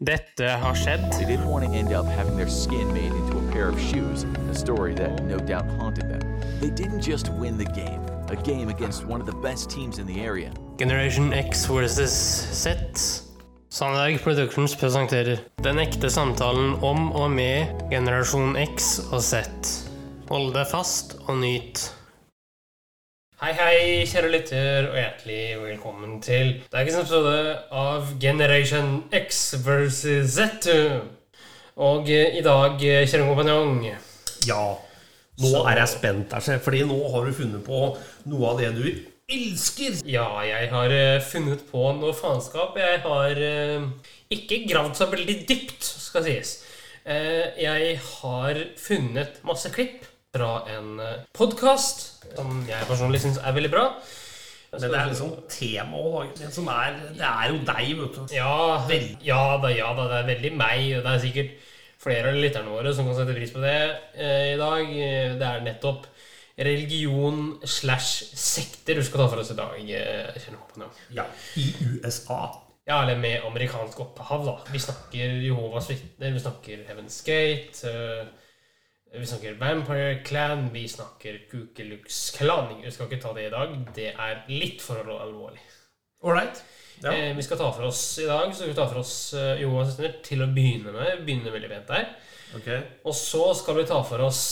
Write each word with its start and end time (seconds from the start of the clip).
Dette 0.00 0.48
har 0.48 0.74
skjedd. 0.74 1.12
They 1.12 1.26
didn't 1.26 1.50
want 1.50 1.66
to 1.66 1.70
end 1.76 1.92
up 1.92 2.06
having 2.06 2.34
their 2.34 2.48
skin 2.48 2.88
made 2.94 3.12
into 3.12 3.36
a 3.36 3.52
pair 3.52 3.68
of 3.68 3.78
shoes, 3.78 4.24
a 4.50 4.54
story 4.54 4.94
that 4.94 5.22
no 5.24 5.36
doubt 5.36 5.66
haunted 5.76 6.08
them. 6.08 6.22
They 6.58 6.70
didn't 6.70 7.02
just 7.02 7.28
win 7.28 7.58
the 7.58 7.66
game, 7.66 8.00
a 8.30 8.36
game 8.36 8.70
against 8.70 9.04
one 9.04 9.20
of 9.20 9.26
the 9.26 9.36
best 9.42 9.68
teams 9.68 9.98
in 9.98 10.06
the 10.06 10.24
area. 10.24 10.54
Generation 10.78 11.34
X 11.34 11.66
versus 11.66 12.10
Z. 12.10 12.70
Sandberg 13.68 14.22
Productions 14.22 14.74
presenterer 14.74 15.38
Den 15.62 15.78
ekte 15.78 16.08
samtalen 16.10 16.78
om 16.80 17.12
og 17.12 17.30
med 17.30 17.68
generasjon 17.92 18.56
X 18.56 19.02
og 19.12 19.20
Z. 19.20 19.44
Hold 20.32 20.54
deg 20.56 20.64
fast 20.72 21.18
og 21.26 21.42
nyt. 21.44 21.90
Hei, 23.40 23.54
hei, 23.56 23.76
kjære 24.04 24.28
lytter, 24.34 24.86
og 24.90 24.98
hjertelig 24.98 25.44
velkommen 25.62 26.18
til 26.20 26.50
dagens 26.68 26.98
episode 27.00 27.54
av 27.72 28.10
Generation 28.20 28.98
X 29.16 29.38
versus 29.64 30.34
Z. 30.34 30.66
Og 31.80 32.10
eh, 32.12 32.36
i 32.36 32.42
dag, 32.44 32.76
eh, 32.84 33.06
kjære 33.08 33.24
kompanjong 33.30 33.78
Ja. 34.44 34.60
Nå 35.40 35.54
er 35.62 35.80
jeg 35.80 35.92
spent, 35.94 36.36
her, 36.36 36.60
fordi 36.60 36.82
nå 36.84 37.00
har 37.14 37.24
du 37.24 37.32
funnet 37.40 37.64
på 37.64 37.80
noe 38.28 38.50
av 38.52 38.60
det 38.60 38.74
du 38.76 38.84
elsker. 39.32 40.02
Ja, 40.04 40.28
jeg 40.44 40.68
har 40.76 40.92
eh, 40.98 41.24
funnet 41.32 41.64
på 41.72 41.88
noe 41.96 42.12
faenskap. 42.20 42.76
Jeg 42.76 43.00
har 43.08 43.44
ikke 44.36 44.66
gravd 44.68 45.00
så 45.00 45.08
veldig 45.16 45.40
dypt, 45.48 45.80
skal 45.80 46.28
sies. 46.28 46.58
Jeg 47.08 47.96
har 48.04 48.64
funnet 48.76 49.40
masse 49.48 49.72
klipp 49.72 50.09
fra 50.30 50.50
en 50.70 50.90
uh, 51.02 51.14
podkast 51.34 52.02
som 52.36 52.60
jeg 52.68 52.86
personlig 52.88 53.20
syns 53.22 53.40
er 53.42 53.56
veldig 53.56 53.70
bra. 53.72 53.86
Men 54.70 54.84
det 54.84 54.98
er 55.00 55.08
liksom 55.10 55.32
tema 55.50 55.98
å 55.98 56.10
lage. 56.20 56.36
Det, 56.38 56.52
som 56.54 56.68
er, 56.70 56.94
det 57.18 57.26
er 57.26 57.50
jo 57.50 57.58
deg, 57.66 57.88
vet 57.98 58.14
du. 58.20 58.34
Ja, 58.36 58.52
ja 59.26 59.40
da, 59.58 59.72
ja 59.74 59.88
da, 59.98 60.04
det 60.12 60.20
er 60.20 60.28
veldig 60.28 60.52
meg. 60.60 60.84
Det 61.02 61.10
er 61.10 61.24
sikkert 61.24 61.56
flere 62.00 62.30
av 62.30 62.38
lytterne 62.38 62.70
våre 62.70 62.92
som 62.94 63.08
kan 63.08 63.18
sette 63.18 63.34
pris 63.34 63.50
på 63.50 63.64
det 63.64 63.74
eh, 64.14 64.52
i 64.54 64.58
dag. 64.60 64.84
Eh, 64.94 65.34
Det 65.40 65.48
er 65.48 65.64
nettopp 65.66 66.06
religion 66.60 67.56
slash 67.66 68.30
sekter 68.36 69.00
du 69.00 69.04
skal 69.06 69.24
ta 69.24 69.28
for 69.32 69.42
oss 69.42 69.50
i 69.50 69.58
dag. 69.58 69.74
eh, 69.80 70.50
på 70.70 70.84
nå. 70.84 70.90
Ja, 71.18 71.26
I 71.58 71.66
USA. 71.90 72.44
Ja, 72.86 73.02
eller 73.02 73.18
med 73.18 73.42
amerikansk 73.46 73.98
opphav, 74.06 74.46
da. 74.46 74.54
Vi 74.70 74.78
snakker 74.82 75.34
Jehovas 75.44 75.90
vitner, 75.90 76.30
vi 76.34 76.40
snakker 76.42 76.86
Heaven's 76.88 77.18
Gate, 77.26 77.90
øh, 77.90 78.26
vi 79.12 79.26
snakker 79.26 79.54
Vampire 79.58 80.22
Clan, 80.24 80.68
vi 80.72 80.88
snakker 80.88 81.38
Kukelux 81.50 82.30
Klan. 82.38 82.76
Vi 82.84 82.90
skal 82.94 83.08
ikke 83.08 83.22
ta 83.22 83.32
det 83.34 83.48
i 83.48 83.52
dag. 83.52 83.72
Det 83.96 84.10
er 84.14 84.44
litt 84.52 84.82
for 84.84 85.02
alvorlig. 85.16 85.60
Ålreit. 86.22 86.60
Ja. 87.02 87.12
Eh, 87.14 87.30
vi 87.36 87.42
skal 87.42 87.58
ta 87.58 87.70
for 87.72 87.88
oss 87.88 88.02
i 88.20 88.26
dag, 88.28 88.52
så 88.54 88.68
vi 88.68 88.74
ta 88.76 88.84
for 88.86 89.00
oss 89.00 89.14
uh, 89.34 89.54
Johan 89.60 89.88
vitner 89.88 90.18
til 90.26 90.44
å 90.44 90.50
begynne 90.52 90.92
med. 90.92 91.14
Vi 91.22 91.26
begynner 91.30 91.54
veldig 91.56 91.70
pent 91.72 91.88
der. 91.90 92.10
Ok. 92.58 92.68
Og 93.08 93.16
så 93.16 93.46
skal 93.56 93.78
vi 93.80 93.86
ta 93.88 94.02
for 94.04 94.22
oss 94.26 94.42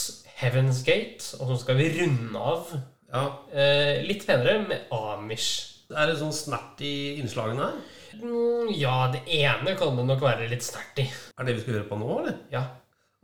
Heaven's 0.40 0.80
Gate, 0.86 1.20
og 1.42 1.52
så 1.52 1.58
skal 1.64 1.78
vi 1.80 1.90
runde 1.98 2.38
av 2.40 2.72
Ja. 3.12 3.22
eh, 3.52 4.00
litt 4.06 4.26
penere 4.26 4.58
med 4.66 4.90
Amish. 4.94 5.84
Er 5.92 6.08
det 6.10 6.18
sånn 6.20 6.34
snert 6.36 6.80
i 6.84 7.18
innslagene 7.20 7.68
her? 7.68 7.78
Mm, 8.18 8.72
ja, 8.76 8.96
det 9.12 9.22
ene 9.38 9.76
kan 9.78 9.96
det 9.96 10.04
nok 10.08 10.20
være 10.24 10.48
litt 10.50 10.64
snert 10.66 10.98
i. 11.00 11.06
Er 11.38 11.44
det 11.48 11.54
vi 11.58 11.62
skal 11.64 11.78
høre 11.78 11.88
på 11.90 11.98
nå, 12.00 12.10
eller? 12.22 12.36
Ja, 12.52 12.64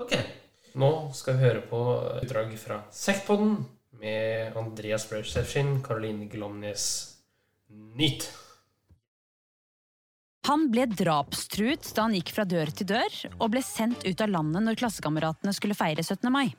Ok. 0.01 0.15
Nå 0.75 0.91
skal 1.15 1.37
vi 1.37 1.47
høre 1.47 1.61
på 1.71 1.81
utdrag 2.19 2.55
fra 2.59 2.81
Sektpodden 2.91 3.61
med 4.01 4.57
Andreas 4.59 5.05
Brøsefskin, 5.07 5.77
Caroline 5.87 6.27
Glomnes 6.27 6.87
Nyt. 7.95 8.27
Han 10.49 10.67
ble 10.75 10.89
drapstruet 10.91 11.87
da 11.95 12.09
han 12.09 12.17
gikk 12.19 12.35
fra 12.35 12.45
dør 12.45 12.73
til 12.75 12.91
dør, 12.91 13.21
og 13.39 13.53
ble 13.55 13.63
sendt 13.65 14.03
ut 14.05 14.21
av 14.21 14.35
landet 14.35 14.67
når 14.67 14.81
klassekameratene 14.83 15.55
skulle 15.57 15.79
feire 15.79 16.03
17. 16.03 16.27
mai. 16.35 16.51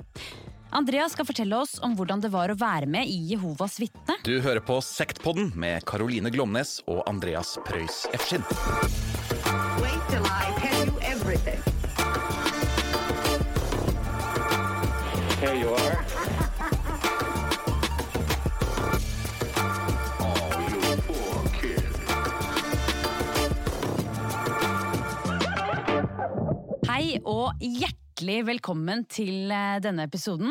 Andreas 0.75 1.13
skal 1.13 1.27
fortelle 1.27 1.59
oss 1.59 1.75
om 1.83 1.93
hvordan 1.99 2.23
det 2.23 2.31
var 2.33 2.51
å 2.51 2.57
være 2.59 2.87
med 2.89 3.11
i 3.11 3.19
Jehovas 3.33 3.77
vitne. 3.83 4.17
Du 4.25 4.39
hører 4.39 4.63
på 4.63 4.79
Sektpodden 4.83 5.51
med 5.59 5.85
Caroline 5.87 6.31
Glomnes 6.33 6.79
og 6.87 7.03
Andreas 7.11 7.57
Preus 7.67 8.05
Efskin. 8.15 8.43
Here 15.45 15.53
you 15.61 15.69
are. 15.69 15.97
Hei 26.89 27.19
og 27.21 27.61
hjertelig 27.61 28.39
velkommen 28.47 29.05
til 29.05 29.51
eh, 29.53 29.77
denne 29.85 30.07
episoden. 30.09 30.49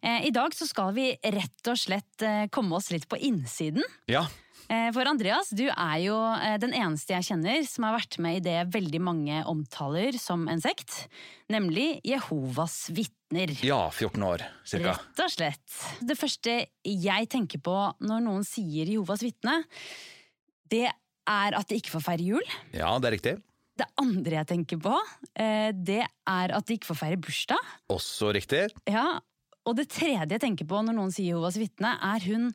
Eh, 0.00 0.24
I 0.24 0.32
dag 0.32 0.56
så 0.56 0.64
skal 0.64 0.96
vi 0.96 1.10
rett 1.20 1.68
og 1.68 1.76
slett 1.76 2.24
eh, 2.24 2.46
komme 2.48 2.80
oss 2.80 2.88
litt 2.94 3.04
på 3.12 3.20
innsiden. 3.20 3.84
Ja, 4.08 4.24
For 4.66 5.06
Andreas, 5.06 5.50
du 5.54 5.64
er 5.70 5.96
jo 6.02 6.16
eh, 6.34 6.56
den 6.62 6.72
eneste 6.74 7.14
jeg 7.14 7.26
kjenner 7.28 7.62
som 7.68 7.86
har 7.86 7.94
vært 7.98 8.16
med 8.22 8.38
i 8.40 8.44
det 8.44 8.56
veldig 8.74 9.00
mange 9.04 9.40
omtaler 9.46 10.16
som 10.18 10.46
en 10.50 10.62
sekt, 10.62 11.06
nemlig 11.52 12.00
Jehovas 12.06 12.88
vitner. 12.94 13.52
ja 13.62 13.78
14 13.90 14.22
år 14.26 14.42
cirka. 14.66 14.96
Rett 14.98 15.22
og 15.24 15.32
slett. 15.32 15.76
Det 16.02 16.16
første 16.18 16.56
jeg 16.86 17.28
tenker 17.32 17.62
på 17.62 17.76
når 18.02 18.24
noen 18.26 18.46
sier 18.46 18.90
Jehovas 18.90 19.22
vitne, 19.26 19.60
det 20.70 20.88
er 20.90 21.58
at 21.58 21.68
de 21.70 21.78
ikke 21.78 21.94
får 21.94 22.04
feire 22.06 22.26
jul. 22.26 22.56
Ja, 22.74 22.90
det 23.02 23.10
er 23.10 23.16
riktig. 23.16 23.36
Det 23.76 23.86
andre 24.00 24.38
jeg 24.38 24.48
tenker 24.48 24.78
på, 24.80 24.96
eh, 25.36 25.70
det 25.74 26.02
er 26.06 26.54
at 26.56 26.66
de 26.66 26.78
ikke 26.78 26.90
får 26.90 27.00
feire 27.02 27.18
bursdag. 27.20 27.72
Også 27.92 28.30
riktig. 28.34 28.66
Ja, 28.88 29.18
og 29.66 29.76
det 29.78 29.88
tredje 29.92 30.26
jeg 30.30 30.42
tenker 30.42 30.66
på 30.70 30.80
når 30.86 30.94
noen 30.96 31.12
sier 31.14 31.34
Jehovas 31.34 31.58
vitne, 31.60 31.92
er 31.98 32.22
hun 32.30 32.52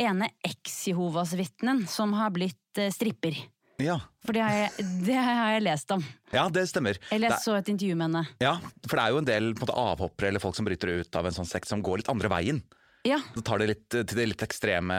ene 0.00 0.30
eks-Jehovas 0.46 1.34
vitnen 1.38 1.84
som 1.90 2.12
har 2.18 2.32
blitt 2.34 2.78
eh, 2.80 2.90
stripper. 2.94 3.36
Ja, 3.80 3.94
For 4.26 4.36
det 4.36 4.42
har, 4.44 4.52
jeg, 4.58 4.84
det 5.06 5.14
har 5.16 5.54
jeg 5.54 5.62
lest 5.64 5.92
om. 5.94 6.02
ja 6.36 6.42
det 6.52 6.66
stemmer. 6.68 6.98
Eller 7.16 7.32
jeg 7.32 7.40
så 7.46 7.54
et 7.56 7.70
intervju 7.72 7.94
med 7.96 8.10
henne. 8.10 8.24
Ja, 8.44 8.58
For 8.84 8.98
det 8.98 9.04
er 9.06 9.14
jo 9.14 9.20
en 9.22 9.28
del 9.30 9.46
på 9.54 9.62
en 9.64 9.70
måte, 9.70 9.78
avhoppere 9.80 10.28
eller 10.28 10.42
folk 10.42 10.58
som 10.58 10.68
bryter 10.68 10.92
ut 11.00 11.16
av 11.16 11.28
en 11.30 11.36
sånn 11.38 11.48
sekt 11.48 11.70
som 11.70 11.80
går 11.84 12.02
litt 12.02 12.10
andre 12.12 12.28
veien. 12.28 12.60
Ja, 13.08 13.16
Så 13.32 13.40
tar 13.46 13.62
det 13.62 13.70
litt 13.70 13.86
til 13.94 14.04
det 14.18 14.26
litt 14.34 14.44
ekstreme 14.44 14.98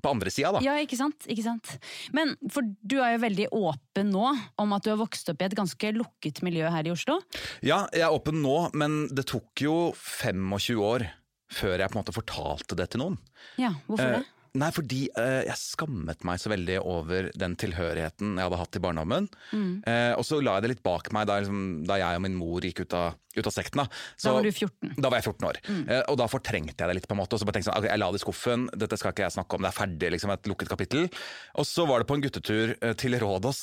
på 0.00 0.14
andre 0.14 0.30
sida, 0.32 0.54
da. 0.56 0.62
ja 0.64 0.78
ikke 0.80 0.96
sant? 0.96 1.26
ikke 1.28 1.44
sant? 1.44 1.74
Men 2.16 2.30
for 2.48 2.64
du 2.64 2.94
er 3.04 3.18
jo 3.18 3.22
veldig 3.26 3.50
åpen 3.52 4.08
nå 4.14 4.30
om 4.64 4.70
at 4.72 4.86
du 4.86 4.94
har 4.94 4.96
vokst 4.96 5.28
opp 5.28 5.42
i 5.44 5.50
et 5.50 5.56
ganske 5.58 5.90
lukket 5.92 6.40
miljø 6.46 6.70
her 6.72 6.88
i 6.88 6.94
Oslo. 6.94 7.18
Ja, 7.60 7.82
jeg 7.92 8.06
er 8.06 8.16
åpen 8.16 8.40
nå, 8.40 8.70
men 8.72 9.02
det 9.12 9.26
tok 9.28 9.60
jo 9.60 9.74
25 10.00 10.80
år 10.80 11.04
før 11.50 11.78
jeg 11.82 11.90
på 11.90 11.98
en 11.98 12.02
måte 12.02 12.16
fortalte 12.16 12.78
det 12.78 12.90
til 12.92 13.04
noen. 13.04 13.18
Ja, 13.60 13.74
hvorfor 13.88 14.06
Eh, 14.10 14.20
det? 14.20 14.26
Nei, 14.58 14.66
fordi 14.74 15.04
eh, 15.14 15.44
jeg 15.46 15.54
skammet 15.60 16.24
meg 16.26 16.40
så 16.42 16.50
veldig 16.50 16.80
over 16.82 17.28
den 17.38 17.52
tilhørigheten 17.54 18.32
jeg 18.34 18.42
hadde 18.48 18.58
hatt 18.58 18.74
i 18.74 18.82
barndommen. 18.82 19.28
Mm. 19.54 19.68
Eh, 19.86 20.12
og 20.18 20.24
så 20.26 20.40
la 20.42 20.56
jeg 20.58 20.64
det 20.64 20.70
litt 20.72 20.82
bak 20.82 21.12
meg 21.14 21.28
da, 21.30 21.36
liksom, 21.38 21.84
da 21.86 22.00
jeg 22.00 22.18
og 22.18 22.24
min 22.24 22.34
mor 22.34 22.66
gikk 22.66 22.82
ut 22.82 22.96
av, 22.98 23.14
ut 23.36 23.46
av 23.46 23.54
sekten. 23.54 23.84
Da. 23.84 24.00
Så, 24.16 24.26
Da 24.26 24.32
var 24.34 24.48
du 24.48 24.50
14. 24.50 24.96
Da 24.98 25.06
var 25.12 25.20
jeg 25.22 25.28
14 25.30 25.46
år. 25.52 25.60
Eh, 25.86 26.02
og 26.10 26.18
da 26.18 26.26
fortrengte 26.32 26.82
jeg 26.82 26.90
det 26.90 26.96
litt. 26.98 27.06
på 27.06 27.14
en 27.14 27.20
måte 27.22 27.38
Og 27.38 27.44
så 27.44 27.46
bare 27.46 27.60
tenkte 27.60 27.70
jeg 27.70 27.76
sånn, 27.76 27.84
ok, 27.84 27.90
jeg 27.92 28.02
la 28.02 28.10
det 28.10 28.18
i 28.18 28.24
skuffen, 28.24 28.66
dette 28.82 28.98
skal 28.98 29.14
ikke 29.14 29.26
jeg 29.28 29.36
snakke 29.36 29.54
om, 29.54 29.62
det 29.62 29.70
er 29.70 29.78
ferdig. 29.78 30.10
liksom 30.16 30.34
Et 30.34 30.50
lukket 30.50 30.72
kapittel. 30.74 31.06
Og 31.54 31.70
så 31.70 31.86
var 31.86 32.02
det 32.02 32.10
på 32.10 32.18
en 32.18 32.26
guttetur 32.26 32.74
eh, 32.74 32.94
til 32.98 33.14
Rådås. 33.22 33.62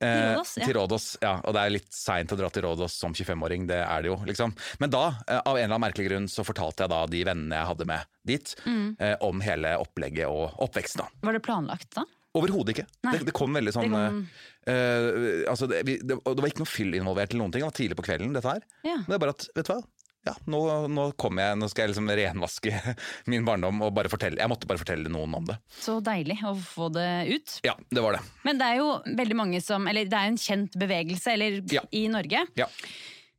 Eh, 0.00 0.14
Til 0.14 0.34
Rådås, 0.36 0.52
ja. 0.58 0.64
til 0.68 0.74
Rådås, 0.78 1.06
ja. 1.22 1.32
Og 1.44 1.54
det 1.56 1.62
er 1.64 1.70
litt 1.74 1.92
seint 1.92 2.30
å 2.30 2.36
dra 2.38 2.48
til 2.54 2.62
Rådås 2.62 2.94
som 2.94 3.12
25-åring, 3.14 3.66
det 3.66 3.80
er 3.82 4.02
det 4.02 4.12
jo. 4.12 4.16
liksom. 4.28 4.52
Men 4.78 4.90
da, 4.90 5.06
eh, 5.26 5.40
av 5.44 5.56
en 5.56 5.64
eller 5.64 5.74
annen 5.74 5.86
merkelig 5.90 6.08
grunn, 6.10 6.28
så 6.30 6.44
fortalte 6.46 6.84
jeg 6.86 6.90
da 6.92 7.00
de 7.06 7.24
vennene 7.26 7.58
jeg 7.58 7.66
hadde 7.72 7.86
med 7.86 8.04
dit, 8.24 8.54
Mm. 8.64 8.96
eh, 9.00 9.16
om 9.20 9.40
hele 9.40 9.74
opplegget 9.82 10.28
og 10.28 10.54
oppveksten. 10.58 11.02
da. 11.02 11.08
Var 11.22 11.32
det 11.32 11.42
planlagt 11.42 11.90
da? 11.94 12.04
Overhodet 12.36 12.76
ikke. 12.76 12.86
Det, 13.10 13.24
det 13.26 13.32
kom 13.34 13.50
veldig 13.56 13.72
sånn 13.72 13.88
Det 13.88 13.90
kom- 13.90 14.28
eh, 14.68 15.48
altså 15.50 15.66
det, 15.68 15.82
vi, 15.86 15.96
det, 15.98 16.14
det 16.22 16.42
var 16.42 16.50
ikke 16.50 16.62
noe 16.62 16.70
fyll 16.70 16.92
involvert 16.94 17.32
eller 17.32 17.42
noen 17.44 17.52
ting. 17.52 17.62
Det 17.64 17.70
var 17.70 17.78
tidlig 17.78 17.96
på 17.98 18.04
kvelden, 18.06 18.32
dette 18.36 18.52
her. 18.52 18.62
Ja. 18.84 18.98
Det 19.06 19.14
er 19.16 19.18
bare 19.18 19.34
at, 19.34 19.48
vet 19.56 19.66
du 19.66 19.72
hva? 19.72 19.82
Ja, 20.28 20.34
nå, 20.50 20.60
nå 20.92 21.08
kommer 21.20 21.48
jeg, 21.48 21.58
nå 21.62 21.68
skal 21.72 21.86
jeg 21.86 21.94
liksom 21.94 22.08
renvaske 22.20 22.72
min 23.32 23.44
barndom 23.48 23.82
og 23.86 23.92
bare 23.96 24.10
fortelle. 24.12 24.38
Jeg 24.42 24.52
måtte 24.52 24.68
bare 24.70 24.80
fortelle 24.82 25.10
noen 25.12 25.34
om 25.40 25.46
det. 25.48 25.58
Så 25.80 25.98
deilig 26.04 26.38
å 26.46 26.54
få 26.60 26.90
det 26.94 27.08
ut. 27.32 27.58
Ja, 27.66 27.74
det 27.90 28.04
var 28.04 28.18
det. 28.18 28.22
Men 28.46 28.60
det 28.60 28.70
er 28.72 28.80
jo 28.82 28.88
veldig 29.18 29.36
mange 29.38 29.60
som 29.64 29.86
Eller 29.90 30.08
det 30.10 30.18
er 30.18 30.30
en 30.32 30.40
kjent 30.40 30.76
bevegelse 30.78 31.32
eller, 31.34 31.60
Ja. 31.72 31.82
i 31.92 32.06
Norge. 32.12 32.44
Ja. 32.60 32.66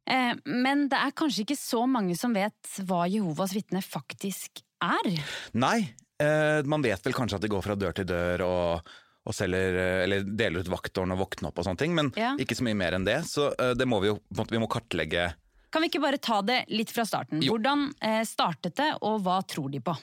Eh, 0.10 0.34
men 0.50 0.88
det 0.90 0.98
er 0.98 1.12
kanskje 1.18 1.44
ikke 1.46 1.58
så 1.60 1.84
mange 1.90 2.16
som 2.18 2.34
vet 2.34 2.78
hva 2.90 3.04
Jehovas 3.12 3.54
vitne 3.54 3.82
faktisk 3.86 4.64
er. 4.82 5.12
Nei, 5.54 5.84
eh, 6.24 6.64
man 6.66 6.82
vet 6.82 7.04
vel 7.06 7.14
kanskje 7.14 7.38
at 7.38 7.46
de 7.46 7.52
går 7.54 7.62
fra 7.66 7.76
dør 7.78 7.94
til 8.00 8.08
dør 8.10 8.42
og, 8.48 8.90
og 9.30 9.36
selger, 9.38 9.78
eh, 9.78 9.98
eller 10.08 10.24
deler 10.26 10.64
ut 10.66 10.72
vaktårn 10.74 11.14
og 11.14 11.22
våkne 11.28 11.52
opp 11.52 11.62
og 11.62 11.68
sånne 11.68 11.78
ting, 11.84 11.94
men 11.94 12.10
Ja. 12.18 12.32
ikke 12.42 12.58
så 12.58 12.66
mye 12.66 12.80
mer 12.80 12.98
enn 12.98 13.06
det. 13.06 13.20
Så 13.30 13.52
det 13.78 13.86
må 13.88 14.00
vi 14.02 14.10
jo 14.10 14.18
vi 14.50 14.58
må 14.64 14.70
kartlegge 14.72 15.28
Kan 15.70 15.84
vi 15.84 15.90
ikke 15.92 16.02
bare 16.02 16.18
ta 16.18 16.40
det 16.42 16.64
litt 16.74 16.90
fra 16.94 17.06
starten? 17.06 17.42
Jo. 17.46 17.54
Hvordan 17.56 17.88
eh, 18.02 18.22
startet 18.26 18.76
det, 18.80 18.90
og 19.06 19.20
hva 19.26 19.40
tror 19.46 19.70
de 19.70 19.80
på? 19.86 19.94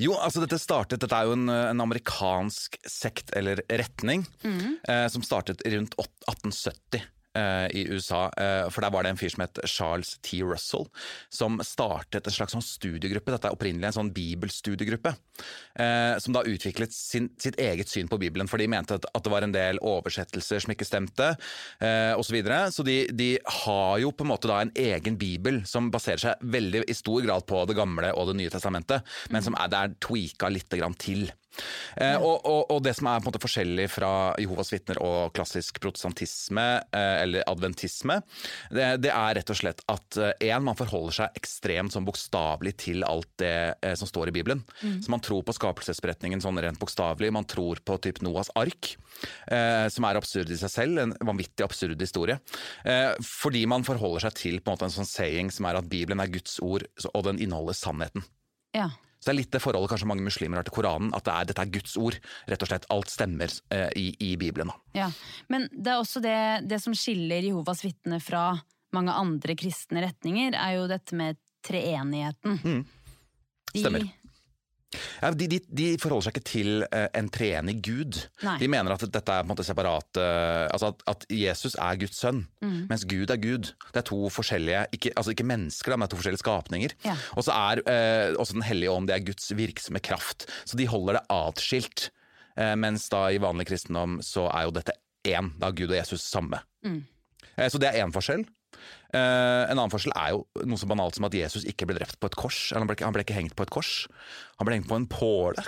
Jo, 0.00 0.14
altså 0.16 0.40
dette 0.44 0.58
startet, 0.60 1.00
dette 1.02 1.16
er 1.16 1.28
jo 1.28 1.34
en, 1.36 1.48
en 1.52 1.84
amerikansk 1.84 2.78
sekt 2.88 3.34
eller 3.36 3.60
retning, 3.68 4.26
Mm. 4.42 4.78
eh, 4.88 5.06
som 5.12 5.22
startet 5.22 5.60
rundt 5.68 5.94
1870. 6.00 7.02
eh, 7.36 7.66
i 7.76 7.84
USA. 7.90 8.30
eh, 8.36 8.68
For 8.70 8.80
der 8.80 8.90
var 8.90 9.04
det 9.04 9.10
en 9.12 9.20
fyr 9.20 9.30
som 9.30 9.44
het 9.44 9.60
Charles 9.66 10.18
T. 10.22 10.40
Russell, 10.42 10.86
som 11.30 11.60
startet 11.64 12.26
en 12.26 12.32
slags 12.32 12.56
sånn 12.56 12.64
studiegruppe. 12.64 13.32
Dette 13.34 13.50
er 13.50 13.56
opprinnelig 13.56 13.90
en 13.90 13.98
sånn 14.00 14.12
bibelstudiegruppe. 14.14 15.14
eh, 15.78 16.18
Som 16.18 16.32
da 16.34 16.42
utviklet 16.42 16.92
sin, 16.92 17.30
sitt 17.38 17.58
eget 17.60 17.88
syn 17.88 18.08
på 18.08 18.18
Bibelen, 18.18 18.48
for 18.48 18.58
de 18.58 18.66
mente 18.66 18.94
at, 18.94 19.04
at 19.14 19.22
det 19.24 19.30
var 19.32 19.42
en 19.42 19.52
del 19.52 19.78
oversettelser 19.82 20.60
som 20.60 20.72
ikke 20.72 20.88
stemte, 20.88 21.36
osv. 21.80 22.30
Så, 22.30 22.32
videre. 22.32 22.58
så 22.70 22.84
de, 22.86 23.06
de 23.10 23.38
har 23.64 23.98
jo 23.98 24.12
på 24.14 24.22
en 24.22 24.30
måte 24.30 24.46
da 24.46 24.60
en 24.62 24.70
egen 24.78 25.16
bibel 25.18 25.64
som 25.66 25.90
baserer 25.90 26.22
seg 26.22 26.44
veldig 26.46 26.84
i 26.86 26.94
stor 26.94 27.24
grad 27.24 27.46
på 27.50 27.64
Det 27.66 27.74
gamle 27.74 28.12
og 28.14 28.30
Det 28.30 28.36
nye 28.38 28.52
testamentet, 28.52 29.02
men 29.34 29.42
som 29.42 29.56
er, 29.58 29.66
det 29.72 29.80
er 29.80 29.96
tweaka 30.06 30.50
litt 30.52 30.70
til. 30.70 31.30
Eh, 31.96 32.16
og, 32.16 32.46
og, 32.46 32.60
og 32.74 32.82
det 32.84 32.94
som 32.98 33.10
er 33.10 33.20
på 33.20 33.26
en 33.26 33.30
måte 33.32 33.42
forskjellig 33.42 33.88
fra 33.92 34.12
Jehovas 34.40 34.72
vitner 34.74 35.00
og 35.04 35.34
klassisk 35.36 35.80
protestantisme, 35.82 36.66
eh, 36.96 37.16
eller 37.24 37.46
adventisme, 37.50 38.20
det, 38.70 38.92
det 39.04 39.12
er 39.14 39.38
rett 39.40 39.52
og 39.54 39.60
slett 39.60 39.84
at 39.90 40.20
én, 40.40 40.64
man 40.66 40.78
forholder 40.78 41.20
seg 41.22 41.40
ekstremt 41.40 41.94
sånn 41.94 42.06
bokstavelig 42.08 42.74
til 42.80 43.04
alt 43.06 43.30
det 43.42 43.54
eh, 43.82 43.96
som 43.98 44.08
står 44.08 44.30
i 44.30 44.36
Bibelen. 44.38 44.62
Så 44.80 45.12
man 45.12 45.22
tror 45.24 45.44
på 45.46 45.54
skapelsesberetningen 45.56 46.42
sånn 46.42 46.60
rent 46.62 46.80
bokstavelig. 46.80 47.32
Man 47.34 47.48
tror 47.48 47.80
på 47.84 47.98
typ 48.02 48.20
Noas 48.24 48.50
ark, 48.58 48.94
eh, 49.50 49.86
som 49.92 50.06
er 50.08 50.18
absurd 50.20 50.50
i 50.52 50.58
seg 50.60 50.72
selv. 50.72 51.02
En 51.02 51.14
vanvittig 51.32 51.66
absurd 51.66 52.00
historie. 52.00 52.38
Eh, 52.84 53.12
fordi 53.26 53.66
man 53.70 53.86
forholder 53.86 54.28
seg 54.28 54.38
til 54.38 54.58
på 54.60 54.70
en 54.70 54.78
måte 54.78 54.88
en 54.88 54.96
sånn 55.00 55.08
saying 55.08 55.52
som 55.54 55.68
er 55.68 55.80
at 55.80 55.90
Bibelen 55.90 56.22
er 56.22 56.32
Guds 56.32 56.58
ord, 56.64 56.86
og 57.12 57.24
den 57.26 57.40
inneholder 57.42 57.76
sannheten. 57.76 58.26
Ja. 58.76 58.90
Så 59.20 59.28
det 59.28 59.32
er 59.34 59.38
litt 59.42 59.52
det 59.52 59.60
forholdet 59.60 59.92
kanskje 59.92 60.08
mange 60.08 60.24
muslimer 60.24 60.60
har 60.60 60.64
til 60.64 60.72
Koranen, 60.72 61.10
at 61.16 61.26
det 61.26 61.32
er, 61.34 61.48
dette 61.50 61.64
er 61.66 61.72
Guds 61.74 61.96
ord. 62.00 62.16
Rett 62.48 62.64
og 62.64 62.70
slett. 62.70 62.86
Alt 62.94 63.12
stemmer 63.12 63.52
eh, 63.76 63.90
i, 64.00 64.06
i 64.24 64.30
Bibelen. 64.40 64.72
Da. 64.72 64.78
Ja, 64.96 65.08
men 65.52 65.66
det 65.72 65.92
er 65.92 66.00
også 66.00 66.22
det, 66.24 66.38
det 66.70 66.80
som 66.80 66.96
skiller 66.96 67.44
Jehovas 67.44 67.84
vitner 67.84 68.22
fra 68.24 68.46
mange 68.96 69.12
andre 69.12 69.54
kristne 69.60 70.06
retninger, 70.06 70.56
er 70.56 70.78
jo 70.78 70.88
dette 70.90 71.18
med 71.18 71.38
treenigheten. 71.66 72.56
Mm. 72.64 72.80
Stemmer. 73.74 74.08
Ja, 75.22 75.30
de, 75.30 75.46
de, 75.46 75.58
de 75.70 75.84
forholder 76.02 76.26
seg 76.26 76.34
ikke 76.34 76.46
til 76.50 76.70
eh, 76.90 77.06
en 77.14 77.28
treenig 77.30 77.76
gud. 77.86 78.16
Nei. 78.42 78.56
De 78.58 78.68
mener 78.72 78.90
at 78.96 79.04
dette 79.06 79.20
er 79.36 79.44
på 79.44 79.46
en 79.46 79.50
måte 79.52 79.62
separat 79.66 80.18
eh, 80.18 80.64
Altså 80.72 80.88
at, 80.90 81.04
at 81.12 81.26
Jesus 81.30 81.76
er 81.78 82.00
Guds 82.00 82.18
sønn, 82.18 82.40
Mm. 82.60 82.86
mens 82.90 83.04
Gud 83.08 83.30
er 83.30 83.38
Gud. 83.40 83.70
Det 83.94 84.00
er 84.02 84.04
to 84.10 84.18
forskjellige 84.34 84.82
Ikke, 84.92 85.12
altså 85.16 85.30
ikke 85.32 85.46
mennesker, 85.48 85.96
men 85.96 86.08
to 86.10 86.18
forskjellige 86.18 86.42
skapninger. 86.42 86.92
Ja. 87.06 87.14
Og 87.38 87.46
så 87.46 87.54
er 87.54 87.80
eh, 87.86 88.34
også 88.34 88.58
Den 88.58 88.66
hellige 88.66 88.90
ånd 88.92 89.06
det 89.08 89.14
er 89.16 89.24
Guds 89.30 89.46
virksomme 89.56 90.02
kraft. 90.02 90.48
Så 90.66 90.76
de 90.76 90.88
holder 90.90 91.20
det 91.20 91.24
atskilt. 91.32 92.10
Eh, 92.58 92.74
mens 92.76 93.06
da 93.08 93.28
i 93.30 93.38
vanlig 93.40 93.68
kristendom 93.70 94.18
så 94.26 94.48
er 94.50 94.66
jo 94.66 94.74
dette 94.76 94.92
én. 95.24 95.52
Da 95.60 95.70
er 95.70 95.78
Gud 95.78 95.90
og 95.94 95.96
Jesus 96.02 96.26
samme. 96.26 96.58
Mm. 96.84 97.04
Eh, 97.56 97.68
Så 97.70 97.78
det 97.78 97.88
er 97.94 98.02
én 98.04 98.12
forskjell. 98.12 98.44
Eh, 99.12 99.64
en 99.70 99.76
annen 99.78 99.90
forskjell 99.90 100.14
er 100.14 100.30
jo 100.36 100.44
noe 100.64 100.78
så 100.78 100.86
banalt 100.86 101.16
som 101.18 101.24
at 101.26 101.34
Jesus 101.34 101.64
ikke 101.66 101.86
ble 101.90 101.96
drept 101.98 102.20
på 102.22 102.28
et 102.30 102.36
kors. 102.38 102.70
Eller 102.70 102.84
han 102.84 102.86
ble, 102.90 102.96
ikke- 102.96 103.04
han 103.08 103.12
ble 103.16 103.24
ikke 103.24 103.34
hengt 103.40 103.56
på 103.56 103.62
et 103.66 103.70
kors. 103.70 104.06
Han 104.58 104.66
ble 104.66 104.76
hengt 104.78 104.86
på 104.88 104.94
en 104.96 105.06
påle, 105.10 105.64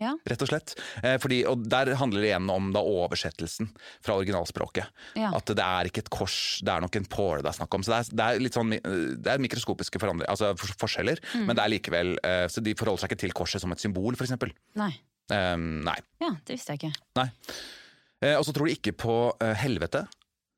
Ja. 0.00 0.14
rett 0.26 0.40
og 0.40 0.48
slett. 0.48 0.74
Eh, 1.04 1.18
fordi, 1.18 1.44
og 1.44 1.68
der 1.68 1.94
handler 1.94 2.22
det 2.22 2.30
igjen 2.32 2.48
om 2.50 2.72
da 2.72 2.80
oversettelsen 2.80 3.68
fra 4.00 4.14
originalspråket. 4.16 4.86
Ja. 5.14 5.30
At 5.36 5.44
det 5.44 5.58
er 5.58 5.84
ikke 5.90 5.98
et 5.98 6.08
kors, 6.10 6.60
det 6.64 6.68
er 6.72 6.80
nok 6.80 6.96
en 6.96 7.04
påle 7.04 7.42
det 7.42 7.50
er 7.52 7.58
snakk 7.60 7.74
om. 7.74 7.82
Så 7.82 7.92
det 7.92 7.98
er, 8.00 8.16
det 8.16 8.24
er 8.24 8.40
litt 8.40 8.54
sånn 8.56 8.70
det 9.22 9.26
er 9.28 9.38
mikroskopiske 9.38 10.00
altså 10.26 10.54
forskjeller, 10.56 11.18
Mm. 11.34 11.46
men 11.46 11.56
det 11.56 11.64
er 11.64 11.68
likevel 11.78 12.16
eh, 12.24 12.46
Så 12.48 12.62
de 12.62 12.72
forholder 12.74 13.00
seg 13.04 13.10
ikke 13.10 13.18
til 13.20 13.32
korset 13.32 13.60
som 13.60 13.70
et 13.72 13.78
symbol, 13.78 14.14
f.eks. 14.16 14.32
Nei. 14.74 14.94
Eh, 15.30 15.56
nei. 15.56 15.98
Ja, 16.18 16.30
det 16.46 16.56
visste 16.56 16.72
jeg 16.72 16.80
ikke. 16.80 16.94
nei. 17.16 17.30
Eh, 18.22 18.36
og 18.36 18.44
så 18.44 18.52
tror 18.54 18.66
de 18.68 18.74
ikke 18.76 18.92
på 18.96 19.36
eh, 19.40 19.54
helvete. 19.54 20.06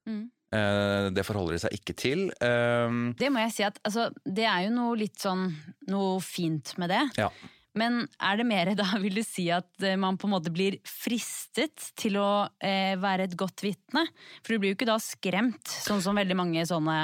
Mm. 0.09 0.31
Eh, 0.53 1.07
det 1.17 1.25
forholder 1.25 1.57
de 1.57 1.63
seg 1.65 1.79
ikke 1.79 1.95
til. 1.97 2.27
Eh, 2.45 2.99
Det 3.19 3.31
må 3.33 3.41
jeg 3.47 3.55
si 3.57 3.65
at 3.67 3.81
altså, 3.87 4.11
det 4.25 4.45
er 4.45 4.67
jo 4.67 4.75
noe 4.77 4.99
litt 5.01 5.19
sånn 5.23 5.49
noe 5.89 6.21
fint 6.25 6.75
med 6.79 6.93
det. 6.95 7.03
ja. 7.21 7.31
Men 7.73 8.03
er 8.21 8.37
det 8.37 8.45
mer 8.45 8.69
da, 8.77 8.85
vil 9.01 9.15
du 9.17 9.23
si 9.25 9.47
at 9.49 9.65
eh, 9.81 9.97
man 9.97 10.19
på 10.21 10.29
en 10.29 10.35
måte 10.35 10.51
blir 10.53 10.75
fristet 10.85 11.87
til 11.97 12.19
å 12.21 12.45
eh, 12.61 12.99
være 13.01 13.25
et 13.31 13.37
godt 13.41 13.65
vitne? 13.65 14.03
For 14.45 14.53
du 14.53 14.61
blir 14.61 14.75
jo 14.75 14.77
ikke 14.77 14.91
da 14.91 14.99
skremt, 15.01 15.73
sånn 15.81 16.03
som 16.05 16.21
veldig 16.21 16.37
mange 16.37 16.67
sånne 16.69 16.99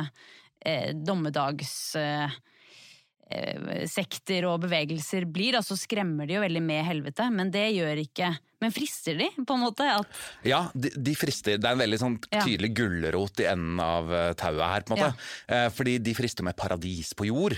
eh, 0.60 0.92
dommedags... 0.92 1.72
Eh, 1.96 2.28
sekter 3.88 4.46
og 4.48 4.62
bevegelser 4.64 5.26
blir, 5.30 5.58
altså 5.58 5.76
skremmer 5.78 6.26
de 6.28 6.38
jo 6.38 6.42
veldig 6.44 6.62
med 6.64 6.84
helvete, 6.86 7.26
men 7.34 7.50
det 7.54 7.66
gjør 7.76 8.00
ikke 8.06 8.30
Men 8.58 8.72
frister 8.74 9.14
de, 9.14 9.28
på 9.46 9.54
en 9.54 9.60
måte? 9.62 9.84
At, 9.86 10.06
Ja, 10.42 10.64
de, 10.74 10.90
de 10.90 11.12
frister. 11.14 11.60
Det 11.62 11.68
er 11.68 11.76
en 11.76 11.82
veldig 11.84 11.98
sånn 12.00 12.16
Ja. 12.32 12.40
tydelig 12.42 12.72
gulrot 12.74 13.38
i 13.38 13.46
enden 13.46 13.78
av 13.78 14.10
eh, 14.10 14.32
tauet 14.34 14.64
her, 14.66 14.82
på 14.82 14.96
en 14.96 14.98
måte. 14.98 15.12
Ja. 15.46 15.68
fordi 15.70 15.98
de 16.02 16.14
frister 16.18 16.42
med 16.42 16.56
paradis 16.58 17.12
på 17.14 17.28
jord. 17.28 17.54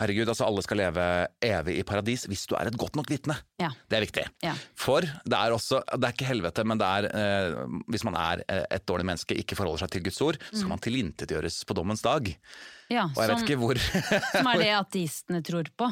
Herregud, 0.00 0.30
altså 0.32 0.46
alle 0.48 0.62
skal 0.64 0.78
leve 0.80 1.04
evig 1.44 1.74
i 1.76 1.84
paradis 1.84 2.22
hvis 2.30 2.46
du 2.48 2.54
er 2.56 2.70
et 2.70 2.76
godt 2.80 2.94
nok 2.96 3.10
vitne. 3.12 3.36
ja, 3.60 3.68
Det 3.90 3.98
er 3.98 4.04
viktig. 4.06 4.24
Ja. 4.46 4.54
For 4.80 5.04
det 5.04 5.36
er 5.36 5.52
også, 5.52 5.82
det 5.92 6.08
er 6.08 6.14
ikke 6.16 6.28
helvete, 6.30 6.64
men 6.64 6.80
det 6.80 6.88
er 6.88 7.08
eh, 7.10 7.58
hvis 7.92 8.04
man 8.08 8.16
er 8.16 8.42
eh, 8.48 8.62
et 8.78 8.86
dårlig 8.88 9.04
menneske, 9.10 9.36
ikke 9.36 9.58
forholder 9.58 9.84
seg 9.84 9.92
til 9.96 10.04
Guds 10.08 10.20
ord, 10.24 10.38
så 10.50 10.62
skal 10.62 10.72
man 10.72 10.80
tilintetgjøres 10.86 11.60
på 11.68 11.76
dommens 11.76 12.00
dag. 12.06 12.30
ja 12.90 13.04
Og 13.10 13.20
jeg 13.20 13.28
vet 13.28 13.36
som, 13.36 13.44
ikke 13.44 13.60
hvor 13.60 13.82
som 14.38 14.48
er 14.54 14.64
det 14.64 14.70
ateistene 14.82 15.42
tror 15.44 15.68
på, 15.76 15.90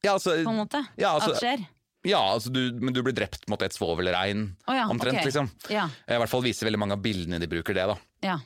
ja, 0.00 0.14
altså, 0.16 0.38
på 0.40 0.54
en 0.54 0.62
måte? 0.64 0.80
Ja, 0.96 1.12
altså- 1.18 1.36
at 1.36 1.42
skjer? 1.44 1.66
ja, 2.08 2.20
altså 2.32 2.48
du, 2.54 2.62
men 2.80 2.94
du 2.96 3.02
blir 3.04 3.12
drept 3.12 3.44
mot 3.52 3.60
et 3.60 3.76
svovelregn, 3.76 4.46
oh, 4.66 4.72
ja, 4.72 4.86
omtrent. 4.88 5.20
okay. 5.20 5.28
liksom. 5.28 5.50
Ja, 5.68 5.84
I 6.08 6.16
hvert 6.22 6.32
fall 6.32 6.46
viser 6.48 6.64
veldig 6.70 6.80
mange 6.80 6.96
av 6.96 7.04
bildene 7.04 7.36
de 7.42 7.50
bruker 7.50 7.76
det. 7.76 7.84
da. 7.92 7.98
ja. 8.24 8.38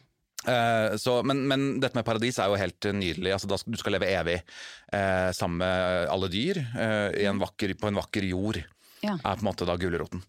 Eh, 0.47 0.97
så, 1.01 1.19
men, 1.27 1.45
men 1.49 1.67
dette 1.83 1.97
med 1.99 2.07
paradis 2.07 2.39
er 2.39 2.53
jo 2.53 2.61
helt 2.61 2.91
nydelig. 2.97 3.33
Altså, 3.37 3.51
da 3.51 3.59
du 3.65 3.79
skal 3.81 3.97
leve 3.97 4.11
evig 4.13 4.39
eh, 4.41 5.31
sammen 5.37 5.63
med 5.63 6.13
alle 6.13 6.31
dyr 6.33 6.61
eh, 6.63 7.09
i 7.25 7.27
en 7.31 7.41
vakker, 7.43 7.75
på 7.81 7.91
en 7.91 8.01
vakker 8.01 8.29
jord. 8.31 8.61
Ja. 9.05 9.19
Er 9.19 9.37
på 9.37 9.45
en 9.45 9.51
måte 9.51 9.69
da 9.69 9.77
gulroten. 9.81 10.23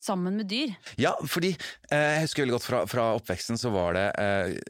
Sammen 0.00 0.36
med 0.38 0.46
dyr. 0.48 0.76
Ja, 0.96 1.16
fordi 1.26 1.50
jeg 1.90 2.20
husker 2.22 2.44
veldig 2.44 2.54
godt 2.54 2.66
fra, 2.68 2.82
fra 2.86 3.06
oppveksten 3.16 3.58
så 3.58 3.72
var 3.74 3.96
det 3.96 4.04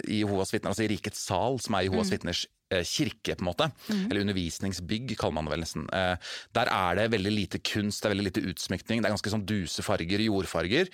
i 0.08 0.22
Jehovas 0.22 0.54
vitner, 0.54 0.72
altså 0.72 0.86
i 0.86 0.88
Rikets 0.94 1.20
sal, 1.28 1.60
som 1.60 1.76
er 1.76 1.84
Jehovas 1.84 2.08
vitners 2.14 2.46
eh, 2.72 2.80
kirke, 2.80 3.36
på 3.36 3.44
en 3.44 3.50
måte. 3.50 3.69
Eller 3.92 4.25
undervisningsbygg, 4.25 5.12
kaller 5.20 5.36
man 5.36 5.50
det 5.50 5.52
vel 5.52 5.64
nesten. 5.66 5.84
Eh, 5.92 6.32
der 6.56 6.72
er 6.72 6.96
det 6.96 7.10
veldig 7.12 7.34
lite 7.34 7.60
kunst, 7.60 8.00
det 8.00 8.08
er 8.08 8.16
veldig 8.16 8.28
lite 8.30 8.46
utsmykning. 8.48 9.04
Det 9.04 9.10
er 9.10 9.16
ganske 9.19 9.34
sånn 9.36 9.46
duse 9.48 9.84
farger, 9.84 10.25
jordfarger. 10.30 10.88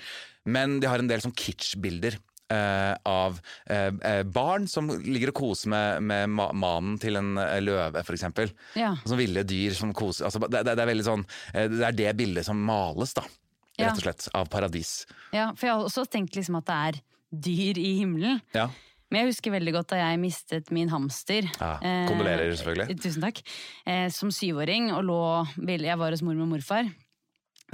Men 0.50 0.80
de 0.82 0.90
har 0.90 1.00
en 1.00 1.08
del 1.14 1.22
sånn 1.24 1.36
kitsch-bilder. 1.38 2.18
Eh, 2.54 2.94
av 3.10 3.40
eh, 3.66 3.90
eh, 3.90 4.22
barn 4.22 4.68
som 4.70 4.88
ligger 5.02 5.32
og 5.32 5.40
koser 5.40 5.72
med, 5.72 6.04
med 6.06 6.30
ma 6.32 6.48
manen 6.54 6.98
til 7.02 7.18
en 7.20 7.34
eh, 7.40 7.58
løve, 7.64 8.04
f.eks. 8.04 8.54
Ja. 8.78 8.94
Som 9.04 9.20
ville 9.20 9.44
dyr 9.48 9.74
som 9.76 9.94
koser 9.96 10.28
altså, 10.28 10.44
det, 10.46 10.64
det, 10.68 10.76
er 10.78 11.02
sånn 11.06 11.26
eh, 11.52 11.66
Det 11.68 11.84
er 11.88 11.98
det 11.98 12.14
bildet 12.20 12.46
som 12.46 12.60
males, 12.60 13.16
da. 13.16 13.26
Ja. 13.74 13.88
Rett 13.88 13.98
og 13.98 14.06
slett. 14.06 14.28
Av 14.38 14.48
paradis. 14.50 15.02
ja, 15.34 15.50
for 15.58 15.66
jeg 15.66 15.74
har 15.74 15.86
også 15.88 16.06
tenkt 16.06 16.36
liksom 16.38 16.60
at 16.60 16.68
det 16.70 16.80
er 16.88 17.00
dyr 17.44 17.80
i 17.82 17.94
himmelen. 17.98 18.38
Ja. 18.54 18.68
Men 19.10 19.24
jeg 19.24 19.34
husker 19.34 19.54
veldig 19.54 19.74
godt 19.76 19.92
da 19.92 19.98
jeg 20.00 20.20
mistet 20.22 20.70
min 20.74 20.90
hamster. 20.90 21.46
Ja, 21.58 21.74
kondolerer, 22.08 22.54
selvfølgelig. 22.54 22.96
tusen 23.02 23.26
takk. 23.26 23.42
Eh, 23.86 24.06
som 24.14 24.30
syvåring, 24.34 24.88
og 24.94 25.04
lå 25.06 25.20
Jeg 25.66 25.98
var 26.00 26.14
hos 26.14 26.22
mormor 26.22 26.46
og 26.46 26.54
morfar. 26.54 26.88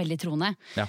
Veldig 0.01 0.19
troende. 0.21 0.55
Ja. 0.77 0.89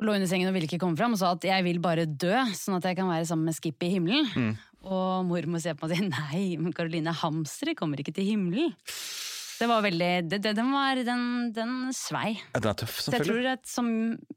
Lå 0.00 0.14
under 0.14 0.28
sengen 0.30 0.46
og 0.50 0.54
ville 0.54 0.68
ikke 0.68 0.78
komme 0.78 0.98
fram 0.98 1.16
og 1.16 1.18
sa 1.18 1.32
at 1.34 1.42
jeg 1.48 1.64
vil 1.66 1.80
bare 1.82 2.04
dø, 2.06 2.34
sånn 2.54 2.76
at 2.78 2.84
jeg 2.86 2.98
kan 3.00 3.08
være 3.10 3.26
sammen 3.26 3.48
med 3.50 3.56
Skippy 3.56 3.88
i 3.88 3.94
himmelen. 3.96 4.28
Mm. 4.36 4.52
Og 4.88 5.24
mormor 5.26 5.58
ser 5.60 5.74
på 5.74 5.88
meg 5.88 5.90
og 5.90 5.98
sier 5.98 6.10
nei, 6.12 6.42
men 6.62 6.72
Karoline, 6.76 7.10
hamstere 7.18 7.74
kommer 7.74 7.98
ikke 7.98 8.14
til 8.14 8.28
himmelen. 8.30 8.76
Det 9.58 9.66
var 9.66 9.82
veldig 9.82 10.10
det, 10.30 10.38
det, 10.44 10.52
Den 10.54 10.68
var 10.70 10.94
Den, 11.02 11.22
den 11.50 11.72
svei. 11.90 12.36
Ja, 12.54 12.60
Den 12.62 12.70
er 12.70 12.76
tøff, 12.78 13.00
Så 13.02 13.10
jeg 13.10 13.24
tror 13.26 13.48
at 13.56 13.64
som 13.66 13.88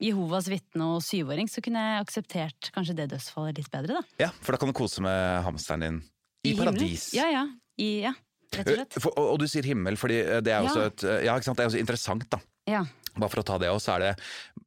Jehovas 0.01 0.48
vitne 0.50 0.88
og 0.96 1.03
syvåring 1.06 1.46
så 1.51 1.62
kunne 1.62 1.77
jeg 1.84 2.01
akseptert 2.08 2.72
kanskje 2.74 2.96
det 2.98 3.06
dødsfallet 3.13 3.62
litt 3.62 3.70
bedre, 3.70 4.00
da. 4.01 4.03
Ja, 4.24 4.32
For 4.41 4.56
da 4.58 4.62
kan 4.63 4.72
du 4.72 4.74
kose 4.82 5.03
med 5.06 5.44
hamsteren 5.46 5.86
din 5.86 6.00
i, 6.01 6.56
himmelen. 6.56 6.74
paradis. 6.74 7.12
Ja, 7.13 7.30
ja. 7.30 7.44
I, 7.77 7.91
ja. 8.08 8.15
Rett 8.51 8.65
og 8.65 8.80
slett. 8.80 8.98
Eh, 8.98 9.03
For, 9.06 9.13
og, 9.13 9.30
og 9.36 9.38
du 9.39 9.46
sier 9.48 9.70
himmel, 9.70 9.94
fordi 10.01 10.18
eh, 10.25 10.41
det 10.41 10.56
er 10.58 10.65
også 10.65 10.88
Ja. 10.88 10.89
et 10.89 11.06
eh, 11.06 11.22
Ja, 11.30 11.38
ikke 11.38 11.51
sant, 11.51 11.62
det 11.62 11.68
er 11.68 11.70
også 11.70 11.84
interessant, 11.86 12.25
da. 12.34 12.41
Ja. 12.74 12.82
Bare 13.22 13.30
for 13.34 13.44
å 13.44 13.46
ta 13.48 13.60
det 13.62 13.70
også, 13.72 13.86
så 13.86 13.96
er 13.96 14.04
det, 14.04 14.12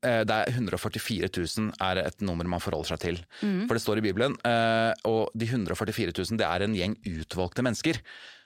eh, 0.06 0.22
det 0.28 0.36
er 0.38 0.52
144 0.54 1.30
000 1.34 1.72
er 1.82 2.00
et 2.04 2.24
nummer 2.26 2.46
man 2.54 2.62
forholder 2.62 2.94
seg 2.94 3.02
til. 3.02 3.18
Mm. 3.42 3.64
For 3.66 3.74
det 3.76 3.82
står 3.84 4.00
i 4.00 4.06
Bibelen, 4.06 4.36
eh, 4.46 4.92
og 5.10 5.34
de 5.34 5.48
144 5.50 6.14
000 6.14 6.38
det 6.40 6.46
er 6.48 6.64
en 6.68 6.78
gjeng 6.78 6.96
utvalgte 7.10 7.66
mennesker 7.66 8.00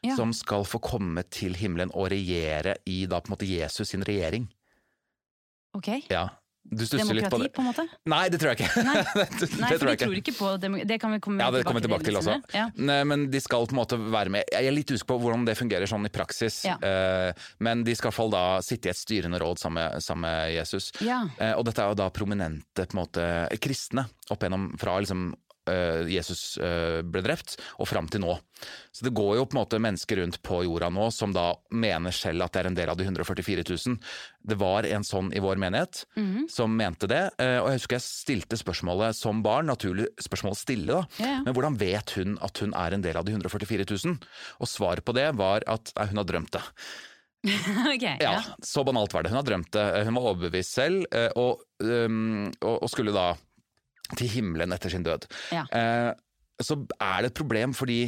Ja. 0.06 0.14
som 0.14 0.30
skal 0.32 0.62
få 0.64 0.78
komme 0.80 1.24
til 1.28 1.56
himmelen 1.58 1.90
og 1.92 2.10
regjere 2.12 2.76
i 2.86 3.00
da 3.10 3.18
på 3.20 3.28
en 3.28 3.36
måte 3.36 3.48
Jesus 3.50 3.88
sin 3.90 4.04
regjering. 4.06 4.46
Ok. 5.74 5.88
Ja, 6.10 6.28
du 6.70 6.84
stusser 6.86 7.16
litt 7.16 7.28
på 7.32 7.38
det. 7.40 7.48
på 7.54 7.62
en 7.62 7.68
måte? 7.70 7.84
Nei, 8.10 8.24
det 8.32 8.40
tror 8.40 8.52
jeg 8.52 8.60
ikke. 8.60 8.84
Nei. 8.84 8.96
det, 9.40 9.48
Nei, 9.56 9.70
for 9.72 9.90
de 9.90 9.94
tror 10.02 10.16
ikke 10.18 10.34
på 10.36 10.50
Det 10.60 10.98
kan 11.00 11.14
vi 11.14 11.20
komme 11.24 11.44
Ja, 11.44 11.50
det 11.54 11.62
kommer 11.66 11.80
vi 11.80 11.88
tilbake 11.88 12.08
til 12.08 12.20
også. 12.20 12.36
Ja. 12.54 12.66
Nei, 12.76 12.98
Men 13.08 13.26
de 13.32 13.40
skal 13.42 13.66
på 13.68 13.76
en 13.76 13.80
måte 13.80 13.98
være 13.98 14.34
med. 14.34 14.52
Jeg 14.52 14.68
er 14.68 14.76
litt 14.76 14.92
usikker 14.92 15.12
på 15.14 15.18
hvordan 15.24 15.46
det 15.48 15.56
fungerer 15.58 15.88
sånn 15.88 16.04
i 16.08 16.12
praksis. 16.12 16.60
Ja. 16.68 16.76
uh, 16.82 17.48
men 17.64 17.84
de 17.86 17.96
skal 17.96 18.08
i 18.08 18.10
hvert 18.10 18.18
fall 18.20 18.34
da 18.34 18.44
sitte 18.64 18.90
i 18.90 18.92
et 18.92 19.00
styrende 19.00 19.40
råd 19.40 19.62
sammen 19.62 19.80
med, 19.80 20.04
sammen 20.04 20.26
med 20.28 20.54
Jesus. 20.58 20.90
Ja. 21.04 21.22
Uh, 21.40 21.54
og 21.56 21.66
dette 21.68 21.84
er 21.84 21.92
jo 21.92 22.00
da 22.02 22.08
prominente 22.14 22.88
på 22.88 22.96
en 22.96 23.02
måte 23.02 23.28
kristne 23.62 24.08
opp 24.28 24.44
gjennom 24.44 24.72
fra 24.80 24.98
liksom 25.00 25.30
Jesus 26.10 26.58
eh, 26.62 27.00
ble 27.06 27.22
drept, 27.24 27.56
og 27.78 27.88
fram 27.90 28.08
til 28.10 28.22
nå. 28.24 28.36
Så 28.92 29.04
det 29.06 29.12
går 29.14 29.36
jo 29.38 29.44
på 29.46 29.54
en 29.54 29.60
måte 29.60 29.78
mennesker 29.78 30.18
rundt 30.18 30.40
på 30.42 30.62
jorda 30.66 30.88
nå 30.90 31.08
som 31.14 31.30
da 31.34 31.52
mener 31.70 32.14
selv 32.14 32.42
at 32.42 32.54
det 32.56 32.62
er 32.62 32.68
en 32.70 32.78
del 32.78 32.90
av 32.90 32.98
de 32.98 33.06
144 33.06 33.64
000. 33.68 33.98
Det 34.50 34.56
var 34.58 34.88
en 34.88 35.06
sånn 35.06 35.30
i 35.36 35.42
vår 35.44 35.60
menighet 35.62 36.02
som 36.50 36.74
mente 36.74 37.06
det, 37.10 37.22
eh, 37.38 37.58
og 37.60 37.70
jeg 37.70 37.82
husker 37.82 37.98
jeg 37.98 38.06
stilte 38.06 38.58
spørsmålet 38.58 39.14
som 39.18 39.42
barn, 39.44 39.68
naturlig 39.70 40.08
spørsmål 40.22 40.56
stille, 40.58 40.88
da. 40.88 41.04
Ja. 41.22 41.36
Men 41.46 41.54
hvordan 41.54 41.78
vet 41.78 42.16
hun 42.18 42.38
at 42.42 42.58
hun 42.64 42.74
er 42.74 42.96
en 42.96 43.04
del 43.04 43.20
av 43.20 43.28
de 43.28 43.36
144 43.36 43.86
000? 43.92 44.18
Og 44.58 44.70
svaret 44.70 45.06
på 45.06 45.14
det 45.14 45.28
var 45.38 45.62
at 45.70 45.92
nei, 45.94 46.08
hun 46.10 46.22
har 46.22 46.28
drømt 46.32 46.56
det. 46.56 46.64
okay, 47.94 48.16
Ja, 48.18 48.32
ja. 48.32 48.42
så 48.62 48.82
banalt 48.84 49.14
var 49.14 49.22
det. 49.22 49.30
Hun 49.30 49.38
har 49.38 49.46
drømt 49.46 49.70
det. 49.72 50.04
Hun 50.04 50.16
var 50.18 50.30
overbevist 50.32 50.74
selv, 50.74 51.06
eh, 51.14 51.30
og, 51.38 51.62
um, 51.78 52.48
og, 52.58 52.82
og 52.82 52.90
skulle 52.90 53.14
da 53.14 53.30
til 54.16 54.28
himmelen 54.32 54.72
etter 54.72 54.90
sin 54.92 55.04
død. 55.04 55.26
Ja. 55.52 55.66
Eh, 55.72 56.12
så 56.62 56.78
er 57.00 57.22
det 57.22 57.32
et 57.32 57.38
problem 57.38 57.74
fordi 57.76 58.00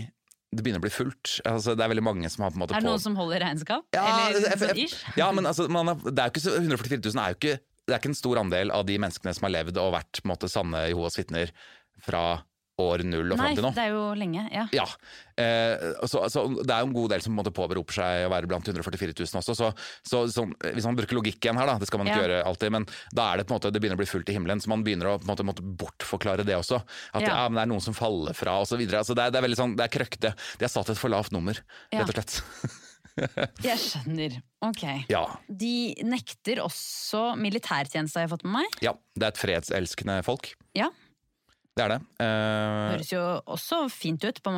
det 0.51 0.65
begynner 0.65 0.81
å 0.81 0.87
bli 0.87 0.91
fullt. 0.91 1.37
Altså, 1.47 1.77
det 1.79 1.85
er 1.85 1.93
veldig 1.93 2.03
mange 2.03 2.31
som 2.33 2.43
har 2.43 2.51
på 2.51 2.59
en 2.59 2.63
måte 2.65 2.75
Er 2.75 2.83
det 2.83 2.89
noen 2.91 3.03
som 3.03 3.15
holder 3.19 3.39
regnskap? 3.45 3.85
Ja, 3.95 4.07
Eller 4.29 4.41
jeg- 4.49 4.89
jeg-? 4.89 5.17
Ja, 5.17 5.31
men 5.31 5.47
altså, 5.47 5.69
man 5.71 5.87
har, 5.87 5.95
det 5.95 6.19
er 6.19 6.27
jo 6.27 6.33
ikke 6.35 6.43
så, 6.47 6.57
144 6.59 6.99
000 7.15 7.23
er 7.23 7.35
jo 7.35 7.39
ikke 7.39 7.59
det 7.87 7.95
er 7.97 7.99
ikke 8.03 8.11
en 8.13 8.15
stor 8.15 8.39
andel 8.39 8.71
av 8.71 8.85
de 8.87 8.97
menneskene 9.03 9.33
som 9.35 9.47
har 9.49 9.51
levd 9.65 9.79
og 9.83 9.95
vært 9.97 10.21
på 10.21 10.27
en 10.29 10.31
måte, 10.31 10.51
sanne 10.51 10.83
Jehovas 10.91 11.17
vitner 11.19 11.51
fra 12.05 12.43
år 12.81 13.03
null 13.07 13.33
og 13.35 13.39
fram 13.41 13.55
til 13.57 13.65
nå. 13.67 13.71
Nei, 13.71 13.77
det 13.77 13.85
er 13.85 13.93
jo 13.95 14.03
lenge. 14.19 14.45
Ja. 14.55 14.65
Ja, 14.75 14.87
eh, 15.41 15.85
så, 16.11 16.23
så 16.33 16.45
Det 16.61 16.71
er 16.75 16.83
jo 16.85 16.89
en 16.91 16.95
god 16.97 17.11
del 17.15 17.23
som 17.25 17.37
på 17.41 17.53
påberoper 17.61 17.97
seg 18.01 18.27
å 18.27 18.33
være 18.33 18.49
blant 18.51 18.67
144 18.71 19.15
000 19.21 19.41
også. 19.41 19.55
Så, 19.59 19.71
så 20.07 20.23
så 20.33 20.45
hvis 20.75 20.87
man 20.89 20.97
bruker 20.99 21.19
logikk 21.19 21.39
igjen 21.45 21.59
her, 21.61 21.67
da, 21.71 21.79
det 21.81 21.89
skal 21.91 22.03
man 22.03 22.11
ikke 22.11 22.19
Ja. 22.21 22.27
gjøre 22.27 22.43
alltid, 22.51 22.75
men 22.77 22.87
da 23.17 23.29
er 23.33 23.41
det 23.41 23.47
på 23.49 23.55
en 23.55 23.59
måte, 23.61 23.73
det 23.75 23.81
begynner 23.83 23.99
å 23.99 24.03
bli 24.03 24.11
fullt 24.11 24.29
i 24.33 24.37
himmelen, 24.37 24.61
så 24.63 24.73
man 24.73 24.85
begynner 24.87 25.13
å 25.13 25.17
på 25.21 25.27
en 25.29 25.33
måte, 25.35 25.47
måtte 25.47 25.65
bortforklare 25.85 26.45
det 26.49 26.57
også. 26.59 26.83
At 27.15 27.23
Ja. 27.27 27.49
men 27.49 27.61
det 27.61 27.63
er 27.67 27.73
noen 27.75 27.85
som 27.85 27.95
faller 27.97 28.35
fra 28.37 28.59
osv. 28.63 28.81
Altså, 28.89 29.15
det, 29.15 29.25
er- 29.27 29.31
det 29.35 29.39
er 29.43 29.47
veldig 29.49 29.61
sånn, 29.61 29.77
det 29.77 29.85
er 29.89 29.95
krøkte. 29.99 30.35
De 30.59 30.65
har 30.65 30.73
satt 30.73 30.91
et 30.91 30.99
for 31.01 31.11
lavt 31.13 31.33
nummer, 31.33 31.59
Ja. 31.93 32.01
rett 32.05 32.09
og 32.13 32.17
slett. 32.21 32.41
Jeg 33.67 33.77
skjønner. 33.83 34.37
Ok. 34.65 34.85
Ja. 35.11 35.25
De 35.51 35.95
nekter 36.07 36.61
også 36.63 37.35
militærtjeneste, 37.37 38.17
har 38.17 38.25
jeg 38.29 38.31
fått 38.33 38.45
med 38.47 38.55
meg. 38.63 38.79
ja. 38.81 38.95
Det 39.19 39.27
er 39.27 39.33
et 39.35 39.41
fredselskende 39.43 40.21
folk. 40.25 40.53
Ja. 40.79 40.87
Det 41.77 41.85
er 41.85 41.93
det. 41.95 42.01
Eh, 42.23 42.85
Høres 42.95 43.13
jo 43.13 43.23
også 43.55 43.85
fint 43.93 44.25
ut 44.27 44.41
på 44.43 44.53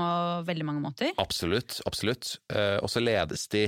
veldig 0.49 0.66
mange 0.66 0.83
måter. 0.85 1.12
Absolutt. 1.21 1.81
absolutt. 1.87 2.37
Uh, 2.52 2.78
og 2.83 2.88
så 2.90 3.02
ledes 3.02 3.47
de 3.52 3.66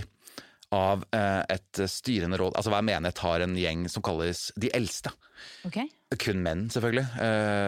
av 0.74 1.04
uh, 1.14 1.42
et 1.52 1.82
styrende 1.90 2.40
råd. 2.40 2.56
Altså 2.58 2.72
Hver 2.72 2.86
menighet 2.86 3.20
har 3.22 3.44
en 3.44 3.58
gjeng 3.58 3.84
som 3.92 4.04
kalles 4.04 4.48
De 4.58 4.72
eldste. 4.74 5.12
Okay. 5.68 5.90
Kun 6.18 6.40
menn, 6.44 6.68
selvfølgelig. 6.72 7.04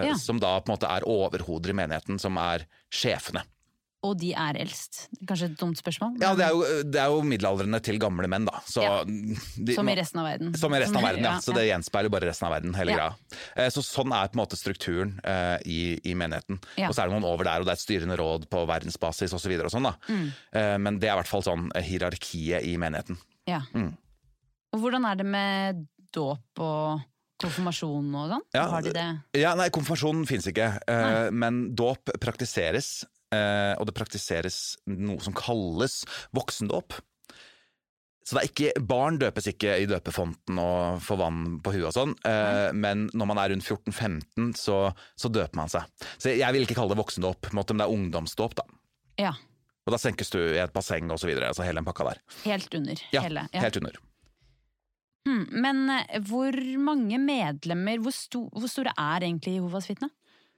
Ja. 0.07 0.15
Som 0.23 0.39
da 0.41 0.55
på 0.63 0.71
en 0.71 0.77
måte 0.77 0.89
er 0.89 1.05
overhoder 1.11 1.73
i 1.73 1.77
menigheten, 1.77 2.21
som 2.23 2.39
er 2.41 2.65
sjefene. 2.95 3.43
Og 4.07 4.15
de 4.21 4.29
er 4.39 4.59
eldst. 4.63 5.01
Kanskje 5.27 5.49
et 5.51 5.57
dumt 5.59 5.79
spørsmål? 5.81 6.17
Ja, 6.23 6.31
det 6.39 6.45
er 6.47 6.55
jo, 6.55 6.83
det 6.87 7.01
er 7.03 7.11
jo 7.11 7.23
middelaldrende 7.27 7.81
til 7.83 7.99
gamle 8.03 8.29
menn, 8.31 8.47
da. 8.47 8.61
Så 8.69 8.85
Ja. 8.85 9.01
de, 9.05 9.75
Som 9.75 9.89
i 9.91 9.97
resten 9.99 10.21
av 10.23 10.27
verden. 10.29 10.55
Som 10.61 10.75
i 10.77 10.81
resten 10.83 10.97
av 11.01 11.03
verden, 11.09 11.25
ja. 11.27 11.33
Ja, 11.37 11.41
Så 11.43 11.55
det 11.57 11.65
gjenspeiler 11.67 12.13
bare 12.15 12.29
resten 12.31 12.47
av 12.49 12.53
verden, 12.55 12.75
hele 12.79 12.93
Ja. 12.93 12.97
greia. 12.97 13.41
Eh, 13.57 13.69
Så 13.75 13.83
sånn 13.83 14.13
er 14.15 14.29
på 14.29 14.39
en 14.39 14.43
måte 14.45 14.57
strukturen 14.61 15.19
eh, 15.25 15.59
i, 15.67 15.81
i 16.05 16.15
menigheten. 16.15 16.61
Og 16.87 16.95
så 16.95 17.03
er 17.03 17.09
det 17.11 17.17
noen 17.19 17.25
over 17.27 17.45
der, 17.45 17.59
og 17.61 17.67
det 17.67 17.75
er 17.75 17.81
et 17.81 17.87
styrende 17.87 18.17
råd 18.21 18.47
på 18.49 18.67
verdensbasis 18.69 19.33
osv. 19.35 19.53
Og, 19.65 19.71
sånn, 19.73 19.83
da. 19.91 19.95
Mm. 20.09 20.33
Eh, 20.53 20.79
Men 20.79 20.99
det 21.01 21.09
er 21.11 21.15
i 21.17 21.21
hvert 21.23 21.33
fall 21.35 21.43
sånn 21.43 21.71
eh, 21.75 21.83
hierarkiet 21.83 22.63
i 22.65 22.77
menigheten. 22.77 23.19
Ja. 23.49 23.63
Mm. 23.75 23.97
Og 24.73 24.81
hvordan 24.81 25.05
er 25.11 25.17
det 25.17 25.27
med 25.27 25.87
dåp 26.13 26.59
og 26.63 27.01
konfirmasjon 27.43 28.15
og 28.17 28.31
sånn? 28.33 28.45
Ja, 28.55 28.67
Har 28.71 28.83
de 28.83 28.93
det? 28.97 29.07
Ja, 29.41 29.55
nei, 29.59 29.69
konfirmasjon 29.75 30.25
fins 30.29 30.47
ikke, 30.49 30.79
eh, 30.89 31.31
men 31.31 31.75
dåp 31.77 32.13
praktiseres. 32.21 33.05
Eh, 33.35 33.75
og 33.79 33.89
det 33.89 33.97
praktiseres 33.97 34.77
noe 34.91 35.21
som 35.25 35.37
kalles 35.37 36.03
voksendåp. 36.37 36.99
Så 38.27 38.35
det 38.35 38.41
er 38.41 38.49
ikke, 38.51 38.85
Barn 38.91 39.21
døpes 39.23 39.47
ikke 39.53 39.77
i 39.79 39.87
døpefonten 39.87 40.59
og 40.59 41.03
får 41.07 41.19
vann 41.21 41.43
på 41.63 41.77
huet 41.77 41.87
og 41.93 41.95
sånn, 41.95 42.15
eh, 42.27 42.73
men 42.75 43.05
når 43.15 43.29
man 43.31 43.39
er 43.39 43.53
rundt 43.53 43.67
14-15, 43.69 44.49
så, 44.59 44.79
så 45.15 45.31
døper 45.31 45.61
man 45.61 45.71
seg. 45.71 45.87
Så 46.19 46.35
jeg 46.35 46.57
vil 46.57 46.67
ikke 46.67 46.75
kalle 46.79 46.97
det 46.97 46.99
voksendåp, 47.05 47.53
men 47.55 47.69
det 47.71 47.87
er 47.87 47.95
ungdomsdåp. 47.95 48.59
da. 48.59 48.67
Ja. 49.23 49.37
Og 49.87 49.95
da 49.95 50.03
senkes 50.03 50.35
du 50.35 50.41
i 50.43 50.59
et 50.59 50.75
basseng 50.75 51.07
osv. 51.15 51.31
Altså 51.39 51.63
hele 51.63 51.79
den 51.79 51.87
pakka 51.87 52.09
der. 52.09 52.21
Helt 52.43 52.75
under. 52.75 53.03
Ja, 53.15 53.23
hele. 53.23 53.47
Ja. 53.55 53.63
helt 53.63 53.79
under. 53.79 54.03
Hmm, 55.27 55.47
men 55.51 55.87
eh, 55.91 56.19
hvor 56.27 56.55
mange 56.83 57.19
medlemmer, 57.23 58.03
hvor, 58.03 58.15
sto, 58.15 58.47
hvor 58.55 58.71
store 58.71 58.95
er 58.99 59.27
egentlig 59.27 59.57
Jehovas 59.61 59.87
vitne? 59.91 60.11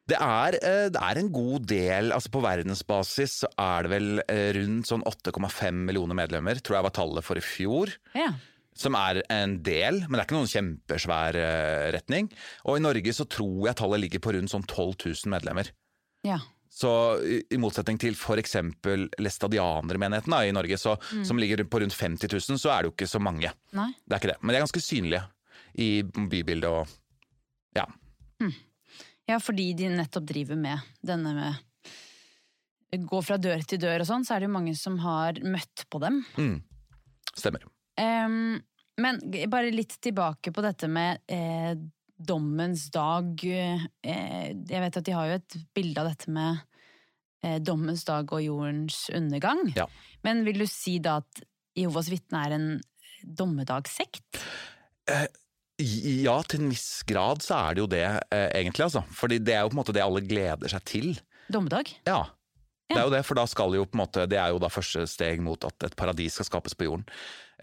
Det 0.09 0.17
er, 0.17 0.57
eh, 0.65 0.87
det 0.93 1.01
er 1.05 1.21
en 1.21 1.33
god 1.33 1.67
del, 1.69 2.13
altså 2.17 2.31
på 2.33 2.41
verdensbasis 2.45 3.43
så 3.43 3.51
er 3.61 3.85
det 3.85 3.93
vel 3.93 4.23
eh, 4.25 4.51
rundt 4.57 4.89
sånn 4.89 5.05
8,5 5.05 5.83
millioner 5.89 6.17
medlemmer, 6.17 6.61
tror 6.65 6.79
jeg 6.79 6.87
var 6.87 6.95
tallet 6.97 7.27
for 7.27 7.41
i 7.41 7.45
fjor. 7.45 7.93
Ja. 8.17 8.31
Som 8.79 8.95
er 8.95 9.21
en 9.35 9.59
del, 9.67 10.05
men 10.07 10.15
det 10.15 10.23
er 10.23 10.29
ikke 10.29 10.39
noen 10.39 10.53
kjempesvær 10.53 11.37
eh, 11.37 11.89
retning. 11.97 12.31
Og 12.65 12.79
i 12.79 12.85
Norge 12.85 13.13
så 13.17 13.27
tror 13.29 13.67
jeg 13.69 13.79
tallet 13.81 14.05
ligger 14.05 14.23
på 14.25 14.33
rundt 14.37 14.53
sånn 14.55 14.65
12 14.65 14.95
000 15.05 15.35
medlemmer. 15.35 15.75
ja. 16.27 16.41
Så 16.79 16.91
i, 17.25 17.57
motsetning 17.59 17.97
til 17.99 18.15
f.eks. 18.15 18.53
læstadianermenigheten 19.19 20.35
i 20.37 20.53
Norge, 20.55 20.77
så, 20.79 20.93
som 21.27 21.41
ligger 21.41 21.65
på 21.67 21.81
rundt 21.83 21.97
50 21.97 22.29
000, 22.31 22.61
så 22.61 22.71
er 22.71 22.85
det 22.85 22.91
jo 22.91 22.95
ikke 22.95 23.09
så 23.11 23.19
mange. 23.25 23.51
Nei. 23.75 23.89
Det 24.05 24.15
er 24.15 24.21
ikke 24.21 24.31
det. 24.31 24.37
Men 24.43 24.53
de 24.53 24.59
er 24.61 24.65
ganske 24.67 24.83
synlige 24.85 25.23
i 25.81 25.89
bybildet 26.05 26.69
og 26.71 26.93
ja. 27.75 27.89
Ja, 29.29 29.37
fordi 29.43 29.73
de 29.77 29.91
nettopp 29.93 30.27
driver 30.29 30.59
med 30.59 30.85
denne 31.05 31.35
med 31.37 31.65
Gå 32.89 33.19
fra 33.21 33.37
dør 33.37 33.61
til 33.69 33.83
dør 33.83 34.01
og 34.01 34.09
sånn, 34.09 34.23
så 34.25 34.33
er 34.35 34.41
det 34.41 34.47
jo 34.49 34.55
mange 34.55 34.73
som 34.73 34.95
har 35.03 35.37
møtt 35.45 35.83
på 35.93 35.99
dem. 36.01 36.23
Mm. 36.41 36.55
Stemmer. 37.37 37.67
Um, 38.01 38.55
men 38.97 39.21
bare 39.53 39.75
litt 39.75 39.99
tilbake 40.01 40.55
på 40.57 40.65
dette 40.65 40.89
med 40.89 41.21
eh, 41.29 41.77
dommens 42.19 42.89
dag. 42.95 43.45
Eh, 43.45 43.85
jeg 44.03 44.83
vet 44.83 44.99
at 45.01 45.07
de 45.07 45.15
har 45.15 45.29
jo 45.29 45.37
et 45.39 45.59
bilde 45.77 46.03
av 46.03 46.11
dette 46.11 46.33
med 46.35 46.63
eh, 47.45 47.59
dommens 47.63 48.03
dag 48.09 48.33
og 48.35 48.43
jordens 48.43 49.05
undergang. 49.15 49.63
Ja. 49.77 49.87
Men 50.27 50.43
vil 50.49 50.65
du 50.65 50.67
si 50.71 50.97
da 51.05 51.21
at 51.23 51.45
Jehovas 51.79 52.11
vitne 52.11 52.43
er 52.47 52.57
en 52.57 52.69
dommedagssekt? 53.23 54.43
Ja, 55.79 56.41
til 56.43 56.65
en 56.65 56.71
viss 56.73 57.03
grad 57.07 57.39
så 57.45 57.55
er 57.69 57.75
det 57.77 57.83
jo 57.85 57.87
det, 57.93 58.05
eh, 58.35 58.49
egentlig. 58.59 58.85
altså. 58.89 59.05
Fordi 59.15 59.39
det 59.39 59.55
er 59.55 59.63
jo 59.63 59.69
på 59.71 59.77
en 59.79 59.85
måte 59.85 59.95
det 59.95 60.03
alle 60.03 60.21
gleder 60.27 60.69
seg 60.69 60.85
til. 60.85 61.13
Dommedag? 61.51 61.93
Ja. 62.07 62.25
Det 62.89 62.97
Ja. 62.97 63.03
er 63.03 63.05
jo 63.05 63.11
det, 63.11 63.25
for 63.27 63.35
da 63.35 63.45
skal 63.47 63.75
jo 63.75 63.85
på 63.85 63.95
en 63.95 64.01
måte, 64.07 64.27
det 64.29 64.39
er 64.39 64.49
jo 64.51 64.59
da 64.59 64.69
første 64.69 65.07
steg 65.07 65.41
mot 65.41 65.63
at 65.65 65.85
et 65.85 65.95
paradis 65.95 66.33
skal 66.35 66.47
skapes 66.47 66.75
på 66.75 66.87
jorden. 66.89 67.05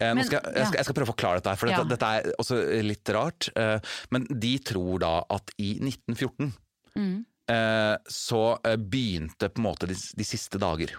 Eh, 0.00 0.14
Men- 0.14 0.24
skal, 0.24 0.40
jeg, 0.44 0.54
jeg, 0.54 0.66
skal, 0.66 0.76
jeg 0.76 0.84
skal 0.84 0.94
prøve 0.94 1.08
å 1.08 1.14
forklare 1.14 1.34
dette, 1.42 1.48
her, 1.50 1.56
for 1.56 1.66
dette, 1.66 1.78
Ja. 1.78 1.84
dette 1.84 2.02
er 2.06 2.32
også 2.38 2.82
litt 2.84 3.04
rart. 3.08 3.48
Eh, 3.56 3.80
men 4.10 4.24
de 4.30 4.58
tror 4.58 4.98
da 5.00 5.24
at 5.30 5.50
i 5.58 5.74
1914 5.80 6.54
Mm. 6.96 7.24
eh, 7.48 7.96
så 8.08 8.58
eh, 8.64 8.76
begynte 8.76 9.48
på 9.50 9.58
en 9.58 9.64
måte 9.64 9.86
de, 9.88 9.94
de 9.94 10.24
siste 10.24 10.58
dager. 10.58 10.94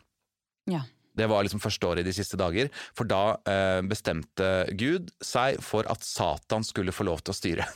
Ja. 0.68 0.82
Det 1.18 1.28
var 1.30 1.46
liksom 1.46 1.62
første 1.64 1.90
året 1.90 2.06
i 2.06 2.08
de 2.08 2.16
siste 2.16 2.38
dager, 2.40 2.70
for 2.98 3.10
da 3.10 3.38
eh, 3.50 3.82
bestemte 3.90 4.52
Gud 4.78 5.12
seg 5.24 5.62
for 5.66 5.88
at 5.90 6.06
Satan 6.06 6.66
skulle 6.68 6.96
få 6.96 7.08
lov 7.08 7.24
til 7.26 7.34
å 7.34 7.38
styre. 7.38 7.68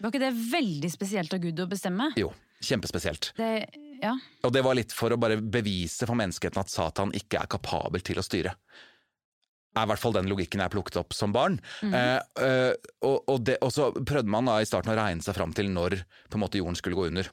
Var 0.00 0.10
ikke 0.10 0.24
det 0.24 0.32
veldig 0.50 0.90
spesielt 0.92 1.34
av 1.36 1.42
Gud 1.44 1.62
å 1.62 1.68
bestemme? 1.70 2.10
Jo, 2.18 2.32
kjempespesielt. 2.64 3.30
Det, 3.38 3.52
ja. 4.02 4.16
Og 4.44 4.52
det 4.52 4.64
var 4.66 4.76
litt 4.76 4.92
for 4.94 5.14
å 5.14 5.20
bare 5.20 5.38
bevise 5.38 6.08
for 6.08 6.18
menneskeheten 6.18 6.60
at 6.60 6.72
Satan 6.72 7.14
ikke 7.16 7.44
er 7.44 7.52
kapabel 7.54 8.04
til 8.04 8.20
å 8.20 8.26
styre. 8.26 8.56
Er 9.74 9.86
i 9.86 9.90
hvert 9.90 10.02
fall 10.02 10.14
den 10.14 10.28
logikken 10.30 10.62
jeg 10.62 10.70
plukket 10.70 11.00
opp 11.00 11.14
som 11.16 11.32
barn. 11.34 11.56
eh, 11.82 12.18
eh, 12.42 12.74
og, 13.06 13.24
og, 13.26 13.40
det, 13.46 13.56
og 13.64 13.72
så 13.74 13.90
prøvde 13.94 14.30
man 14.30 14.50
da 14.50 14.60
i 14.62 14.68
starten 14.68 14.92
å 14.92 14.98
regne 14.98 15.24
seg 15.24 15.34
fram 15.34 15.54
til 15.54 15.70
når 15.74 15.98
måte 16.38 16.60
jorden 16.60 16.78
skulle 16.78 16.98
gå 16.98 17.08
under. 17.10 17.30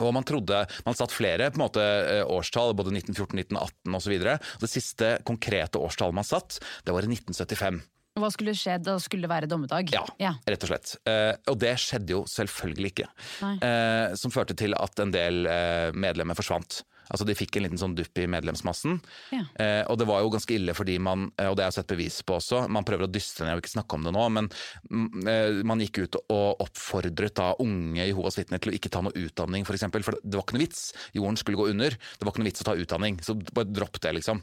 Og 0.00 0.14
man 0.16 0.26
trodde, 0.26 0.62
man 0.86 0.98
satt 0.98 1.14
flere 1.14 1.50
på 1.50 1.60
en 1.60 1.66
måte 1.66 1.82
eh, 1.82 2.22
årstall, 2.22 2.74
både 2.76 2.94
1914, 2.94 3.44
1918 3.46 4.00
osv. 4.00 4.16
Det 4.62 4.70
siste 4.70 5.12
konkrete 5.26 5.80
årstallet 5.82 6.16
man 6.16 6.26
satt, 6.26 6.60
det 6.86 6.94
var 6.96 7.06
i 7.06 7.12
1975. 7.12 7.82
Hva 8.16 8.30
skulle 8.32 8.54
skje? 8.56 8.78
Da 8.80 8.96
skulle 9.02 9.26
det 9.26 9.32
være 9.32 9.48
dommedag? 9.50 9.92
Ja, 9.92 10.32
rett 10.48 10.64
og 10.64 10.70
slett. 10.70 10.94
Eh, 11.08 11.34
og 11.52 11.58
det 11.60 11.74
skjedde 11.82 12.14
jo 12.14 12.22
selvfølgelig 12.32 12.92
ikke. 12.94 13.08
Eh, 13.44 14.16
som 14.16 14.32
førte 14.32 14.56
til 14.56 14.76
at 14.76 15.04
en 15.04 15.12
del 15.12 15.44
eh, 15.50 15.90
medlemmer 15.92 16.38
forsvant. 16.38 16.80
Altså 17.10 17.26
De 17.28 17.36
fikk 17.38 17.56
en 17.56 17.66
liten 17.66 17.80
sånn 17.80 17.94
dupp 17.98 18.18
i 18.18 18.26
medlemsmassen. 18.30 18.98
Ja. 19.34 19.42
Eh, 19.62 19.82
og 19.90 19.98
det 20.00 20.08
var 20.08 20.24
jo 20.24 20.32
ganske 20.34 20.56
ille 20.56 20.74
fordi 20.76 20.98
man, 21.02 21.30
eh, 21.38 21.48
og 21.50 21.56
det 21.56 21.66
har 21.66 21.72
jeg 21.72 21.80
sett 21.80 21.92
bevis 21.94 22.20
på 22.26 22.36
også, 22.38 22.64
man 22.72 22.86
prøver 22.86 23.06
å 23.06 23.12
dystre 23.12 23.46
ned, 23.46 23.56
vil 23.58 23.64
ikke 23.64 23.76
snakke 23.76 23.98
om 23.98 24.06
det 24.08 24.14
nå, 24.16 24.28
men 24.36 24.50
mm, 24.90 25.26
eh, 25.30 25.60
man 25.66 25.82
gikk 25.84 26.02
ut 26.04 26.20
og 26.24 26.62
oppfordret 26.66 27.36
da 27.38 27.52
unge 27.62 28.06
Jehovas 28.08 28.38
vitner 28.40 28.62
til 28.62 28.72
å 28.72 28.76
ikke 28.78 28.92
ta 28.92 29.02
noe 29.06 29.14
utdanning, 29.16 29.62
f.eks. 29.62 29.68
For, 29.68 29.78
eksempel, 29.78 30.06
for 30.06 30.18
det 30.22 30.38
var 30.38 30.46
ikke 30.46 30.56
noe 30.58 30.64
vits. 30.66 30.86
Jorden 31.16 31.38
skulle 31.40 31.60
gå 31.60 31.68
under. 31.72 31.94
Det 31.94 32.26
var 32.26 32.32
ikke 32.34 32.42
noe 32.42 32.50
vits 32.50 32.64
å 32.64 32.70
ta 32.70 32.76
utdanning. 32.78 33.20
Så 33.24 33.36
bare 33.52 33.70
dropp 33.70 34.00
det, 34.02 34.14
liksom. 34.18 34.40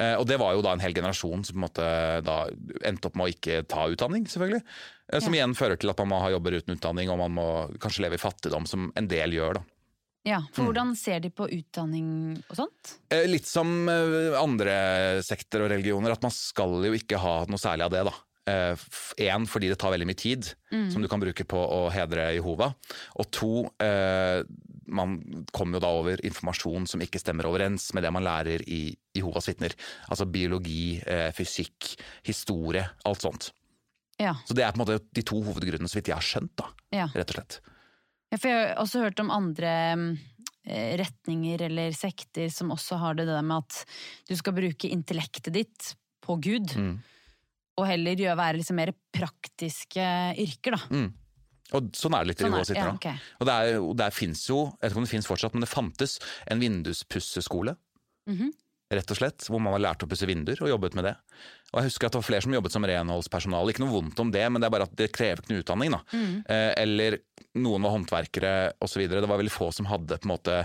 Eh, 0.00 0.14
Og 0.16 0.24
det 0.28 0.38
var 0.40 0.54
jo 0.56 0.62
da 0.64 0.72
en 0.72 0.80
hel 0.82 0.94
generasjon 0.96 1.44
som 1.44 1.56
på 1.56 1.60
en 1.60 1.66
måte 1.66 1.88
da 2.24 2.38
endte 2.88 3.10
opp 3.10 3.18
med 3.18 3.28
å 3.28 3.34
ikke 3.34 3.60
ta 3.68 3.88
utdanning, 3.92 4.24
selvfølgelig. 4.30 4.62
Som 5.10 5.26
Som 5.26 5.34
igjen 5.36 5.56
fører 5.58 5.76
til 5.80 5.90
at 5.90 5.98
man 5.98 6.12
må 6.12 6.20
ha 6.22 6.30
jobber 6.30 6.56
uten 6.56 6.76
utdanning, 6.76 7.10
og 7.10 7.18
man 7.18 7.34
må 7.34 7.46
kanskje 7.82 8.06
leve 8.06 8.16
i 8.16 8.22
fattigdom, 8.22 8.66
som 8.70 8.92
en 8.96 9.10
del 9.10 9.36
gjør, 9.36 9.58
da. 9.60 9.64
Ja, 10.26 10.42
for 10.52 10.68
hvordan 10.68 10.92
ser 11.00 11.22
de 11.24 11.30
på 11.32 11.46
utdanning 11.48 12.08
og 12.50 12.58
sånt? 12.58 12.96
Eh, 13.12 13.24
Litt 13.30 13.48
som 13.48 13.88
eh, 13.88 14.34
andre 14.36 14.74
sekter 15.24 15.64
og 15.64 15.70
religioner, 15.72 16.12
at 16.12 16.24
man 16.26 16.34
skal 16.34 16.76
jo 16.84 16.92
ikke 16.96 17.20
ha 17.22 17.38
noe 17.48 17.60
særlig 17.60 17.88
av 17.88 17.94
det. 17.94 18.02
da. 18.10 18.16
Én, 18.50 19.44
fordi 19.46 19.68
det 19.70 19.76
tar 19.78 19.92
veldig 19.94 20.08
mye 20.08 20.18
tid, 20.18 20.48
som 20.90 21.02
du 21.04 21.06
kan 21.08 21.20
bruke 21.22 21.44
på 21.46 21.58
å 21.60 21.84
hedre 21.92 22.32
Jehova. 22.34 22.72
Og 23.20 23.28
to, 23.30 23.50
eh, 23.84 24.40
man 24.90 25.44
kommer 25.54 25.78
jo 25.78 25.82
da 25.84 25.90
over 26.00 26.22
informasjon 26.26 26.88
som 26.90 27.04
ikke 27.04 27.20
stemmer 27.22 27.46
overens 27.46 27.92
med 27.94 28.02
det 28.02 28.10
man 28.10 28.24
lærer 28.26 28.64
i 28.66 28.96
Jehovas 29.14 29.46
vitner. 29.46 29.76
Altså 30.10 30.26
biologi, 30.26 30.98
eh, 31.06 31.30
fysikk, 31.36 31.92
historie, 32.26 32.88
alt 33.06 33.22
sånt. 33.22 33.52
Ja. 34.18 34.34
Så 34.44 34.56
det 34.56 34.64
er 34.64 34.72
på 34.72 34.80
en 34.80 34.86
måte 34.86 35.00
de 35.14 35.22
to 35.22 35.38
hovedgrunnene, 35.46 35.88
så 35.88 36.00
vidt 36.00 36.10
jeg 36.10 36.18
har 36.18 36.26
skjønt, 36.26 36.56
da, 36.56 36.66
ja. 36.92 37.06
rett 37.14 37.30
og 37.30 37.38
slett. 37.38 37.60
For 38.38 38.46
jeg 38.48 38.58
har 38.68 38.76
også 38.82 39.00
hørt 39.02 39.20
om 39.20 39.30
andre 39.34 39.70
mm, 39.98 40.10
eh, 40.70 40.92
retninger 41.00 41.64
eller 41.66 41.90
sekter 41.96 42.50
som 42.54 42.70
også 42.70 42.98
har 43.02 43.14
det 43.18 43.26
der 43.26 43.42
med 43.42 43.64
at 43.64 43.80
du 44.28 44.36
skal 44.38 44.54
bruke 44.54 44.90
intellektet 44.90 45.52
ditt 45.56 45.94
på 46.22 46.36
Gud, 46.40 46.76
Mm. 46.76 46.98
og 47.80 47.86
heller 47.88 48.14
gjøre 48.14 48.36
være 48.36 48.58
liksom 48.60 48.76
mer 48.76 48.92
praktiske 49.16 50.04
yrker, 50.38 50.76
da. 50.76 50.82
Mm. 50.94 51.08
Og 51.72 51.90
sånn 51.94 52.14
er 52.14 52.24
det 52.24 52.28
litt 52.32 52.40
i 52.40 52.44
Sånn 52.44 52.52
er- 52.52 52.58
Jehovas 52.60 52.70
vitner. 52.70 52.84
ja, 52.84 52.90
da. 52.90 52.94
ok. 52.98 53.38
Og 53.40 53.46
det 53.46 53.54
er, 53.54 53.94
der 54.04 54.10
fins 54.10 54.46
jo, 54.48 54.58
jeg 54.66 54.80
vet 54.82 54.90
ikke 54.92 55.00
om 55.00 55.04
det 55.06 55.14
fins 55.14 55.26
fortsatt, 55.30 55.54
men 55.54 55.60
det 55.64 55.70
fantes 55.70 56.18
en 56.50 56.60
vinduspusseskole. 56.60 57.76
Mhm. 58.28 58.50
Rett 58.90 59.10
og 59.14 59.16
slett, 59.20 59.44
Hvor 59.46 59.60
man 59.62 59.72
har 59.76 59.82
lært 59.84 60.02
å 60.02 60.08
pusse 60.10 60.26
vinduer 60.26 60.58
og 60.64 60.68
jobbet 60.72 60.96
med 60.98 61.04
det. 61.06 61.12
Og 61.70 61.78
jeg 61.78 61.90
husker 61.92 62.08
at 62.08 62.12
det 62.16 62.18
var 62.18 62.26
flere 62.26 62.42
som 62.42 62.54
jobbet 62.56 62.72
som 62.74 62.86
renholdspersonale. 62.90 63.70
Ikke 63.70 63.84
noe 63.84 63.92
vondt 63.94 64.18
om 64.18 64.32
det, 64.34 64.42
men 64.50 64.58
det 64.60 64.66
er 64.66 64.74
bare 64.74 64.88
at 64.88 64.96
det 64.98 65.12
krever 65.14 65.44
ikke 65.44 65.52
noe 65.54 65.62
utdanning. 65.62 65.94
da. 65.94 66.00
Mm. 66.10 66.32
Eh, 66.50 66.72
eller 66.82 67.18
noen 67.54 67.86
var 67.86 67.94
håndverkere 67.94 68.52
osv. 68.82 69.04
Det 69.06 69.22
var 69.30 69.38
veldig 69.38 69.54
få 69.54 69.70
som 69.72 69.86
hadde 69.86 70.18
på 70.18 70.26
en 70.26 70.32
måte 70.34 70.56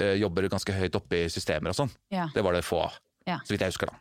eh, 0.00 0.16
jobber 0.18 0.48
ganske 0.50 0.74
høyt 0.74 0.98
oppe 0.98 1.22
i 1.22 1.30
systemer 1.30 1.70
og 1.70 1.78
sånn. 1.78 1.94
Ja. 2.10 2.26
Det 2.34 2.42
var 2.42 2.52
det 2.58 2.64
få 2.66 2.82
av, 2.88 2.98
Ja. 3.30 3.38
så 3.46 3.54
vidt 3.54 3.62
jeg 3.62 3.70
husker. 3.76 3.86
da. 3.94 3.98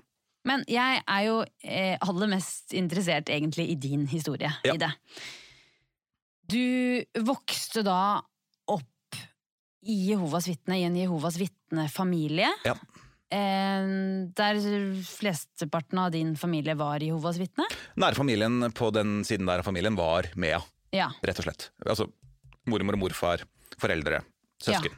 Men 0.47 0.63
jeg 0.67 1.03
er 1.05 1.23
jo 1.27 1.37
eh, 1.63 1.97
aller 2.01 2.27
mest 2.33 2.73
interessert 2.73 3.29
egentlig 3.29 3.69
i 3.69 3.75
din 3.75 4.07
historie 4.07 4.49
Ja. 4.65 4.73
i 4.73 4.77
det. 4.77 4.91
Du 6.47 7.23
vokste 7.27 7.83
da 7.83 8.21
opp 8.67 9.17
i 9.83 10.09
Jehovas 10.09 10.47
vitne, 10.47 10.79
i 10.79 10.85
en 10.87 10.95
Jehovas 10.95 11.37
vitne-familie. 11.37 12.49
Ja. 12.65 12.73
Eh, 13.33 13.87
der 14.37 14.59
flesteparten 15.03 15.99
av 15.99 16.11
din 16.15 16.35
familie 16.39 16.75
var 16.79 17.03
Jehovas 17.03 17.39
vitne. 17.41 17.65
Nærfamilien 17.99 18.69
på 18.77 18.91
den 18.95 19.19
siden 19.27 19.49
der 19.49 19.59
av 19.63 19.67
familien 19.67 19.97
var 19.99 20.29
Mea, 20.35 20.61
ja. 20.61 20.63
Ja. 20.95 21.09
Rett 21.27 21.41
og 21.41 21.47
slett. 21.49 21.69
Altså 21.85 22.07
mormor 22.71 22.95
og 22.95 23.01
morfar, 23.03 23.43
foreldre, 23.79 24.21
søsken. 24.63 24.95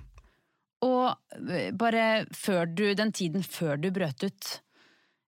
Og 0.86 1.10
eh, 1.50 1.72
bare 1.76 2.26
før 2.38 2.70
du, 2.70 2.86
den 2.96 3.12
tiden 3.12 3.44
før 3.44 3.76
du 3.82 3.90
brøt 3.92 4.24
ut, 4.24 4.52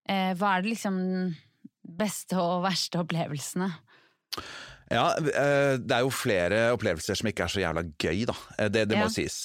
eh, 0.07 0.31
hva 0.37 0.53
er 0.57 0.61
det 0.63 0.75
liksom 0.75 0.99
beste 1.97 2.37
og 2.39 2.61
verste 2.63 3.01
opplevelsene? 3.01 3.67
Ja, 4.91 5.09
eh, 5.17 5.75
det 5.81 5.95
er 5.97 6.05
jo 6.05 6.13
flere 6.13 6.61
opplevelser 6.75 7.17
som 7.19 7.27
ikke 7.31 7.45
er 7.47 7.51
så 7.51 7.61
jævla 7.65 7.83
gøy, 7.99 8.23
da. 8.29 8.37
Det, 8.69 8.85
det 8.91 8.97
må 8.99 9.09
Ja. 9.09 9.11
sies. 9.11 9.41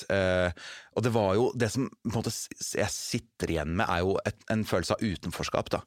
Og 0.97 1.05
det 1.05 1.13
var 1.13 1.35
jo 1.37 1.51
Det 1.53 1.69
som 1.73 1.87
måte 2.09 2.33
jeg 2.33 2.89
sitter 2.93 3.53
igjen 3.53 3.75
med, 3.77 3.85
er 3.85 4.01
jo 4.01 4.17
et, 4.25 4.39
en 4.53 4.65
følelse 4.65 4.97
av 4.97 5.05
utenforskap, 5.05 5.71
da. 5.75 5.83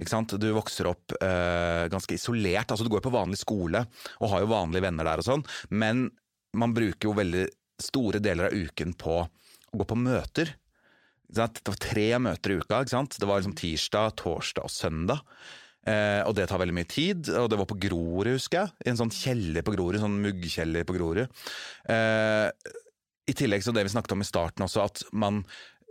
Ikke 0.00 0.12
sant? 0.12 0.36
Du 0.40 0.46
vokser 0.56 0.88
opp 0.88 1.14
eh, 1.20 1.84
ganske 1.92 2.16
isolert. 2.16 2.70
Altså, 2.70 2.86
du 2.86 2.92
går 2.92 3.04
på 3.04 3.12
vanlig 3.14 3.40
skole 3.42 3.84
og 4.20 4.30
har 4.32 4.44
jo 4.44 4.52
vanlige 4.52 4.86
venner 4.86 5.04
der 5.08 5.20
og 5.20 5.28
sånn, 5.28 5.44
men 5.70 6.08
man 6.54 6.74
bruker 6.74 7.10
jo 7.10 7.16
veldig 7.18 7.46
store 7.82 8.20
deler 8.22 8.48
av 8.48 8.54
uken 8.54 8.94
på 8.96 9.18
å 9.24 9.78
gå 9.78 9.86
på 9.90 9.98
møter. 9.98 10.54
Ikke 11.26 11.40
sant? 11.40 11.60
Det 11.60 11.72
var 11.72 11.82
tre 11.82 12.08
møter 12.22 12.54
i 12.54 12.58
uka. 12.60 12.80
Ikke 12.80 12.94
sant? 12.94 13.18
Det 13.18 13.28
var 13.28 13.42
liksom 13.42 13.56
tirsdag, 13.58 14.14
torsdag 14.20 14.68
og 14.68 14.72
søndag. 14.72 15.24
Eh, 15.84 16.22
og 16.24 16.32
det 16.38 16.46
tar 16.48 16.60
veldig 16.62 16.76
mye 16.76 16.88
tid. 16.88 17.28
Og 17.40 17.50
det 17.50 17.58
var 17.60 17.68
på 17.68 17.78
Grorud, 17.82 18.30
husker 18.36 18.62
jeg. 18.62 18.74
I 18.86 18.92
en 18.92 19.00
sånn 19.02 19.12
kjeller 19.12 19.66
på 19.66 19.74
Grorud. 19.74 20.00
Sånn 20.00 20.20
muggkjeller 20.22 20.86
på 20.88 20.96
Grorud. 20.96 21.26
Eh, 21.90 22.48
I 23.26 23.32
tillegg 23.32 23.62
så 23.64 23.72
det 23.72 23.84
vi 23.86 23.92
snakket 23.94 24.12
om 24.12 24.20
i 24.20 24.24
starten 24.28 24.64
også, 24.66 24.84
at 24.84 25.02
man 25.12 25.44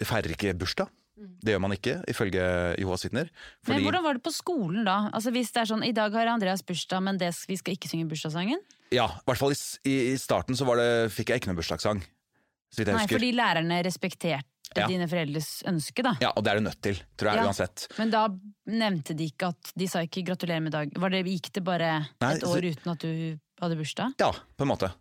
feirer 0.03 0.35
ikke 0.35 0.53
bursdag. 0.57 0.87
Det 1.15 1.53
gjør 1.53 1.61
man 1.61 1.71
ikke, 1.75 2.03
ifølge 2.09 2.43
Johas 2.81 3.03
vitner. 3.05 3.29
Men 3.29 3.75
Fordi- 3.77 3.83
hvordan 3.85 4.03
var 4.03 4.13
det 4.17 4.23
på 4.23 4.31
skolen 4.33 4.83
da? 4.85 5.09
Altså 5.13 5.31
Hvis 5.31 5.51
det 5.53 5.61
er 5.61 5.65
sånn, 5.75 5.83
i 5.85 5.91
dag 5.93 6.11
har 6.11 6.27
Andreas 6.27 6.61
bursdag, 6.63 7.01
men 7.03 7.17
det, 7.17 7.29
vi 7.47 7.55
skal 7.55 7.75
ikke 7.75 7.87
synge 7.89 8.09
bursdagssangen? 8.09 8.57
Ja, 8.91 9.05
i 9.07 9.23
hvert 9.25 9.37
fall 9.37 9.53
i, 9.85 10.11
i 10.13 10.17
starten 10.17 10.55
så 10.55 10.65
var 10.65 10.77
det, 10.77 11.11
fikk 11.13 11.29
jeg 11.29 11.41
ikke 11.41 11.47
noen 11.53 11.57
bursdagssang. 11.61 12.01
Nei, 12.01 12.93
husker. 12.97 13.19
fordi 13.19 13.31
lærerne 13.37 13.83
respekterte 13.85 14.43
Ja. 14.75 14.87
dine 14.87 15.05
foreldres 15.07 15.61
ønske, 15.69 16.01
da. 16.01 16.15
Ja, 16.19 16.31
og 16.35 16.43
det 16.43 16.51
er 16.51 16.57
du 16.57 16.63
nødt 16.65 16.81
til, 16.81 16.95
tror 17.15 17.29
jeg, 17.29 17.35
Ja. 17.37 17.45
uansett. 17.45 17.87
Men 17.99 18.09
da 18.09 18.27
nevnte 18.67 19.15
de 19.15 19.29
ikke 19.29 19.49
at 19.49 19.71
De 19.77 19.87
sa 19.87 19.99
ikke 19.99 20.25
'gratulerer 20.25 20.61
med 20.63 20.73
dag'. 20.73 20.97
Var 20.97 21.09
det, 21.09 21.25
gikk 21.25 21.51
det 21.53 21.63
bare 21.63 22.07
Nei, 22.19 22.33
et 22.33 22.41
så- 22.41 22.47
år 22.57 22.61
uten 22.73 22.91
at 22.91 22.97
du 22.99 23.39
hadde 23.61 23.77
bursdag? 23.77 24.13
Ja, 24.19 24.31
på 24.31 24.61
en 24.61 24.67
måte. 24.67 24.91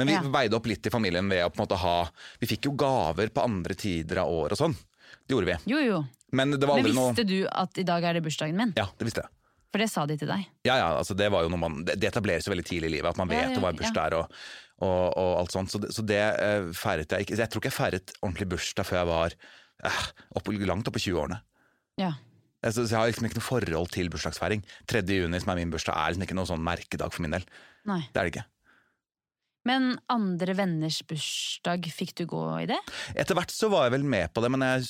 Men 0.00 0.08
vi 0.08 0.16
Ja. 0.16 0.22
veide 0.32 0.56
opp 0.56 0.68
litt 0.70 0.86
i 0.88 0.92
familien 0.92 1.28
ved 1.30 1.44
å 1.44 1.50
på 1.52 1.60
en 1.60 1.66
måte 1.66 1.78
ha 1.80 1.96
Vi 2.40 2.48
fikk 2.50 2.70
jo 2.70 2.72
gaver 2.80 3.28
på 3.34 3.44
andre 3.44 3.76
tider 3.76 4.22
av 4.24 4.32
år 4.32 4.56
og 4.56 4.60
sånn. 4.60 4.76
Det 5.26 5.34
gjorde 5.36 5.50
vi. 5.52 5.58
Jo, 5.74 5.82
jo. 5.84 6.00
Men 6.32 6.54
det 6.56 6.66
var 6.66 6.78
Men 6.78 6.86
visste 6.86 7.00
noe 7.00 7.12
visste 7.12 7.26
du 7.26 7.38
at 7.50 7.78
i 7.78 7.84
dag 7.86 8.04
er 8.06 8.16
det 8.16 8.22
bursdagen 8.24 8.56
min? 8.56 8.72
Ja, 8.78 8.86
det 8.98 9.06
visste 9.08 9.24
jeg. 9.24 9.30
For 9.70 9.78
det 9.82 9.90
sa 9.90 10.06
de 10.06 10.16
til 10.18 10.30
deg. 10.30 10.46
Ja, 10.66 10.76
ja, 10.80 10.88
altså 10.98 11.14
det 11.14 11.28
var 11.30 11.44
jo 11.46 11.50
noe 11.52 11.60
man 11.62 11.84
Det 11.84 12.02
etableres 12.02 12.46
jo 12.46 12.50
veldig 12.54 12.66
tidlig 12.66 12.90
i 12.90 12.94
livet, 12.96 13.10
at 13.12 13.20
man 13.20 13.30
Ja, 13.30 13.44
vet 13.46 13.54
ja, 13.54 13.62
hva 13.62 13.70
bursdag 13.76 14.10
er 14.10 14.16
og, 14.18 14.32
og, 14.80 15.04
og 15.14 15.30
alt 15.42 15.54
sånt. 15.54 15.70
Så 15.70 15.78
det, 15.82 15.92
så 15.94 16.02
det 16.06 16.18
uh, 16.18 16.72
feiret 16.74 17.12
jeg 17.14 17.26
ikke. 17.26 17.38
Jeg 17.38 17.52
tror 17.52 17.62
ikke 17.62 17.70
jeg 17.70 17.78
feiret 17.78 18.14
ordentlig 18.22 18.48
bursdag 18.56 18.88
før 18.88 18.98
jeg 19.02 19.10
var 19.12 19.36
uh, 19.86 20.02
opp, 20.40 20.50
langt 20.66 20.90
oppe 20.90 20.98
i 20.98 21.04
20-årene. 21.06 21.38
Ja. 22.00 22.14
Så 22.66 22.84
jeg 22.84 22.98
har 22.98 23.08
liksom 23.08 23.24
ikke 23.28 23.38
noe 23.38 23.46
forhold 23.46 23.92
til 23.94 24.10
bursdagsfeiring. 24.12 24.64
3. 24.90 25.04
juni, 25.06 25.38
som 25.40 25.52
er 25.54 25.60
min 25.62 25.70
bursdag, 25.72 25.96
er 25.96 26.12
liksom 26.12 26.26
ikke 26.26 26.36
noe 26.36 26.50
sånn 26.50 26.64
merkedag 26.64 27.14
for 27.14 27.24
min 27.24 27.38
del. 27.38 27.46
Nei. 27.88 28.02
Det 28.12 28.20
er 28.20 28.26
det 28.26 28.34
ikke. 28.34 28.46
Men 29.68 29.90
andre 30.08 30.54
venners 30.56 31.02
bursdag, 31.08 31.84
fikk 31.92 32.14
du 32.20 32.24
gå 32.30 32.44
i 32.62 32.68
det? 32.70 32.78
Etter 33.18 33.36
hvert 33.36 33.52
så 33.52 33.68
var 33.72 33.86
jeg 33.88 33.98
vel 33.98 34.06
med 34.08 34.30
på 34.32 34.40
det, 34.44 34.48
men 34.54 34.64
jeg, 34.64 34.86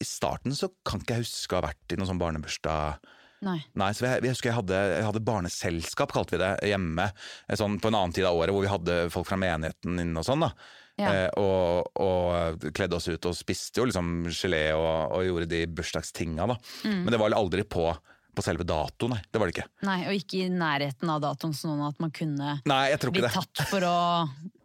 i 0.00 0.06
starten 0.08 0.54
så 0.56 0.70
kan 0.86 1.02
ikke 1.02 1.18
jeg 1.18 1.26
huske 1.26 1.52
å 1.56 1.60
ha 1.60 1.66
vært 1.68 1.92
i 1.92 1.98
noen 2.00 2.08
sånn 2.08 2.22
barnebursdag. 2.22 3.10
Nei. 3.44 3.58
Nei, 3.76 3.90
så 3.92 4.06
jeg, 4.06 4.22
jeg 4.24 4.32
husker 4.32 4.48
jeg 4.48 4.56
hadde, 4.56 4.78
jeg 4.94 5.04
hadde 5.04 5.20
barneselskap, 5.26 6.14
kalte 6.16 6.36
vi 6.38 6.40
det, 6.40 6.52
hjemme. 6.70 7.10
eh, 7.44 7.58
Sånn 7.60 7.76
på 7.82 7.90
en 7.92 7.98
annen 7.98 8.14
tid 8.16 8.24
av 8.24 8.38
året, 8.38 8.54
hvor 8.56 8.64
vi 8.64 8.72
hadde 8.72 8.96
folk 9.12 9.28
fra 9.28 9.36
menigheten 9.40 10.00
inne 10.00 10.22
og 10.22 10.24
sånn. 10.24 10.46
da. 10.46 10.54
Ja. 10.96 11.10
Eh, 11.10 11.30
og, 11.42 11.90
og 12.00 12.64
kledde 12.72 12.96
oss 12.96 13.10
ut 13.10 13.26
og 13.28 13.36
spiste 13.36 13.82
jo 13.82 13.88
liksom 13.90 14.30
gelé 14.30 14.68
og, 14.78 15.18
og 15.18 15.24
gjorde 15.26 15.50
de 15.50 15.64
bursdagstinga, 15.76 16.46
da. 16.54 16.56
Mm. 16.86 17.00
Men 17.02 17.12
det 17.12 17.20
var 17.20 17.36
aldri 17.36 17.66
på, 17.68 17.88
på 18.34 18.44
selve 18.44 18.66
datoen, 18.68 19.14
nei. 19.14 19.20
Det 19.30 19.40
var 19.40 19.50
det 19.50 19.54
ikke. 19.56 19.68
Nei, 19.86 19.98
Og 20.10 20.18
ikke 20.18 20.40
i 20.44 20.50
nærheten 20.52 21.10
av 21.14 21.22
datoen, 21.24 21.54
sånn 21.56 21.80
at 21.86 21.98
man 22.02 22.12
kunne 22.14 22.58
Nei, 22.68 22.82
jeg 22.92 23.00
tror 23.04 23.14
bli 23.14 23.22
det. 23.24 23.32
tatt 23.34 23.64
for 23.70 23.86
å 23.88 23.94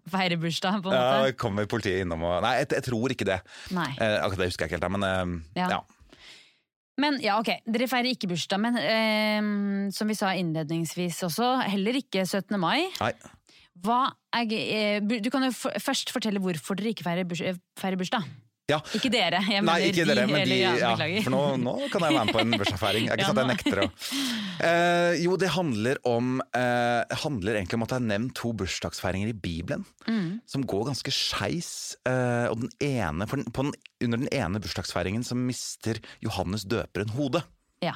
feire 0.10 0.40
bursdag, 0.42 0.82
på 0.82 0.90
en 0.90 0.98
måte. 0.98 1.30
Ja, 1.30 1.38
kommer 1.38 1.70
politiet 1.70 2.02
innom 2.04 2.24
og 2.26 2.42
Nei, 2.46 2.56
jeg, 2.64 2.72
jeg 2.80 2.86
tror 2.90 3.14
ikke 3.14 3.28
det. 3.30 3.40
Nei. 3.78 3.88
Eh, 4.02 4.18
akkurat 4.24 4.44
det 4.46 4.50
husker 4.52 4.66
jeg 4.66 4.74
ikke 4.74 4.80
helt, 4.82 4.94
men 4.98 5.08
eh, 5.10 5.62
Ja. 5.62 5.70
ja. 5.78 5.82
Men 7.00 7.16
ja, 7.24 7.38
ok, 7.40 7.54
dere 7.64 7.88
feirer 7.88 8.12
ikke 8.12 8.28
bursdag, 8.28 8.60
men 8.60 8.76
eh, 8.82 9.92
som 9.96 10.10
vi 10.10 10.18
sa 10.20 10.34
innledningsvis 10.36 11.22
også, 11.30 11.54
heller 11.72 11.96
ikke 12.02 12.26
17. 12.28 12.58
mai. 12.60 12.90
Nei. 13.00 13.14
Hva 13.80 14.02
er, 14.36 14.52
eh, 14.52 15.00
du 15.00 15.30
kan 15.32 15.46
jo 15.48 15.54
først 15.56 16.12
fortelle 16.12 16.42
hvorfor 16.44 16.76
dere 16.76 16.92
ikke 16.92 17.06
feirer, 17.08 17.24
eh, 17.48 17.56
feirer 17.80 17.96
bursdag. 18.02 18.26
Ja. 18.70 18.78
Ikke 18.96 19.10
dere, 19.12 19.40
jeg 19.50 19.64
Nei, 19.66 19.78
ikke 19.90 20.04
ikke 20.04 20.08
dere, 20.12 20.26
men 20.30 20.36
de, 20.36 20.42
eller, 20.44 20.80
ja, 20.80 20.92
ja, 20.94 21.22
for 21.26 21.34
nå, 21.34 21.42
nå 21.64 21.74
kan 21.90 22.04
jeg 22.06 22.14
være 22.16 22.26
med 22.28 22.34
på 22.36 22.42
en 22.44 22.54
bursdagsfeiring. 22.60 23.08
Jeg 23.08 23.14
er 23.14 23.18
ikke 23.18 23.26
Ja, 23.26 23.32
sant, 23.32 23.42
jeg 23.42 23.50
nekter 23.50 23.82
å 23.82 23.88
eh, 24.70 25.14
Jo, 25.24 25.38
det 25.42 25.50
handler 25.56 26.00
om 26.10 26.38
eh, 26.56 27.18
handler 27.24 27.58
egentlig 27.60 27.80
om 27.80 27.86
at 27.88 27.94
det 27.94 28.00
er 28.00 28.08
nevnt 28.12 28.36
to 28.40 28.52
bursdagsfeiringer 28.64 29.32
i 29.34 29.38
Bibelen 29.38 29.86
Mm. 30.10 30.40
som 30.50 30.64
går 30.66 30.88
ganske 30.88 31.12
skeis. 31.14 31.96
Eh, 32.10 32.48
og 32.50 32.64
den 32.64 32.72
ene, 32.82 33.28
den, 33.30 33.44
den, 33.54 33.74
under 34.06 34.18
den 34.24 34.30
ene 34.34 34.62
bursdagsfeiringen 34.64 35.22
så 35.28 35.36
mister 35.38 36.00
Johannes 36.26 36.64
døperen 36.66 37.12
hodet. 37.14 37.44
Ja. 37.86 37.94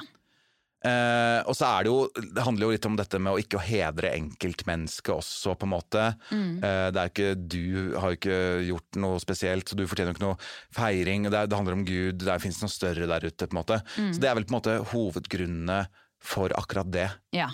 Eh, 0.84 1.40
og 1.48 1.56
så 1.56 1.64
er 1.64 1.86
det 1.86 1.88
jo 1.88 2.00
Det 2.12 2.42
handler 2.44 2.66
jo 2.66 2.74
litt 2.74 2.86
om 2.90 2.96
dette 2.98 3.16
med 3.16 3.32
å 3.32 3.40
ikke 3.40 3.62
hedre 3.64 4.10
enkeltmennesket 4.18 5.14
også, 5.14 5.54
på 5.56 5.64
en 5.64 5.72
måte. 5.72 6.04
Mm. 6.28 6.60
Uh, 6.60 6.88
det 6.92 7.00
er 7.00 7.12
ikke 7.12 7.30
Du 7.40 7.96
har 7.96 8.12
jo 8.12 8.18
ikke 8.18 8.40
gjort 8.68 9.00
noe 9.00 9.22
spesielt, 9.22 9.68
så 9.68 9.78
du 9.78 9.86
fortjener 9.88 10.12
jo 10.12 10.18
ikke 10.18 10.26
noe 10.26 10.40
feiring. 10.76 11.28
Det, 11.30 11.38
er, 11.38 11.48
det 11.48 11.60
handler 11.60 11.78
om 11.78 11.86
Gud, 11.88 12.20
det 12.20 12.38
fins 12.44 12.60
noe 12.60 12.72
større 12.72 13.08
der 13.08 13.24
ute, 13.24 13.48
på 13.48 13.54
en 13.56 13.60
måte. 13.62 13.80
Mm. 13.96 14.12
Så 14.12 14.20
det 14.20 14.30
er 14.30 14.38
vel 14.38 14.48
på 14.48 14.54
en 14.54 14.58
måte 14.58 14.76
hovedgrunnene 14.92 15.80
for 16.24 16.52
akkurat 16.56 16.92
det. 16.92 17.08
Ja. 17.36 17.48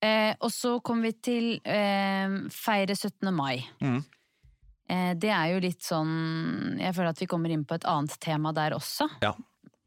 Uh, 0.00 0.32
og 0.38 0.48
så 0.54 0.78
kommer 0.86 1.10
vi 1.10 1.16
til 1.18 1.52
feire 2.54 2.94
17. 2.96 3.28
mai. 3.34 3.58
Mm. 3.82 4.00
Det 4.90 5.28
er 5.30 5.52
jo 5.52 5.58
litt 5.62 5.84
sånn 5.86 6.14
Jeg 6.80 6.96
føler 6.96 7.12
at 7.12 7.20
vi 7.22 7.28
kommer 7.30 7.52
inn 7.54 7.62
på 7.62 7.76
et 7.78 7.84
annet 7.86 8.16
tema 8.18 8.50
der 8.50 8.74
også. 8.74 9.06
Ja. 9.22 9.36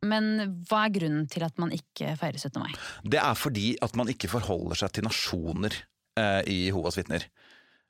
Men 0.04 0.30
hva 0.70 0.86
er 0.88 0.94
grunnen 0.98 1.26
til 1.32 1.46
at 1.48 1.58
man 1.62 1.74
ikke 1.76 2.14
feirer 2.20 2.40
17. 2.40 2.60
mai? 2.62 2.72
Det 3.08 3.20
er 3.22 3.40
fordi 3.40 3.74
at 3.86 3.96
man 4.00 4.12
ikke 4.12 4.32
forholder 4.32 4.80
seg 4.84 4.94
til 4.98 5.08
nasjoner 5.08 5.76
eh, 6.20 6.42
i 6.52 6.58
Jehovas 6.68 7.00
vitner. 7.00 7.26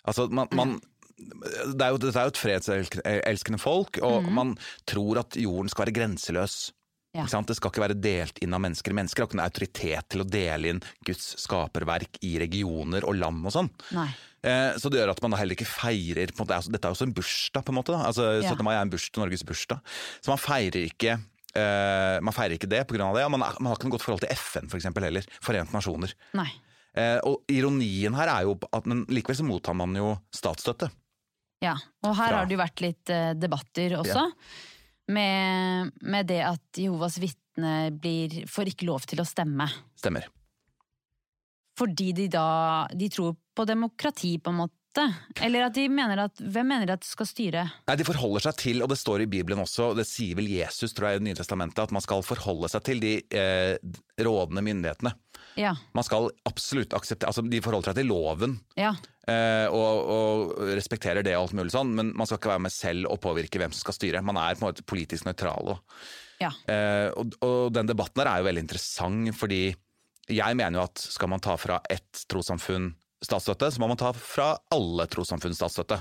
Altså, 0.03 0.27
man, 0.29 0.49
man, 0.57 0.77
det 1.17 1.81
er 1.81 1.93
jo, 1.93 1.99
Dette 2.03 2.19
er 2.19 2.27
jo 2.27 2.33
et 2.33 2.41
fredselskende 2.43 3.61
folk, 3.61 3.99
og 4.03 4.27
man 4.33 4.55
tror 4.89 5.21
at 5.23 5.37
jorden 5.39 5.71
skal 5.71 5.85
være 5.87 5.95
grenseløs. 5.99 6.71
Ja. 7.13 7.27
Det 7.29 7.55
skal 7.59 7.69
ikke 7.69 7.83
være 7.83 7.99
delt 8.01 8.39
inn 8.41 8.55
av 8.57 8.61
mennesker. 8.63 8.93
Mennesker 8.97 9.21
har 9.21 9.29
ikke 9.29 9.37
noen 9.37 9.45
autoritet 9.45 10.07
til 10.09 10.23
å 10.23 10.25
dele 10.25 10.71
inn 10.73 10.79
Guds 11.05 11.35
skaperverk 11.43 12.17
i 12.25 12.31
regioner 12.41 13.05
og 13.05 13.19
land 13.21 13.45
og 13.45 13.53
sånn. 13.53 13.69
Eh, 13.93 14.73
så 14.81 14.89
det 14.91 14.97
gjør 14.99 15.13
at 15.13 15.21
man 15.23 15.35
da 15.35 15.39
heller 15.39 15.55
ikke 15.55 15.69
feirer 15.69 16.33
måte, 16.39 16.57
altså, 16.57 16.73
Dette 16.73 16.89
er 16.89 16.91
jo 16.91 16.97
også 16.97 17.05
en 17.07 17.13
bursdag, 17.15 17.63
på 17.63 17.71
en 17.71 17.77
måte. 17.77 17.93
Da. 17.93 18.07
Altså, 18.09 18.25
Ja. 18.41 18.49
17. 18.49 18.65
mai 18.65 18.73
er 18.73 18.81
en 18.81 18.91
bursdag, 18.91 19.21
Norges 19.21 19.45
bursdag. 19.45 19.93
Så 20.25 20.33
man 20.33 20.41
feirer 20.41 20.89
ikke 20.89 21.19
eh, 21.55 22.17
man 22.23 22.33
feirer 22.35 22.57
ikke 22.57 22.69
det 22.69 22.83
pga. 22.89 23.09
det. 23.15 23.23
Og 23.25 23.31
man, 23.31 23.41
er- 23.45 23.57
man 23.59 23.71
har 23.71 23.77
ikke 23.79 23.87
noe 23.89 23.95
godt 23.97 24.05
forhold 24.05 24.23
til 24.25 24.33
FN 24.35 24.69
for 24.69 24.77
eksempel, 24.79 25.03
heller. 25.07 25.25
Forente 25.41 25.73
nasjoner. 25.75 26.13
Eh, 26.95 27.17
og 27.25 27.41
ironien 27.49 28.13
her 28.13 28.29
er 28.29 28.43
jo 28.45 28.57
at 28.71 28.85
men 28.85 29.05
likevel 29.09 29.35
så 29.39 29.45
mottar 29.47 29.73
man 29.77 29.95
jo 29.97 30.11
statsstøtte. 30.33 30.91
Ja, 31.63 31.73
og 32.03 32.15
her 32.17 32.27
Fra- 32.29 32.37
har 32.41 32.45
det 32.45 32.57
jo 32.57 32.59
vært 32.61 32.81
litt 32.83 33.09
uh, 33.09 33.31
debatter 33.39 33.93
også. 34.01 34.25
Med, 35.15 35.91
med 36.01 36.27
det 36.27 36.41
at 36.43 36.79
Jehovas 36.79 37.17
vitner 37.19 37.91
får 38.51 38.69
ikke 38.73 38.85
lov 38.87 39.05
til 39.07 39.21
å 39.23 39.25
stemme. 39.27 39.65
Stemmer. 39.99 40.27
Fordi 41.79 42.11
de 42.13 42.27
da 42.31 42.87
De 42.93 43.09
tror 43.09 43.35
på 43.55 43.65
demokrati, 43.69 44.35
på 44.39 44.51
en 44.53 44.59
måte. 44.63 44.77
Eller 45.41 45.65
at 45.67 45.73
de 45.77 45.87
mener 45.89 46.19
at 46.25 46.37
Hvem 46.37 46.67
mener 46.69 46.85
de 46.89 46.93
at 46.97 47.05
skal 47.07 47.25
styre? 47.29 47.63
Nei, 47.87 47.95
De 47.99 48.05
forholder 48.07 48.45
seg 48.47 48.57
til, 48.61 48.81
og 48.85 48.89
det 48.91 48.97
står 48.99 49.23
i 49.25 49.29
Bibelen 49.31 49.61
også, 49.63 49.91
og 49.91 49.97
det 49.99 50.05
sier 50.09 50.37
vel 50.37 50.47
Jesus 50.51 50.93
tror 50.93 51.09
jeg, 51.09 51.17
i 51.17 51.23
Det 51.23 51.27
nye 51.29 51.39
testamentet, 51.39 51.81
at 51.87 51.93
man 51.95 52.03
skal 52.05 52.21
forholde 52.25 52.69
seg 52.69 52.83
til 52.85 53.01
de 53.03 53.13
eh, 53.33 53.75
rådende 54.21 54.63
myndighetene. 54.65 55.13
Ja. 55.57 55.75
Man 55.93 56.05
skal 56.05 56.31
absolutt 56.49 56.93
akseptere 56.97 57.29
altså 57.29 57.43
De 57.45 57.59
forholder 57.61 57.91
seg 57.91 57.99
til 58.01 58.07
loven 58.09 58.55
Ja. 58.79 58.93
eh, 59.29 59.67
og, 59.69 60.09
og 60.15 60.53
respekterer 60.73 61.21
det 61.25 61.35
og 61.37 61.43
alt 61.47 61.57
mulig 61.59 61.73
sånn, 61.75 61.91
men 61.97 62.13
man 62.17 62.25
skal 62.29 62.39
ikke 62.41 62.53
være 62.55 62.65
med 62.65 62.73
selv 62.73 63.09
og 63.13 63.21
påvirke 63.21 63.61
hvem 63.61 63.73
som 63.73 63.83
skal 63.85 63.97
styre. 63.99 64.23
Man 64.25 64.37
er 64.41 64.57
på 64.57 64.63
en 64.65 64.69
måte 64.71 64.85
politisk 64.85 65.25
nøytral. 65.29 65.75
Ja. 66.41 66.49
eh, 66.69 67.09
og, 67.17 67.37
og 67.45 67.69
den 67.75 67.89
debatten 67.89 68.21
her 68.23 68.31
er 68.33 68.41
jo 68.41 68.49
veldig 68.49 68.63
interessant, 68.65 69.33
fordi 69.37 69.63
jeg 70.33 70.55
mener 70.57 70.79
jo 70.79 70.85
at 70.87 71.01
skal 71.03 71.29
man 71.33 71.41
ta 71.43 71.53
fra 71.59 71.81
ett 71.91 72.23
trossamfunn 72.31 72.93
statsstøtte, 73.23 73.71
så 73.73 73.81
må 73.81 73.87
man 73.91 73.99
ta 73.99 74.11
fra 74.15 74.53
alle 74.73 75.07
trossamfunns 75.11 75.59
statsstøtte. 75.61 75.99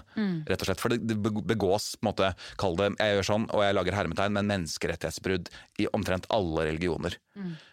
Rett 0.49 0.63
og 0.63 0.69
slett. 0.69 0.83
For 0.83 0.93
det 0.93 1.17
begås, 1.23 1.93
på 1.99 2.07
en 2.07 2.11
måte, 2.11 2.31
kall 2.61 2.79
det, 2.81 2.93
jeg 2.99 3.19
gjør 3.19 3.29
sånn, 3.33 3.51
og 3.55 3.65
jeg 3.65 3.77
lager 3.79 3.99
hermetegn, 3.99 4.35
men 4.37 4.51
menneskerettighetsbrudd 4.51 5.53
i 5.83 5.91
omtrent 5.97 6.27
alle 6.35 6.67
religioner. 6.71 7.19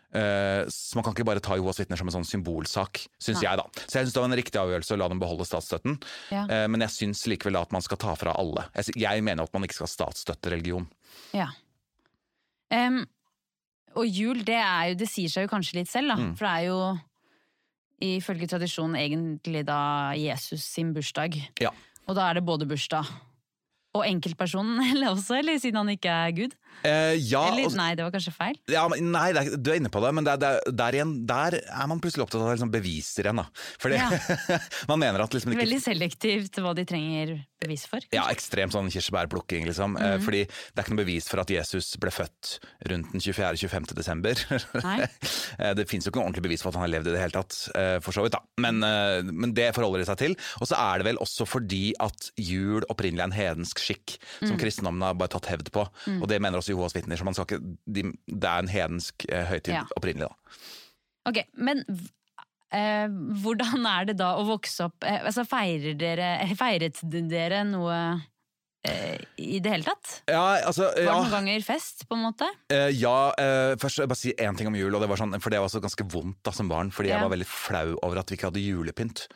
Eh, 0.10 0.64
så 0.74 0.98
man 0.98 1.06
kan 1.06 1.14
ikke 1.14 1.28
bare 1.28 1.42
ta 1.44 1.54
Jehovas 1.54 1.78
vitner 1.82 2.00
som 2.00 2.10
en 2.10 2.16
sånn 2.16 2.26
symbolsak, 2.26 3.04
syns 3.22 3.44
jeg 3.46 3.60
da. 3.60 3.68
Så 3.84 4.00
jeg 4.00 4.08
syns 4.08 4.16
det 4.16 4.24
var 4.24 4.30
en 4.32 4.40
riktig 4.40 4.62
avgjørelse 4.62 4.96
å 4.96 5.00
la 5.04 5.10
dem 5.12 5.22
beholde 5.22 5.46
statsstøtten, 5.46 6.00
Ja. 6.34 6.48
Eh, 6.50 6.66
men 6.72 6.82
jeg 6.86 6.96
syns 6.96 7.26
likevel 7.30 7.60
at 7.62 7.74
man 7.76 7.86
skal 7.86 8.02
ta 8.02 8.16
fra 8.18 8.34
alle. 8.40 8.66
Jeg, 8.80 8.96
jeg 8.98 9.26
mener 9.26 9.46
at 9.46 9.54
man 9.54 9.68
ikke 9.68 9.82
skal 9.84 9.92
statsstøtte 9.98 10.54
religion. 10.56 10.90
ja. 11.34 11.52
Um, 12.70 13.02
og 13.98 14.06
jul, 14.06 14.44
det, 14.46 14.60
er 14.62 14.92
jo, 14.92 14.98
det 15.02 15.08
sier 15.10 15.32
seg 15.34 15.48
jo 15.48 15.50
kanskje 15.50 15.80
litt 15.80 15.90
selv, 15.90 16.12
da. 16.12 16.18
Mm. 16.22 16.34
For 16.38 16.46
det 16.46 16.52
er 16.54 16.66
jo 16.68 16.82
ifølge 18.04 18.48
tradisjonen 18.50 18.98
egentlig 19.00 19.66
da 19.68 19.80
Jesus 20.18 20.66
sin 20.76 20.94
bursdag. 20.96 21.36
Ja. 21.62 21.74
Og 22.08 22.16
da 22.18 22.30
er 22.30 22.40
det 22.40 22.46
både 22.48 22.68
bursdag 22.70 23.08
og 23.98 24.06
enkeltpersonen 24.06 24.82
eller 24.92 25.14
også, 25.16 25.40
eller 25.42 25.60
siden 25.62 25.82
han 25.82 25.96
ikke 25.96 26.14
er 26.14 26.36
Gud? 26.38 26.56
Eh, 26.80 27.16
ja, 27.28 27.42
Eller 27.52 27.74
nei, 27.76 27.90
det 28.00 28.06
var 28.06 28.14
kanskje 28.14 28.32
feil? 28.32 28.56
Ja, 28.72 28.86
men, 28.88 29.10
nei, 29.12 29.26
det 29.36 29.42
er, 29.42 29.58
du 29.60 29.68
er 29.74 29.80
inne 29.82 29.90
på 29.92 30.00
det, 30.00 30.14
men 30.16 30.24
det 30.24 30.32
er, 30.38 30.40
det 30.40 30.50
er, 30.50 30.76
der, 30.80 30.96
igjen, 30.96 31.14
der 31.28 31.58
er 31.60 31.90
man 31.92 32.00
plutselig 32.00 32.24
opptatt 32.24 32.40
av 32.46 32.54
liksom 32.54 32.72
beviser 32.72 33.28
igjen. 33.28 33.42
Da. 33.42 33.50
Fordi 33.84 34.00
man 34.92 35.02
mener 35.04 35.26
at 35.26 35.36
liksom 35.36 35.52
ikke 35.52 35.66
Veldig 35.66 35.82
selektivt 35.84 36.62
hva 36.64 36.72
de 36.78 36.86
trenger 36.88 37.34
bevis 37.60 37.84
for. 37.92 38.00
ja, 38.16 38.24
ekstremt 38.32 38.72
sånn 38.72 38.88
kirsebærplukking, 38.94 39.66
liksom. 39.68 39.98
Mhm. 39.98 40.06
Eh, 40.08 40.18
Fordi 40.24 40.42
det 40.48 40.80
er 40.80 40.86
ikke 40.86 40.96
noe 40.96 41.02
bevis 41.04 41.28
for 41.28 41.44
at 41.44 41.52
Jesus 41.52 41.92
ble 42.00 42.14
født 42.16 42.54
rundt 42.88 43.12
den 43.12 43.26
24.-25. 43.28 43.92
desember. 44.00 44.40
Eh, 45.60 45.74
det 45.76 45.84
fins 45.90 46.06
jo 46.06 46.12
ikke 46.12 46.20
noe 46.22 46.30
ordentlig 46.30 46.44
bevis 46.46 46.62
for 46.64 46.72
at 46.72 46.78
han 46.80 46.86
har 46.86 46.92
levd 46.94 47.10
i 47.10 47.14
det 47.16 47.20
hele 47.22 47.34
tatt, 47.36 47.56
for 48.06 48.16
så 48.16 48.24
vidt. 48.24 48.36
da. 48.38 48.40
Men, 48.64 48.80
men 49.36 49.52
det 49.58 49.70
forholder 49.76 50.00
de 50.04 50.08
seg 50.08 50.20
til. 50.22 50.36
Og 50.62 50.70
så 50.70 50.78
er 50.80 51.02
det 51.02 51.08
vel 51.10 51.20
også 51.24 51.44
fordi 51.50 51.82
at 52.04 52.30
jul 52.40 52.86
opprinnelig 52.92 53.24
er 53.26 53.28
en 53.28 53.36
hedensk 53.36 53.82
skikk 53.84 54.16
som 54.40 54.54
Mm. 54.56 54.60
kristendommen 54.62 55.04
har 55.06 55.18
bare 55.20 55.32
tatt 55.36 55.50
hevd 55.52 55.70
på. 55.76 55.84
Og 56.20 56.26
det 56.32 56.40
mener 56.42 56.59
også 56.62 56.74
Jehovas 56.76 56.96
vitner. 56.96 57.18
Så 57.20 57.26
man 57.28 57.36
skal 57.38 57.48
ikke, 57.50 57.60
de, 57.88 58.04
det 58.28 58.50
er 58.52 58.64
en 58.66 58.72
hedensk 58.72 59.26
eh, 59.32 59.46
høytid 59.50 59.74
Ja. 59.76 59.84
opprinnelig, 59.98 60.30
da. 60.30 60.58
Ok, 61.30 61.42
men 61.60 61.84
eh, 62.74 63.08
hvordan 63.44 63.86
er 63.90 64.10
det 64.12 64.18
da 64.22 64.34
å 64.40 64.46
vokse 64.48 64.88
opp 64.90 65.06
eh, 65.08 65.22
altså 65.26 65.46
feirer 65.50 65.96
dere, 66.00 66.30
Feiret 66.58 67.00
dere 67.10 67.64
noe 67.68 67.98
eh, 68.88 69.18
i 69.42 69.60
det 69.64 69.74
hele 69.74 69.88
tatt? 69.90 70.20
Ja, 70.32 70.44
altså 70.70 70.88
Var 70.90 70.98
det 71.02 71.06
ja. 71.10 71.18
noen 71.20 71.34
ganger 71.34 71.66
fest, 71.68 72.06
på 72.10 72.18
en 72.18 72.24
måte? 72.30 72.48
Eh, 72.74 72.90
ja, 72.98 73.16
først 73.82 74.00
vil 74.00 74.06
jeg 74.08 74.14
bare 74.14 74.22
si 74.24 74.34
én 74.38 74.58
ting 74.60 74.70
om 74.72 74.78
jul, 74.80 74.94
og 74.96 75.04
det 75.04 75.10
var 75.12 75.20
sånn, 75.22 75.36
for 75.44 75.54
det 75.54 75.60
var 75.62 75.70
også 75.72 75.82
ganske 75.84 76.08
vondt 76.14 76.40
da 76.48 76.54
som 76.56 76.70
barn. 76.72 76.92
Fordi 76.96 77.12
Ja. 77.12 77.18
jeg 77.20 77.28
var 77.28 77.36
veldig 77.36 77.50
flau 77.52 77.98
over 78.04 78.22
at 78.24 78.30
vi 78.32 78.38
ikke 78.40 78.52
hadde 78.52 78.64
julepynt. 78.64 79.28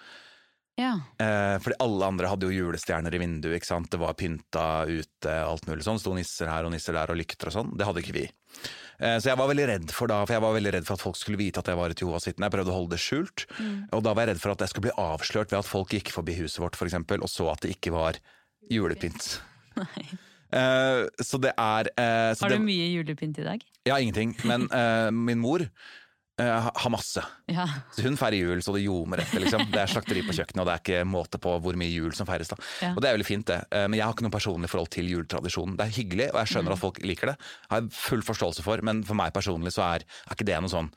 Ja. 0.80 0.94
Eh, 1.22 1.58
fordi 1.62 1.78
alle 1.86 2.08
andre 2.10 2.30
hadde 2.32 2.48
jo 2.50 2.56
julestjerner 2.66 3.14
i 3.14 3.20
vinduet, 3.22 3.60
ikke 3.60 3.70
sant. 3.70 3.92
Det 3.94 4.00
var 4.02 4.16
pynta 4.18 4.86
ute, 4.90 5.34
alt 5.34 5.68
mulig 5.70 5.86
sånn. 5.86 6.02
Sto 6.02 6.16
nisser 6.18 6.50
her 6.50 6.66
og 6.66 6.74
nisser 6.74 6.98
der 6.98 7.14
og 7.14 7.20
lykter 7.20 7.52
og 7.52 7.58
sånn. 7.58 7.72
Det 7.78 7.86
hadde 7.86 8.02
ikke 8.02 8.18
vi. 8.18 8.26
Eh, 8.98 9.18
så 9.22 9.32
jeg 9.32 9.40
var 9.40 9.52
veldig 9.52 9.70
redd 9.70 9.94
for 9.94 10.10
da, 10.10 10.24
for 10.26 10.38
jeg 10.38 10.46
var 10.46 10.58
veldig 10.58 10.74
redd 10.78 10.90
for 10.90 10.98
at 10.98 11.06
folk 11.06 11.20
skulle 11.20 11.42
vite 11.42 11.62
at 11.62 11.70
jeg 11.70 11.80
var 11.80 11.94
et 11.94 12.04
Jehovas 12.04 12.28
vitne. 12.30 12.50
Jeg 12.50 12.58
prøvde 12.58 12.74
å 12.74 12.80
holde 12.80 12.96
det 12.96 13.04
skjult. 13.06 13.48
Og 13.94 14.06
da 14.06 14.14
var 14.14 14.26
jeg 14.26 14.34
redd 14.34 14.44
for 14.44 14.56
at 14.56 14.66
jeg 14.66 14.74
skulle 14.74 14.90
bli 14.90 14.98
avslørt 15.06 15.54
ved 15.54 15.62
at 15.62 15.70
folk 15.70 15.94
gikk 15.94 16.14
forbi 16.16 16.38
huset 16.42 16.62
vårt 16.66 16.80
for 16.80 16.90
eksempel, 16.90 17.22
og 17.22 17.30
så 17.32 17.52
at 17.54 17.66
det 17.66 17.76
ikke 17.78 17.94
var 17.96 18.22
julepynt. 18.74 19.36
Eh, 20.54 21.08
så 21.18 21.40
det 21.42 21.50
er 21.58 21.88
eh, 21.98 22.32
så 22.38 22.46
Har 22.46 22.54
det, 22.54 22.60
du 22.62 22.68
mye 22.68 22.90
julepynt 22.94 23.40
i 23.42 23.46
dag? 23.48 23.64
Ja, 23.90 23.98
ingenting. 23.98 24.36
Men 24.46 24.68
eh, 24.70 25.10
min 25.10 25.42
mor 25.42 25.64
eh, 26.40 26.70
har 26.76 26.90
masse. 26.94 27.22
Ja. 27.52 27.66
Så 27.94 28.04
hun 28.06 28.16
feirer 28.18 28.38
jul 28.40 28.62
så 28.66 28.74
det 28.76 28.84
ljomer 28.86 29.22
etter. 29.24 29.40
Liksom. 29.44 29.66
Det 29.72 29.80
er 29.84 29.92
slakteri 29.92 30.24
på 30.26 30.34
kjøkkenet, 30.34 30.62
og 30.64 30.66
det 30.70 30.74
er 30.74 30.82
ikke 30.84 31.08
måte 31.10 31.40
på 31.42 31.54
hvor 31.62 31.78
mye 31.80 31.92
jul 31.94 32.12
som 32.18 32.26
feires. 32.30 32.48
da. 32.50 32.58
Ja. 32.82 32.94
Og 32.96 33.02
det 33.02 33.10
er 33.10 33.18
veldig 33.18 33.28
fint, 33.28 33.46
det. 33.50 33.60
Eh, 33.72 33.88
Men 33.88 33.98
jeg 34.00 34.06
har 34.06 34.14
ikke 34.16 34.26
noe 34.28 34.34
personlig 34.38 34.70
forhold 34.72 34.90
til 34.96 35.10
juletradisjonen. 35.12 35.76
Det 35.78 35.86
er 35.88 35.96
hyggelig, 35.98 36.30
og 36.34 36.40
jeg 36.40 36.48
Mm. 36.48 36.54
skjønner 36.56 36.72
at 36.78 36.80
folk 36.80 36.98
liker 37.04 37.28
det. 37.34 37.38
Har 37.70 37.82
jeg 37.82 37.92
full 37.92 38.22
forståelse 38.22 38.64
for, 38.64 38.82
men 38.82 39.04
for 39.04 39.16
meg 39.16 39.34
personlig 39.34 39.72
så 39.74 39.84
er, 39.96 40.04
er 40.30 40.34
ikke 40.36 40.46
det 40.46 40.60
noe 40.62 40.70
sånn 40.70 40.90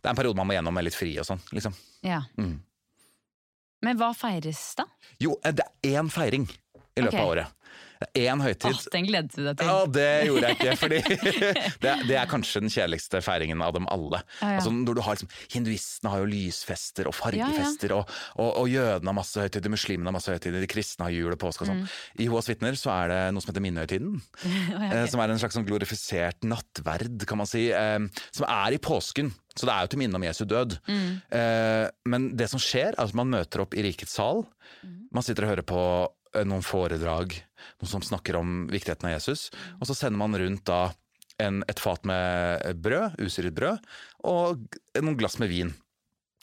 Det 0.00 0.06
er 0.08 0.10
en 0.10 0.16
periode 0.16 0.36
man 0.36 0.46
må 0.48 0.54
gjennom 0.56 0.72
med 0.74 0.84
litt 0.84 0.94
fri 0.96 1.18
og 1.18 1.26
sånn, 1.26 1.40
liksom. 1.52 1.74
ja. 2.02 2.22
Mm. 2.38 2.60
Men 3.82 3.96
hva 3.96 4.10
feires 4.16 4.74
da? 4.76 4.84
Jo, 5.20 5.38
eh, 5.44 5.52
det 5.52 5.64
er 5.84 5.96
én 6.00 6.10
feiring 6.12 6.48
i 7.00 7.08
løpet 7.08 7.18
okay. 7.18 7.26
av 7.26 7.34
året. 7.34 7.56
Én 8.16 8.40
høytid. 8.40 8.72
Oh, 8.72 8.84
den 8.94 9.06
gledet 9.10 9.34
du 9.34 9.42
deg 9.44 9.58
til. 9.60 9.68
Ja, 9.68 9.80
det 9.92 10.06
gjorde 10.24 10.48
jeg 10.48 10.56
ikke, 10.56 10.76
fordi 10.80 11.00
det, 11.84 11.92
det 12.08 12.16
er 12.16 12.30
kanskje 12.30 12.62
den 12.64 12.72
kjedeligste 12.72 13.20
feiringen 13.24 13.60
av 13.64 13.74
dem 13.76 13.88
alle. 13.92 14.22
Ah, 14.40 14.54
ja. 14.54 14.60
Altså, 14.60 14.72
når 14.72 14.96
du 14.96 15.02
har 15.04 15.18
liksom, 15.18 15.32
Hinduistene 15.52 16.12
har 16.14 16.22
jo 16.22 16.30
lysfester 16.30 17.10
og 17.10 17.16
fargefester, 17.16 17.92
Og, 17.98 18.14
og, 18.40 18.48
og 18.62 18.70
jødene 18.72 19.12
har 19.12 19.18
masse 19.18 19.44
høytider, 19.44 19.72
muslimene 19.72 20.08
har 20.08 20.16
masse 20.16 20.32
høytider, 20.32 20.64
de 20.64 20.70
kristne 20.70 21.10
har 21.10 21.12
jul 21.12 21.34
og 21.34 21.40
påske 21.42 21.66
og 21.66 21.72
sånn. 21.72 21.82
Mm. 21.84 21.98
I 22.24 22.30
Hoas 22.32 22.48
vitner 22.48 22.80
så 22.80 22.94
er 22.94 23.12
det 23.12 23.20
noe 23.36 23.44
som 23.44 23.52
heter 23.52 23.66
minnehøytiden, 23.66 24.16
okay. 24.78 25.04
som 25.12 25.20
er 25.20 25.34
en 25.34 25.42
slags 25.42 25.60
sånn 25.60 25.68
glorifisert 25.68 26.48
nattverd, 26.48 27.28
kan 27.28 27.42
man 27.42 27.50
si, 27.50 27.66
eh, 27.68 28.00
som 28.32 28.48
er 28.48 28.78
i 28.78 28.80
påsken. 28.80 29.28
Så 29.52 29.66
det 29.68 29.74
er 29.74 29.84
jo 29.84 29.92
til 29.92 30.00
minne 30.00 30.16
om 30.16 30.24
Jesu 30.24 30.46
død. 30.48 30.78
Mm. 30.88 31.08
Eh, 31.36 31.84
men 32.08 32.30
det 32.38 32.48
som 32.48 32.62
skjer, 32.62 32.94
er 32.94 33.02
at 33.04 33.16
man 33.18 33.28
møter 33.28 33.66
opp 33.66 33.76
i 33.76 33.84
rikets 33.84 34.16
sal. 34.16 34.46
Man 35.12 35.26
sitter 35.26 35.44
og 35.44 35.52
hører 35.52 35.66
på 35.66 35.82
eh, 35.82 36.19
noen 36.46 36.62
foredrag, 36.64 37.34
noen 37.80 37.90
som 37.90 38.04
snakker 38.04 38.38
om 38.38 38.64
viktigheten 38.70 39.08
av 39.10 39.16
Jesus. 39.16 39.48
Og 39.80 39.88
så 39.90 39.96
sender 39.98 40.20
man 40.20 40.36
rundt 40.38 40.64
da 40.68 40.90
en, 41.40 41.62
et 41.70 41.80
fat 41.80 42.04
med 42.08 42.80
brød, 42.84 43.16
usyret 43.24 43.54
brød, 43.56 43.86
og 44.28 44.60
noen 45.00 45.16
glass 45.20 45.38
med 45.40 45.50
vin. 45.52 45.72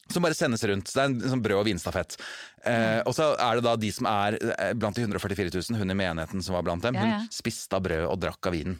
Som 0.08 0.24
bare 0.24 0.38
sendes 0.38 0.64
rundt. 0.64 0.88
Det 0.88 1.02
er 1.04 1.10
en 1.12 1.20
sånn 1.34 1.42
brød- 1.44 1.60
og 1.60 1.66
vinstafett. 1.68 2.16
Eh, 2.64 3.02
og 3.04 3.12
så 3.16 3.34
er 3.44 3.60
det 3.60 3.66
da 3.66 3.74
de 3.76 3.90
som 3.92 4.08
er 4.08 4.38
eh, 4.40 4.72
blant 4.80 4.96
de 4.96 5.04
144 5.04 5.52
000, 5.52 5.80
hun 5.82 5.92
i 5.92 5.98
menigheten 6.00 6.44
som 6.46 6.56
var 6.56 6.64
blant 6.64 6.86
dem, 6.86 6.96
Ja, 6.96 7.04
ja. 7.12 7.18
hun 7.26 7.34
spiste 7.36 7.76
av 7.76 7.84
brød 7.84 8.06
og 8.08 8.16
drakk 8.24 8.48
av 8.48 8.56
vinen. 8.56 8.80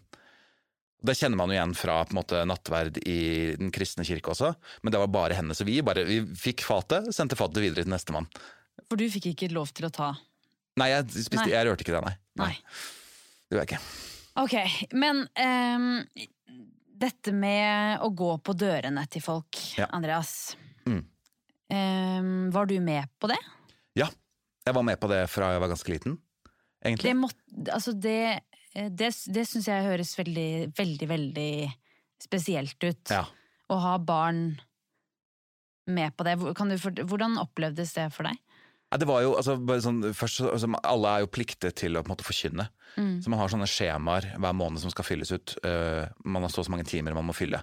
Det 1.04 1.14
kjenner 1.20 1.38
man 1.38 1.52
jo 1.52 1.58
igjen 1.60 1.76
fra 1.78 2.00
på 2.08 2.16
en 2.16 2.18
måte, 2.22 2.40
nattverd 2.50 2.96
i 3.06 3.20
den 3.60 3.70
kristne 3.76 4.08
kirke 4.08 4.32
også, 4.34 4.54
men 4.82 4.96
det 4.96 5.02
var 5.04 5.12
bare 5.14 5.36
henne. 5.38 5.54
Så 5.54 5.68
vi, 5.68 5.76
bare, 5.86 6.08
vi 6.08 6.22
fikk 6.40 6.64
fatet, 6.66 7.12
sendte 7.14 7.38
fatet 7.38 7.62
videre 7.62 7.84
til 7.86 7.92
nestemann. 7.94 8.26
For 8.88 8.98
du 8.98 9.06
fikk 9.12 9.28
ikke 9.34 9.52
lov 9.54 9.70
til 9.78 9.86
å 9.90 9.94
ta 9.94 10.14
Nei, 10.78 10.92
jeg, 10.94 11.08
spiste, 11.26 11.44
Nei. 11.46 11.54
jeg 11.56 11.68
rørte 11.68 11.86
ikke 11.86 11.96
det, 11.96 12.04
nei. 12.06 12.16
Nei. 12.38 12.54
Det 13.48 13.56
gjorde 13.56 13.64
jeg 13.64 13.70
ikke. 13.72 13.82
Ok, 14.38 14.56
men 15.02 15.24
um, 15.26 15.88
dette 17.02 17.34
med 17.34 18.04
å 18.06 18.12
gå 18.14 18.30
på 18.46 18.54
dørene 18.58 19.06
til 19.10 19.24
folk, 19.26 19.58
Ja. 19.80 19.88
Andreas. 19.98 20.56
Mm. 20.86 21.02
Um, 21.74 22.30
var 22.54 22.70
du 22.70 22.76
med 22.84 23.10
på 23.20 23.30
det? 23.32 23.40
Ja, 23.98 24.08
jeg 24.68 24.78
var 24.78 24.86
med 24.86 25.00
på 25.02 25.10
det 25.12 25.24
fra 25.32 25.50
jeg 25.56 25.64
var 25.64 25.74
ganske 25.74 25.94
liten, 25.96 26.20
egentlig. 26.86 27.10
Det, 27.10 27.18
måtte, 27.18 27.74
altså 27.74 27.96
det, 27.98 28.20
det, 28.76 29.10
det 29.34 29.48
syns 29.50 29.68
jeg 29.72 29.88
høres 29.90 30.14
veldig, 30.20 30.50
veldig, 30.78 31.10
veldig 31.10 31.52
spesielt 32.22 32.78
ut. 32.86 33.14
Ja. 33.14 33.26
Å 33.74 33.82
ha 33.84 33.98
barn 34.00 34.60
med 35.88 36.14
på 36.16 36.26
det. 36.28 36.38
Kan 36.58 36.70
du, 36.70 36.78
hvordan 36.78 37.40
opplevdes 37.42 37.96
det 37.98 38.10
for 38.16 38.30
deg? 38.30 38.38
Ja, 38.88 38.98
det 39.02 39.08
var 39.10 39.22
jo, 39.26 39.34
altså, 39.36 39.58
sånn, 39.84 40.00
først, 40.16 40.40
altså, 40.48 40.70
Alle 40.88 41.10
er 41.18 41.24
jo 41.26 41.32
pliktet 41.36 41.76
til 41.76 41.98
å 41.98 42.04
på 42.04 42.08
en 42.08 42.14
måte 42.16 42.28
forkynne. 42.28 42.70
Så 43.22 43.30
man 43.30 43.38
har 43.38 43.52
sånne 43.52 43.68
skjemaer 43.70 44.32
hver 44.40 44.56
måned 44.58 44.82
som 44.82 44.90
skal 44.90 45.06
fylles 45.06 45.30
ut. 45.36 45.54
Uh, 45.62 46.08
man 46.26 46.42
har 46.42 46.50
så 46.50 46.64
og 46.64 46.66
så 46.70 46.74
mange 46.74 46.88
timer 46.88 47.14
man 47.14 47.28
må 47.28 47.36
fylle. 47.38 47.60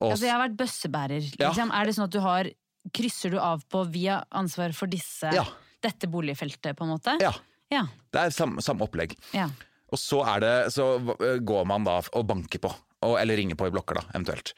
Og, 0.00 0.08
Altså, 0.14 0.24
jeg 0.26 0.32
har 0.34 0.40
vært 0.42 0.56
bøssebærer. 0.58 1.28
Ja. 1.38 1.50
Liksom. 1.52 1.70
Er 1.70 1.86
det 1.86 1.94
sånn 1.94 2.08
at 2.08 2.16
du 2.16 2.20
har 2.24 2.50
Krysser 2.90 3.30
du 3.30 3.36
av 3.38 3.60
på 3.70 3.84
vi 3.94 4.08
har 4.08 4.24
ansvar 4.34 4.72
for 4.74 4.90
disse, 4.90 5.30
Ja. 5.30 5.44
dette 5.84 6.08
boligfeltet, 6.10 6.74
på 6.74 6.82
en 6.82 6.96
måte? 6.96 7.14
ja, 7.22 7.30
Ja. 7.70 7.84
det 8.10 8.20
er 8.20 8.30
samme, 8.34 8.58
samme 8.60 8.82
opplegg. 8.88 9.14
ja. 9.32 9.46
Og 9.92 9.98
så, 10.00 10.24
er 10.26 10.40
det, 10.40 10.72
så 10.72 10.86
eh, 11.20 11.36
går 11.38 11.66
man 11.68 11.84
da 11.84 12.00
og 12.00 12.26
banker 12.26 12.58
på, 12.58 12.72
og, 13.04 13.18
eller 13.20 13.36
ringer 13.36 13.54
på 13.54 13.68
i 13.68 13.70
blokker, 13.70 14.00
da, 14.00 14.02
eventuelt. 14.16 14.54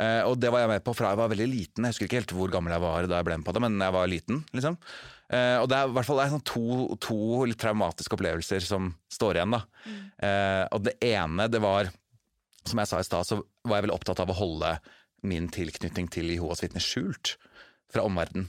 Uh, 0.00 0.22
og 0.30 0.38
det 0.40 0.48
var 0.54 0.60
jeg 0.62 0.68
med 0.70 0.84
på 0.86 0.94
fra 0.94 1.10
jeg 1.10 1.18
var 1.18 1.28
veldig 1.28 1.48
liten. 1.50 1.84
Jeg 1.84 1.92
husker 1.92 2.06
ikke 2.06 2.20
helt 2.20 2.32
hvor 2.38 2.52
gammel 2.54 2.72
jeg 2.72 2.80
var 2.80 3.06
da 3.10 3.16
jeg 3.18 3.26
ble 3.26 3.36
med 3.40 3.44
på 3.48 3.52
det, 3.56 3.62
men 3.66 3.80
jeg 3.82 3.92
var 3.92 4.06
liten, 4.06 4.44
liksom. 4.54 4.78
Eh, 5.26 5.56
og 5.58 5.66
det 5.70 5.78
er 5.78 5.88
i 5.88 5.94
hvert 5.96 6.06
fall 6.06 6.22
sånn 6.30 6.44
to, 6.46 6.64
to 7.02 7.18
litt 7.50 7.58
traumatiske 7.58 8.14
opplevelser 8.14 8.62
som 8.62 8.92
står 9.10 9.40
igjen, 9.40 9.56
da. 9.56 9.62
Eh, 10.22 10.62
og 10.70 10.84
det 10.86 10.96
ene, 11.02 11.48
det 11.50 11.62
var 11.62 11.90
Som 12.66 12.80
jeg 12.82 12.90
sa 12.90 12.98
i 12.98 13.06
stad, 13.06 13.26
så 13.26 13.36
var 13.62 13.78
jeg 13.78 13.84
veldig 13.86 13.94
opptatt 13.94 14.20
av 14.24 14.30
å 14.32 14.34
holde 14.34 14.72
min 15.26 15.46
tilknytning 15.54 16.08
til 16.10 16.32
Jehovas 16.32 16.64
vitner 16.64 16.82
skjult 16.82 17.36
fra 17.94 18.02
omverdenen. 18.02 18.48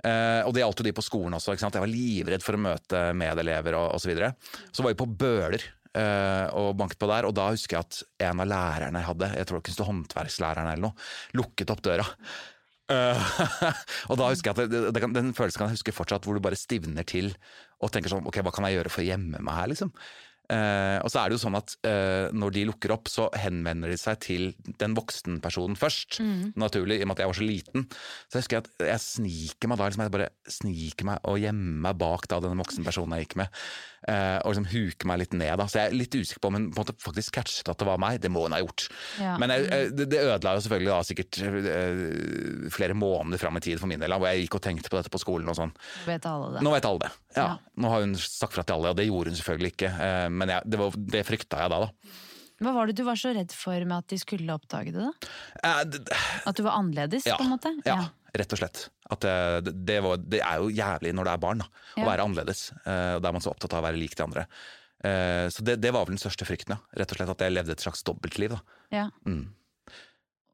Uh, 0.00 0.40
og 0.48 0.54
det 0.56 0.62
gjaldt 0.62 0.80
jo 0.80 0.86
de 0.86 0.94
på 0.96 1.04
skolen 1.04 1.36
også. 1.36 1.52
Ikke 1.52 1.60
sant? 1.66 1.76
Jeg 1.76 1.84
var 1.84 1.92
livredd 1.92 2.40
for 2.40 2.56
å 2.56 2.62
møte 2.64 3.02
medelever 3.12 3.76
og 3.76 3.98
osv. 3.98 4.00
Så, 4.00 4.08
videre. 4.08 4.30
så 4.72 4.80
var 4.80 4.94
vi 4.94 4.98
på 5.02 5.08
Bøler 5.12 5.66
og 6.56 6.70
banket 6.78 7.02
på 7.02 7.10
der, 7.10 7.26
og 7.28 7.34
da 7.36 7.50
husker 7.50 7.76
jeg 7.76 7.84
at 7.84 8.28
en 8.30 8.40
av 8.40 8.48
lærerne 8.48 9.00
jeg 9.02 9.08
hadde, 9.10 9.30
jeg 9.36 9.48
tror 9.50 9.58
det 9.58 9.64
kunne 9.66 9.76
stå 9.76 9.86
håndverkslæreren 9.90 10.70
eller 10.70 10.84
noe, 10.86 11.08
lukket 11.36 11.72
opp 11.74 11.84
døra. 11.84 12.06
Eh, 12.90 13.28
og 14.10 14.18
da 14.18 14.30
husker 14.30 14.50
jeg 14.50 14.56
at 14.56 14.72
det, 14.72 14.80
det 14.94 15.02
kan, 15.02 15.12
Den 15.14 15.34
følelsen 15.36 15.62
kan 15.62 15.70
jeg 15.70 15.78
huske 15.78 15.94
fortsatt, 15.94 16.26
hvor 16.26 16.36
du 16.36 16.42
bare 16.42 16.58
stivner 16.58 17.06
til 17.06 17.30
og 17.80 17.92
tenker 17.94 18.12
sånn 18.12 18.26
Ok, 18.28 18.40
hva 18.44 18.52
kan 18.54 18.66
jeg 18.66 18.80
gjøre 18.80 18.92
for 18.92 19.04
å 19.04 19.08
gjemme 19.10 19.42
meg 19.44 19.56
her, 19.56 19.70
liksom? 19.72 19.94
Uh, 20.50 20.98
og 21.04 21.12
så 21.12 21.20
er 21.20 21.30
det 21.30 21.36
jo 21.36 21.42
sånn 21.44 21.54
at 21.54 21.76
uh, 21.86 22.26
når 22.34 22.54
de 22.56 22.64
lukker 22.66 22.90
opp, 22.90 23.06
så 23.06 23.28
henvender 23.38 23.92
de 23.92 23.98
seg 24.00 24.18
til 24.24 24.48
den 24.82 24.96
voksenpersonen 24.98 25.78
først. 25.78 26.18
Naturlig, 26.58 26.98
i 26.98 27.04
og 27.04 27.10
med 27.10 27.14
at 27.14 27.22
jeg 27.22 27.30
var 27.30 27.38
så 27.38 27.46
liten. 27.46 27.84
Så 28.26 28.34
jeg 28.34 28.42
husker 28.42 28.64
at 28.64 28.88
jeg 28.88 29.04
sniker 29.04 29.70
meg 29.70 29.78
da, 29.78 29.86
liksom, 29.86 30.02
jeg 30.08 30.14
bare 30.16 30.28
sniker 30.50 31.10
meg 31.12 31.30
og 31.30 31.38
gjemmer 31.38 31.84
meg 31.86 32.02
bak 32.02 32.26
da 32.32 32.40
den 32.42 32.64
voksenpersonen 32.64 33.14
jeg 33.14 33.28
gikk 33.28 33.38
med. 33.44 33.62
Eh, 34.08 34.38
og 34.40 34.54
liksom 34.54 34.64
huke 34.72 35.04
meg 35.10 35.18
litt 35.20 35.34
ned 35.36 35.58
da. 35.60 35.66
Så 35.68 35.76
jeg 35.76 35.90
er 35.90 35.96
litt 35.98 36.14
usikker 36.16 36.40
på 36.40 36.48
om 36.48 36.54
hun 36.56 36.68
på 36.72 36.80
en 36.80 36.86
måte 36.86 36.94
faktisk 37.04 37.34
catchet 37.36 37.68
at 37.68 37.82
det 37.82 37.84
var 37.84 37.98
meg. 38.00 38.16
Det 38.24 38.30
må 38.32 38.46
hun 38.46 38.54
ha 38.56 38.60
gjort. 38.62 38.86
Ja. 39.20 39.34
Men 39.36 39.52
jeg, 39.52 39.66
jeg, 39.68 39.90
det, 39.98 40.06
det 40.14 40.22
ødela 40.24 40.54
jo 40.56 40.62
selvfølgelig 40.64 40.92
da 40.94 41.00
sikkert 41.10 41.40
eh, 41.44 42.70
flere 42.72 42.96
måneder 42.96 43.42
fram 43.42 43.60
i 43.60 43.64
tid 43.66 43.82
for 43.82 43.90
min 43.90 44.00
del, 44.00 44.08
da, 44.10 44.16
hvor 44.16 44.32
jeg 44.32 44.46
gikk 44.46 44.56
og 44.56 44.64
tenkte 44.64 44.88
på 44.92 44.96
dette 45.00 45.12
på 45.12 45.20
skolen 45.20 45.52
og 45.52 45.58
sånn. 45.58 45.74
Vet. 46.08 46.24
Nå 46.64 46.72
vet 46.72 46.88
alle 46.88 47.04
det. 47.04 47.12
Ja. 47.36 47.44
Ja. 47.44 47.52
Nå 47.84 47.92
har 47.92 48.06
hun 48.06 48.16
sagt 48.16 48.56
fra 48.56 48.64
til 48.64 48.78
alle, 48.78 48.94
og 48.94 48.98
det 48.98 49.08
gjorde 49.10 49.34
hun 49.34 49.38
selvfølgelig 49.42 49.74
ikke. 49.76 49.92
eh, 50.08 50.26
Men 50.32 50.54
jeg, 50.56 50.72
det, 50.72 50.80
var, 50.80 50.98
det 51.16 51.24
frykta 51.28 51.60
jeg 51.66 51.74
da, 51.76 51.84
da. 51.84 52.16
Hva 52.60 52.72
var 52.76 52.86
det 52.90 52.96
du 52.98 53.04
var 53.06 53.16
så 53.16 53.32
redd 53.34 53.52
for 53.56 53.84
med 53.88 53.96
at 54.02 54.08
de 54.12 54.18
skulle 54.20 54.52
oppdage 54.52 54.92
det? 54.92 55.00
da? 55.00 55.12
Eh, 55.64 55.84
At 56.46 56.56
du 56.56 56.62
var 56.66 56.76
annerledes, 56.78 57.24
Ja, 57.26 57.36
på 57.40 57.44
en 57.46 57.54
måte? 57.54 57.72
ja, 57.86 58.10
rett 58.36 58.52
og 58.52 58.58
slett. 58.60 58.88
At 59.10 59.20
det, 59.24 59.64
det, 59.64 59.72
det, 59.86 60.00
var, 60.04 60.16
det 60.18 60.40
er 60.44 60.58
jo 60.60 60.68
jævlig 60.70 61.14
når 61.16 61.24
det 61.24 61.32
er 61.32 61.40
barn, 61.46 61.58
da, 61.64 61.70
å 61.96 62.02
Ja. 62.04 62.04
være 62.10 62.26
annerledes. 62.28 62.66
Eh, 62.84 63.14
og 63.16 63.22
Da 63.22 63.28
er 63.28 63.32
man 63.32 63.40
så 63.42 63.50
opptatt 63.54 63.72
av 63.72 63.82
å 63.82 63.88
være 63.88 63.98
lik 63.98 64.14
de 64.14 64.22
andre. 64.26 64.46
Eh, 65.02 65.48
Så 65.48 65.64
det, 65.64 65.80
det 65.80 65.90
var 65.92 66.04
vel 66.04 66.16
den 66.18 66.20
største 66.20 66.44
frykten, 66.44 66.76
ja. 66.76 66.78
Rett 67.00 67.10
og 67.12 67.16
slett 67.16 67.30
at 67.32 67.38
jeg 67.46 67.52
levde 67.56 67.72
et 67.72 67.80
slags 67.80 68.02
dobbeltliv. 68.04 68.50
da. 68.50 68.60
Ja. 68.92 69.08
Mm. 69.26 69.48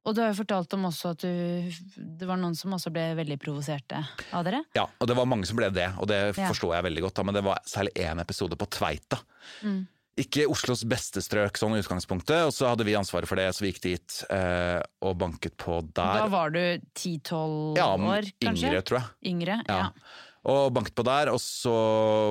Og 0.06 0.14
du 0.14 0.20
har 0.22 0.30
jo 0.30 0.38
fortalt 0.44 0.72
om 0.76 0.84
også 0.86 1.10
at 1.16 1.18
du 1.18 1.72
Det 2.20 2.26
var 2.28 2.36
noen 2.38 2.54
som 2.54 2.70
også 2.70 2.92
ble 2.94 3.08
veldig 3.18 3.40
provoserte 3.42 3.98
av 4.32 4.44
dere? 4.46 4.60
Ja, 4.76 4.84
og 5.00 5.08
det 5.10 5.16
var 5.18 5.26
mange 5.26 5.44
som 5.50 5.56
ble 5.58 5.66
det, 5.74 5.88
og 5.98 6.06
det 6.06 6.36
Ja. 6.38 6.46
forstår 6.46 6.76
jeg 6.76 6.84
veldig 6.84 7.02
godt. 7.02 7.14
da, 7.14 7.22
Men 7.24 7.34
det 7.34 7.42
var 7.42 7.58
særlig 7.66 7.92
én 7.98 8.20
episode 8.20 8.54
på 8.56 8.68
Tveita. 8.70 9.18
Mm. 9.64 9.88
Ikke 10.16 10.46
Oslos 10.48 10.80
beste 10.88 11.20
strøk 11.20 11.58
sånn 11.60 11.74
i 11.76 11.82
utgangspunktet, 11.82 12.46
og 12.48 12.52
så 12.56 12.70
hadde 12.70 12.86
vi 12.88 12.94
ansvaret 12.96 13.28
for 13.28 13.36
det, 13.36 13.50
så 13.52 13.64
vi 13.64 13.72
gikk 13.74 13.82
dit 13.84 14.20
eh, 14.32 14.78
og 15.04 15.18
banket 15.20 15.58
på 15.60 15.82
der. 15.90 16.22
Da 16.22 16.30
var 16.32 16.54
du 16.54 16.62
10-12 16.96 17.76
ja, 17.76 17.90
år, 17.92 18.30
kanskje? 18.40 18.70
yngre, 18.70 18.80
tror 18.88 18.98
jeg. 19.02 19.10
Yngre, 19.32 19.58
ja. 19.68 19.82
Ja. 19.82 20.24
Og 20.46 20.70
banket 20.72 20.94
på 20.96 21.04
der, 21.04 21.28
og 21.34 21.40
så 21.42 21.74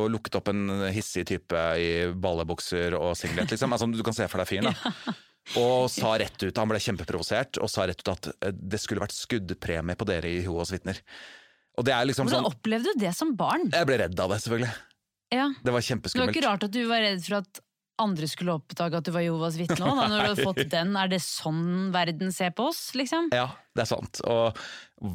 lukket 0.09 0.39
opp 0.39 0.49
en 0.49 0.87
hissig 0.95 1.27
type 1.29 1.61
i 1.77 1.91
ballebukser 2.09 2.95
og 2.97 3.13
singlet, 3.19 3.53
liksom. 3.53 3.75
Altså, 3.75 3.91
du 3.91 4.01
kan 4.07 4.17
se 4.17 4.27
for 4.31 4.41
deg 4.41 4.49
fyren, 4.49 4.71
da. 4.71 5.15
Og 5.61 5.91
sa 5.93 6.15
rett 6.17 6.41
ut, 6.41 6.57
han 6.57 6.69
ble 6.71 6.79
kjempeprovosert, 6.81 7.59
og 7.61 7.69
sa 7.69 7.83
rett 7.85 7.99
ut 8.01 8.09
at 8.15 8.31
eh, 8.33 8.49
det 8.55 8.79
skulle 8.81 9.03
vært 9.03 9.13
skuddpremie 9.13 9.93
på 9.93 10.07
dere 10.09 10.31
i 10.31 10.39
Jehovas 10.39 10.71
vitner. 10.73 10.97
Og 11.77 11.85
det 11.85 11.93
er 11.93 12.07
liksom 12.09 12.25
Hvordan 12.25 12.47
sånn 12.47 12.49
opplevde 12.49 12.95
du 12.95 13.03
det 13.03 13.11
som 13.13 13.35
barn? 13.37 13.67
Jeg 13.69 13.85
ble 13.85 13.99
redd 14.01 14.17
av 14.25 14.33
det, 14.33 14.39
selvfølgelig. 14.41 14.73
Ja. 15.35 15.45
Det 15.61 15.75
var 15.75 15.85
kjempeskummelt. 15.85 16.17
Det 16.17 16.25
var 16.25 16.33
ikke 16.33 16.47
rart 16.47 16.65
at 16.65 16.73
du 16.73 16.81
var 16.89 17.03
redd 17.05 17.21
for 17.27 17.37
at 17.43 17.61
andre 18.01 18.27
skulle 18.27 18.53
oppdage 18.57 18.97
at 18.99 19.05
du 19.07 19.11
var 19.15 19.23
Jehovas 19.23 19.55
vitne 19.59 19.77
òg, 19.87 19.95
når 20.01 20.15
du 20.15 20.23
hadde 20.25 20.43
fått 20.45 20.69
den. 20.75 20.95
Er 20.99 21.07
det 21.11 21.21
sånn 21.23 21.91
verden 21.93 22.31
ser 22.35 22.51
på 22.57 22.67
oss, 22.71 22.81
liksom? 22.97 23.29
Ja, 23.35 23.45
det 23.75 23.85
er 23.85 23.89
sant. 23.91 24.19
Og 24.27 24.57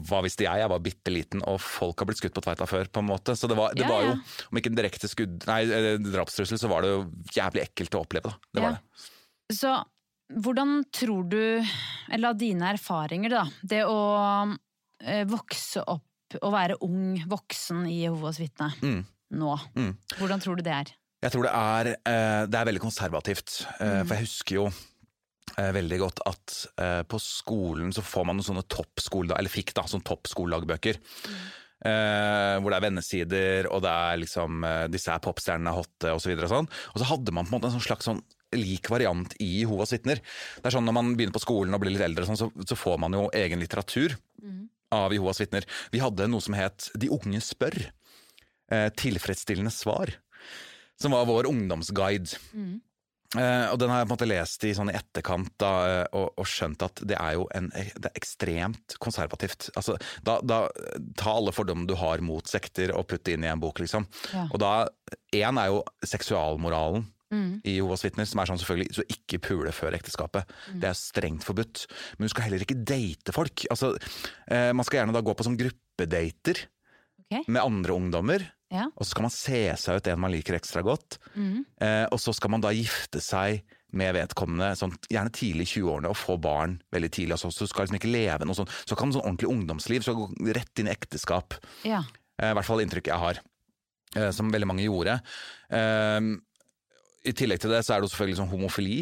hva 0.08 0.20
visste 0.24 0.44
jeg? 0.46 0.62
Jeg 0.62 0.70
var 0.72 0.80
bitte 0.84 1.12
liten, 1.12 1.42
og 1.48 1.60
folk 1.60 2.00
har 2.00 2.08
blitt 2.08 2.20
skutt 2.22 2.34
på 2.36 2.42
Tveita 2.44 2.66
før, 2.70 2.88
på 2.92 3.02
en 3.04 3.08
måte. 3.10 3.36
Så 3.36 3.48
det 3.50 3.56
var, 3.58 3.74
det 3.76 3.84
Ja, 3.84 3.88
var 3.92 4.04
jo, 4.06 4.12
ja. 4.16 4.48
om 4.50 4.60
ikke 4.60 4.72
en 4.72 4.78
direkte 4.80 5.08
skudd, 5.12 5.38
nei, 5.48 5.62
eh, 5.68 5.96
drapstrussel, 6.04 6.60
så 6.60 6.68
var 6.72 6.82
det 6.86 6.92
jo 6.94 7.00
jævlig 7.36 7.64
ekkelt 7.68 7.96
å 7.98 8.04
oppleve, 8.04 8.32
da. 8.32 8.36
Det 8.56 8.64
var 8.64 8.76
det. 8.78 9.08
Så 9.56 9.72
hvordan 10.40 10.76
tror 10.94 11.24
du, 11.28 11.40
eller 12.12 12.28
av 12.32 12.38
dine 12.38 12.68
erfaringer, 12.76 13.32
da, 13.34 13.44
det 13.66 13.82
å 13.88 13.96
eh, 15.02 15.24
vokse 15.28 15.82
opp 15.90 16.36
og 16.40 16.52
være 16.54 16.76
ung 16.86 17.16
voksen 17.26 17.82
i 17.90 18.04
Jehovas 18.04 18.38
vitne 18.38 18.68
Mm. 18.84 19.00
nå, 19.34 19.54
Mm. 19.74 19.96
hvordan 20.20 20.40
tror 20.44 20.56
du 20.56 20.62
det 20.62 20.72
er? 20.76 20.92
Jeg 21.20 21.34
tror 21.34 21.44
det 21.44 21.52
er, 21.52 21.90
eh, 22.08 22.42
det 22.48 22.56
er 22.56 22.68
veldig 22.70 22.82
konservativt. 22.82 23.60
Mm. 23.80 24.06
For 24.08 24.14
jeg 24.16 24.24
husker 24.24 24.56
jo 24.56 24.66
eh, 24.70 25.70
veldig 25.76 25.98
godt 26.00 26.22
at 26.30 26.58
eh, 26.80 27.00
på 27.08 27.20
skolen 27.20 27.92
så 27.92 28.04
får 28.04 28.28
man 28.28 28.38
noen 28.38 28.48
sånne 28.50 28.66
toppskole... 28.72 29.36
Eller 29.36 29.52
fikk 29.52 29.74
da, 29.76 29.84
sånne 29.88 30.06
toppskoledagbøker. 30.08 31.00
Uh, 31.80 32.60
hvor 32.60 32.68
det 32.68 32.76
er 32.76 32.84
vennesider, 32.84 33.66
og 33.72 33.80
det 33.80 33.88
er 33.88 34.18
liksom 34.20 34.64
uh, 34.68 34.82
disse 34.92 35.08
er 35.08 35.22
popstjernene 35.24 35.72
hotte 35.72 36.10
osv. 36.12 36.34
Og, 36.34 36.42
så 36.42 36.50
sånn. 36.50 36.66
og 36.68 37.00
så 37.00 37.06
hadde 37.08 37.32
man 37.32 37.46
på 37.48 37.54
en 37.54 37.56
måte 37.56 37.70
en 37.70 37.72
sånn 37.78 37.86
slags 37.86 38.04
sånn 38.04 38.20
lik 38.52 38.90
variant 38.92 39.32
i 39.40 39.48
Jehovas 39.62 39.94
vitner. 39.94 40.20
Det 40.58 40.68
er 40.68 40.74
sånn 40.74 40.84
Når 40.84 40.96
man 40.98 41.14
begynner 41.16 41.38
på 41.38 41.40
skolen 41.40 41.72
og 41.72 41.80
blir 41.80 41.94
litt 41.94 42.04
eldre, 42.04 42.26
sånn, 42.28 42.36
så, 42.36 42.50
så 42.68 42.76
får 42.76 43.00
man 43.00 43.16
jo 43.16 43.30
egen 43.32 43.64
litteratur 43.64 44.18
av 44.92 45.14
Jehovas 45.16 45.40
vitner. 45.40 45.64
Vi 45.94 46.02
hadde 46.04 46.28
noe 46.28 46.44
som 46.44 46.58
het 46.58 46.90
De 47.00 47.08
unge 47.16 47.40
spør. 47.48 47.78
Uh, 48.68 48.90
tilfredsstillende 49.00 49.72
svar. 49.72 50.12
Som 51.00 51.16
var 51.16 51.28
vår 51.28 51.48
ungdomsguide. 51.50 52.38
Eh, 53.38 53.66
og 53.70 53.76
den 53.78 53.92
har 53.92 54.00
jeg 54.00 54.08
på 54.08 54.10
en 54.10 54.16
måte 54.16 54.26
lest 54.26 54.64
i 54.66 54.72
sånn 54.74 54.90
etterkant 54.90 55.52
da, 55.62 55.70
eh, 55.86 56.06
og, 56.18 56.32
og 56.40 56.48
skjønt 56.50 56.82
at 56.82 57.02
det 57.06 57.14
er 57.14 57.36
jo 57.38 57.44
en, 57.54 57.68
det 57.70 58.10
er 58.10 58.18
ekstremt 58.18 58.96
konservativt. 59.02 59.68
Altså, 59.78 59.94
da, 60.26 60.40
da, 60.42 60.64
ta 61.20 61.36
alle 61.38 61.54
fordommene 61.54 61.86
du 61.86 61.94
har 62.00 62.24
mot 62.26 62.50
sekter 62.50 62.90
og 62.96 63.06
putt 63.10 63.22
det 63.28 63.38
inn 63.38 63.46
i 63.46 63.52
en 63.52 63.62
bok, 63.62 63.78
liksom. 63.84 64.08
Ja. 64.34 64.48
Og 64.50 64.58
da, 64.62 64.74
én 65.36 65.62
er 65.62 65.70
jo 65.70 65.84
seksualmoralen 66.02 67.06
i 67.62 67.76
Jehovas 67.76 68.02
vitner, 68.02 68.26
som 68.26 68.42
er 68.42 68.50
sånn 68.50 68.58
selvfølgelig 68.58 68.96
så 68.96 69.04
ikke 69.14 69.38
pule 69.46 69.72
før 69.74 69.94
ekteskapet. 69.94 70.50
Det 70.82 70.88
er 70.90 70.98
strengt 70.98 71.46
forbudt. 71.46 71.84
Men 72.18 72.26
du 72.26 72.32
skal 72.32 72.48
heller 72.48 72.64
ikke 72.64 72.80
date 72.82 73.34
folk. 73.36 73.66
Altså, 73.70 73.92
uh, 74.50 74.70
man 74.74 74.86
skal 74.86 75.00
gjerne 75.00 75.14
da 75.14 75.22
gå 75.22 75.34
på 75.38 75.46
sånn 75.46 75.58
gruppedater 75.60 76.64
okay. 77.22 77.44
med 77.46 77.62
andre 77.62 77.94
ungdommer. 77.94 78.46
Ja. 78.70 78.86
Og 78.94 79.02
så 79.04 79.10
skal 79.10 79.24
man 79.26 79.32
se 79.34 79.60
seg 79.82 79.98
ut 80.00 80.08
en 80.12 80.20
man 80.22 80.30
liker 80.34 80.54
ekstra 80.58 80.82
godt. 80.86 81.18
Eh, 81.34 82.06
og 82.10 82.20
så 82.22 82.34
skal 82.36 82.52
man 82.54 82.62
da 82.62 82.70
gifte 82.76 83.18
seg 83.24 83.64
med 83.98 84.14
vedkommende 84.14 84.68
sånn, 84.78 84.92
gjerne 85.10 85.32
tidlig 85.34 85.64
i 85.66 85.70
20-årene 85.80 86.10
og 86.12 86.18
få 86.20 86.36
barn 86.38 86.76
veldig 86.94 87.08
tidlig. 87.10 87.34
Altså, 87.34 87.50
så 87.50 87.66
skal 87.66 87.88
liksom 87.88 87.98
ikke 87.98 88.12
leve 88.12 88.46
noe 88.46 88.54
sånt. 88.54 88.70
Så 88.86 88.94
kan 88.98 89.10
sånn 89.10 89.24
ordentlig 89.24 89.50
ungdomsliv 89.50 90.04
så 90.06 90.14
gå 90.14 90.28
rett 90.54 90.78
inn 90.78 90.86
i 90.86 90.94
ekteskap. 90.94 91.56
Ja. 91.82 92.04
Eh, 92.38 92.52
I 92.52 92.54
hvert 92.54 92.68
fall 92.68 92.84
inntrykket 92.84 93.10
jeg 93.10 93.24
har. 93.24 93.40
eh, 94.14 94.30
Som 94.30 94.52
veldig 94.54 94.68
mange 94.70 94.86
gjorde. 94.86 95.18
Eh, 95.74 96.20
I 97.26 97.34
tillegg 97.34 97.60
til 97.60 97.74
det 97.74 97.82
så 97.84 97.96
er 97.96 98.00
det 98.00 98.06
jo 98.08 98.14
selvfølgelig 98.14 98.38
sånn 98.44 98.52
homofili. 98.54 99.00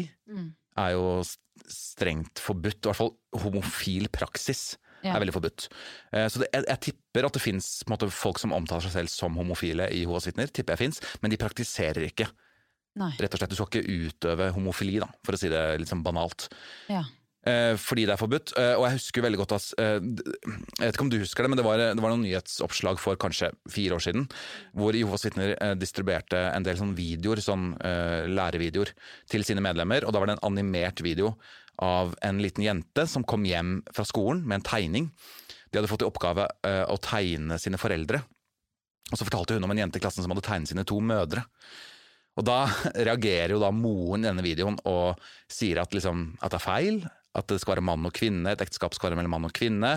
Er 0.79 0.95
jo 0.97 1.21
strengt 1.69 2.41
forbudt. 2.41 2.81
I 2.81 2.89
hvert 2.89 2.97
fall 3.03 3.13
homofil 3.45 4.09
praksis 4.09 4.77
Ja. 5.03 5.13
er 5.15 5.19
veldig 5.23 5.33
forbudt. 5.35 5.67
Eh, 6.11 6.27
Så 6.27 6.39
det, 6.43 6.49
jeg, 6.53 6.65
jeg 6.67 6.79
tipper 6.89 7.25
at 7.25 7.33
det 7.37 7.41
fins 7.41 7.69
folk 8.11 8.39
som 8.39 8.51
omtaler 8.53 8.81
seg 8.87 8.91
selv 8.91 9.09
som 9.13 9.35
homofile 9.39 9.89
i 9.91 10.01
Jehovas 10.03 10.27
vitner. 10.27 10.47
Tipper 10.51 10.75
jeg 10.75 10.85
finnes, 10.85 11.01
Men 11.21 11.31
de 11.31 11.37
praktiserer 11.37 12.03
ikke. 12.09 12.27
Nei. 12.99 13.13
Rett 13.19 13.33
og 13.33 13.39
slett, 13.39 13.49
Du 13.53 13.55
skal 13.55 13.69
ikke 13.69 14.09
utøve 14.09 14.49
homofili, 14.55 14.99
da, 14.99 15.07
for 15.23 15.33
å 15.33 15.39
si 15.39 15.47
det 15.51 15.61
litt 15.79 15.87
sånn 15.91 16.03
banalt. 16.03 16.49
Ja. 16.89 17.03
Eh, 17.47 17.77
fordi 17.79 18.03
det 18.05 18.11
er 18.17 18.19
forbudt. 18.19 18.51
Eh, 18.59 18.73
og 18.75 18.83
jeg 18.89 18.97
husker 18.97 19.23
veldig 19.23 19.37
godt 19.39 19.53
at 19.55 19.67
Jeg 19.79 20.01
vet 20.81 20.93
ikke 20.97 21.05
om 21.05 21.09
du 21.13 21.19
husker 21.21 21.43
det, 21.45 21.49
men 21.53 21.57
det 21.61 21.63
var, 21.63 21.77
det 21.77 22.03
var 22.03 22.11
noen 22.11 22.25
nyhetsoppslag 22.27 22.99
for 22.99 23.15
kanskje 23.15 23.53
fire 23.71 23.95
år 23.95 24.03
siden, 24.03 24.27
hvor 24.75 24.91
Jehovas 24.97 25.23
vitner 25.23 25.55
distribuerte 25.79 26.35
en 26.51 26.63
del 26.67 26.75
sånn 26.81 26.91
videoer, 26.97 27.39
sånn 27.39 27.77
lærevideoer, 28.27 28.91
til 29.31 29.45
sine 29.47 29.63
medlemmer. 29.63 30.03
Og 30.03 30.11
da 30.11 30.19
var 30.19 30.27
det 30.27 30.35
en 30.39 30.47
animert 30.51 30.99
video 31.05 31.37
av 31.83 32.15
en 32.25 32.41
liten 32.43 32.63
jente 32.63 33.05
som 33.07 33.23
kom 33.23 33.45
hjem 33.47 33.79
fra 33.95 34.05
skolen 34.07 34.43
med 34.47 34.59
en 34.59 34.67
tegning. 34.67 35.11
De 35.69 35.79
hadde 35.79 35.91
fått 35.91 36.03
i 36.03 36.09
oppgave 36.09 36.47
eh, 36.67 36.83
å 36.89 36.97
tegne 37.01 37.59
sine 37.61 37.79
foreldre. 37.79 38.21
Og 39.09 39.17
så 39.17 39.25
fortalte 39.25 39.57
hun 39.57 39.65
om 39.65 39.73
en 39.73 39.85
jente 39.85 39.99
i 39.99 40.03
klassen 40.03 40.25
som 40.25 40.33
hadde 40.33 40.45
tegnet 40.45 40.71
sine 40.71 40.85
to 40.87 40.99
mødre. 41.01 41.45
Og 42.39 42.45
da 42.47 42.63
reagerer 43.09 43.55
jo 43.55 43.61
da 43.63 43.71
moren 43.75 44.25
i 44.25 44.29
denne 44.29 44.45
videoen 44.45 44.79
og 44.89 45.21
sier 45.51 45.81
at, 45.83 45.95
liksom, 45.95 46.33
at 46.41 46.53
det 46.53 46.59
er 46.59 46.65
feil. 46.65 47.01
At 47.37 47.45
det 47.51 47.59
skal 47.61 47.75
være 47.75 47.85
mann 47.85 48.07
og 48.09 48.13
kvinne, 48.17 48.49
et 48.49 48.61
ekteskap 48.63 48.95
skal 48.97 49.11
være 49.11 49.19
mellom 49.19 49.35
mann 49.37 49.47
og 49.47 49.53
kvinne. 49.55 49.91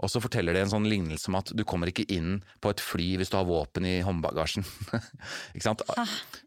Og 0.00 0.10
så 0.10 0.22
forteller 0.24 0.56
de 0.56 0.64
en 0.64 0.72
sånn 0.72 0.88
lignelse 0.88 1.28
om 1.30 1.36
at 1.38 1.52
du 1.54 1.62
kommer 1.68 1.92
ikke 1.92 2.08
inn 2.10 2.38
på 2.64 2.72
et 2.72 2.82
fly 2.82 3.10
hvis 3.20 3.30
du 3.30 3.36
har 3.38 3.48
våpen 3.48 3.86
i 3.86 3.98
håndbagasjen. 4.06 4.64
ikke 5.54 5.66
sant? 5.66 5.84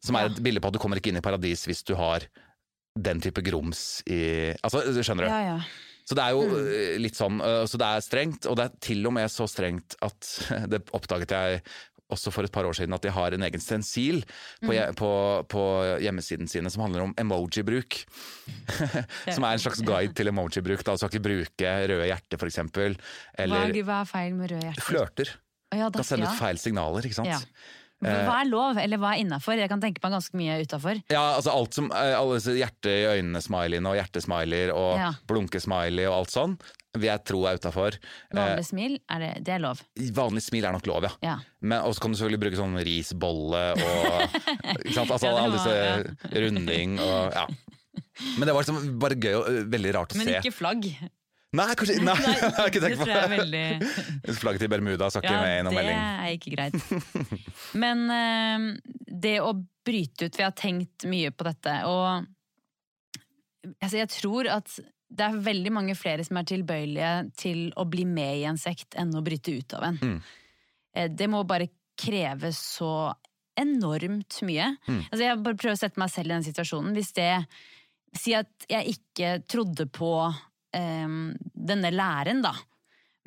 Som 0.01 0.17
er 0.17 0.31
et 0.31 0.41
bilde 0.43 0.63
på 0.63 0.71
at 0.71 0.77
du 0.77 0.81
kommer 0.81 0.99
ikke 0.99 1.13
inn 1.13 1.21
i 1.21 1.25
paradis 1.25 1.67
hvis 1.69 1.85
du 1.87 1.93
har 1.99 2.25
den 2.99 3.21
type 3.23 3.41
grums 3.45 4.01
i 4.09 4.51
Altså, 4.63 4.81
skjønner 5.03 5.27
du? 5.27 5.29
Ja, 5.31 5.41
ja. 5.53 5.59
Så 6.05 6.15
det 6.17 6.23
er 6.25 6.33
jo 6.35 6.41
øh, 6.57 6.97
litt 6.99 7.15
sånn, 7.15 7.37
øh, 7.45 7.63
så 7.69 7.77
det 7.79 7.87
er 7.87 8.01
strengt, 8.03 8.45
og 8.49 8.57
det 8.59 8.65
er 8.65 8.73
til 8.83 9.05
og 9.07 9.13
med 9.15 9.29
så 9.31 9.45
strengt 9.47 9.95
at 10.03 10.27
det 10.73 10.81
oppdaget 10.97 11.31
jeg 11.31 11.61
også 12.11 12.27
for 12.35 12.43
et 12.43 12.51
par 12.51 12.65
år 12.67 12.75
siden 12.75 12.91
at 12.91 13.05
de 13.05 13.11
har 13.15 13.31
en 13.31 13.45
egen 13.47 13.61
stensil 13.63 14.17
på, 14.59 14.73
je- 14.75 14.89
på, 14.99 15.11
på 15.47 15.61
hjemmesiden 16.03 16.49
sine 16.51 16.67
som 16.73 16.83
handler 16.83 17.05
om 17.05 17.13
emoji-bruk. 17.15 18.01
som 19.35 19.45
er 19.47 19.53
en 19.55 19.61
slags 19.63 19.79
guide 19.87 20.11
til 20.17 20.27
emoji-bruk. 20.27 20.83
Du 20.83 20.91
skal 20.97 21.07
ikke 21.13 21.23
bruke 21.29 21.71
røde 21.93 22.09
hjerter. 22.09 22.41
Hva, 22.41 22.89
Eller 23.45 23.69
er- 23.71 23.79
hva 23.87 24.01
er 24.01 24.09
feil 24.11 24.35
med 24.35 24.51
røde 24.51 24.65
hjerter? 24.67 24.83
flørter. 24.89 25.31
Ja, 25.71 25.87
da- 25.87 26.01
kan 26.01 26.09
sende 26.09 26.27
ut 26.27 26.35
feil 26.41 26.59
signaler, 26.59 27.07
ikke 27.07 27.15
sant. 27.21 27.47
Ja. 28.01 28.23
Hva 28.25 28.35
er 28.41 28.49
lov, 28.49 28.77
eller 28.81 28.97
hva 28.97 29.11
er 29.15 29.21
innafor? 29.21 29.57
Jeg 29.61 29.69
kan 29.69 29.81
tenke 29.83 30.01
meg 30.03 30.11
ganske 30.15 30.33
mye 30.39 30.55
utafor. 30.65 31.01
Ja, 31.13 31.35
altså 31.37 31.51
alt 31.53 31.73
som, 31.77 31.91
eh, 31.93 32.15
alle 32.17 32.39
disse 32.39 32.55
hjerte 32.57 32.89
i 32.89 33.03
øynene-smileyene 33.19 33.85
og 33.91 33.97
hjertesmileyer 33.99 34.71
og 34.73 34.95
Ja. 34.97 35.11
blunkesmiley 35.29 36.07
og 36.09 36.15
alt 36.21 36.31
sånn, 36.33 36.55
vil 36.97 37.07
jeg 37.07 37.23
tro 37.29 37.45
er 37.47 37.55
utafor. 37.61 37.95
Vanlig 38.33 38.65
smil, 38.67 38.97
er 39.09 39.19
det, 39.19 39.29
det 39.45 39.53
er 39.53 39.59
lov. 39.63 39.81
vanlig 40.17 40.41
smil 40.43 40.65
er 40.65 40.73
nok 40.73 40.87
lov, 40.89 41.03
ja. 41.03 41.11
Ja. 41.23 41.35
Men 41.61 41.81
også 41.85 42.01
kan 42.01 42.11
du 42.11 42.17
selvfølgelig 42.17 42.41
bruke 42.41 42.59
sånn 42.59 42.75
risbolle 42.83 43.63
og 43.77 44.35
ikke 44.85 44.93
sant? 44.97 45.11
Altså, 45.11 45.29
Ja, 45.29 45.37
alle 45.45 45.57
disse 45.61 46.41
runding 46.41 46.99
og 46.99 47.33
ja. 47.37 47.45
Men 48.37 48.47
det 48.47 48.53
var 48.53 48.63
liksom 48.63 48.99
bare 48.99 49.15
gøy 49.15 49.33
og 49.39 49.45
veldig 49.71 49.93
rart 49.95 50.13
å 50.13 50.17
Men 50.19 50.27
se. 50.27 50.39
ikke 50.41 50.53
flagg. 50.53 50.89
Nei, 51.51 51.67
kanskje 51.75 51.97
Nei, 51.99 52.15
jeg 52.31 52.53
har 52.55 52.69
ikke 52.69 52.81
tenkt 52.83 53.01
på 53.01 53.07
er 53.11 53.27
veldig 53.31 53.63
Flagget 54.41 54.63
til 54.63 54.71
Bermuda 54.71 55.09
skal 55.11 55.25
ikke 55.25 55.33
Ja, 55.35 55.41
med 55.43 55.57
i 55.57 55.65
noen 55.67 55.89
det 55.89 55.95
er 55.97 56.35
ikke 56.37 56.53
greit. 56.53 56.77
Men 57.83 58.05
uh, 58.07 58.67
det 59.11 59.35
å 59.43 59.51
bryte 59.83 60.29
ut 60.29 60.39
Vi 60.39 60.45
har 60.45 60.55
tenkt 60.55 61.07
mye 61.11 61.33
på 61.35 61.47
dette, 61.47 61.73
og 61.89 62.23
altså, 63.81 63.95
jeg 63.97 64.11
tror 64.13 64.49
at 64.59 64.77
det 65.11 65.25
er 65.25 65.41
veldig 65.43 65.73
mange 65.75 65.95
flere 65.99 66.23
som 66.23 66.37
er 66.39 66.47
tilbøyelige 66.47 67.15
til 67.35 67.65
å 67.75 67.83
bli 67.89 68.05
med 68.07 68.37
i 68.39 68.45
en 68.47 68.59
sekt 68.59 68.95
enn 68.99 69.11
å 69.11 69.23
bryte 69.25 69.51
ut 69.51 69.75
av 69.75 69.89
en. 69.89 69.97
Mm. 69.99 70.21
Eh, 70.95 71.09
Det 71.11 71.27
må 71.27 71.41
bare 71.43 71.67
kreve 71.99 72.53
så 72.55 73.11
enormt 73.59 74.39
mye. 74.47 74.69
Mm. 74.87 75.01
Altså, 75.09 75.25
jeg 75.25 75.41
bare 75.43 75.59
prøver 75.59 75.75
å 75.75 75.81
sette 75.81 75.99
meg 75.99 76.13
selv 76.13 76.31
i 76.31 76.35
den 76.37 76.47
situasjonen. 76.47 76.95
Hvis 76.95 77.11
det 77.19 77.33
Si 78.11 78.33
at 78.35 78.65
jeg 78.67 78.91
ikke 78.91 79.27
trodde 79.47 79.85
på 79.87 80.09
denne 80.71 81.91
læren, 81.91 82.43
da. 82.45 82.53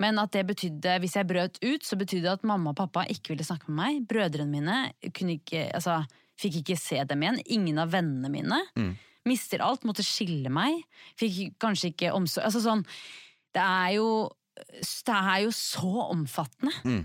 Men 0.02 0.18
at 0.18 0.35
det 0.35 0.42
betydde, 0.48 0.98
hvis 1.02 1.14
jeg 1.18 1.28
brøt 1.28 1.59
ut, 1.62 1.85
så 1.87 1.98
betydde 1.98 2.26
det 2.26 2.37
at 2.40 2.46
mamma 2.46 2.72
og 2.72 2.78
pappa 2.80 3.04
ikke 3.11 3.35
ville 3.35 3.46
snakke 3.46 3.70
med 3.70 3.78
meg. 3.78 4.07
Brødrene 4.11 4.50
mine 4.50 4.78
kunne 5.14 5.37
ikke, 5.38 5.68
altså, 5.76 6.00
fikk 6.40 6.62
ikke 6.62 6.78
se 6.80 6.98
dem 7.07 7.22
igjen. 7.22 7.42
Ingen 7.59 7.78
av 7.83 7.92
vennene 7.94 8.30
mine. 8.33 8.59
Mm. 8.74 8.94
Mister 9.28 9.62
alt, 9.64 9.87
måtte 9.87 10.04
skille 10.07 10.50
meg. 10.52 10.83
Fikk 11.20 11.54
kanskje 11.62 11.94
ikke 11.94 12.12
omsorg 12.12 12.44
Altså 12.44 12.61
sånn 12.61 12.83
Det 13.54 13.62
er 13.62 13.94
jo 13.96 14.09
Det 14.76 15.14
er 15.14 15.38
jo 15.46 15.54
så 15.57 15.92
omfattende. 16.11 16.74
Mm. 16.85 17.04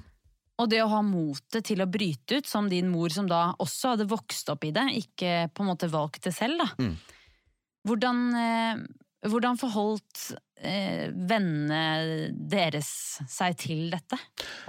Og 0.60 0.68
det 0.68 0.82
å 0.84 0.90
ha 0.92 1.00
motet 1.06 1.64
til 1.70 1.80
å 1.80 1.88
bryte 1.88 2.42
ut, 2.42 2.50
som 2.50 2.68
din 2.68 2.90
mor 2.92 3.14
som 3.16 3.30
da 3.30 3.54
også 3.64 3.94
hadde 3.94 4.10
vokst 4.12 4.50
opp 4.52 4.66
i 4.68 4.74
det, 4.76 4.84
ikke 5.00 5.48
på 5.56 5.64
en 5.64 5.70
måte 5.72 5.88
valgt 5.88 6.26
det 6.28 6.34
selv, 6.36 6.60
da. 6.60 6.68
Mm. 6.84 6.98
Hvordan, 7.88 8.20
eh, 8.36 8.82
hvordan 9.28 9.58
forholdt 9.60 10.30
eh, 10.64 11.10
vennene 11.12 12.30
deres 12.32 12.90
seg 13.28 13.58
til 13.60 13.90
dette? 13.92 14.16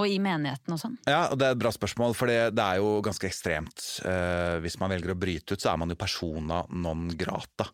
Og 0.02 0.10
i 0.10 0.18
menigheten 0.22 0.74
og 0.74 0.80
sånn? 0.82 0.96
Ja, 1.06 1.28
og 1.30 1.38
Det 1.38 1.46
er 1.46 1.54
et 1.54 1.62
bra 1.62 1.70
spørsmål, 1.74 2.16
for 2.18 2.30
det, 2.30 2.56
det 2.58 2.64
er 2.64 2.80
jo 2.82 2.96
ganske 3.06 3.28
ekstremt. 3.28 3.84
Eh, 4.02 4.58
hvis 4.64 4.80
man 4.82 4.90
velger 4.90 5.14
å 5.14 5.18
bryte 5.18 5.54
ut, 5.54 5.62
så 5.62 5.72
er 5.72 5.82
man 5.82 5.94
jo 5.94 5.98
persona 6.00 6.64
non 6.74 7.06
grata 7.14 7.68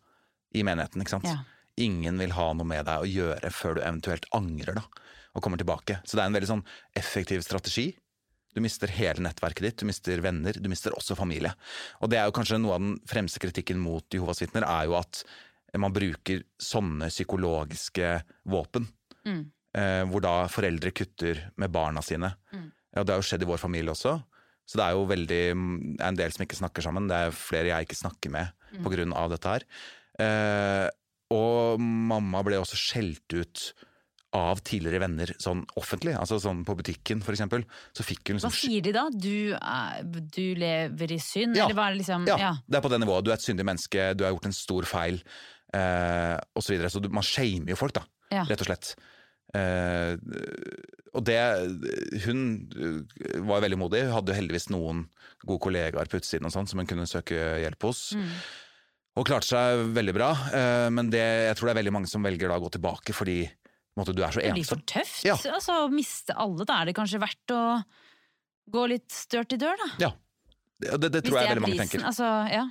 i 0.57 0.65
menigheten. 0.67 1.01
ikke 1.01 1.17
sant? 1.17 1.31
Ja. 1.31 1.41
Ingen 1.81 2.21
vil 2.21 2.37
ha 2.37 2.51
noe 2.57 2.69
med 2.69 2.85
deg 2.89 3.05
å 3.05 3.09
gjøre 3.09 3.53
før 3.53 3.77
du 3.79 3.85
eventuelt 3.85 4.29
angrer 4.37 4.77
da, 4.77 4.85
og 5.37 5.45
kommer 5.45 5.61
tilbake. 5.61 6.01
Så 6.05 6.17
det 6.17 6.25
er 6.25 6.31
en 6.31 6.37
veldig 6.37 6.53
sånn 6.53 6.67
effektiv 6.97 7.45
strategi. 7.45 7.91
Du 8.57 8.63
mister 8.65 8.89
hele 8.89 9.21
nettverket 9.21 9.65
ditt, 9.65 9.81
du 9.83 9.89
mister 9.89 10.21
venner, 10.25 10.57
du 10.57 10.69
mister 10.73 10.95
også 10.97 11.17
familie. 11.17 11.53
Og 12.01 12.09
det 12.09 12.21
er 12.21 12.29
jo 12.29 12.37
kanskje 12.37 12.61
noe 12.61 12.79
av 12.79 12.85
den 12.85 12.95
fremste 13.09 13.41
kritikken 13.43 13.81
mot 13.81 14.09
Jehovas 14.13 14.41
vitner, 14.41 14.65
er 14.65 14.89
jo 14.89 14.97
at 14.97 15.25
man 15.75 15.95
bruker 15.95 16.45
sånne 16.63 17.11
psykologiske 17.13 18.13
våpen. 18.49 18.87
Mm. 19.27 19.43
Eh, 19.77 20.03
hvor 20.09 20.23
da 20.25 20.35
foreldre 20.49 20.93
kutter 20.97 21.43
med 21.61 21.73
barna 21.75 22.03
sine. 22.05 22.33
Ja, 22.97 23.03
det 23.05 23.13
har 23.13 23.21
jo 23.21 23.27
skjedd 23.29 23.45
i 23.45 23.49
vår 23.51 23.61
familie 23.61 23.93
også. 23.93 24.15
Så 24.67 24.79
det 24.81 24.87
er 24.87 24.97
jo 24.97 25.07
veldig, 25.07 25.43
det 25.97 26.03
er 26.03 26.09
en 26.09 26.19
del 26.19 26.33
som 26.35 26.47
ikke 26.47 26.59
snakker 26.59 26.87
sammen. 26.87 27.11
Det 27.11 27.19
er 27.19 27.35
flere 27.37 27.71
jeg 27.71 27.87
ikke 27.87 27.99
snakker 28.01 28.33
med 28.35 28.81
på 28.83 28.93
grunn 28.93 29.13
av 29.15 29.35
dette 29.35 29.53
her. 29.53 29.67
Eh, 30.23 30.87
og 31.35 31.83
mamma 31.83 32.43
ble 32.47 32.59
også 32.63 32.79
skjelt 32.79 33.37
ut 33.37 33.67
av 34.37 34.61
tidligere 34.67 35.01
venner 35.01 35.33
sånn 35.41 35.63
offentlig. 35.81 36.15
Altså 36.19 36.39
sånn 36.43 36.65
på 36.67 36.77
butikken, 36.79 37.23
eksempel. 37.23 37.65
Så 37.97 38.05
fikk 38.07 38.33
hun 38.33 38.41
Hva 38.41 38.51
liksom 38.51 38.57
sier 38.59 38.85
de 38.85 38.95
da? 38.97 39.07
Du, 39.13 39.55
er, 39.57 40.03
du 40.05 40.45
lever 40.59 41.15
i 41.15 41.21
synd? 41.23 41.57
Ja. 41.57 41.67
Eller 41.67 41.79
hva 41.79 41.89
er 41.89 41.97
det 41.97 42.03
liksom 42.03 42.27
Ja, 42.29 42.39
ja. 42.43 42.55
det 42.67 42.79
er 42.79 42.85
på 42.85 42.93
det 42.93 43.01
nivået. 43.03 43.27
Du 43.27 43.33
er 43.33 43.39
et 43.39 43.47
syndig 43.47 43.67
menneske, 43.69 44.11
du 44.19 44.27
har 44.27 44.35
gjort 44.35 44.51
en 44.51 44.57
stor 44.57 44.89
feil, 44.89 45.21
eh, 45.75 46.37
og 46.55 46.65
så 46.65 46.75
videre. 46.75 46.91
Så 46.93 47.03
man 47.09 47.27
shamer 47.27 47.73
jo 47.75 47.79
folk, 47.81 47.97
da. 47.97 48.05
Ja. 48.35 48.45
Rett 48.49 48.63
og 48.63 48.69
slett. 48.71 48.95
Eh, 49.55 50.17
og 51.17 51.23
det 51.25 51.39
Hun 52.27 52.41
eh, 52.77 53.41
var 53.47 53.65
veldig 53.65 53.79
modig. 53.81 54.05
Hun 54.07 54.17
hadde 54.19 54.33
jo 54.35 54.39
heldigvis 54.41 54.71
noen 54.75 55.07
gode 55.47 55.63
kollegaer 55.65 56.11
på 56.11 56.21
utsiden 56.21 56.49
og 56.49 56.55
sånn, 56.55 56.69
som 56.69 56.83
hun 56.83 56.89
kunne 56.91 57.09
søke 57.09 57.39
hjelp 57.63 57.89
hos. 57.89 58.09
Mm. 58.19 58.33
Og 59.17 59.29
klarte 59.29 59.49
seg 59.49 59.85
veldig 59.97 60.17
bra. 60.17 60.33
Eh, 60.53 60.89
men 60.93 61.13
det, 61.13 61.25
jeg 61.51 61.59
tror 61.59 61.71
det 61.71 61.77
er 61.77 61.83
veldig 61.83 61.97
mange 62.01 62.11
som 62.11 62.27
velger 62.27 62.53
da 62.53 62.59
å 62.59 62.67
gå 62.67 62.75
tilbake 62.77 63.17
fordi 63.17 63.41
måte, 63.97 64.13
du 64.13 64.21
er 64.21 64.35
så 64.35 64.43
ensom. 64.43 64.53
Det 64.53 64.61
blir 64.61 64.69
for 64.69 64.83
tøft. 64.93 65.23
Ja. 65.25 65.39
Altså, 65.57 65.79
å 65.87 65.93
miste 65.93 66.37
alle, 66.37 66.67
da 66.69 66.83
er 66.83 66.91
det 66.91 66.97
kanskje 66.99 67.23
verdt 67.23 67.55
å 67.57 67.63
gå 68.77 68.83
litt 68.91 69.09
størt 69.15 69.55
i 69.57 69.61
dør, 69.61 69.79
da. 69.81 69.89
Ja. 70.09 70.11
Det, 70.77 70.91
det, 71.01 71.13
det 71.15 71.23
tror 71.25 71.39
jeg 71.41 71.55
veldig 71.55 71.65
mange 71.65 71.79
tenker. 71.81 72.03
Altså, 72.05 72.27
ja. 72.53 72.67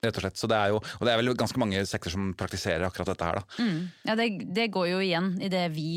Rett 0.00 0.16
og 0.16 0.24
slett. 0.24 0.40
Så 0.40 0.48
det 0.48 0.56
er 0.56 0.72
jo, 0.72 0.80
og 0.80 1.04
det 1.04 1.12
er 1.12 1.20
vel 1.20 1.34
ganske 1.36 1.60
mange 1.60 1.82
sekter 1.88 2.12
som 2.12 2.30
praktiserer 2.38 2.86
akkurat 2.86 3.12
dette 3.12 3.26
her, 3.26 3.40
da. 3.40 3.60
Mm. 3.60 3.80
ja 4.08 4.16
det, 4.16 4.28
det 4.56 4.70
går 4.72 4.88
jo 4.94 5.00
igjen 5.04 5.34
i 5.44 5.50
det 5.52 5.66
vi 5.74 5.90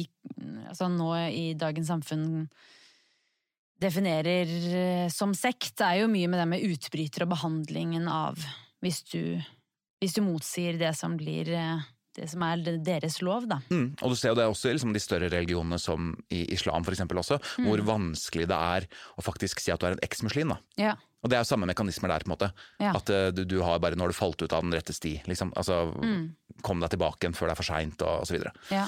altså 0.67 0.89
nå 0.91 1.09
i 1.29 1.45
dagens 1.59 1.91
samfunn 1.91 2.27
definerer 3.83 4.51
eh, 4.75 5.07
som 5.11 5.33
sekt. 5.37 5.75
Det 5.79 5.87
er 5.87 6.01
jo 6.03 6.11
mye 6.11 6.29
med 6.31 6.41
det 6.41 6.49
med 6.51 6.67
utbryter 6.67 7.25
og 7.25 7.33
behandlingen 7.35 8.07
av 8.11 8.39
hvis 8.83 9.01
du, 9.11 9.39
hvis 10.03 10.15
du 10.17 10.23
motsier 10.25 10.79
det 10.79 10.91
som 10.99 11.15
blir 11.19 11.51
eh, 11.55 11.83
det 12.15 12.27
som 12.29 12.43
er 12.45 12.61
deres 12.85 13.21
lov, 13.25 13.47
da. 13.49 13.57
Mm. 13.71 13.95
Og 14.01 14.11
du 14.13 14.15
ser 14.19 14.29
jo 14.33 14.35
det 14.37 14.45
også 14.49 14.69
i 14.69 14.75
liksom, 14.75 14.93
de 14.93 15.01
større 15.01 15.29
religionene 15.33 15.79
som 15.81 16.11
i 16.29 16.43
islam 16.53 16.83
eksempel 16.85 17.17
også, 17.21 17.39
hvor 17.65 17.81
vanskelig 17.87 18.45
det 18.51 18.59
er 18.59 18.87
å 19.17 19.25
faktisk 19.25 19.59
si 19.63 19.71
at 19.73 19.79
du 19.81 19.87
er 19.89 19.95
en 19.97 20.03
eksmuslim. 20.05 20.53
da. 20.53 20.57
Ja. 20.77 20.93
Og 21.23 21.29
det 21.31 21.37
er 21.37 21.45
jo 21.45 21.49
samme 21.53 21.65
mekanismer 21.69 22.11
der, 22.11 22.19
på 22.25 22.27
en 22.29 22.33
måte. 22.35 22.49
Ja. 22.83 22.91
At 22.99 23.09
eh, 23.09 23.29
du, 23.31 23.45
du 23.47 23.61
har 23.63 23.79
bare, 23.79 23.95
når 23.95 24.11
du 24.11 24.17
falt 24.17 24.41
ut 24.43 24.51
av 24.53 24.61
den 24.65 24.73
rette 24.75 24.91
sti, 24.93 25.21
liksom. 25.25 25.53
Altså, 25.55 25.93
kom 26.61 26.81
deg 26.83 26.91
tilbake 26.91 27.23
igjen 27.23 27.35
før 27.37 27.47
det 27.47 27.55
er 27.55 27.61
for 27.61 27.69
seint, 27.71 28.01
og, 28.03 28.21
og 28.21 28.27
så 28.27 28.35
videre. 28.35 28.51
Ja. 28.73 28.85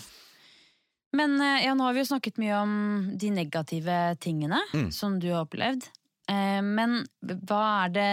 Men 1.15 1.37
eh, 1.39 1.61
ja, 1.65 1.73
nå 1.77 1.85
har 1.87 1.95
vi 1.95 2.03
jo 2.03 2.09
snakket 2.11 2.37
mye 2.43 2.57
om 2.59 2.73
de 3.15 3.29
negative 3.31 3.99
tingene 4.19 4.59
Mm. 4.73 4.89
som 4.91 5.15
du 5.23 5.29
har 5.31 5.45
opplevd. 5.45 5.87
Eh, 6.27 6.59
Men 6.61 7.05
hva 7.23 7.63
er 7.85 7.95
det 7.95 8.09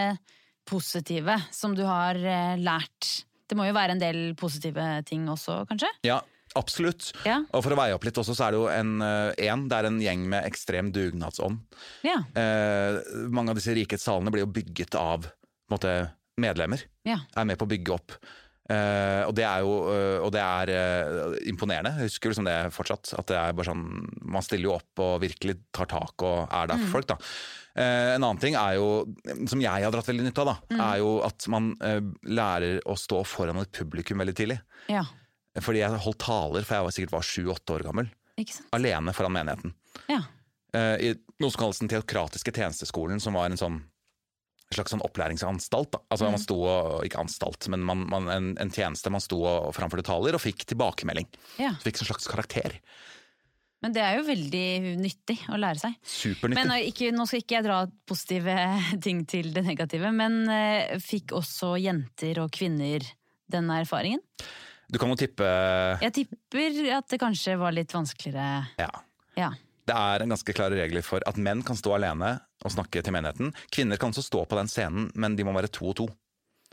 positive 0.71 1.41
som 1.51 1.75
du 1.75 1.83
har 1.85 2.15
lært? 2.63 3.25
Det 3.49 3.59
må 3.59 3.67
jo 3.69 3.77
være 3.77 3.97
en 3.97 4.03
del 4.03 4.21
positive 4.39 4.87
ting 5.09 5.27
også, 5.31 5.63
kanskje? 5.71 5.91
Ja, 6.07 6.21
absolutt. 6.59 7.11
Ja. 7.29 7.41
Og 7.53 7.65
for 7.65 7.75
å 7.75 7.81
veie 7.81 7.97
opp 7.97 8.07
litt 8.07 8.21
også, 8.21 8.37
så 8.39 8.47
er 8.47 8.55
det 8.55 8.63
jo 8.63 8.69
en, 8.73 8.95
eh, 9.05 9.49
en, 9.49 9.67
det 9.71 9.79
er 9.79 9.91
en 9.91 10.01
gjeng 10.03 10.27
med 10.35 10.49
ekstrem 10.49 10.93
dugnadsånd. 10.95 11.61
Ja. 12.07 12.21
Eh, 12.39 13.01
mange 13.33 13.53
av 13.53 13.61
disse 13.61 13.75
rikets 13.77 14.07
salene 14.09 14.33
blir 14.35 14.47
jo 14.47 14.53
bygget 14.53 14.99
av 15.01 15.29
måte, 15.73 15.97
medlemmer. 16.41 16.81
ja. 17.09 17.19
er 17.37 17.45
med 17.49 17.61
på 17.61 17.69
å 17.69 17.73
bygge 17.73 17.93
opp. 17.95 18.17
Eh, 18.71 19.23
og 19.27 19.35
det 19.35 19.43
er 19.45 19.65
jo 19.65 19.73
eh, 19.91 20.19
og 20.23 20.31
det 20.35 20.43
er 20.43 20.71
eh, 20.73 21.35
imponerende. 21.51 21.97
Jeg 21.99 22.13
husker 22.13 22.33
liksom 22.33 22.47
det 22.47 22.59
fortsatt. 22.75 23.15
At 23.19 23.29
det 23.33 23.39
er 23.39 23.57
bare 23.59 23.73
sånn 23.73 23.83
Man 24.23 24.45
stiller 24.47 24.71
jo 24.71 24.77
opp 24.77 25.03
og 25.03 25.19
virkelig 25.25 25.59
tar 25.75 25.91
tak 25.91 26.25
og 26.25 26.47
er 26.47 26.71
der 26.71 26.85
for 26.85 26.99
folk, 26.99 27.11
da. 27.11 27.19
Eh, 27.79 28.15
en 28.15 28.21
annen 28.21 28.41
ting 28.43 28.57
er 28.59 28.77
jo, 28.77 28.89
som 29.49 29.63
jeg 29.63 29.85
har 29.87 29.95
dratt 29.95 30.09
veldig 30.11 30.27
nytte 30.27 30.45
av, 30.45 30.51
da, 30.53 30.79
er 30.91 31.01
jo 31.01 31.15
at 31.25 31.47
man 31.53 31.71
eh, 31.81 32.03
lærer 32.29 32.83
å 32.85 32.97
stå 33.01 33.23
foran 33.29 33.63
et 33.63 33.73
publikum 33.77 34.23
veldig 34.25 34.37
tidlig. 34.39 34.61
ja. 34.93 35.05
Fordi 35.61 35.83
jeg 35.83 36.01
holdt 36.01 36.23
taler 36.25 36.65
for 36.65 36.79
jeg 36.79 36.85
var 36.87 36.95
sikkert 36.97 37.13
var 37.13 37.25
sju-åtte 37.29 37.75
år 37.75 37.83
gammel. 37.85 38.07
Ikke 38.41 38.55
sant? 38.55 38.71
Alene 38.73 39.13
foran 39.13 39.35
menigheten. 39.35 39.75
Ja. 40.09 40.23
eh, 40.73 40.95
i 40.97 41.11
noe 41.43 41.53
som 41.53 41.61
kalles 41.61 41.83
den 41.83 41.91
teokratiske 41.93 42.55
tjenesteskolen, 42.57 43.21
som 43.21 43.37
var 43.37 43.51
en 43.51 43.61
sånn 43.61 43.83
en 44.73 44.79
slags 44.79 44.95
sånn 44.95 45.05
opplæringsanstalt. 45.05 45.91
Da. 45.93 46.01
Altså 46.09 46.31
man 46.33 46.41
sto 46.41 46.57
og, 46.65 47.03
Ikke 47.05 47.21
anstalt, 47.21 47.69
men 47.69 47.85
man, 47.85 48.07
man, 48.09 48.31
en, 48.33 48.47
en 48.63 48.73
tjeneste. 48.73 49.13
Man 49.13 49.21
sto 49.21 49.43
og 49.45 49.75
framførte 49.77 50.07
taler 50.09 50.39
og 50.39 50.41
fikk 50.41 50.65
tilbakemelding. 50.73 51.29
Ja. 51.61 51.75
Fikk 51.85 52.01
en 52.01 52.09
slags 52.09 52.31
karakter. 52.31 52.79
Men 53.83 53.95
det 53.95 54.03
er 54.05 54.19
jo 54.19 54.27
veldig 54.27 54.67
nyttig 55.01 55.39
å 55.51 55.59
lære 55.59 55.83
seg. 55.83 55.97
Supernyttig. 56.07 56.59
Men 56.61 56.75
eh, 56.77 56.89
ikke, 56.93 57.11
nå 57.15 57.27
skal 57.27 57.43
ikke 57.43 57.57
jeg 57.59 57.67
dra 57.67 57.79
positive 58.09 58.57
ting 59.05 59.25
til 59.31 59.51
det 59.55 59.65
negative, 59.67 60.13
men 60.15 60.43
eh, 60.53 60.95
fikk 61.03 61.35
også 61.39 61.75
jenter 61.83 62.45
og 62.45 62.53
kvinner 62.55 63.07
denne 63.53 63.83
erfaringen? 63.83 64.23
Du 64.93 64.99
kan 65.01 65.09
jo 65.09 65.17
tippe 65.17 65.47
Jeg 66.03 66.13
tipper 66.15 66.79
at 66.99 67.09
det 67.09 67.19
kanskje 67.21 67.57
var 67.61 67.75
litt 67.75 67.93
vanskeligere. 67.95 68.67
Ja. 68.81 68.91
Ja. 69.39 69.53
Det 69.89 69.95
er 69.99 70.23
en 70.23 70.31
ganske 70.31 70.55
klare 70.55 70.79
regler 70.79 71.03
for 71.03 71.25
at 71.27 71.39
menn 71.41 71.65
kan 71.67 71.79
stå 71.79 71.97
alene 71.97 72.37
og 72.63 72.75
snakke 72.75 73.03
til 73.03 73.15
menigheten. 73.15 73.51
Kvinner 73.73 73.99
kan 73.99 74.13
også 74.13 74.23
stå 74.29 74.45
på 74.47 74.59
den 74.59 74.71
scenen, 74.71 75.09
men 75.19 75.35
de 75.35 75.47
må 75.47 75.55
være 75.57 75.73
to 75.73 75.89
og 75.91 75.97
to. 75.99 76.07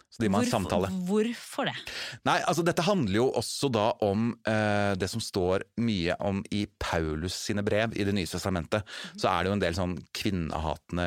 Så 0.10 0.24
de 0.24 0.30
må 0.34 0.40
ha 0.40 0.44
en 0.44 0.50
samtale. 0.50 0.88
Hvorfor 1.06 1.68
det? 1.70 1.76
Nei, 2.26 2.40
altså 2.50 2.64
Dette 2.66 2.82
handler 2.82 3.14
jo 3.20 3.28
også 3.38 3.70
da 3.72 3.92
om 4.02 4.32
eh, 4.50 4.96
det 4.98 5.06
som 5.12 5.22
står 5.22 5.68
mye 5.86 6.16
om 6.26 6.40
i 6.52 6.64
Paulus 6.82 7.36
sine 7.46 7.62
brev 7.64 7.94
i 7.94 8.04
Det 8.08 8.16
nye 8.18 8.26
testamentet. 8.30 8.88
Så 9.14 9.30
er 9.30 9.44
det 9.46 9.52
jo 9.52 9.58
en 9.58 9.62
del 9.62 9.78
sånn 9.78 9.94
kvinnehatende, 10.18 11.06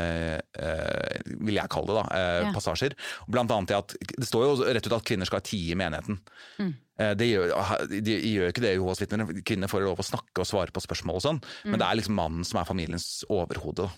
eh, 0.54 1.18
vil 1.42 1.58
jeg 1.58 1.72
kalle 1.74 1.90
det, 1.90 1.98
da, 1.98 2.04
eh, 2.14 2.38
Ja. 2.46 2.52
passasjer. 2.54 2.94
Blant 3.28 3.50
annet 3.50 3.70
i 3.74 3.78
at 3.80 3.96
Det 3.98 4.28
står 4.28 4.44
jo 4.46 4.70
rett 4.72 4.86
ut 4.86 4.92
at 4.92 5.04
kvinner 5.04 5.26
skal 5.26 5.40
tie 5.40 5.72
i 5.72 5.78
menigheten. 5.78 6.20
Mm. 6.58 6.72
Det 7.18 7.26
gjør, 7.26 7.50
de, 7.88 8.14
gjør 8.20 8.52
ikke 8.52 8.62
det 8.62 8.76
Jehovas 8.76 9.00
vitner. 9.02 9.26
Kvinner 9.42 9.66
får 9.66 9.82
lov 9.82 9.98
å 9.98 10.06
snakke 10.06 10.38
og 10.44 10.46
svare 10.46 10.70
på 10.70 10.78
spørsmål 10.84 11.16
og 11.18 11.22
sånn, 11.24 11.40
men 11.64 11.80
det 11.80 11.88
er 11.88 11.96
liksom 11.98 12.14
mannen 12.14 12.44
som 12.46 12.60
er 12.60 12.68
familiens 12.68 13.24
overhode. 13.28 13.90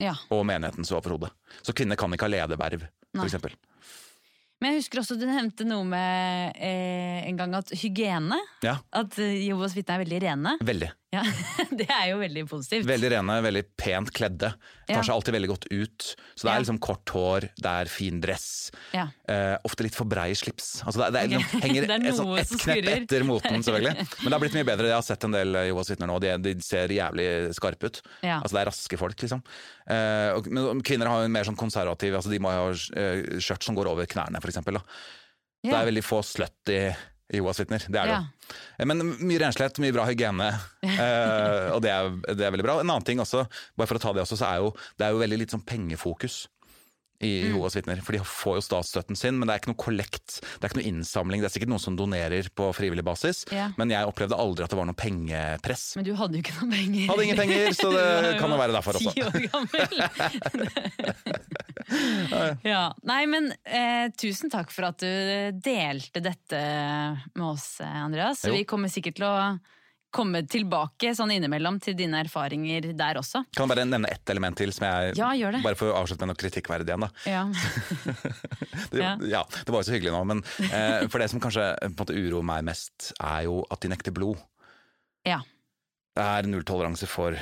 Ja. 0.00 0.14
og 0.30 0.46
menighetens 0.46 0.92
overhode. 0.96 1.28
Så 1.62 1.74
kvinner 1.76 1.96
kan 1.98 2.08
ikke 2.12 2.24
ha 2.24 2.32
lederverv, 2.32 2.86
Nei. 3.12 3.26
Men 4.60 4.74
jeg 4.74 4.82
husker 4.82 5.00
også 5.00 5.16
du 5.16 5.24
nevnte 5.24 5.64
noe 5.64 5.84
med 5.88 6.56
eh, 6.60 7.22
en 7.30 7.36
gang 7.38 7.54
at 7.56 7.70
hygiene. 7.80 8.36
Ja, 8.64 8.76
At 8.92 9.16
jobb 9.16 9.38
Jehovas 9.40 9.76
vitner 9.76 9.96
er 9.96 10.04
veldig 10.04 10.18
rene. 10.26 10.56
veldig. 10.60 10.90
Ja, 11.10 11.24
Det 11.74 11.88
er 11.90 12.12
jo 12.12 12.20
veldig 12.20 12.44
positivt. 12.46 12.84
Veldig 12.86 13.08
rene, 13.10 13.36
veldig 13.42 13.62
pent 13.80 14.12
kledde. 14.14 14.52
Tar 14.86 14.94
Ja. 14.94 15.00
seg 15.02 15.10
alltid 15.16 15.34
veldig 15.34 15.48
godt 15.50 15.64
ut. 15.72 16.04
Så 16.38 16.46
det 16.46 16.52
er 16.52 16.62
liksom 16.62 16.78
kort 16.82 17.10
hår, 17.14 17.48
det 17.58 17.72
er 17.80 17.90
fin 17.90 18.20
dress. 18.22 18.44
Ja. 18.94 19.08
Eh, 19.26 19.56
ofte 19.66 19.82
litt 19.86 19.96
for 19.98 20.06
brei 20.06 20.28
slips. 20.38 20.84
Altså 20.86 21.02
det, 21.02 21.08
det, 21.16 21.20
er, 21.20 21.26
Ok. 21.26 21.34
liksom, 21.42 21.64
henger 21.66 21.86
Det 21.90 21.98
et, 21.98 22.14
sånn, 22.20 22.30
som 22.52 22.62
knepp 22.62 22.90
etter 22.94 23.26
moten, 23.26 23.58
selvfølgelig. 23.66 24.06
Men 24.22 24.28
det 24.30 24.36
har 24.38 24.44
blitt 24.46 24.58
mye 24.60 24.68
bedre. 24.70 24.90
Jeg 24.92 24.98
har 25.00 25.06
sett 25.10 25.26
en 25.26 25.34
del 25.34 25.60
Johas 25.72 25.90
vitner 25.90 26.10
nå, 26.12 26.20
de, 26.22 26.32
de 26.46 26.54
ser 26.62 26.94
jævlig 26.94 27.28
skarpe 27.58 27.90
ut. 27.90 28.02
Ja. 28.22 28.38
Altså 28.38 28.54
Det 28.54 28.62
er 28.62 28.70
raske 28.70 29.00
folk, 29.02 29.18
liksom. 29.26 29.42
Eh, 29.90 30.30
og, 30.38 30.46
men 30.54 30.84
kvinner 30.86 31.10
har 31.10 31.24
jo 31.24 31.30
en 31.30 31.34
mer 31.34 31.48
sånn 31.48 31.58
konservativ 31.58 32.14
altså 32.14 32.30
De 32.30 32.38
må 32.38 32.52
ha 32.54 32.68
eh, 32.70 33.40
skjørt 33.42 33.66
som 33.66 33.74
går 33.74 33.90
over 33.90 34.06
knærne, 34.06 34.38
for 34.38 34.52
eksempel. 34.54 34.78
Da. 34.78 34.86
Det 35.66 35.74
er 35.76 35.90
veldig 35.90 36.06
få 36.06 36.22
slutty 36.24 36.76
Jehovas 37.32 37.60
vitner. 37.62 37.78
Det 37.86 37.94
er 38.00 38.06
det 38.10 38.16
Ja. 38.16 38.22
jo. 38.80 38.86
Men 38.90 39.04
mye 39.22 39.38
renslighet, 39.38 39.78
mye 39.78 39.92
bra 39.94 40.04
hygiene. 40.10 40.48
eh, 40.82 41.70
og 41.74 41.80
det 41.84 41.90
er, 41.94 42.10
det 42.34 42.46
er 42.46 42.50
veldig 42.56 42.66
bra. 42.66 42.78
En 42.82 42.88
annen 42.90 43.06
ting 43.06 43.18
også, 43.22 43.44
bare 43.78 43.86
for 43.90 43.96
å 44.00 44.02
ta 44.02 44.12
det 44.16 44.22
også, 44.24 44.36
så 44.40 44.48
er 44.50 44.56
jo 44.64 44.72
det 44.98 45.06
er 45.06 45.12
jo 45.14 45.20
veldig 45.22 45.38
litt 45.44 45.50
sånn 45.54 45.64
pengefokus 45.66 46.46
i 47.20 47.42
Mm. 47.44 47.50
Jehovas 47.52 47.74
vitner. 47.76 47.98
For 48.00 48.16
de 48.16 48.20
får 48.24 48.54
jo 48.56 48.62
statsstøtten 48.64 49.14
sin, 49.20 49.36
men 49.38 49.44
det 49.46 49.52
er 49.52 49.58
ikke 49.60 49.68
noe 49.74 49.82
kollekt. 49.84 50.38
Det 50.40 50.64
er 50.64 50.70
ikke 50.70 50.78
noe 50.80 50.88
innsamling. 50.88 51.42
Det 51.42 51.50
er 51.50 51.52
sikkert 51.52 51.68
noen 51.68 51.82
som 51.84 51.94
donerer 51.98 52.48
på 52.56 52.70
frivillig 52.72 53.04
basis, 53.04 53.44
Ja. 53.52 53.66
men 53.76 53.90
jeg 53.92 54.08
opplevde 54.08 54.38
aldri 54.40 54.64
at 54.64 54.70
det 54.72 54.78
var 54.80 54.88
noe 54.88 54.96
pengepress. 54.96 55.96
Men 56.00 56.04
du 56.08 56.14
hadde 56.16 56.40
jo 56.40 56.40
ikke 56.40 56.56
noen 56.62 56.72
penger. 56.72 57.06
Hadde 57.12 57.26
ingen 57.28 57.36
penger, 57.36 57.76
så 57.76 57.92
det 57.92 58.38
kan 58.40 58.48
jo 58.50 58.56
være 58.56 58.72
derfor 58.72 58.96
også. 58.96 59.12
Ti 59.12 59.20
år 59.28 59.36
gammel. 59.52 59.84
ja. 62.72 62.84
Nei, 63.08 63.24
men 63.30 63.50
eh, 63.64 64.08
tusen 64.18 64.50
takk 64.52 64.70
for 64.74 64.88
at 64.90 65.02
du 65.02 65.58
delte 65.64 66.22
dette 66.24 66.60
med 67.34 67.46
oss, 67.50 67.80
eh, 67.84 68.00
Andreas. 68.04 68.44
Jo. 68.46 68.54
Vi 68.54 68.64
kommer 68.68 68.88
sikkert 68.92 69.18
til 69.20 69.26
å 69.28 69.36
komme 70.10 70.40
tilbake 70.50 71.12
sånn 71.14 71.30
innimellom 71.36 71.76
til 71.82 71.94
dine 71.94 72.18
erfaringer 72.24 72.88
der 72.98 73.20
også. 73.20 73.44
Kan 73.54 73.68
jeg 73.68 73.70
bare 73.76 73.84
nevne 73.86 74.08
ett 74.10 74.32
element 74.34 74.56
til, 74.58 74.72
som 74.74 74.88
jeg, 74.88 75.12
Ja, 75.20 75.28
gjør 75.38 75.54
det. 75.54 75.60
bare 75.62 75.78
for 75.78 75.92
å 75.92 76.00
avslutte 76.00 76.26
med 76.26 76.32
noe 76.32 76.40
kritikkverdig 76.40 76.90
igjen. 76.90 77.04
da. 77.06 77.10
Ja. 77.30 77.44
Det, 78.90 78.98
Ja. 78.98 79.12
ja. 79.22 79.44
det 79.54 79.70
var 79.70 79.84
jo 79.84 79.86
så 79.86 79.94
hyggelig 79.94 80.10
nå, 80.16 80.24
men 80.32 80.42
eh, 80.66 81.06
for 81.12 81.22
det 81.22 81.28
som 81.30 81.38
kanskje 81.42 81.68
eh, 81.78 81.92
måte 81.94 82.16
uroer 82.18 82.42
meg 82.42 82.64
mest, 82.66 83.12
er 83.22 83.44
jo 83.46 83.60
at 83.70 83.80
de 83.84 83.92
nekter 83.92 84.14
blod. 84.16 84.38
ja. 85.26 85.42
Det 86.18 86.24
er 86.26 86.42
nulltoleranse 86.50 87.06
for 87.06 87.36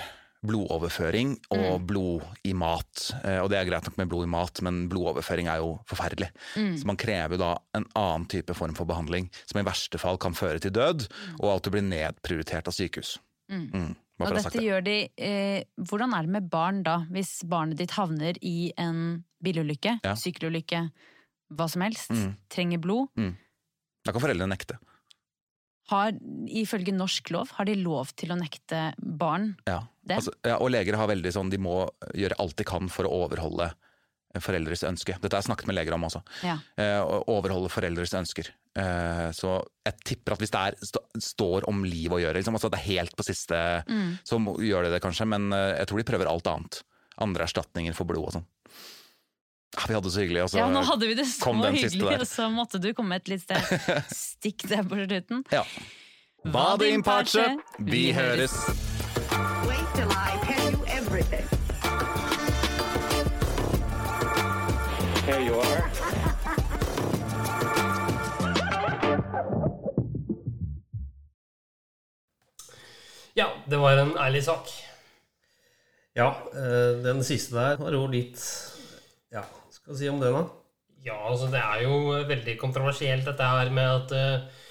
blodoverføring 0.47 1.37
Mm. 1.51 1.59
og 1.73 1.87
blod 1.87 2.23
i 2.45 2.53
mat. 2.53 3.11
Eh, 3.25 3.39
og 3.43 3.49
det 3.51 3.59
er 3.59 3.65
greit 3.71 3.85
nok 3.89 3.97
med 3.99 4.09
blod 4.09 4.25
i 4.25 4.31
mat, 4.31 4.61
men 4.63 4.89
blodoverføring 4.89 5.49
er 5.49 5.59
jo 5.59 5.79
forferdelig. 5.89 6.31
Mm. 6.57 6.77
Så 6.79 6.85
man 6.87 6.97
krever 6.97 7.39
da 7.39 7.57
en 7.75 7.85
annen 7.97 8.27
type 8.29 8.55
form 8.55 8.75
for 8.75 8.85
behandling, 8.87 9.31
som 9.47 9.61
i 9.61 9.65
verste 9.65 9.99
fall 9.99 10.19
kan 10.19 10.33
føre 10.35 10.61
til 10.61 10.71
død, 10.71 11.09
og 11.41 11.57
at 11.57 11.63
du 11.63 11.71
blir 11.71 11.83
nedprioritert 11.83 12.69
av 12.69 12.73
sykehus. 12.75 13.19
Mm. 13.51 13.97
Bare 14.19 14.31
Og 14.33 14.37
dette 14.43 14.59
det. 14.59 14.63
gjør 14.67 14.85
de 14.85 15.09
eh, 15.17 15.63
Hvordan 15.79 16.13
er 16.13 16.23
det 16.23 16.31
med 16.31 16.51
barn 16.51 16.83
da, 16.83 16.99
hvis 17.11 17.45
barnet 17.49 17.77
ditt 17.79 17.91
havner 17.93 18.37
i 18.43 18.73
en 18.77 19.25
bilulykke, 19.43 20.01
Ja. 20.05 20.15
sykkelulykke, 20.15 20.91
hva 21.55 21.69
som 21.71 21.83
helst, 21.83 22.11
Mm. 22.11 22.37
trenger 22.51 22.79
blod? 22.81 23.09
Da 24.05 24.13
kan 24.13 24.21
foreldrene 24.21 24.51
nekte. 24.57 24.79
Har, 25.89 26.13
ifølge 26.53 26.93
norsk 26.93 27.31
lov, 27.33 27.49
har 27.57 27.65
de 27.65 27.75
lov 27.81 28.11
til 28.17 28.29
å 28.35 28.37
nekte 28.39 28.93
barn 29.01 29.55
Ja. 29.67 29.83
det? 30.05 30.19
Altså, 30.21 30.33
ja, 30.45 30.57
og 30.61 30.71
leger 30.71 30.97
har 31.01 31.09
veldig 31.09 31.33
sånn, 31.33 31.51
de 31.51 31.57
må 31.59 31.89
gjøre 32.15 32.37
alt 32.39 32.57
de 32.57 32.65
kan 32.69 32.89
for 32.93 33.05
å 33.09 33.13
overholde 33.25 33.71
foreldres 34.39 34.83
ønske. 34.85 35.17
Dette 35.19 35.33
har 35.35 35.41
jeg 35.43 35.49
snakket 35.49 35.67
med 35.71 35.79
leger 35.79 35.95
om 35.97 36.05
også. 36.05 36.21
Ja. 36.45 36.59
Eh, 36.77 37.01
overholde 37.33 37.71
foreldres 37.73 38.13
ønsker. 38.15 38.51
Eh, 38.77 39.31
så 39.35 39.55
jeg 39.89 39.97
tipper 40.05 40.37
at 40.37 40.39
hvis 40.45 40.53
det 40.53 40.61
er, 40.61 40.77
st 40.85 41.01
står 41.33 41.67
om 41.67 41.81
liv 41.89 42.13
å 42.13 42.21
gjøre, 42.21 42.37
liksom, 42.37 42.55
altså 42.55 42.71
det 42.71 42.79
er 42.79 42.91
helt 42.93 43.17
på 43.17 43.25
siste, 43.25 43.57
Mm. 43.89 44.19
så 44.29 44.37
gjør 44.61 44.85
de 44.85 44.91
det 44.93 45.03
kanskje. 45.03 45.27
Men 45.27 45.51
eh, 45.53 45.79
jeg 45.81 45.89
tror 45.89 45.99
de 45.99 46.05
prøver 46.13 46.29
alt 46.29 46.47
annet. 46.47 46.83
Andre 47.19 47.45
erstatninger 47.49 47.95
for 47.97 48.05
blod 48.05 48.29
og 48.29 48.33
sånn. 48.37 48.47
Ja, 49.77 49.83
vi 49.89 49.95
hadde 49.95 50.09
det 50.09 50.13
så 50.15 50.21
hyggelig. 50.21 50.43
Og 50.43 50.51
så, 50.51 50.59
ja, 50.63 50.67
nå 50.73 50.81
hadde 50.89 51.07
vi 51.11 51.15
det 51.19 51.27
så 51.29 51.43
kom 51.45 51.61
den 51.63 51.77
siste 51.77 51.99
hyggelig, 51.99 52.15
der. 52.19 52.21
og 52.25 52.29
så 52.31 52.49
måtte 52.51 52.79
du 52.81 52.89
komme 52.97 53.19
et 53.21 53.29
litt 53.29 53.43
sted 53.45 53.61
stikk 54.17 54.65
der 54.71 54.83
på 54.89 55.01
slutten. 55.05 55.45
ja. 55.53 55.65
Vade 56.45 56.87
in 56.89 57.03
parce, 57.03 57.43
vi 57.79 58.13
høres! 58.15 58.53
Wait 59.67 59.89
till 59.95 60.09
I 60.09 60.39
tell 60.47 60.73
you 60.73 60.85
everything. 60.87 61.45
Here 65.27 65.43
you 65.43 65.59
are. 65.61 65.83
Ja, 73.35 73.47
det 73.71 73.77
var 73.77 73.99
en 73.99 74.17
ærlig 74.19 74.45
sak. 74.45 74.71
Ja, 76.17 76.29
eh, 76.55 76.99
den 77.05 77.25
siste 77.25 77.55
der 77.55 77.77
var 77.79 77.95
jo 77.95 78.07
litt 78.11 78.41
skal 79.89 80.01
si 80.03 80.09
om 80.13 80.21
det, 80.23 80.31
da? 80.37 80.45
Ja, 81.09 81.17
altså 81.31 81.49
det 81.53 81.61
er 81.63 81.83
jo 81.87 81.99
veldig 82.29 82.57
kontroversielt 82.61 83.25
dette 83.29 83.47
her 83.49 83.71
med 83.73 83.87
at 83.89 84.11
uh, 84.19 84.65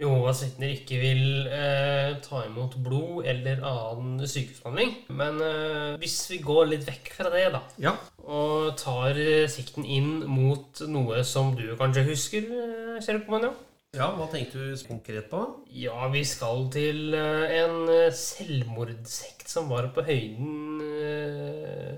Jehovas 0.00 0.42
vitner 0.44 0.72
ikke 0.74 0.96
vil 1.00 1.20
uh, 1.48 2.16
ta 2.24 2.42
imot 2.48 2.74
blod 2.84 3.24
eller 3.28 3.62
annen 3.64 4.24
sykehusbehandling. 4.28 4.90
Men 5.16 5.38
uh, 5.40 5.94
hvis 6.02 6.16
vi 6.32 6.40
går 6.44 6.66
litt 6.72 6.84
vekk 6.88 7.12
fra 7.16 7.30
det, 7.32 7.46
da, 7.54 7.62
Ja. 7.84 7.92
og 8.26 8.74
tar 8.80 9.16
eh, 9.20 9.46
sikten 9.52 9.84
inn 9.86 10.24
mot 10.28 10.80
noe 10.90 11.22
som 11.28 11.52
du 11.56 11.68
kanskje 11.78 12.04
husker, 12.10 12.48
eh, 12.50 12.98
Kjell 13.04 13.22
Kommanjo? 13.24 13.52
ja, 13.96 14.10
hva 14.12 14.26
tenkte 14.28 14.58
du 14.60 14.74
konkret 14.88 15.30
på? 15.30 15.38
Ja, 15.72 16.08
vi 16.12 16.24
skal 16.28 16.66
til 16.74 17.14
eh, 17.16 17.54
en 17.62 17.86
eh, 17.88 18.10
selvmordssekt 18.12 19.48
som 19.48 19.70
var 19.72 19.88
på 19.94 20.02
høyden 20.04 20.82
eh, 20.84 21.94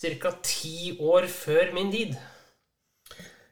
ca. 0.00 0.32
ti 0.42 0.96
år 1.00 1.26
før 1.28 1.74
min 1.76 1.92
tid. 1.92 2.16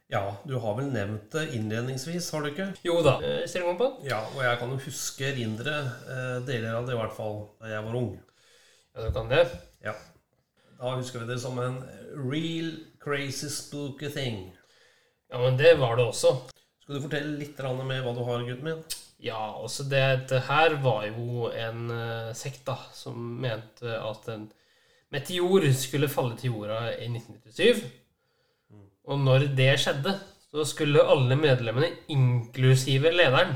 Ja, 0.09 0.23
du 0.49 0.55
har 0.57 0.77
vel 0.79 0.87
nevnt 0.89 1.27
det 1.35 1.51
innledningsvis, 1.59 2.31
har 2.33 2.45
du 2.45 2.49
ikke? 2.49 2.71
Jo 2.87 3.03
da. 3.05 3.19
Eh, 3.21 3.43
Kjell 3.45 3.75
på 3.77 3.91
Ja, 4.09 4.23
og 4.33 4.41
jeg 4.41 4.57
kan 4.61 4.71
jo 4.73 4.79
huske 4.87 5.27
erindre 5.29 5.75
eh, 6.09 6.39
deler 6.49 6.79
av 6.79 6.87
det, 6.89 6.95
i 6.97 7.01
hvert 7.03 7.17
fall 7.17 7.43
da 7.61 7.75
jeg 7.75 7.85
var 7.85 7.99
ung. 8.01 8.15
Ja, 8.95 9.05
du 9.05 9.13
kan 9.13 9.29
det. 9.29 9.43
Ja. 9.85 9.93
Da 10.79 10.95
husker 10.95 11.21
vi 11.21 11.29
det 11.29 11.37
som 11.43 11.61
en 11.61 11.83
real 12.17 12.73
crazy 13.05 13.51
spooky 13.53 14.09
thing. 14.15 14.47
Ja, 15.29 15.43
men 15.43 15.61
det 15.61 15.75
var 15.77 15.99
det 15.99 16.09
også. 16.09 16.33
Skal 16.81 16.97
du 16.97 17.05
fortelle 17.05 17.37
litt 17.37 17.61
mer 17.61 18.01
hva 18.07 18.15
du 18.17 18.25
har, 18.25 18.47
gutten 18.49 18.65
min? 18.65 18.81
Ja, 19.21 19.61
altså 19.61 19.85
det, 19.85 20.31
det 20.31 20.47
her 20.49 20.79
var 20.81 21.05
jo 21.11 21.51
en 21.53 21.91
uh, 21.91 22.33
sekt 22.33 22.65
da, 22.65 22.79
som 22.95 23.19
mente 23.43 23.93
at 23.93 24.29
en 24.33 24.49
meteor 25.13 25.69
skulle 25.77 26.11
falle 26.13 26.37
til 26.39 26.53
jorda 26.53 26.81
i 26.99 27.09
1997. 27.09 27.85
Og 29.09 29.21
når 29.25 29.47
det 29.57 29.71
skjedde, 29.81 30.13
så 30.53 30.65
skulle 30.69 31.05
alle 31.05 31.37
medlemmene, 31.37 31.91
inklusive 32.13 33.13
lederen, 33.13 33.55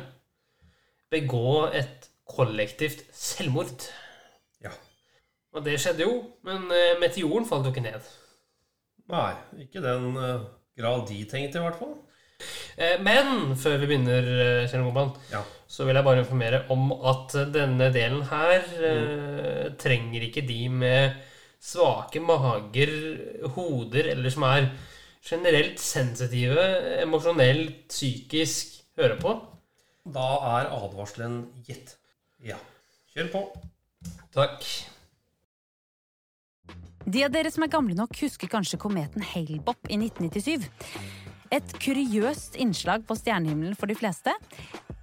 begå 1.12 1.68
et 1.76 2.08
kollektivt 2.28 3.04
selvmord. 3.16 3.84
Ja. 4.64 4.72
Og 5.52 5.64
det 5.66 5.78
skjedde 5.80 6.06
jo, 6.06 6.14
men 6.46 6.68
eh, 6.72 6.94
meteoren 7.00 7.48
falt 7.48 7.68
jo 7.68 7.72
ikke 7.74 7.84
ned. 7.84 8.06
Nei, 9.12 9.32
ikke 9.66 9.82
den 9.84 10.16
eh, 10.16 10.46
grad 10.78 11.04
de 11.10 11.18
tenkte, 11.28 11.60
i 11.60 11.66
hvert 11.66 11.80
fall. 11.80 11.98
Eh, 12.76 12.96
Men 13.04 13.52
før 13.60 13.76
vi 13.82 13.90
begynner, 13.90 14.30
Kjell 14.70 14.88
Ja. 15.32 15.42
så 15.68 15.84
vil 15.84 15.96
jeg 15.96 16.04
bare 16.04 16.24
informere 16.24 16.64
om 16.72 16.92
at 16.92 17.36
denne 17.52 17.92
delen 17.92 18.24
her 18.28 18.64
mm. 18.72 19.76
trenger 19.78 20.28
ikke 20.28 20.46
de 20.48 20.68
med 20.68 21.20
svake 21.62 22.22
mager, 22.22 22.92
hoder, 23.54 24.10
eller 24.14 24.34
som 24.34 24.46
er 24.48 24.68
generelt 25.22 25.78
sensitive, 25.80 26.64
emosjonelt, 27.02 27.84
psykisk, 27.90 28.80
høre 28.98 29.18
på. 29.22 29.36
Da 30.12 30.28
er 30.56 30.72
advarselen 30.74 31.44
gitt. 31.66 31.94
Ja. 32.42 32.58
Kjør 33.14 33.30
på. 33.30 33.44
Takk. 34.34 34.66
De 37.02 37.22
av 37.26 37.32
dere 37.34 37.50
som 37.50 37.64
er 37.66 37.70
gamle 37.70 37.94
nok, 37.98 38.14
husker 38.22 38.50
kanskje 38.50 38.80
kometen 38.82 39.24
Hale-Bopp 39.32 39.90
i 39.90 39.98
1997. 39.98 40.66
Et 41.52 41.74
kuriøst 41.82 42.56
innslag 42.62 43.04
på 43.06 43.16
stjernehimmelen 43.18 43.76
for 43.78 43.90
de 43.90 43.96
fleste, 43.98 44.32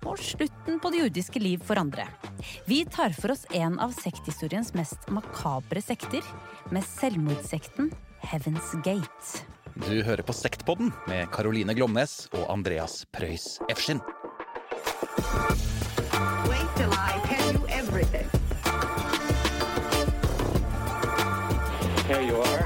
og 0.06 0.20
slutten 0.22 0.80
på 0.80 0.92
det 0.94 1.02
jordiske 1.04 1.42
liv 1.42 1.64
for 1.66 1.80
andre. 1.82 2.06
Vi 2.70 2.84
tar 2.86 3.16
for 3.18 3.34
oss 3.34 3.46
en 3.56 3.80
av 3.80 3.96
sekthistoriens 3.98 4.74
mest 4.78 5.10
makabre 5.12 5.82
sekter, 5.84 6.24
med 6.72 6.86
selvmordssekten 6.86 7.92
Heaven's 8.22 8.74
Gate. 8.86 9.46
Du 9.80 10.02
hører 10.04 10.24
på 10.28 10.34
Sektpodden 10.36 10.92
med 11.08 11.30
Caroline 11.32 11.74
Glomnes 11.74 12.28
og 12.36 12.50
Andreas 12.52 13.06
Preus 13.16 13.60
Efskin. 13.70 14.02
Wait 16.50 16.70
till 16.76 16.92
I 16.92 17.20
tell 17.30 17.56
you 17.56 17.68
everything. 17.68 18.28
Here 22.08 22.22
you 22.22 22.36
are. 22.42 22.59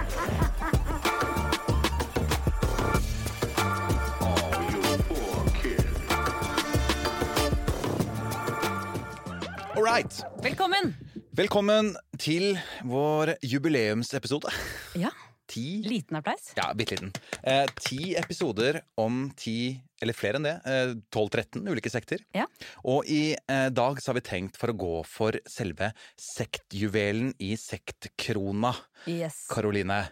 All 9.83 9.89
right. 9.91 10.15
Velkommen! 10.39 10.93
Velkommen 11.35 11.89
til 12.21 12.53
vår 12.87 13.33
jubileumsepisode. 13.43 14.47
Ja, 14.95 15.09
Ti 15.51 15.81
liten 15.83 16.15
applaus. 16.15 16.53
Ja, 16.55 16.69
bitte 16.71 16.95
liten. 16.95 17.09
Eh, 17.43 17.65
ti 17.83 18.13
episoder 18.15 18.77
om 18.95 19.25
ti, 19.35 19.75
eller 19.99 20.15
flere 20.15 20.39
enn 20.39 20.47
det, 20.47 20.53
eh, 20.71 20.93
12-13 21.11 21.67
ulike 21.67 21.91
sekter. 21.91 22.23
Ja. 22.31 22.45
Og 22.87 23.03
i 23.11 23.33
eh, 23.35 23.67
dag 23.75 23.99
så 23.99 24.13
har 24.13 24.21
vi 24.21 24.23
tenkt 24.29 24.55
for 24.61 24.71
å 24.71 24.77
gå 24.79 24.93
for 25.03 25.35
selve 25.51 25.91
sektjuvelen 26.15 27.33
i 27.43 27.51
sektkrona. 27.59 28.71
Yes. 29.05 29.41
Karoline, 29.51 30.05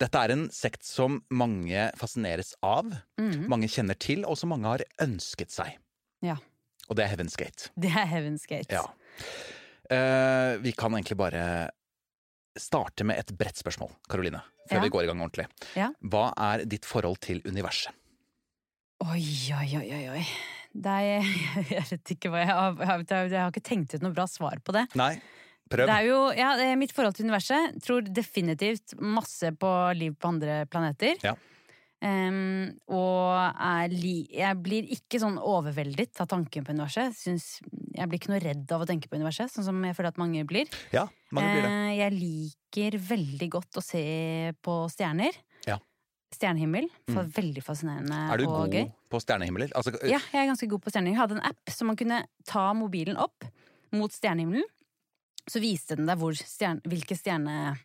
dette 0.00 0.16
er 0.24 0.32
en 0.32 0.46
sekt 0.48 0.82
som 0.88 1.20
mange 1.28 1.90
fascineres 2.00 2.54
av, 2.64 2.88
Mhm. 3.20 3.48
mange 3.52 3.68
kjenner 3.68 3.98
til, 4.00 4.24
og 4.24 4.38
som 4.40 4.48
mange 4.48 4.64
har 4.64 4.86
ønsket 4.98 5.50
seg. 5.52 5.76
Ja. 6.22 6.38
Og 6.88 6.96
det 6.96 7.04
er 7.04 7.14
Heaven's 7.14 7.36
Gate. 7.36 7.68
Det 7.78 7.90
er 7.94 8.06
Heaven's 8.08 8.48
Gate. 8.48 8.72
Ja. 8.72 8.86
Eh, 9.90 10.56
vi 10.62 10.72
kan 10.78 10.94
egentlig 10.94 11.16
bare 11.18 11.44
starte 12.58 13.06
med 13.06 13.18
et 13.18 13.32
bredt 13.38 13.58
spørsmål, 13.58 13.92
Karoline, 14.10 14.42
før 14.68 14.78
Ja. 14.78 14.82
vi 14.84 14.92
går 14.92 15.04
i 15.04 15.06
gang 15.10 15.20
ordentlig. 15.22 15.46
Ja. 15.76 15.90
Hva 16.02 16.32
er 16.36 16.64
ditt 16.64 16.84
forhold 16.86 17.18
til 17.20 17.42
universet? 17.46 17.92
Oi, 19.00 19.24
oi, 19.56 19.68
oi, 19.80 19.86
oi, 19.90 20.24
er, 21.08 21.24
jeg 21.74 21.86
vet 21.90 22.12
ikke 22.14 22.30
hva 22.30 22.42
jeg 22.44 22.50
har 22.52 22.76
Jeg 23.32 23.40
har, 23.40 23.50
ikke 23.50 23.64
tenkt 23.64 23.94
ut 23.94 24.02
noe 24.04 24.12
bra 24.14 24.26
svar 24.30 24.60
på 24.62 24.74
det. 24.76 24.84
Nei, 24.94 25.14
prøv. 25.70 25.86
Det 25.88 25.96
er 25.96 26.06
jo, 26.06 26.18
ja, 26.36 26.76
Mitt 26.78 26.92
forhold 26.92 27.16
til 27.16 27.26
universet 27.26 27.80
tror 27.82 28.02
definitivt 28.06 28.94
masse 29.00 29.50
på 29.58 29.70
liv 29.96 30.14
på 30.14 30.28
andre 30.28 30.66
planeter. 30.70 31.16
Ja. 31.24 31.34
Em, 32.00 32.70
og 32.88 33.60
er 33.60 33.92
jeg 33.92 34.56
blir 34.64 34.86
ikke 34.94 35.18
sånn 35.20 35.36
overveldet 35.36 36.22
av 36.22 36.30
tanken 36.30 36.64
på 36.64 36.72
universet. 36.72 37.12
Synes, 37.16 37.48
jeg 37.92 38.08
blir 38.08 38.20
ikke 38.20 38.32
noe 38.32 38.40
redd 38.40 38.72
av 38.72 38.84
å 38.84 38.88
tenke 38.88 39.10
på 39.10 39.18
universet, 39.20 39.52
sånn 39.52 39.66
som 39.66 39.82
jeg 39.84 39.96
føler 39.98 40.14
at 40.14 40.20
mange 40.20 40.46
blir. 40.48 40.70
Ja, 40.94 41.04
mange 41.36 41.52
blir 41.52 41.66
det. 41.66 41.74
Uh, 41.74 41.92
jeg 41.98 42.16
liker 42.16 42.98
veldig 43.10 43.50
godt 43.52 43.80
å 43.82 43.84
se 43.84 44.04
på 44.64 44.78
stjerner. 44.94 45.36
Ja. 45.68 45.76
Stjernehimmel. 46.32 46.88
Mm. 47.10 47.20
Veldig 47.36 47.66
fascinerende 47.66 48.16
og 48.16 48.24
gøy. 48.24 48.32
Er 48.32 48.40
du 48.40 48.48
god 48.48 48.76
gøy. 48.78 48.90
på 49.12 49.22
stjernehimmeler? 49.26 49.76
Altså, 49.76 49.92
Ja, 50.00 50.22
jeg 50.32 50.40
er 50.40 50.50
ganske 50.54 50.72
god 50.72 50.84
på 50.86 50.94
stjerner. 50.94 51.12
Jeg 51.12 51.20
hadde 51.20 51.36
en 51.36 51.46
app 51.52 51.76
som 51.76 51.90
man 51.92 52.00
kunne 52.00 52.24
ta 52.48 52.70
mobilen 52.78 53.20
opp 53.20 53.44
mot 53.92 54.14
stjernehimmelen. 54.14 54.64
Så 55.50 55.60
viste 55.60 55.98
den 55.98 56.08
deg 56.08 56.20
hvor 56.20 56.32
stjerne, 56.38 56.80
hvilke 56.88 57.18
stjerne... 57.18 57.76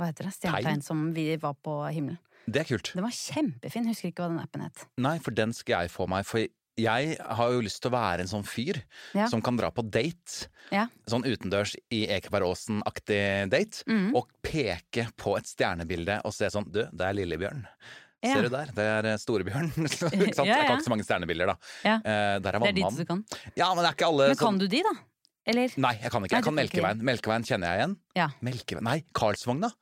Hva 0.00 0.08
heter 0.08 0.30
det? 0.30 0.36
Stjernetegn 0.38 0.84
som 0.86 1.10
vi 1.12 1.34
var 1.36 1.58
på 1.60 1.74
himmelen. 1.92 2.16
Det 2.46 2.62
er 2.64 2.68
kult. 2.72 2.92
Den 2.96 3.04
var 3.06 3.14
kjempefin. 3.14 3.86
Husker 3.90 4.10
ikke 4.10 4.24
hva 4.24 4.32
den 4.32 4.40
appen 4.42 4.64
het. 4.66 4.86
Nei, 4.98 5.18
for 5.22 5.30
den 5.36 5.52
skal 5.56 5.84
jeg 5.86 5.92
få 5.94 6.08
meg. 6.10 6.26
For 6.26 6.42
jeg 6.80 7.16
har 7.20 7.50
jo 7.52 7.60
lyst 7.62 7.82
til 7.84 7.90
å 7.90 7.94
være 7.94 8.24
en 8.24 8.30
sånn 8.30 8.46
fyr 8.48 8.78
Ja. 9.14 9.26
som 9.28 9.42
kan 9.44 9.56
dra 9.60 9.70
på 9.70 9.84
date. 9.84 10.48
Ja. 10.72 10.86
Sånn 11.06 11.22
utendørs 11.28 11.74
i 11.92 12.06
Ekebergåsen-aktig 12.08 13.50
date. 13.52 13.84
mm. 13.86 14.14
Og 14.16 14.28
peke 14.42 15.08
på 15.16 15.36
et 15.38 15.44
stjernebilde 15.50 16.20
og 16.24 16.32
se 16.34 16.48
sånn 16.50 16.70
Du, 16.72 16.82
det 16.90 17.00
er 17.06 17.14
Lillebjørn. 17.14 17.66
Ja. 18.22 18.34
Ser 18.36 18.42
du 18.46 18.48
der? 18.54 18.66
Det 18.72 18.84
er 18.86 19.06
eh, 19.12 19.16
Storebjørn. 19.18 19.70
ikke 19.86 19.96
sant? 19.98 20.12
Jeg 20.18 20.34
kan 20.34 20.76
ikke 20.78 20.84
så 20.86 20.92
mange 20.94 21.04
stjernebilder, 21.06 21.52
da. 21.52 21.56
Eh, 21.84 22.36
der 22.38 22.54
er 22.54 22.60
Det 22.62 22.68
er 22.70 22.76
dit 22.78 22.98
du 23.02 23.04
kan. 23.08 23.24
Ja, 23.56 23.72
men 23.74 23.82
det 23.82 23.88
er 23.90 23.96
ikke 23.98 24.06
alle 24.12 24.28
Men 24.30 24.36
kan 24.38 24.46
som 24.54 24.58
du 24.62 24.68
de, 24.70 24.82
da? 24.86 24.92
Eller? 25.44 25.72
Nei, 25.76 25.96
jeg 25.98 26.10
kan 26.14 26.22
ikke. 26.22 26.36
Jeg 26.38 26.44
kan 26.46 26.54
Melkeveien. 26.54 27.00
Melkeveien 27.02 27.42
kjenner 27.48 27.72
jeg 27.72 27.80
igjen. 27.82 27.96
Ja. 28.14 28.28
Melkeveien 28.46 28.86
Nei, 28.86 29.00
Karlsvogna 29.12 29.72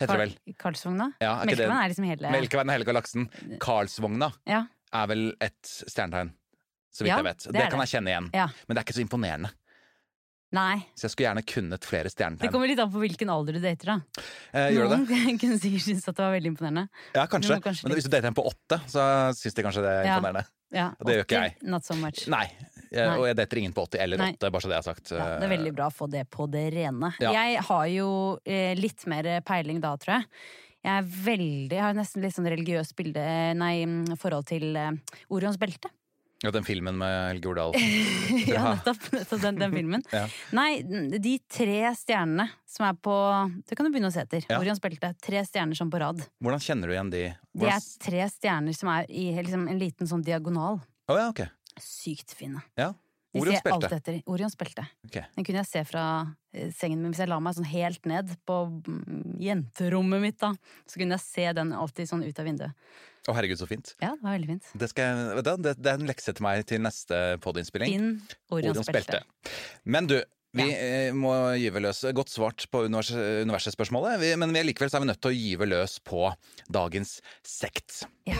heter 0.00 0.16
det 0.16 0.22
vel. 0.24 0.54
Karlsvogna? 0.60 1.10
Ja, 1.20 1.34
er 1.42 1.46
Melkevann 1.50 1.82
er 1.84 1.92
liksom 1.92 2.08
hele 2.08 2.32
Melkeveien 2.34 2.68
og 2.72 2.76
hele 2.76 2.88
galaksen. 2.88 3.28
Karlsvogna 3.62 4.32
Ja. 4.46 4.64
er 4.92 5.06
vel 5.12 5.28
et 5.40 5.62
stjernetegn, 5.64 6.32
så 6.92 7.04
vidt 7.04 7.12
Ja, 7.12 7.16
jeg 7.22 7.24
vet. 7.30 7.38
det 7.46 7.52
Det, 7.52 7.62
er 7.62 7.70
kan 7.70 7.80
jeg 7.80 7.88
kjenne 7.94 8.12
igjen. 8.12 8.30
ja. 8.34 8.46
Men 8.68 8.74
det 8.76 8.82
er 8.82 8.84
ikke 8.86 8.98
så 9.00 9.06
imponerende. 9.08 9.50
Nei. 10.52 10.76
Så 10.94 11.08
jeg 11.08 11.10
skulle 11.10 11.26
gjerne 11.26 11.42
kunnet 11.44 11.84
flere 11.84 12.04
Det 12.08 12.50
kommer 12.52 12.68
litt 12.70 12.78
an 12.78 12.90
på 12.92 13.00
hvilken 13.02 13.28
alder 13.28 13.52
du 13.54 13.60
dater, 13.60 13.84
da. 13.84 14.00
Eh? 14.54 14.70
Noen 14.78 15.38
kunne 15.42 15.58
sikkert 15.58 15.82
synes 15.82 16.06
at 16.08 16.14
det 16.14 16.22
var 16.22 16.32
veldig 16.38 16.52
imponerende. 16.54 16.88
Ja, 17.16 17.26
kanskje. 17.26 17.58
Kanskje 17.60 17.84
Men 17.88 17.96
hvis 17.98 18.04
du 18.06 18.10
dater 18.14 18.28
en 18.28 18.34
på 18.38 18.46
åtte, 18.46 18.78
så 18.86 19.02
syns 19.34 19.54
de 19.58 19.62
kanskje 19.66 19.82
det 19.82 19.90
er 19.90 20.06
imponerende. 20.14 20.46
Ja, 20.72 20.86
Og 21.00 21.06
det 21.06 21.16
gjør 21.16 21.24
ikke 21.26 21.42
jeg. 21.42 21.56
Not 21.62 21.84
so 21.84 21.94
much. 21.98 22.28
Nei. 22.28 22.46
Nei. 22.92 23.16
Og 23.18 23.26
jeg 23.28 23.38
detter 23.38 23.62
ingen 23.62 23.74
på 23.76 23.86
80 23.86 24.04
eller 24.04 24.22
Nei. 24.22 24.30
8, 24.36 24.52
bare 24.54 24.64
så 24.64 24.70
det 24.70 24.78
er 24.78 24.86
sagt. 24.86 25.10
Ja, 25.12 25.26
det 25.40 25.48
er 25.48 25.54
veldig 25.56 25.74
bra 25.76 25.88
å 25.90 25.94
få 25.94 26.08
det 26.12 26.26
på 26.32 26.46
det 26.50 26.68
rene. 26.76 27.12
Ja. 27.22 27.32
Jeg 27.34 27.64
har 27.68 27.84
jo 27.92 28.08
eh, 28.44 28.72
litt 28.78 29.06
mer 29.10 29.28
peiling 29.46 29.82
da, 29.82 29.94
tror 30.00 30.18
jeg. 30.18 30.30
Jeg 30.86 31.02
er 31.02 31.06
veldig, 31.26 31.74
jeg 31.74 31.82
har 31.82 31.96
nesten 31.98 32.22
litt 32.22 32.36
sånn 32.36 32.46
religiøst 32.46 32.94
bilde, 32.98 33.22
nei, 33.58 33.80
mm, 33.90 34.18
forhold 34.22 34.46
til 34.52 34.76
eh, 34.78 34.92
Orions 35.34 35.58
belte. 35.58 35.90
Ja, 36.44 36.50
den 36.52 36.66
filmen 36.68 36.98
med 37.00 37.14
Helge 37.30 37.48
Ordal. 37.48 37.72
ja, 38.46 38.74
nettopp. 38.74 39.08
nettopp 39.12 39.40
den, 39.40 39.58
den 39.58 39.72
filmen. 39.72 40.02
Ja. 40.12 40.26
Nei, 40.54 40.82
de 41.18 41.38
tre 41.48 41.78
stjernene 41.96 42.44
som 42.68 42.84
er 42.90 42.98
på 43.00 43.14
Det 43.66 43.78
kan 43.78 43.88
du 43.88 43.90
begynne 43.94 44.10
å 44.12 44.14
se 44.14 44.26
etter. 44.26 44.44
Ja. 44.44 44.60
Orions 44.60 44.82
belte. 44.84 45.14
Tre 45.24 45.40
stjerner 45.48 45.78
som 45.78 45.90
på 45.90 46.00
rad. 46.02 46.20
Hvordan 46.44 46.62
kjenner 46.62 46.92
du 46.92 46.94
igjen 46.94 47.12
de? 47.14 47.22
Det 47.56 47.70
er 47.72 47.88
tre 48.04 48.28
stjerner 48.34 48.76
som 48.76 48.92
er 48.92 49.08
i 49.08 49.30
liksom, 49.38 49.64
en 49.72 49.80
liten 49.80 50.10
sånn 50.10 50.24
diagonal. 50.26 50.82
Å 51.08 51.16
ja, 51.16 51.30
ok. 51.32 51.46
Sykt 51.82 52.34
fine. 52.36 52.62
Ja. 52.78 52.92
Orions 53.36 53.64
belte. 53.64 54.14
Orions 54.30 54.56
belte. 54.58 54.84
Okay. 55.08 55.26
Den 55.36 55.46
kunne 55.46 55.62
jeg 55.62 55.68
se 55.68 55.82
fra 55.88 56.04
eh, 56.54 56.70
sengen 56.74 57.02
min 57.02 57.12
hvis 57.12 57.22
jeg 57.24 57.30
la 57.30 57.38
meg 57.42 57.56
sånn 57.56 57.68
helt 57.68 58.08
ned 58.08 58.32
på 58.48 58.60
mm, 58.70 59.36
jenterommet 59.42 60.22
mitt. 60.22 60.38
da 60.40 60.54
Så 60.88 61.00
kunne 61.00 61.18
jeg 61.18 61.24
se 61.24 61.50
den 61.58 61.74
alltid 61.76 62.10
sånn 62.10 62.24
ut 62.26 62.40
av 62.40 62.48
vinduet. 62.48 62.88
Å 63.26 63.34
herregud, 63.34 63.58
så 63.58 63.66
fint. 63.66 63.90
Ja, 63.98 64.12
det 64.14 64.22
var 64.22 64.36
veldig 64.36 64.52
fint. 64.52 64.70
Det, 64.78 64.88
jeg, 64.94 65.42
det, 65.42 65.74
det 65.82 65.92
er 65.92 65.98
en 65.98 66.08
lekse 66.08 66.34
til 66.36 66.46
meg 66.46 66.62
til 66.70 66.82
neste 66.84 67.20
podiinnspilling. 67.42 67.90
Finn 67.90 68.12
Orions, 68.54 68.86
belte. 68.94 69.24
Men 69.82 70.06
du, 70.10 70.20
vi 70.56 70.68
ja. 70.70 71.10
må 71.16 71.34
gyve 71.58 71.82
løs. 71.82 72.04
Godt 72.16 72.30
svart 72.32 72.68
på 72.70 72.84
univers 72.86 73.10
universet-spørsmålet, 73.16 74.22
men 74.38 74.54
vi, 74.54 74.62
likevel 74.70 74.92
så 74.92 75.00
er 75.00 75.06
vi 75.08 75.10
nødt 75.10 75.24
til 75.26 75.34
å 75.34 75.40
gyve 75.40 75.68
løs 75.74 75.98
på 76.06 76.30
dagens 76.70 77.18
sekt. 77.42 78.04
Ja. 78.30 78.38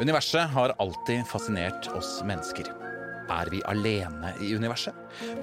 Universet 0.00 0.50
har 0.50 0.72
alltid 0.78 1.26
fascinert 1.26 1.88
oss 1.96 2.20
mennesker. 2.26 2.68
Er 3.28 3.48
vi 3.52 3.58
alene 3.68 4.30
i 4.40 4.54
universet? 4.56 4.94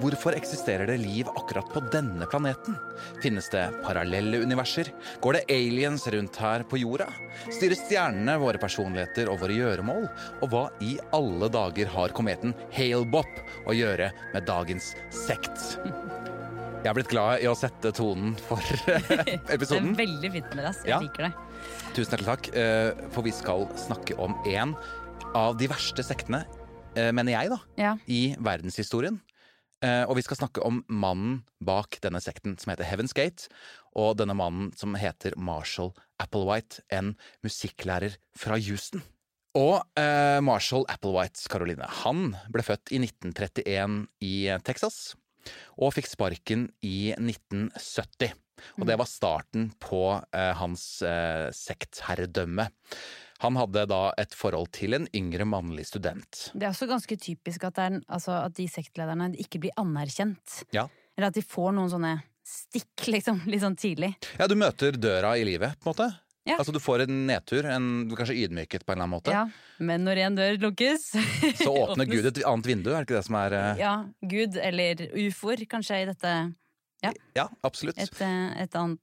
Hvorfor 0.02 0.34
eksisterer 0.34 0.88
det 0.90 0.96
liv 1.04 1.28
akkurat 1.38 1.68
på 1.70 1.82
denne 1.92 2.26
planeten? 2.26 2.74
Finnes 3.22 3.46
det 3.52 3.62
parallelle 3.84 4.40
universer? 4.42 4.88
Går 5.22 5.36
det 5.38 5.44
aliens 5.54 6.08
rundt 6.10 6.40
her 6.42 6.64
på 6.66 6.80
jorda? 6.82 7.06
Styrer 7.54 7.78
stjernene 7.78 8.38
våre 8.42 8.58
personligheter 8.58 9.30
og 9.30 9.38
våre 9.44 9.54
gjøremål? 9.60 10.08
Og 10.42 10.50
hva 10.50 10.64
i 10.82 10.96
alle 11.14 11.50
dager 11.54 11.92
har 11.94 12.16
kometen 12.16 12.56
Halebop 12.74 13.38
å 13.70 13.76
gjøre 13.76 14.10
med 14.34 14.48
dagens 14.50 14.94
sekt? 15.14 15.76
Jeg 16.82 16.90
er 16.90 16.98
blitt 16.98 17.10
glad 17.12 17.42
i 17.42 17.46
å 17.50 17.54
sette 17.58 17.92
tonen 17.94 18.34
for 18.48 18.62
episoden. 19.52 19.92
Det 19.98 20.02
er 20.02 20.02
veldig 20.02 20.32
fint 20.40 20.52
med 20.58 20.64
deg. 20.64 20.82
Jeg 20.82 20.96
Ja. 20.96 21.02
liker 21.06 21.28
det. 21.28 21.34
Tusen 21.96 22.12
hjertelig 22.12 22.28
takk, 22.28 22.48
eh, 22.54 23.08
for 23.14 23.24
vi 23.24 23.32
skal 23.32 23.66
snakke 23.80 24.16
om 24.20 24.34
en 24.46 24.74
av 25.34 25.56
de 25.56 25.68
verste 25.70 26.04
sektene, 26.04 26.42
eh, 26.96 27.10
mener 27.12 27.32
jeg, 27.32 27.50
da, 27.50 27.58
Ja. 27.78 27.96
i 28.06 28.36
verdenshistorien. 28.36 29.20
eh, 29.82 30.04
og 30.08 30.16
vi 30.16 30.22
skal 30.22 30.36
snakke 30.38 30.64
om 30.64 30.84
mannen 30.88 31.44
bak 31.62 31.98
denne 32.00 32.20
sekten 32.20 32.58
som 32.58 32.70
heter 32.72 32.84
Heaven's 32.84 33.12
Gate, 33.14 33.48
og 33.94 34.16
denne 34.16 34.34
mannen 34.34 34.72
som 34.74 34.94
heter 34.94 35.36
Marshall 35.36 35.92
Applewhite, 36.18 36.80
en 36.90 37.14
musikklærer 37.44 38.16
fra 38.36 38.58
Houston. 38.58 39.02
Og 39.54 39.84
Marshall 39.96 40.84
Applewhite, 40.88 41.48
Caroline, 41.48 41.86
han 41.86 42.36
ble 42.50 42.62
født 42.62 42.90
i 42.92 42.98
1931 42.98 44.08
i 44.20 44.58
Texas, 44.64 45.14
og 45.78 45.94
fikk 45.94 46.06
sparken 46.06 46.70
i 46.82 47.14
1970. 47.16 48.32
Og 48.78 48.88
det 48.88 48.96
var 48.98 49.08
starten 49.10 49.70
på 49.82 50.02
eh, 50.16 50.52
hans 50.58 50.86
eh, 51.06 51.48
sektherredømme. 51.54 52.68
Han 53.44 53.58
hadde 53.60 53.84
da 53.90 54.02
et 54.16 54.32
forhold 54.36 54.70
til 54.76 54.96
en 54.96 55.08
yngre 55.16 55.44
mannlig 55.48 55.84
student. 55.90 56.46
Det 56.54 56.64
er 56.64 56.72
også 56.72 56.88
ganske 56.88 57.18
typisk 57.20 57.66
at, 57.68 57.80
er, 57.82 57.98
altså, 58.08 58.38
at 58.40 58.56
de 58.56 58.68
sektlederne 58.70 59.34
ikke 59.42 59.60
blir 59.66 59.76
anerkjent. 59.80 60.62
Ja. 60.76 60.86
Eller 61.16 61.30
at 61.30 61.36
de 61.36 61.44
får 61.44 61.74
noen 61.76 61.92
sånne 61.92 62.14
stikk, 62.46 63.08
liksom, 63.10 63.42
litt 63.50 63.64
sånn 63.64 63.76
tidlig. 63.76 64.14
Ja, 64.38 64.46
du 64.48 64.56
møter 64.58 64.96
døra 64.96 65.34
i 65.36 65.44
livet, 65.44 65.76
på 65.80 65.90
en 65.90 65.92
måte. 65.92 66.08
Ja. 66.46 66.60
Altså 66.60 66.70
Du 66.70 66.78
får 66.78 67.02
en 67.06 67.24
nedtur, 67.26 67.66
en, 67.66 67.86
kanskje 68.14 68.36
ydmyket 68.44 68.84
på 68.86 68.94
en 68.94 69.00
eller 69.00 69.08
annen 69.08 69.16
måte. 69.16 69.32
Ja, 69.34 69.48
Men 69.82 70.06
når 70.06 70.20
en 70.22 70.36
dør 70.38 70.60
lukkes 70.68 71.08
Så 71.64 71.72
åpner 71.72 72.06
Gud 72.06 72.28
et 72.30 72.38
annet 72.46 72.68
vindu, 72.70 72.92
er 72.92 73.02
det 73.02 73.08
ikke 73.08 73.18
det 73.18 73.26
som 73.26 73.38
er 73.40 73.56
eh, 73.58 73.82
Ja, 73.82 73.94
Gud 74.22 74.58
eller 74.62 75.02
ufoer, 75.26 75.64
kanskje 75.66 76.04
i 76.04 76.06
dette 76.06 76.36
Ja, 77.36 77.48
absolutt. 77.62 77.98
et, 77.98 78.20
eh, 78.22 78.62
et 78.62 78.74
annet 78.74 79.00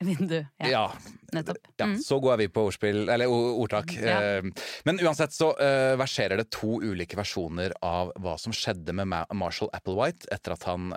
vindu. 0.00 0.46
Ja, 0.60 0.68
Ja, 0.70 0.92
nettopp. 1.34 1.56
ja, 1.76 1.86
Mm. 1.86 1.96
så 1.98 2.20
går 2.22 2.36
vi 2.38 2.46
på 2.48 2.66
ordspill, 2.68 3.08
eller 3.10 3.26
ordtak. 3.26 3.90
Ja. 4.00 4.20
Eh, 4.38 4.42
Men 4.84 4.98
uansett 5.00 5.32
så 5.34 5.50
eh, 5.58 5.96
verserer 5.98 6.36
det 6.36 6.50
to 6.50 6.78
ulike 6.80 7.16
versjoner 7.16 7.72
av 7.82 8.12
hva 8.14 8.38
som 8.38 8.52
skjedde 8.52 8.94
med 8.94 9.08
Marshall 9.34 9.70
Applewhite 9.74 10.28
etter 10.30 10.52
at 10.52 10.62
han 10.64 10.92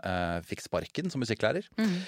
fikk 0.45 0.61
sparken 0.61 1.09
som 1.09 1.21
musikklærer. 1.21 1.65
Mm. 1.77 2.03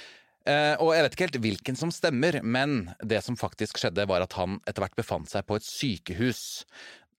Uh, 0.45 0.75
og 0.83 0.89
jeg 0.93 1.03
vet 1.05 1.13
ikke 1.15 1.23
helt 1.31 1.41
hvilken 1.41 1.77
som 1.77 1.89
stemmer, 1.89 2.41
men 2.43 2.93
det 3.01 3.21
som 3.23 3.37
faktisk 3.39 3.77
skjedde, 3.79 4.05
var 4.05 4.21
at 4.25 4.33
han 4.33 4.57
etter 4.67 4.83
hvert 4.83 4.95
befant 4.97 5.29
seg 5.31 5.45
på 5.47 5.55
et 5.55 5.63
sykehus. 5.63 6.65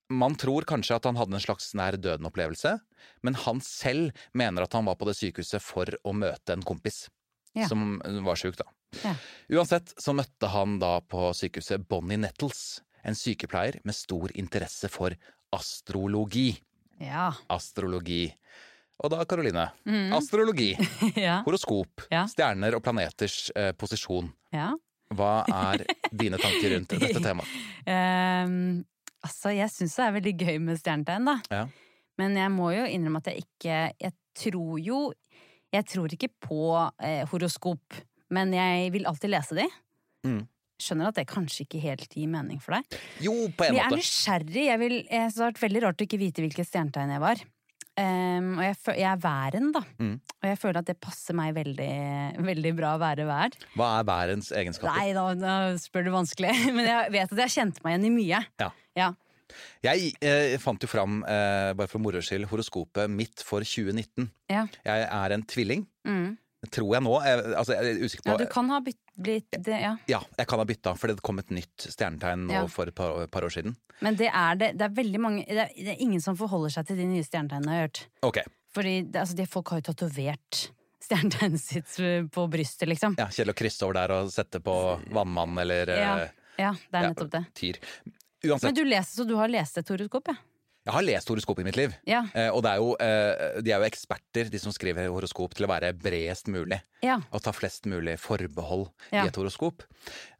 Man 0.09 0.35
tror 0.37 0.65
kanskje 0.69 0.95
at 0.99 1.05
han 1.09 1.17
hadde 1.17 1.33
en 1.33 1.41
slags 1.41 1.71
nær 1.77 1.95
døden-opplevelse, 1.97 2.75
men 3.25 3.37
han 3.45 3.61
selv 3.65 4.11
mener 4.37 4.65
at 4.67 4.73
han 4.77 4.85
var 4.85 4.95
på 4.99 5.07
det 5.09 5.15
sykehuset 5.17 5.63
for 5.65 5.89
å 6.05 6.13
møte 6.13 6.53
en 6.53 6.61
kompis 6.65 7.07
Ja. 7.55 7.65
som 7.71 7.97
var 8.25 8.35
sjuk, 8.37 8.57
da. 8.59 8.65
Ja. 9.03 9.15
Uansett 9.57 9.93
så 10.01 10.13
møtte 10.13 10.49
han 10.53 10.77
da 10.79 10.99
på 11.01 11.29
sykehuset 11.33 11.87
Bonnie 11.89 12.17
Nettles, 12.21 12.81
en 13.03 13.15
sykepleier 13.17 13.79
med 13.85 13.95
stor 13.95 14.29
interesse 14.35 14.89
for 14.91 15.15
astrologi. 15.55 16.55
Ja. 17.01 17.31
Astrologi. 17.51 18.27
Og 19.03 19.11
da, 19.11 19.25
Karoline, 19.27 19.65
astrologi, 20.15 20.69
ja. 21.19 21.41
horoskop, 21.43 22.05
stjerner 22.31 22.77
og 22.77 22.83
planeters 22.85 23.49
eh, 23.55 23.73
posisjon. 23.75 24.29
Hva 25.15 25.31
er 25.51 25.83
dine 26.15 26.39
tanker 26.41 26.71
rundt 26.77 26.95
dette 26.95 27.19
temaet? 27.27 27.57
Ehm, 27.85 28.85
altså, 29.25 29.51
jeg 29.55 29.71
syns 29.73 29.97
det 29.97 30.05
er 30.05 30.15
veldig 30.19 30.35
gøy 30.45 30.57
med 30.63 30.79
stjernetegn, 30.81 31.29
da. 31.29 31.37
Ja. 31.51 31.63
Men 32.21 32.37
jeg 32.39 32.51
må 32.53 32.71
jo 32.71 32.85
innrømme 32.87 33.19
at 33.19 33.27
jeg 33.27 33.43
ikke 33.43 33.79
Jeg 33.99 34.13
tror 34.39 34.77
jo 34.79 34.99
Jeg 35.75 35.87
tror 35.91 36.13
ikke 36.15 36.29
på 36.43 36.59
eh, 37.03 37.25
horoskop, 37.27 37.97
men 38.31 38.53
jeg 38.55 38.91
vil 38.95 39.07
alltid 39.09 39.33
lese 39.33 39.57
de. 39.57 39.65
Mm. 40.23 40.45
Skjønner 40.79 41.09
at 41.09 41.17
det 41.19 41.25
kanskje 41.27 41.65
ikke 41.65 41.81
helt 41.83 42.15
gir 42.15 42.29
mening 42.31 42.61
for 42.63 42.77
deg. 42.77 42.95
Jo, 43.23 43.33
på 43.51 43.67
en 43.67 43.75
Men 43.75 43.81
jeg 43.81 43.85
er 43.85 43.99
nysgjerrig. 43.99 44.63
Jeg, 44.69 44.79
vil, 44.79 44.95
jeg 45.03 45.25
synes 45.25 45.35
det 45.35 45.43
har 45.43 45.51
vært 45.51 45.61
veldig 45.65 45.83
rart 45.83 45.99
å 45.99 46.07
ikke 46.07 46.21
vite 46.21 46.45
hvilket 46.45 46.69
stjernetegn 46.69 47.13
jeg 47.15 47.23
var. 47.23 47.43
Ehm, 47.95 48.55
og 48.57 48.63
jeg, 48.65 48.77
jeg 48.99 49.07
er 49.07 49.19
væren, 49.23 49.69
da. 49.75 49.81
Mm. 50.01 50.15
Og 50.19 50.47
jeg 50.49 50.59
føler 50.59 50.81
at 50.81 50.89
det 50.89 50.97
passer 50.99 51.37
meg 51.37 51.53
veldig, 51.55 51.91
veldig 52.43 52.73
bra 52.75 52.95
å 52.97 53.01
være 53.01 53.27
vær. 53.29 53.55
Hva 53.79 53.91
er 53.99 54.07
værens 54.09 54.51
egenskaper? 54.51 54.97
Nei, 54.97 55.13
da, 55.15 55.27
da 55.39 55.53
spør 55.79 56.09
du 56.09 56.15
vanskelig. 56.15 56.51
Men 56.75 56.89
jeg 56.89 57.13
vet 57.15 57.35
at 57.35 57.45
jeg 57.45 57.55
kjente 57.55 57.85
meg 57.85 57.95
igjen 57.95 58.09
i 58.09 58.15
mye. 58.17 58.41
Ja. 58.63 58.71
Ja. 58.99 59.13
Jeg 59.85 60.15
eh, 60.25 60.55
fant 60.59 60.81
jo 60.83 60.89
fram, 60.89 61.21
eh, 61.29 61.71
bare 61.77 61.87
for 61.87 62.03
moro 62.03 62.19
skyld, 62.23 62.49
horoskopet 62.51 63.11
mitt 63.11 63.43
for 63.45 63.63
2019. 63.63 64.27
Ja. 64.51 64.65
Jeg 64.83 65.05
er 65.07 65.35
en 65.35 65.45
tvilling. 65.47 65.85
Mm. 66.07 66.33
Tror 66.71 66.93
jeg 66.95 67.03
nå. 67.05 67.13
Jeg, 67.25 67.41
altså, 67.59 67.75
jeg 67.75 67.91
er 67.95 68.03
usikker 68.05 68.25
på 68.25 68.31
ja, 68.33 68.37
du 68.41 68.45
kan 68.51 68.69
ha 68.73 68.79
bytt, 68.85 69.01
blitt 69.15 69.57
det, 69.65 69.79
ja. 69.81 69.93
Ja, 70.11 70.21
jeg 70.37 70.47
kan 70.51 70.61
ha 70.61 70.65
bytta, 70.69 70.95
for 70.99 71.11
det 71.11 71.21
kom 71.25 71.39
et 71.41 71.51
nytt 71.53 71.87
stjernetegn 71.91 72.47
nå 72.49 72.53
Ja. 72.55 72.65
for 72.71 72.87
et 72.91 72.95
par, 72.95 73.27
par 73.31 73.47
år 73.47 73.53
siden. 73.55 73.75
Men 74.03 74.15
det 74.19 74.29
er 74.31 74.55
det. 74.59 74.71
Det 74.79 74.87
er 74.89 74.95
veldig 74.97 75.21
mange 75.23 75.45
det 75.47 75.61
er, 75.67 75.73
det 75.75 75.93
er 75.95 76.01
ingen 76.03 76.21
som 76.23 76.35
forholder 76.39 76.73
seg 76.73 76.87
til 76.89 76.97
de 76.99 77.05
nye 77.09 77.23
stjernetegnene 77.23 77.71
jeg 77.75 77.81
har 77.83 77.87
hørt. 77.89 78.01
Okay. 78.27 78.43
Fordi 78.75 78.95
det, 79.07 79.21
altså, 79.21 79.35
de 79.39 79.45
folk 79.47 79.71
har 79.71 79.79
jo 79.83 79.87
tatovert 79.93 80.65
stjernetegnet 81.05 81.61
sitt 81.61 81.95
på 82.33 82.47
brystet, 82.51 82.89
liksom. 82.89 83.15
ja, 83.21 83.27
Kjell 83.31 83.53
å 83.53 83.55
krysse 83.57 83.85
over 83.85 83.99
der 84.01 84.13
og 84.17 84.31
sette 84.33 84.59
på 84.63 84.73
vannmann 85.13 85.57
eller 85.61 85.91
eh, 85.93 86.01
Ja, 86.01 86.15
ja 86.57 86.71
det 86.73 86.97
er 86.99 87.03
ja, 87.05 87.11
nettopp 87.13 87.31
det. 87.35 87.43
tyr. 87.55 87.79
Men 88.45 88.75
du 88.77 88.83
leser, 88.85 89.11
så 89.21 89.23
du 89.25 89.35
har 89.39 89.49
lest 89.49 89.77
et 89.81 89.89
horoskop, 89.89 90.27
ja? 90.33 90.35
Jeg 90.85 90.93
har 90.93 91.01
lest 91.05 91.29
horoskop 91.31 91.59
i 91.59 91.65
mitt 91.65 91.77
liv. 91.79 91.93
Ja. 92.05 92.23
Eh, 92.35 92.49
og 92.53 92.61
det 92.63 92.71
er 92.71 92.77
jo, 92.77 92.91
eh, 93.01 93.61
de 93.65 93.71
er 93.73 93.79
jo 93.81 93.87
eksperter, 93.89 94.49
de 94.53 94.59
som 94.61 94.71
skriver 94.71 95.09
horoskop, 95.09 95.53
til 95.57 95.65
å 95.65 95.71
være 95.71 95.93
bredest 95.97 96.47
mulig. 96.47 96.81
ja. 97.03 97.19
Og 97.33 97.41
ta 97.41 97.51
flest 97.51 97.85
mulig 97.89 98.17
forbehold 98.19 98.89
Ja. 99.11 99.23
i 99.23 99.27
et 99.27 99.35
horoskop. 99.35 99.83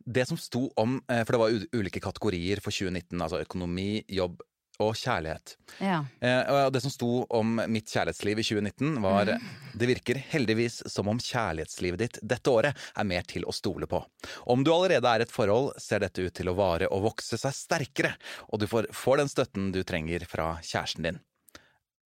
Det 0.06 0.28
som 0.28 0.38
sto 0.38 0.70
om, 0.78 1.02
eh, 1.10 1.24
for 1.24 1.34
det 1.34 1.40
var 1.42 1.80
ulike 1.82 2.00
kategorier 2.00 2.62
for 2.62 2.72
2019, 2.72 3.20
altså 3.22 3.42
økonomi, 3.44 4.04
jobb 4.08 4.40
og 4.84 4.96
kjærlighet. 5.00 5.56
ja. 5.80 6.02
Eh, 6.20 6.50
og 6.66 6.74
det 6.76 6.82
som 6.84 6.92
sto 6.94 7.10
om 7.30 7.56
mitt 7.72 7.88
kjærlighetsliv 7.92 8.42
i 8.42 8.46
2019, 8.48 9.02
var 9.04 9.32
Det 9.76 9.88
virker 9.90 10.20
heldigvis 10.32 10.82
som 10.92 11.08
om 11.12 11.20
kjærlighetslivet 11.20 12.00
ditt 12.00 12.20
dette 12.22 12.52
året 12.52 12.76
er 12.96 13.04
mer 13.08 13.24
til 13.28 13.44
å 13.46 13.54
stole 13.56 13.88
på. 13.88 14.02
Om 14.48 14.64
du 14.64 14.72
allerede 14.74 15.08
er 15.08 15.20
i 15.24 15.28
et 15.28 15.32
forhold, 15.32 15.74
ser 15.82 16.00
dette 16.04 16.24
ut 16.24 16.34
til 16.34 16.50
å 16.52 16.56
vare 16.56 16.88
og 16.88 17.04
vokse 17.10 17.38
seg 17.40 17.56
sterkere, 17.56 18.14
og 18.52 18.60
du 18.60 18.68
får, 18.72 18.88
får 18.96 19.24
den 19.24 19.32
støtten 19.32 19.72
du 19.76 19.84
trenger 19.84 20.24
fra 20.30 20.58
kjæresten 20.64 21.04
din. 21.10 21.20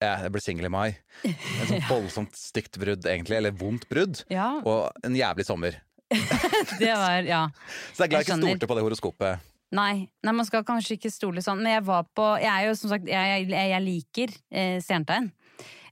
Jeg 0.00 0.32
ble 0.32 0.40
singel 0.40 0.64
i 0.70 0.72
mai. 0.72 0.88
Et 1.28 1.68
sånt 1.68 1.88
voldsomt 1.92 2.36
stygt 2.38 2.78
brudd, 2.80 3.04
egentlig. 3.04 3.36
Eller 3.36 3.52
vondt 3.52 3.84
brudd. 3.90 4.22
Ja, 4.32 4.54
Og 4.64 4.88
en 5.04 5.16
jævlig 5.18 5.44
sommer. 5.44 5.76
det 6.80 6.94
var 6.96 7.22
Ja. 7.28 7.42
Så 7.94 8.06
jeg 8.06 8.08
er 8.08 8.14
glad 8.14 8.24
jeg 8.24 8.28
ikke 8.30 8.40
stolte 8.40 8.70
på 8.70 8.78
det 8.78 8.84
horoskopet. 8.86 9.49
Nei, 9.76 10.08
nei, 10.26 10.32
man 10.34 10.46
skal 10.48 10.64
kanskje 10.66 10.96
ikke 10.98 11.12
stole 11.14 11.42
sånn. 11.44 11.60
Men 11.62 11.76
jeg 11.76 11.84
var 11.86 12.08
på 12.16 12.24
Jeg 12.42 12.50
er 12.50 12.64
jo 12.68 12.74
som 12.80 12.90
sagt 12.90 13.06
Jeg, 13.06 13.44
jeg, 13.50 13.68
jeg 13.70 13.84
liker 13.86 14.32
eh, 14.50 14.80
stjernetegn. 14.82 15.30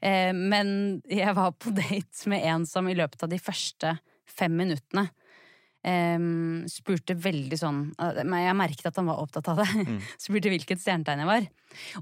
Eh, 0.03 0.33
men 0.35 0.73
jeg 1.11 1.35
var 1.39 1.53
på 1.59 1.71
date 1.79 2.27
med 2.33 2.43
en 2.51 2.67
som 2.67 2.89
i 2.91 2.97
løpet 2.99 3.23
av 3.27 3.31
de 3.31 3.39
første 3.43 3.95
fem 4.39 4.55
minuttene 4.59 5.07
eh, 5.87 6.19
spurte 6.71 7.15
veldig 7.19 7.59
sånn 7.59 7.79
eh, 7.99 8.21
Men 8.27 8.43
jeg 8.45 8.57
merket 8.59 8.91
at 8.91 8.99
han 9.01 9.09
var 9.11 9.23
opptatt 9.23 9.49
av 9.55 9.63
det. 9.63 9.69
Mm. 9.87 10.01
spurte 10.27 10.53
hvilket 10.53 10.83
stjernetegn 10.83 11.23
jeg 11.25 11.31
var. 11.31 11.49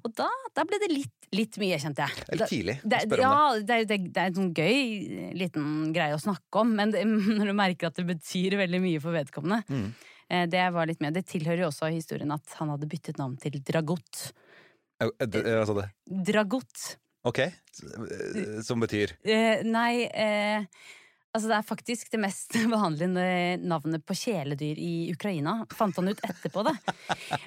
Og 0.02 0.10
da, 0.16 0.26
da 0.56 0.64
ble 0.68 0.78
det 0.82 0.90
litt, 0.92 1.14
litt 1.36 1.56
mye, 1.60 1.78
kjente 1.82 2.04
jeg. 2.06 2.26
Litt 2.38 2.48
tidlig 2.52 2.76
å 2.80 2.90
spørre 3.04 3.20
om 3.20 3.24
ja, 3.26 3.62
det, 3.68 3.78
er- 3.82 3.88
det, 3.90 4.00
det 4.14 4.22
er 4.24 4.30
en 4.32 4.36
sånn 4.40 4.52
gøy 4.56 5.32
liten 5.36 5.70
greie 5.96 6.16
å 6.16 6.22
snakke 6.22 6.62
om, 6.62 6.72
men 6.78 6.92
det, 6.94 7.02
når 7.40 7.50
du 7.52 7.56
merker 7.58 7.90
at 7.90 7.98
det 8.00 8.06
betyr 8.14 8.56
veldig 8.64 8.82
mye 8.88 9.02
for 9.04 9.16
vedkommende 9.16 9.62
Mm. 9.68 9.88
Eh, 10.30 10.46
Det 10.50 10.66
var 10.74 10.86
litt 10.90 11.00
med. 11.04 11.14
Det 11.16 11.26
tilhører 11.30 11.64
jo 11.64 11.70
også 11.70 11.90
historien 11.92 12.34
at 12.34 12.58
han 12.60 12.72
hadde 12.74 12.88
byttet 12.90 13.18
navn 13.20 13.36
til 13.40 13.58
Dragot. 13.62 14.28
Hva 15.00 15.64
sa 15.68 15.74
det. 15.76 15.88
Dragot. 16.30 16.86
Ok, 17.26 17.38
eh, 17.38 18.60
som 18.62 18.80
betyr 18.80 19.16
Eh, 19.26 19.64
nei, 19.66 20.06
eh, 20.06 20.62
altså 21.34 21.48
det 21.50 21.56
er 21.56 21.66
faktisk 21.66 22.12
det 22.12 22.20
mest 22.22 22.54
vanlige 22.70 23.58
navnet 23.58 24.04
på 24.06 24.14
kjæledyr 24.14 24.78
i 24.78 25.10
Ukraina. 25.10 25.58
Fant 25.74 25.96
han 25.98 26.12
ut 26.12 26.22
etterpå, 26.22 26.62
da. 26.68 26.76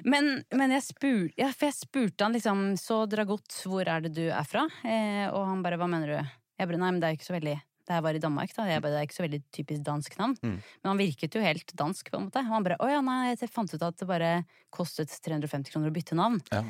Men, 0.04 0.44
men 0.52 0.76
jeg, 0.76 0.84
spur, 0.90 1.24
ja, 1.40 1.48
jeg 1.48 1.76
spurte 1.78 2.26
han 2.26 2.36
liksom 2.36 2.76
Så 2.80 3.06
Dragot, 3.10 3.62
hvor 3.64 3.88
er 3.88 4.04
det 4.04 4.12
du 4.18 4.26
er 4.28 4.44
fra? 4.44 4.66
Eh, 4.84 5.26
og 5.32 5.48
han 5.48 5.64
bare 5.64 5.80
hva 5.80 5.88
mener 5.90 6.12
du? 6.12 6.36
Jeg 6.60 6.68
bare 6.68 6.82
nei, 6.82 6.92
men 6.92 7.00
det 7.00 7.08
er 7.08 7.14
jo 7.14 7.20
ikke 7.22 7.30
så 7.30 7.38
veldig 7.38 7.56
det 7.86 7.96
her 7.96 8.04
var 8.04 8.16
i 8.16 8.22
Danmark, 8.22 8.52
da. 8.56 8.66
Jeg 8.68 8.82
bare, 8.84 8.92
det 8.94 9.00
er 9.00 9.08
ikke 9.08 9.18
så 9.18 9.24
veldig 9.24 9.40
typisk 9.56 9.84
dansk 9.86 10.16
navn. 10.20 10.36
Mm. 10.42 10.56
Men 10.60 10.90
han 10.90 11.00
virket 11.00 11.36
jo 11.36 11.42
helt 11.44 11.74
dansk, 11.78 12.10
på 12.10 12.18
en 12.18 12.28
måte. 12.28 12.42
Og 12.44 12.54
han 12.54 12.66
bare 12.66 12.78
å 12.82 12.90
ja, 12.90 13.00
nei, 13.04 13.32
jeg 13.32 13.50
fant 13.52 13.72
ut 13.74 13.86
at 13.86 13.98
det 14.00 14.08
bare 14.08 14.32
kostet 14.74 15.12
350 15.26 15.72
kroner 15.72 15.92
å 15.92 15.96
bytte 15.96 16.18
navn. 16.18 16.40
Ja. 16.52 16.64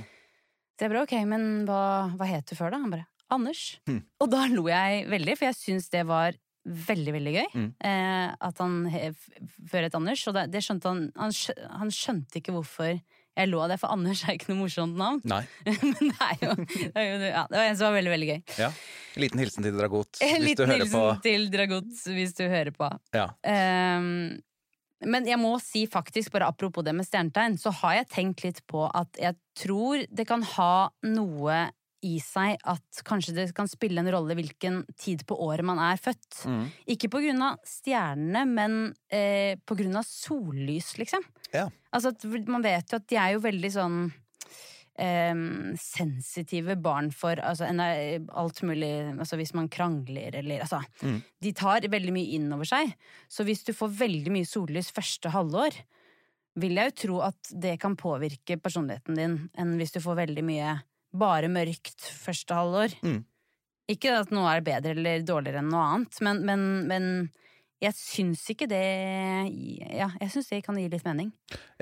Så 0.76 0.86
jeg 0.86 0.94
bare 0.94 1.04
ok, 1.04 1.16
men 1.28 1.48
hva, 1.68 1.82
hva 2.16 2.28
het 2.30 2.48
du 2.48 2.56
før 2.56 2.72
da? 2.72 2.82
Han 2.82 2.94
bare 2.94 3.08
Anders. 3.30 3.78
Mm. 3.86 4.00
Og 4.24 4.30
da 4.32 4.46
lo 4.50 4.64
jeg 4.66 5.04
veldig, 5.10 5.36
for 5.38 5.46
jeg 5.50 5.58
syns 5.58 5.90
det 5.92 6.02
var 6.08 6.34
veldig, 6.64 7.12
veldig 7.14 7.34
gøy. 7.36 7.46
Mm. 7.54 7.68
Eh, 7.90 8.32
at 8.48 8.62
han 8.62 8.76
før 9.70 9.86
het 9.86 9.96
Anders. 9.98 10.24
Og 10.28 10.36
det, 10.36 10.46
det 10.52 10.62
skjønte 10.64 10.90
han 10.90 11.04
han, 11.14 11.92
skjønte 11.94 12.40
ikke 12.40 12.54
hvorfor 12.56 12.98
jeg 13.40 13.50
lo 13.52 13.62
av 13.64 13.72
det, 13.72 13.78
for 13.82 13.92
Anders 13.94 14.24
er 14.26 14.36
ikke 14.36 14.52
noe 14.52 14.60
morsomt 14.62 14.98
navn. 15.00 15.22
Nei. 15.28 15.42
men 15.70 15.96
det 15.98 16.28
er 16.28 16.44
jo, 16.44 16.52
det 16.66 16.92
er 16.92 17.08
jo 17.08 17.16
ja, 17.24 17.46
Det 17.50 17.58
var 17.58 17.64
en 17.66 17.80
som 17.80 17.88
var 17.88 17.96
veldig, 17.98 18.12
veldig 18.16 18.28
gøy. 18.30 18.38
Ja. 18.60 18.70
En 19.10 19.24
liten 19.24 19.42
hilsen 19.42 19.66
til 19.66 19.80
Dragot. 19.80 20.22
En 20.26 20.44
liten 20.44 20.60
du 20.60 20.70
hører 20.70 20.84
hilsen 20.84 21.00
på 21.00 21.08
til 21.26 21.50
Dragot 21.52 22.06
hvis 22.14 22.36
du 22.38 22.46
hører 22.46 22.72
på. 22.76 22.92
ja. 23.16 23.26
Um, 23.44 24.38
men 25.08 25.24
jeg 25.24 25.40
må 25.40 25.54
si 25.64 25.86
faktisk, 25.88 26.28
bare 26.34 26.50
apropos 26.50 26.84
det 26.84 26.92
med 26.92 27.06
stjernetegn, 27.08 27.54
så 27.56 27.72
har 27.80 27.94
jeg 28.00 28.08
tenkt 28.12 28.42
litt 28.44 28.58
på 28.68 28.84
at 28.84 29.16
jeg 29.20 29.38
tror 29.56 30.02
det 30.12 30.26
kan 30.28 30.44
ha 30.56 30.90
noe 31.08 31.60
i 32.06 32.14
seg 32.24 32.56
at 32.64 33.02
kanskje 33.04 33.34
det 33.36 33.48
kan 33.56 33.68
spille 33.68 34.00
en 34.00 34.08
rolle 34.12 34.36
hvilken 34.38 34.82
tid 34.96 35.26
på 35.28 35.36
året 35.44 35.64
man 35.68 35.78
er 35.84 35.98
født. 36.00 36.44
Ikke 36.88 37.10
på 37.12 37.20
grunn 37.20 37.42
av 37.44 37.58
stjernene, 37.68 38.46
men 38.48 38.78
eh, 39.12 39.56
på 39.66 39.76
grunn 39.76 39.96
av 40.00 40.06
sollys, 40.08 40.94
liksom. 41.00 41.22
Ja. 41.52 41.66
Altså, 41.92 42.14
at 42.14 42.24
man 42.48 42.62
vet 42.64 42.88
jo 42.92 43.00
at 43.02 43.06
de 43.10 43.18
er 43.20 43.34
jo 43.34 43.42
veldig 43.44 43.70
sånn 43.74 44.00
eh, 45.00 45.34
sensitive 45.80 46.76
barn 46.80 47.10
for 47.12 47.36
altså, 47.40 47.64
en- 47.68 48.28
alt 48.32 48.62
mulig 48.62 48.90
altså, 49.18 49.36
Hvis 49.36 49.54
man 49.54 49.68
krangler 49.68 50.34
eller 50.40 50.60
altså 50.64 50.80
De 51.40 51.52
tar 51.52 51.80
veldig 51.88 52.12
mye 52.12 52.34
inn 52.36 52.52
over 52.52 52.64
seg. 52.68 52.92
Så 53.28 53.44
hvis 53.44 53.64
du 53.64 53.72
får 53.76 53.92
veldig 54.06 54.32
mye 54.34 54.48
sollys 54.48 54.90
første 54.92 55.30
halvår, 55.34 55.76
vil 56.60 56.74
jeg 56.76 56.90
jo 56.90 56.96
tro 57.06 57.20
at 57.28 57.52
det 57.62 57.76
kan 57.80 57.94
påvirke 57.96 58.56
personligheten 58.60 59.14
din 59.16 59.36
enn 59.56 59.76
hvis 59.78 59.92
du 59.94 60.00
får 60.02 60.16
veldig 60.26 60.42
mye 60.44 60.72
bare 61.12 61.48
mørkt 61.50 62.04
første 62.22 62.54
halvår. 62.54 62.94
Mm. 63.02 63.20
Ikke 63.90 64.12
at 64.20 64.30
noe 64.30 64.46
er 64.54 64.62
bedre 64.62 64.92
eller 64.94 65.24
dårligere 65.26 65.58
enn 65.64 65.70
noe 65.72 65.86
annet, 65.96 66.20
men, 66.22 66.44
men, 66.46 66.60
men 66.86 67.06
jeg 67.82 67.96
syns 67.96 68.44
ikke 68.52 68.68
det 68.70 68.84
Ja, 69.96 70.10
jeg 70.20 70.30
syns 70.34 70.50
det 70.52 70.60
kan 70.66 70.78
gi 70.78 70.86
litt 70.92 71.04
mening. 71.08 71.32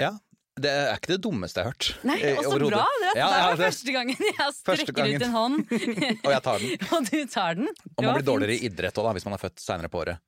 Ja, 0.00 0.14
det 0.58 0.70
er 0.72 0.96
ikke 0.96 1.12
det 1.12 1.20
dummeste 1.26 1.60
jeg 1.60 1.68
har 1.68 1.74
hørt. 1.74 1.90
Nei, 2.08 2.16
eh, 2.24 2.38
og 2.40 2.48
så 2.48 2.56
bra! 2.70 2.86
Det, 3.02 3.10
Ja, 3.12 3.12
det 3.12 3.20
ja, 3.20 3.28
er 3.50 3.56
det- 3.60 3.66
første 3.68 3.92
gangen 3.94 4.24
jeg 4.30 4.54
strekker 4.56 4.96
gangen. 4.96 5.20
ut 5.20 5.26
en 5.28 5.36
hånd. 5.36 5.60
Og 6.24 6.32
jeg 6.32 6.42
tar 6.48 6.58
den. 6.64 6.72
og 6.96 7.04
du 7.12 7.18
tar 7.30 7.54
den. 7.60 7.68
Og 7.96 8.02
man 8.04 8.16
blir 8.18 8.26
dårligere 8.26 8.56
i 8.56 8.66
idrett 8.70 8.98
òg, 8.98 9.12
hvis 9.18 9.28
man 9.28 9.36
er 9.36 9.42
født 9.44 9.62
seinere 9.62 9.92
på 9.92 10.00
året. 10.02 10.18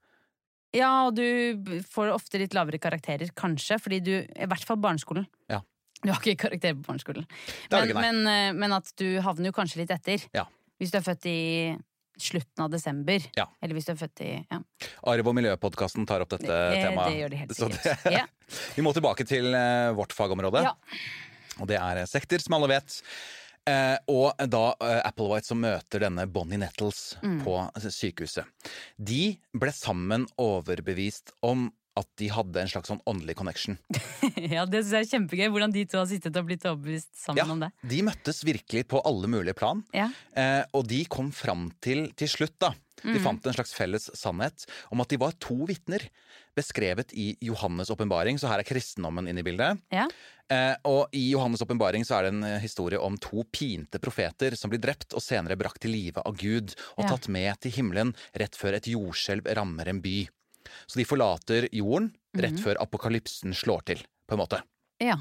Ja, 0.77 0.91
og 1.09 1.17
du 1.19 1.81
får 1.91 2.13
ofte 2.15 2.39
litt 2.39 2.55
lavere 2.55 2.79
karakterer, 2.79 3.33
kanskje, 3.35 3.81
fordi 3.83 3.99
du 4.07 4.13
I 4.23 4.47
hvert 4.47 4.63
fall 4.69 4.79
barneskolen. 4.79 5.27
Ja. 5.51 5.63
Du 6.03 6.09
har 6.13 6.21
ikke 6.23 6.37
karakter 6.49 6.75
på 6.79 6.87
barneskolen. 6.87 7.27
Men, 7.71 7.93
men, 7.95 8.21
eh, 8.27 8.53
men 8.57 8.73
at 8.73 8.91
du 8.97 9.07
havner 9.21 9.51
jo 9.51 9.57
kanskje 9.57 9.83
litt 9.83 9.91
etter. 9.95 10.23
Ja. 10.37 10.47
Hvis 10.81 10.91
du 10.95 10.97
er 10.99 11.05
født 11.05 11.27
i 11.29 11.39
slutten 12.21 12.65
av 12.65 12.71
desember. 12.73 13.21
Ja. 13.37 13.47
Eller 13.63 13.77
hvis 13.77 13.87
du 13.89 13.93
er 13.95 13.99
født 14.01 14.21
i 14.25 14.31
ja. 14.51 14.59
Arv 15.09 15.29
og 15.31 15.35
miljøpodkasten 15.39 16.07
tar 16.09 16.21
opp 16.25 16.33
dette 16.35 16.47
Det- 16.49 16.83
temaet. 16.85 17.09
det 17.13 17.19
gjør 17.21 17.31
de 17.31 17.37
helt 17.43 17.55
sikkert. 17.57 18.03
det- 18.05 18.13
Ja. 18.13 18.25
Vi 18.77 18.83
må 18.83 18.93
tilbake 18.97 19.27
til 19.29 19.55
eh, 19.55 19.93
vårt 19.97 20.13
fagområde. 20.17 20.63
Ja. 20.65 20.75
Og 21.61 21.67
det 21.69 21.77
er 21.81 22.05
sekter, 22.09 22.41
som 22.41 22.55
alle 22.57 22.69
vet. 22.69 23.03
Eh, 23.69 23.97
og 24.09 24.33
da 24.49 24.75
eh, 24.81 25.01
Applewhite 25.05 25.45
som 25.53 25.61
møter 25.61 26.01
denne 26.01 26.25
Bonnie 26.33 26.57
Nettles 26.59 27.17
Mm. 27.23 27.43
på 27.45 27.57
sykehuset. 27.77 28.45
De 28.97 29.37
ble 29.55 29.73
sammen 29.77 30.27
overbevist 30.41 31.33
om 31.43 31.71
at 32.01 32.09
de 32.21 32.29
hadde 32.33 32.63
en 32.65 32.71
slags 32.73 32.91
sånn 32.91 33.03
åndelig 33.11 33.37
connection. 33.39 33.79
ja, 34.57 34.65
det 34.67 34.83
syns 34.83 34.93
jeg 34.97 35.07
er 35.07 35.11
kjempegøy. 35.15 35.47
Hvordan 35.55 35.75
de 35.77 35.87
to 35.91 36.01
har 36.01 36.09
sittet 36.11 36.37
og 36.41 36.49
blitt 36.51 36.67
overbevist 36.67 37.13
sammen 37.21 37.43
Ja, 37.45 37.49
om 37.53 37.63
det. 37.63 37.71
de 37.93 38.03
møttes 38.11 38.43
virkelig 38.47 38.87
på 38.91 39.03
alle 39.07 39.31
mulige 39.31 39.57
plan. 39.59 39.85
Ja. 39.97 40.09
Eh, 40.35 40.63
og 40.77 40.89
de 40.91 41.05
kom 41.13 41.31
fram 41.35 41.69
til 41.85 42.09
til 42.19 42.29
slutt, 42.33 42.57
da. 42.63 42.73
De 43.01 43.15
mm. 43.17 43.23
fant 43.25 43.47
en 43.49 43.55
slags 43.57 43.73
felles 43.73 44.11
sannhet 44.19 44.67
om 44.93 45.01
at 45.01 45.09
de 45.09 45.17
var 45.21 45.33
to 45.41 45.55
vitner, 45.69 46.03
beskrevet 46.59 47.15
i 47.17 47.31
Johannes' 47.47 47.89
åpenbaring. 47.95 48.37
Så 48.41 48.51
her 48.51 48.61
er 48.61 48.69
kristendommen 48.69 49.29
inne 49.31 49.41
i 49.41 49.47
bildet. 49.47 49.81
Ja. 49.95 50.05
Eh, 50.51 50.75
og 50.91 51.13
i 51.17 51.31
Johannes' 51.33 51.63
åpenbaring 51.65 52.05
så 52.05 52.19
er 52.19 52.27
det 52.27 52.33
en 52.35 52.45
eh, 52.45 52.59
historie 52.61 52.99
om 53.01 53.17
to 53.23 53.45
pinte 53.55 54.01
profeter 54.03 54.57
som 54.59 54.73
blir 54.73 54.83
drept 54.83 55.15
og 55.17 55.23
senere 55.25 55.57
brakt 55.57 55.81
til 55.85 55.95
live 55.95 56.21
av 56.27 56.37
Gud 56.41 56.75
og 56.99 57.05
Ja. 57.07 57.13
tatt 57.15 57.31
med 57.33 57.61
til 57.63 57.73
himmelen 57.79 58.13
rett 58.37 58.59
før 58.59 58.77
et 58.77 58.91
jordskjelv 58.91 59.47
rammer 59.57 59.89
en 59.89 60.03
by. 60.05 60.29
Så 60.87 60.99
de 61.01 61.05
forlater 61.09 61.69
jorden 61.73 62.13
rett 62.37 62.53
Mhm. 62.59 62.63
før 62.65 62.77
apokalypsen 62.83 63.55
slår 63.55 63.85
til, 63.85 64.03
på 64.29 64.35
en 64.37 64.43
måte. 64.45 64.63
ja. 65.01 65.17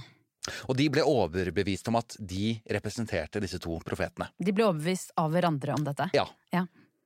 Og 0.68 0.76
de 0.78 0.88
ble 0.90 1.02
overbevist 1.04 1.88
om 1.92 1.98
at 2.00 2.16
de 2.18 2.56
representerte 2.72 3.42
disse 3.44 3.60
to 3.60 3.76
profetene. 3.86 4.30
De 4.40 4.52
ble 4.56 4.64
overbevist 4.66 5.12
av 5.20 5.30
hverandre 5.32 5.76
om 5.76 5.84
dette. 5.84 6.10
Ja. 6.16 6.24
Ja. 6.54 6.64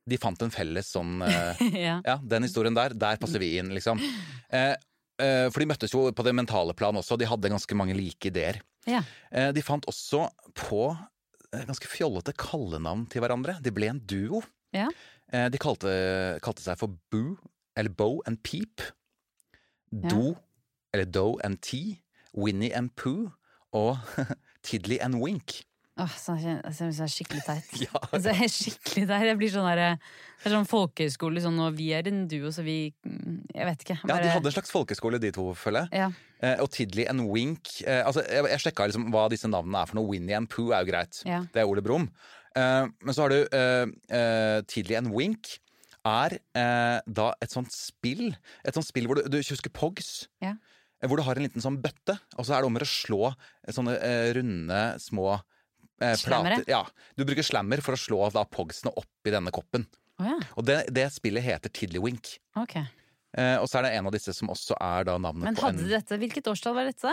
De 0.08 0.16
fant 0.16 0.40
en 0.40 0.50
felles 0.54 0.86
sånn 0.94 1.20
eh, 1.26 1.58
ja. 1.74 2.00
Ja, 2.06 2.16
den 2.22 2.42
historien 2.46 2.72
der, 2.74 2.94
der 2.94 3.16
passer 3.20 3.38
vi 3.42 3.58
inn, 3.58 3.70
liksom. 3.74 3.98
Eh, 4.54 4.76
eh, 5.18 5.50
for 5.50 5.58
de 5.60 5.66
møttes 5.66 5.90
jo 5.92 6.06
på 6.12 6.24
det 6.24 6.32
mentale 6.34 6.72
plan 6.78 6.94
også, 6.94 7.18
de 7.18 7.26
hadde 7.26 7.50
ganske 7.50 7.74
mange 7.76 7.92
like 7.98 8.28
ideer. 8.30 8.60
Ja. 8.86 9.02
Eh, 9.32 9.50
de 9.52 9.60
fant 9.66 9.84
også 9.90 10.28
på 10.54 10.96
ganske 11.52 11.86
fjollete 11.90 12.32
kallenavn 12.38 13.08
til 13.10 13.20
hverandre. 13.20 13.58
De 13.60 13.70
ble 13.74 13.90
en 13.90 13.98
duo. 14.00 14.42
Ja. 14.72 14.88
De 15.30 15.58
kalte, 15.58 15.90
kalte 16.40 16.62
seg 16.62 16.78
for 16.78 16.94
Boo, 17.10 17.36
eller 17.76 17.90
Bow 17.90 18.20
and 18.26 18.38
Peep. 18.42 18.82
Do, 19.92 20.34
eller 20.92 21.04
Doe 21.06 21.38
and 21.44 21.60
Tea. 21.62 22.00
Winnie 22.34 22.72
and 22.74 22.90
Pooh. 22.96 23.30
Og 23.72 23.98
Tiddly 24.66 24.98
and 25.00 25.14
Wink. 25.22 25.62
Åh, 25.94 26.10
så 26.18 26.34
jeg 26.34 26.58
synes 26.74 26.96
det 26.98 27.04
er 27.04 27.10
skikkelig 27.12 27.42
teit. 27.46 27.66
Ja. 27.84 27.98
ja. 28.12 28.18
jeg 28.18 28.42
er 28.48 28.50
skikkelig 28.50 29.04
teit. 29.06 29.26
Jeg 29.28 29.38
blir 29.38 29.50
sånn 29.52 29.66
derre 29.68 29.92
Det 30.00 30.48
er 30.50 30.54
sånn 30.56 30.66
folkehøyskole, 30.66 31.42
sånn 31.42 31.60
og 31.62 31.76
vi 31.78 31.92
er 31.94 32.08
en 32.10 32.24
duo, 32.30 32.50
så 32.54 32.64
vi 32.66 32.78
Jeg 33.54 33.68
vet 33.68 33.84
ikke. 33.86 34.00
Ja, 34.10 34.16
de 34.18 34.32
hadde 34.32 34.50
en 34.50 34.56
slags 34.56 34.74
folkeskole, 34.74 35.20
de 35.22 35.30
to, 35.34 35.52
føler 35.58 35.86
jeg. 35.86 36.04
ja. 36.04 36.08
Eh, 36.44 36.58
og 36.60 36.66
Tiddly 36.74 37.06
and 37.08 37.22
Wink 37.30 37.70
eh, 37.86 38.02
Altså, 38.02 38.24
Jeg, 38.26 38.42
jeg 38.50 38.62
sjekka 38.64 38.88
liksom 38.90 39.06
hva 39.14 39.28
disse 39.32 39.48
navnene 39.48 39.84
er 39.84 39.88
for 39.88 40.00
noe. 40.00 40.10
Winnie 40.10 40.34
and 40.36 40.50
Pooh 40.50 40.74
er 40.74 40.82
jo 40.82 40.90
greit. 40.90 41.22
Ja. 41.24 41.44
Det 41.54 41.62
er 41.62 41.70
Ole 41.70 41.82
Brumm. 41.86 42.08
Eh, 42.58 42.88
men 42.90 43.14
så 43.14 43.24
har 43.24 43.30
du 43.32 43.38
eh, 43.46 43.86
eh, 44.18 44.58
Tiddly 44.66 44.98
and 44.98 45.14
Wink. 45.14 45.54
Er 46.04 46.36
eh, 46.36 46.98
da 47.08 47.30
et 47.40 47.52
sånt 47.54 47.72
spill 47.72 48.34
Et 48.60 48.76
sånt 48.76 48.84
spill 48.84 49.06
hvor 49.08 49.16
du, 49.16 49.22
du 49.32 49.38
husker 49.40 49.72
Pogs? 49.72 50.26
Ja. 50.44 50.54
Eh, 51.00 51.08
Hvor 51.08 51.16
du 51.20 51.24
har 51.26 51.36
en 51.36 51.46
liten 51.46 51.64
sånn 51.64 51.80
bøtte, 51.82 52.18
og 52.36 52.46
så 52.46 52.56
er 52.56 52.62
det 52.64 52.70
om 52.70 52.76
å 52.80 52.88
slå 52.88 53.32
sånne 53.72 53.96
eh, 53.98 54.30
runde, 54.36 54.80
små 55.02 55.30
eh, 56.00 56.16
plater. 56.20 56.64
Ja, 56.70 56.82
Du 57.16 57.24
bruker 57.28 57.44
slammer 57.46 57.82
for 57.84 57.96
å 57.96 58.00
slå 58.00 58.28
da 58.34 58.44
pogsene 58.48 58.92
oppi 59.00 59.32
denne 59.34 59.52
koppen. 59.54 59.86
Oh, 60.20 60.28
ja. 60.28 60.36
Og 60.54 60.66
det, 60.68 60.84
det 60.94 61.08
spillet 61.12 61.42
heter 61.42 61.72
Tiddlywink. 61.74 62.36
Okay. 62.62 62.84
Eh, 63.34 63.56
og 63.58 63.66
så 63.66 63.80
er 63.80 63.88
det 63.88 63.94
en 63.98 64.06
av 64.08 64.14
disse 64.14 64.32
som 64.36 64.52
også 64.52 64.76
er 64.78 65.08
da 65.08 65.16
navnet 65.18 65.48
Men 65.48 65.56
på 65.58 65.66
en 65.66 65.80
de 65.80 65.88
dette 65.90 66.18
Hvilket 66.20 66.46
årstall 66.52 66.76
var 66.76 66.86
dette? 66.86 67.10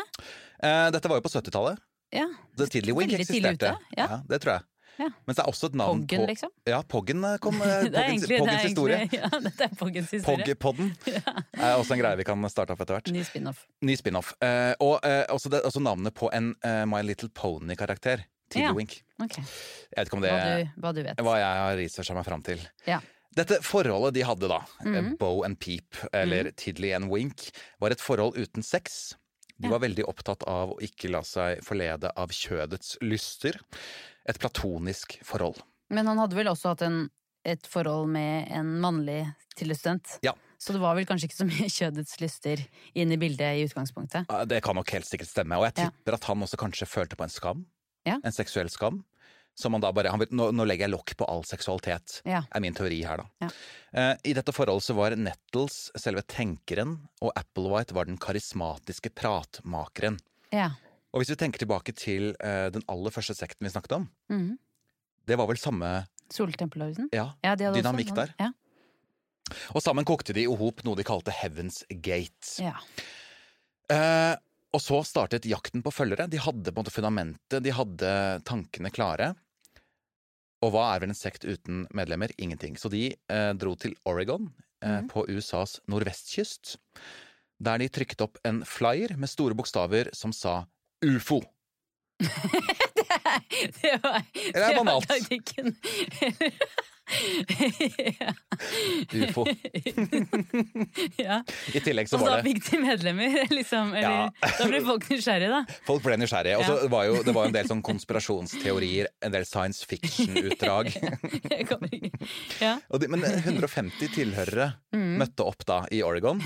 Eh, 0.62 0.90
Dette 0.94 1.10
var 1.10 1.18
jo 1.18 1.26
på 1.26 1.32
70-tallet. 1.34 1.82
Ja. 2.14 2.28
The 2.60 2.68
Tiddlywink 2.70 3.10
tidlig 3.10 3.26
eksisterte. 3.26 3.72
ute, 3.72 3.98
ja. 3.98 4.20
det 4.30 4.42
tror 4.44 4.58
jeg. 4.60 4.68
Ja. 5.00 5.08
Mens 5.28 5.38
det 5.38 5.44
er 5.44 5.50
også 5.50 5.70
et 5.72 5.78
navn 5.80 6.02
Poggen, 6.04 6.24
på 6.24 6.30
liksom? 6.30 6.52
Ja, 6.68 6.82
Poggen 6.82 7.24
eh, 7.28 7.38
kom. 7.44 7.62
eh, 7.62 7.86
Poggens, 7.86 7.96
egentlig, 8.02 8.40
Poggens 8.42 8.66
historie. 8.68 8.98
egentlig 8.98 9.22
ja, 9.24 9.30
dette 9.46 9.68
er 9.68 9.78
Poggens 9.80 10.12
historie. 10.18 10.56
Pog-podden 10.56 10.92
er 11.68 11.78
også 11.78 11.96
en 11.96 12.04
greie 12.04 12.20
vi 12.20 12.28
kan 12.28 12.50
starte 12.52 12.76
opp 12.76 12.84
etter 12.86 12.98
hvert. 12.98 13.14
Ny 13.16 13.24
spin-off. 13.28 13.64
Ny 13.88 13.96
spin-off. 14.00 14.34
Eh, 14.44 14.74
og 14.84 15.00
eh, 15.08 15.24
også, 15.32 15.54
det, 15.54 15.64
også 15.68 15.84
navnet 15.84 16.16
på 16.18 16.30
en 16.36 16.54
eh, 16.68 16.84
My 16.90 17.02
Little 17.06 17.32
Pony-karakter. 17.34 18.26
Tiddlewink. 18.52 19.00
Ja. 19.00 19.26
Okay. 19.26 19.48
Jeg 19.92 19.96
vet 19.96 20.10
ikke 20.10 20.18
om 20.18 20.24
det 20.26 20.36
Hva 20.36 20.44
du, 20.44 20.70
hva 20.84 20.92
du 20.92 21.02
vet. 21.06 21.24
hva 21.24 21.36
jeg 21.40 21.64
har 21.64 21.78
researcha 21.80 22.16
meg 22.18 22.28
fram 22.28 22.44
til. 22.44 22.64
Ja. 22.90 23.00
Dette 23.32 23.62
forholdet 23.64 24.18
de 24.18 24.26
hadde 24.28 24.48
da, 24.52 24.60
mm 24.84 24.96
-hmm. 24.96 25.18
Bow 25.18 25.46
and 25.46 25.60
Peep, 25.60 25.96
eller 26.12 26.52
Tiddly 26.52 26.92
and 26.92 27.08
Wink, 27.10 27.50
var 27.80 27.92
et 27.92 28.02
forhold 28.02 28.36
uten 28.38 28.64
sex. 28.64 29.16
De 29.62 29.70
var 29.72 29.80
veldig 29.84 30.06
opptatt 30.10 30.44
av 30.50 30.74
å 30.76 30.80
ikke 30.84 31.10
la 31.14 31.22
seg 31.28 31.62
forlede 31.66 32.12
av 32.18 32.34
kjødets 32.36 32.98
lyster. 33.06 33.58
Et 34.30 34.38
platonisk 34.42 35.20
forhold. 35.26 35.62
Men 35.90 36.08
han 36.08 36.20
hadde 36.22 36.38
vel 36.38 36.50
også 36.52 36.74
hatt 36.74 36.82
en, 36.86 37.04
et 37.46 37.66
forhold 37.68 38.10
med 38.14 38.48
en 38.54 38.76
mannlig 38.84 39.24
tillitsstudent? 39.58 40.20
Ja. 40.26 40.34
Så 40.62 40.76
det 40.76 40.82
var 40.84 40.94
vel 40.96 41.08
kanskje 41.10 41.26
ikke 41.30 41.40
så 41.40 41.48
mye 41.50 41.70
kjødets 41.80 42.20
lyster 42.22 42.62
inn 42.94 43.12
i 43.12 43.18
bildet 43.22 43.58
i 43.58 43.64
utgangspunktet. 43.66 44.30
Det 44.48 44.62
kan 44.64 44.78
nok 44.78 44.92
helt 44.94 45.10
sikkert 45.10 45.32
stemme. 45.32 45.58
Og 45.58 45.66
jeg 45.70 45.78
Ja. 45.86 45.90
tipper 45.90 46.18
at 46.20 46.28
han 46.30 46.46
også 46.46 46.60
kanskje 46.62 46.88
følte 46.90 47.18
på 47.18 47.26
en 47.26 47.34
skam. 47.34 47.66
Ja. 48.06 48.20
En 48.24 48.32
seksuell 48.34 48.70
skam. 48.70 49.04
Som 49.62 49.76
han 49.78 49.84
da 49.84 49.92
bare, 49.94 50.10
han 50.10 50.20
vil, 50.24 50.32
nå, 50.34 50.48
nå 50.58 50.66
legger 50.66 50.88
jeg 50.88 50.94
lokk 50.96 51.14
på 51.20 51.28
all 51.30 51.44
seksualitet, 51.46 52.22
Ja. 52.26 52.42
er 52.50 52.60
min 52.64 52.74
teori 52.74 53.04
her, 53.06 53.22
da. 53.22 53.26
Ja. 53.46 53.50
Eh, 53.94 54.16
I 54.32 54.34
dette 54.34 54.54
forholdet 54.56 54.88
så 54.88 54.96
var 54.98 55.14
Nettles 55.16 55.92
selve 56.02 56.24
tenkeren, 56.26 56.96
og 57.22 57.32
Applewhite 57.38 57.94
var 57.94 58.06
den 58.10 58.18
karismatiske 58.18 59.12
pratmakeren. 59.14 60.18
Ja. 60.52 60.72
Og 61.14 61.22
hvis 61.22 61.30
vi 61.34 61.36
tenker 61.36 61.60
tilbake 61.62 61.94
til 61.94 62.32
eh, 62.40 62.70
den 62.74 62.82
aller 62.90 63.12
første 63.14 63.36
sekten 63.38 63.68
vi 63.68 63.70
snakket 63.74 63.96
om, 64.00 64.10
Mhm. 64.32 64.58
det 65.28 65.38
var 65.38 65.46
vel 65.48 65.58
samme 65.62 66.08
Soltempelorden? 66.32 67.10
ja, 67.14 67.34
Ja, 67.44 67.56
dynamikk 67.56 68.16
der. 68.16 68.34
Ja. 68.40 68.50
Og 69.76 69.82
sammen 69.84 70.06
kokte 70.08 70.34
de 70.34 70.46
i 70.46 70.56
hop 70.56 70.82
noe 70.88 70.96
de 70.96 71.04
kalte 71.04 71.30
Heaven's 71.36 71.84
Gate. 72.02 72.58
ja. 72.64 72.74
Eh, 73.92 74.36
og 74.74 74.80
så 74.80 75.02
startet 75.04 75.44
jakten 75.44 75.84
på 75.84 75.92
følgere. 75.92 76.30
De 76.32 76.38
hadde 76.40 76.72
på 76.72 76.80
en 76.80 76.86
måte 76.86 76.94
fundamentet, 76.96 77.62
de 77.62 77.74
hadde 77.76 78.12
tankene 78.48 78.90
klare. 78.90 79.34
Og 80.62 80.74
hva 80.76 80.92
er 80.94 81.02
vel 81.02 81.14
en 81.14 81.18
sekt 81.18 81.46
uten 81.48 81.86
medlemmer? 81.96 82.34
Ingenting. 82.38 82.78
Så 82.78 82.92
de 82.94 83.10
eh, 83.14 83.52
dro 83.58 83.74
til 83.80 83.96
Oregon, 84.06 84.52
eh, 84.84 85.02
mm. 85.02 85.10
på 85.10 85.26
USAs 85.30 85.80
nordvestkyst, 85.90 86.76
der 87.62 87.82
de 87.82 87.90
trykket 87.94 88.22
opp 88.26 88.38
en 88.48 88.62
flyer 88.66 89.16
med 89.18 89.30
store 89.30 89.58
bokstaver 89.58 90.12
som 90.18 90.34
sa 90.34 90.62
ufo. 91.06 91.42
det 92.22 93.96
var, 94.04 94.22
er 94.22 94.52
det 94.54 94.54
det 94.54 94.62
var 94.62 94.78
banalt? 94.78 95.10
taktikken. 95.10 95.74
Ufo. 99.22 99.46
ja. 101.18 101.44
I 101.74 101.80
tillegg 101.84 102.10
så 102.10 102.18
Og 102.18 102.24
da 102.26 102.30
var 102.36 102.42
det 102.42 102.52
fikk 102.52 102.62
de 102.70 102.80
medlemmer, 102.84 103.38
liksom. 103.58 103.94
Eller, 103.94 104.32
Ja. 104.42 104.52
Da 104.60 104.68
ble 104.70 104.82
folk 104.86 105.08
nysgjerrige, 105.12 105.50
da. 105.52 105.62
Folk 105.88 106.04
ble 106.06 106.18
nysgjerrige. 106.22 106.58
Og 106.62 106.66
så 106.68 106.74
Ja. 106.84 106.88
var 106.94 107.04
jo, 107.10 107.14
det 107.28 107.34
var 107.36 107.46
en 107.50 107.56
del 107.56 107.68
sånn 107.70 107.82
konspirasjonsteorier, 107.86 109.06
en 109.22 109.32
del 109.36 109.46
science 109.50 109.86
fiction-utdrag. 109.90 110.86
Ja. 112.62 112.78
Men 113.12 113.22
150 113.24 114.08
tilhørere 114.16 114.72
Mm. 114.92 115.18
møtte 115.22 115.46
opp 115.48 115.64
da 115.66 115.86
i 115.92 116.02
Oregon, 116.04 116.42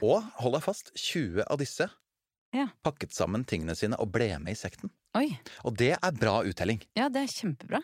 og 0.00 0.22
hold 0.40 0.54
deg 0.56 0.62
fast, 0.64 0.90
20 0.96 1.42
av 1.46 1.58
disse 1.60 1.86
Ja. 2.52 2.66
pakket 2.82 3.12
sammen 3.12 3.44
tingene 3.44 3.76
sine 3.76 3.94
og 4.00 4.10
ble 4.12 4.30
med 4.40 4.52
i 4.52 4.56
sekten. 4.58 4.90
Oi. 5.14 5.36
Og 5.64 5.76
det 5.76 5.92
er 6.02 6.12
bra 6.16 6.40
uttelling. 6.42 6.80
Ja, 6.96 7.08
det 7.12 7.22
er 7.22 7.26
kjempebra. 7.34 7.80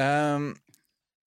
Ehm, 0.00 0.54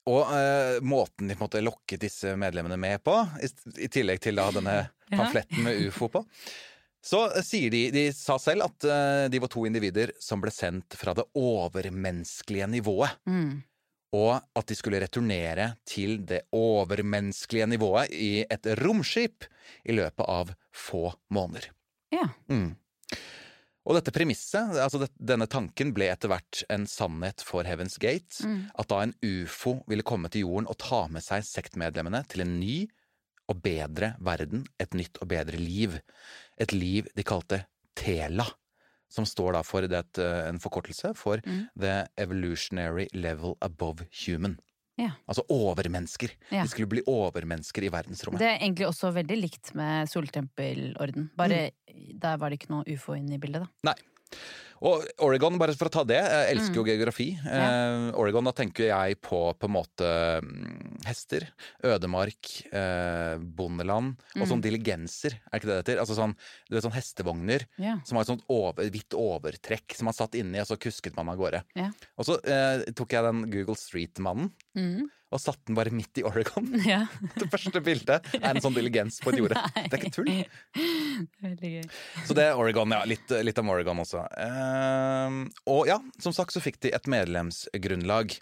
og 0.06 0.32
eh, 0.38 0.78
måten 0.86 1.28
de 1.30 1.36
på 1.36 1.44
en 1.44 1.48
måte 1.48 1.64
lokket 1.64 2.04
disse 2.06 2.36
medlemmene 2.38 2.78
med 2.78 3.02
på, 3.06 3.18
i, 3.42 3.50
i 3.86 3.90
tillegg 3.92 4.22
til 4.22 4.38
da 4.38 4.52
denne 4.54 4.78
pamfletten 5.16 5.66
med 5.66 5.82
ufo 5.88 6.10
på, 6.14 6.22
så 7.06 7.26
eh, 7.32 7.46
sier 7.46 7.74
de 7.74 7.84
De 7.94 8.08
sa 8.16 8.38
selv 8.42 8.68
at 8.68 8.88
eh, 8.90 9.26
de 9.34 9.42
var 9.42 9.52
to 9.54 9.66
individer 9.70 10.14
som 10.22 10.44
ble 10.44 10.54
sendt 10.54 10.98
fra 11.00 11.16
det 11.18 11.26
overmenneskelige 11.38 12.70
nivået. 12.78 13.18
Mm. 13.30 13.64
Og 14.16 14.34
at 14.38 14.70
de 14.70 14.78
skulle 14.78 15.02
returnere 15.02 15.74
til 15.90 16.22
det 16.28 16.46
overmenneskelige 16.56 17.68
nivået 17.68 18.14
i 18.16 18.46
et 18.46 18.70
romskip 18.80 19.48
i 19.84 19.96
løpet 19.98 20.30
av 20.30 20.54
få 20.72 21.10
måneder. 21.34 21.72
Ja. 22.14 22.30
Mm. 22.48 22.76
Og 23.86 23.94
dette 24.00 24.14
premisset, 24.14 24.78
altså 24.82 25.04
det, 25.04 25.12
denne 25.22 25.46
tanken, 25.52 25.92
ble 25.94 26.08
etter 26.10 26.32
hvert 26.32 26.64
en 26.74 26.88
sannhet 26.90 27.44
for 27.46 27.68
Heaven's 27.70 28.00
Gate. 28.02 28.42
Mm. 28.42 28.72
At 28.82 28.90
da 28.90 29.04
en 29.06 29.14
ufo 29.22 29.78
ville 29.90 30.06
komme 30.06 30.32
til 30.34 30.48
jorden 30.48 30.70
og 30.72 30.80
ta 30.82 31.04
med 31.12 31.26
seg 31.26 31.46
sektmedlemmene 31.46 32.24
til 32.32 32.46
en 32.46 32.56
ny 32.58 32.80
og 33.52 33.62
bedre 33.62 34.16
verden, 34.26 34.66
et 34.82 34.98
nytt 34.98 35.20
og 35.22 35.30
bedre 35.30 35.60
liv. 35.62 36.00
Et 36.58 36.74
liv 36.74 37.06
de 37.14 37.26
kalte 37.28 37.62
Tela, 37.96 38.48
som 39.12 39.28
står 39.30 39.54
da 39.56 39.62
for 39.64 39.86
det, 39.86 40.02
et, 40.02 40.20
eh, 40.20 40.48
en 40.50 40.60
forkortelse 40.60 41.14
for 41.16 41.38
Mm. 41.46 41.70
The 41.78 42.08
Evolutionary 42.18 43.08
Level 43.14 43.56
Above 43.62 44.08
Human. 44.26 44.60
Ja. 44.98 45.10
Altså 45.28 45.44
overmennesker. 45.52 46.32
Ja. 46.52 46.64
De 46.64 46.70
skulle 46.72 46.88
bli 46.88 47.02
overmennesker 47.08 47.84
i 47.84 47.90
verdensrommet. 47.92 48.40
Det 48.40 48.48
er 48.48 48.60
egentlig 48.62 48.88
også 48.88 49.12
veldig 49.14 49.38
likt 49.42 49.74
med 49.76 50.08
Soltempelorden. 50.08 51.30
Bare 51.36 51.72
Mm. 51.96 52.20
der 52.20 52.38
var 52.38 52.50
det 52.50 52.60
ikke 52.62 52.70
noe 52.72 52.84
ufo 52.96 53.14
inne 53.14 53.36
i 53.36 53.38
bildet, 53.38 53.64
da. 53.66 53.92
Nei. 53.92 53.96
Og 54.86 55.06
Oregon, 55.24 55.56
bare 55.58 55.72
for 55.74 55.88
å 55.88 55.92
ta 55.94 56.02
det, 56.06 56.18
jeg 56.20 56.50
elsker 56.52 56.76
jo 56.76 56.84
geografi. 56.86 57.30
Eh, 57.48 58.10
Oregon, 58.20 58.44
da 58.46 58.52
tenker 58.54 58.90
jeg 58.90 59.16
på 59.24 59.40
på 59.58 59.70
en 59.70 59.74
måte 59.74 60.10
mm, 60.44 61.06
hester, 61.08 61.46
ødemark, 61.88 62.50
eh, 62.76 63.38
bondeland 63.40 64.20
og 64.36 64.46
sånn 64.52 64.62
diligenser, 64.62 65.38
er 65.48 65.58
ikke 65.62 65.70
det 65.72 65.78
det 65.78 65.82
heter? 65.86 66.02
Altså 66.04 66.18
sånn, 66.20 66.36
du 66.68 66.76
vet, 66.76 66.84
sånn 66.86 66.94
hestevogner 66.98 67.66
Ja. 67.82 67.96
som 68.04 68.20
har 68.20 68.28
et 68.28 68.34
sånt 68.34 68.44
over, 68.52 68.84
hvitt 68.92 69.16
overtrekk 69.16 69.96
som 69.96 70.12
man 70.12 70.18
satt 70.20 70.36
inni, 70.36 70.60
og 70.62 70.68
så 70.70 70.78
kusket 70.78 71.16
man 71.18 71.32
av 71.32 71.40
gårde. 71.40 71.64
Ja. 71.80 71.90
Og 72.20 72.28
så 72.28 72.38
eh, 72.44 72.84
tok 72.94 73.16
jeg 73.16 73.24
den 73.32 73.46
Google 73.50 73.80
Street-mannen 73.80 74.52
Mm. 74.76 75.06
Og 75.36 75.42
satte 75.44 75.68
den 75.70 75.76
bare 75.78 75.92
midt 75.94 76.18
i 76.22 76.24
Oregon. 76.28 76.70
ja. 76.88 77.02
Det 77.40 77.50
første 77.52 77.82
bildet 77.86 78.32
er 78.40 78.48
en 78.54 78.62
sånn 78.64 78.76
diligens 78.78 79.20
på 79.24 79.34
et 79.34 79.40
jorde. 79.44 79.60
Det 79.90 79.94
er 79.94 80.02
ikke 80.02 80.16
tull. 80.16 80.32
Veldig 81.46 81.72
gøy. 81.78 81.84
Så 82.28 82.36
det 82.38 82.48
er 82.50 82.60
Oregon, 82.60 82.92
ja. 82.96 83.04
Litt, 83.08 83.30
litt 83.46 83.60
om 83.62 83.70
Oregon 83.74 84.02
også. 84.04 84.24
Eh, 84.46 85.38
og 85.72 85.86
ja, 85.90 86.00
som 86.24 86.34
sagt 86.36 86.56
så 86.56 86.64
fikk 86.64 86.80
de 86.86 86.94
et 86.96 87.10
medlemsgrunnlag. 87.12 88.36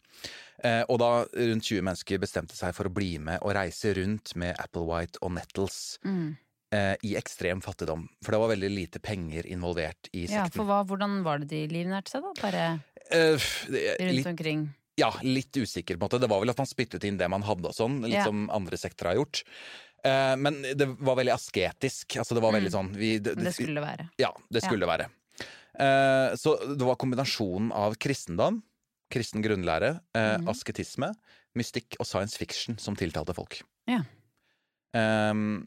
Eh, 0.64 0.84
og 0.88 1.00
da 1.02 1.10
rundt 1.26 1.66
20 1.68 1.84
mennesker 1.84 2.22
bestemte 2.24 2.56
seg 2.56 2.76
for 2.78 2.88
å 2.88 2.94
bli 2.94 3.18
med 3.20 3.42
og 3.44 3.56
reise 3.58 3.92
rundt 3.98 4.36
med 4.40 4.56
Applewhite 4.62 5.20
og 5.26 5.34
Nettles 5.36 5.98
Mm. 6.06 6.36
eh, 6.72 6.96
i 7.04 7.16
ekstrem 7.20 7.62
fattigdom. 7.62 8.06
For 8.24 8.32
det 8.36 8.40
var 8.44 8.54
veldig 8.54 8.70
lite 8.72 9.02
penger 9.04 9.46
involvert 9.52 10.10
i 10.14 10.26
Ja, 10.32 10.46
for 10.54 10.66
hva, 10.70 10.84
hvordan 10.88 11.20
var 11.26 11.42
det 11.44 11.50
de 11.52 11.66
livnærte 11.74 12.14
seg, 12.16 12.24
da? 12.24 12.34
Bare 12.42 12.66
Eh, 13.12 13.36
det- 13.70 13.98
rundt 14.00 14.26
omkring? 14.32 14.62
Ja, 15.00 15.10
litt 15.26 15.56
usikker, 15.58 15.98
på 15.98 16.04
en 16.04 16.08
måte. 16.08 16.20
Det 16.22 16.30
var 16.30 16.40
vel 16.44 16.52
at 16.54 16.60
man 16.62 16.70
spyttet 16.70 17.04
inn 17.08 17.18
det 17.18 17.30
man 17.32 17.44
hadde 17.48 17.72
og 17.72 17.74
sånn, 17.78 18.02
litt 18.06 18.14
Ja. 18.20 18.26
som 18.28 18.50
andre 18.54 18.78
sekter 18.78 19.10
har 19.10 19.16
gjort. 19.18 19.44
Eh, 20.06 20.36
men 20.36 20.62
det 20.62 20.86
var 21.00 21.16
veldig 21.16 21.34
asketisk. 21.34 22.18
Altså 22.20 22.36
det 22.36 22.44
var 22.44 22.54
veldig 22.54 22.72
sånn 22.72 22.92
vi, 22.96 23.18
det, 23.24 23.36
det 23.40 23.54
skulle 23.56 23.80
det 23.80 23.88
være. 23.88 24.10
Ja, 24.20 24.34
det 24.52 24.62
skulle 24.66 24.86
det 24.86 24.92
være. 24.92 25.10
Eh, 25.80 26.36
så 26.38 26.58
det 26.78 26.86
var 26.86 27.00
kombinasjonen 27.02 27.72
av 27.74 27.96
kristendom, 27.98 28.62
kristen 29.10 29.42
grunnlære, 29.46 30.00
eh, 30.14 30.36
mm. 30.42 30.50
asketisme, 30.52 31.10
mystikk 31.58 31.96
og 32.00 32.06
science 32.10 32.38
fiction 32.38 32.78
som 32.78 32.96
tiltalte 32.98 33.34
folk. 33.38 33.62
Ja. 33.90 34.02
Ehm, 34.98 35.66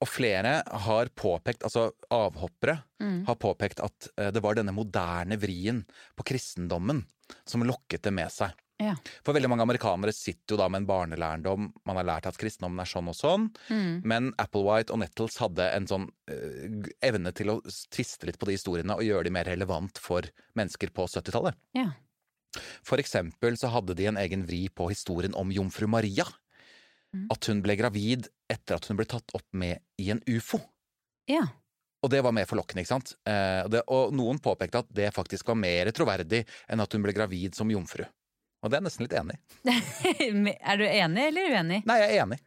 og 0.00 0.08
flere 0.10 0.58
har 0.84 1.10
påpekt, 1.16 1.64
altså 1.64 1.90
avhoppere, 2.12 2.82
Mm. 3.00 3.26
har 3.26 3.36
påpekt 3.36 3.80
at 3.84 4.08
eh, 4.16 4.30
det 4.30 4.40
var 4.42 4.54
denne 4.54 4.72
moderne 4.72 5.36
vrien 5.36 5.84
på 6.16 6.24
kristendommen 6.24 7.04
som 7.46 7.64
lokket 7.66 8.02
det 8.06 8.12
med 8.14 8.30
seg. 8.32 8.52
Ja. 8.82 8.96
For 9.22 9.36
veldig 9.36 9.48
mange 9.52 9.62
amerikanere 9.62 10.10
sitter 10.12 10.56
jo 10.56 10.58
da 10.58 10.66
med 10.68 10.82
en 10.82 10.88
barnelærdom, 10.88 11.68
man 11.86 11.98
har 12.00 12.06
lært 12.08 12.26
at 12.26 12.38
kristendommen 12.40 12.82
er 12.82 12.90
sånn 12.90 13.08
og 13.08 13.14
sånn, 13.14 13.44
Mm. 13.70 14.02
men 14.04 14.32
Applewhite 14.42 14.90
og 14.90 14.98
Nettles 14.98 15.38
hadde 15.38 15.68
en 15.76 15.86
sånn 15.86 16.08
uh, 16.30 16.88
evne 17.00 17.32
til 17.32 17.52
å 17.54 17.60
tviste 17.94 18.26
litt 18.26 18.38
på 18.40 18.50
de 18.50 18.56
historiene 18.58 18.96
og 18.98 19.06
gjøre 19.06 19.28
de 19.28 19.30
mer 19.30 19.46
relevant 19.46 19.96
for 20.02 20.26
mennesker 20.58 20.90
på 20.90 21.06
70-tallet. 21.06 21.54
Ja. 21.78 21.92
For 22.82 22.98
eksempel 22.98 23.56
så 23.58 23.70
hadde 23.70 23.94
de 23.94 24.06
en 24.10 24.18
egen 24.18 24.44
vri 24.46 24.68
på 24.68 24.90
historien 24.90 25.34
om 25.38 25.50
jomfru 25.54 25.86
Maria. 25.90 26.26
Mm. 27.14 27.28
At 27.30 27.46
hun 27.46 27.62
ble 27.62 27.76
gravid 27.78 28.26
etter 28.50 28.74
at 28.76 28.86
hun 28.90 28.98
ble 28.98 29.06
tatt 29.06 29.30
opp 29.38 29.46
med 29.54 29.78
i 30.02 30.10
en 30.10 30.22
ufo. 30.26 30.58
ja. 31.30 31.46
Og 32.04 32.10
det 32.12 32.20
var 32.26 32.34
mer 32.36 32.44
forlokkende, 32.48 32.82
ikke 32.84 32.92
sant? 32.92 33.14
Eh, 33.24 33.62
det, 33.72 33.80
og 33.88 34.12
noen 34.16 34.36
påpekte 34.44 34.82
at 34.84 34.90
det 34.92 35.08
faktisk 35.16 35.48
var 35.48 35.56
mer 35.56 35.88
troverdig 35.96 36.42
enn 36.68 36.82
at 36.84 36.92
hun 36.92 37.04
ble 37.06 37.14
gravid 37.16 37.56
som 37.56 37.70
jomfru. 37.72 38.04
Og 38.64 38.70
det 38.72 38.76
er 38.76 38.82
jeg 38.82 38.86
nesten 38.88 39.06
litt 39.06 39.14
enig 39.16 39.36
i. 39.36 40.58
er 40.70 40.80
du 40.80 40.84
enig 40.88 41.24
eller 41.30 41.54
uenig? 41.54 41.78
Nei, 41.88 41.96
jeg 42.02 42.12
er 42.18 42.22
enig. 42.26 42.38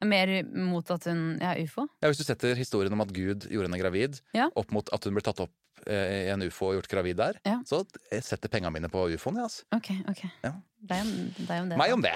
Mer 0.00 0.30
mot 0.56 0.90
at 0.94 1.04
hun 1.10 1.24
Ja, 1.42 1.52
ufo? 1.60 1.84
Ja, 2.00 2.08
hvis 2.08 2.22
du 2.22 2.24
setter 2.24 2.54
historien 2.56 2.94
om 2.96 3.02
at 3.04 3.10
Gud 3.12 3.44
gjorde 3.50 3.68
henne 3.68 3.80
gravid, 3.82 4.20
Ja. 4.36 4.46
opp 4.56 4.70
mot 4.72 4.88
at 4.94 5.04
hun 5.04 5.14
ble 5.18 5.22
tatt 5.26 5.42
opp 5.44 5.52
eh, 5.86 6.28
i 6.28 6.30
en 6.32 6.42
ufo 6.46 6.70
og 6.70 6.78
gjort 6.78 6.88
gravid 6.94 7.18
der, 7.20 7.38
Ja. 7.44 7.58
så 7.68 7.82
setter 8.22 8.48
penga 8.48 8.70
mine 8.72 8.88
på 8.88 9.04
ufoen, 9.12 9.36
jeg, 9.42 9.44
altså. 9.50 9.66
Ok, 9.76 9.90
ok. 10.08 10.24
Ja. 10.46 10.54
Det 10.80 10.96
er 10.96 11.04
jo 11.04 11.12
det. 11.36 11.50
Er 11.50 11.68
det 11.74 11.78
Meg 11.82 11.92
om 11.98 12.02
det. 12.06 12.14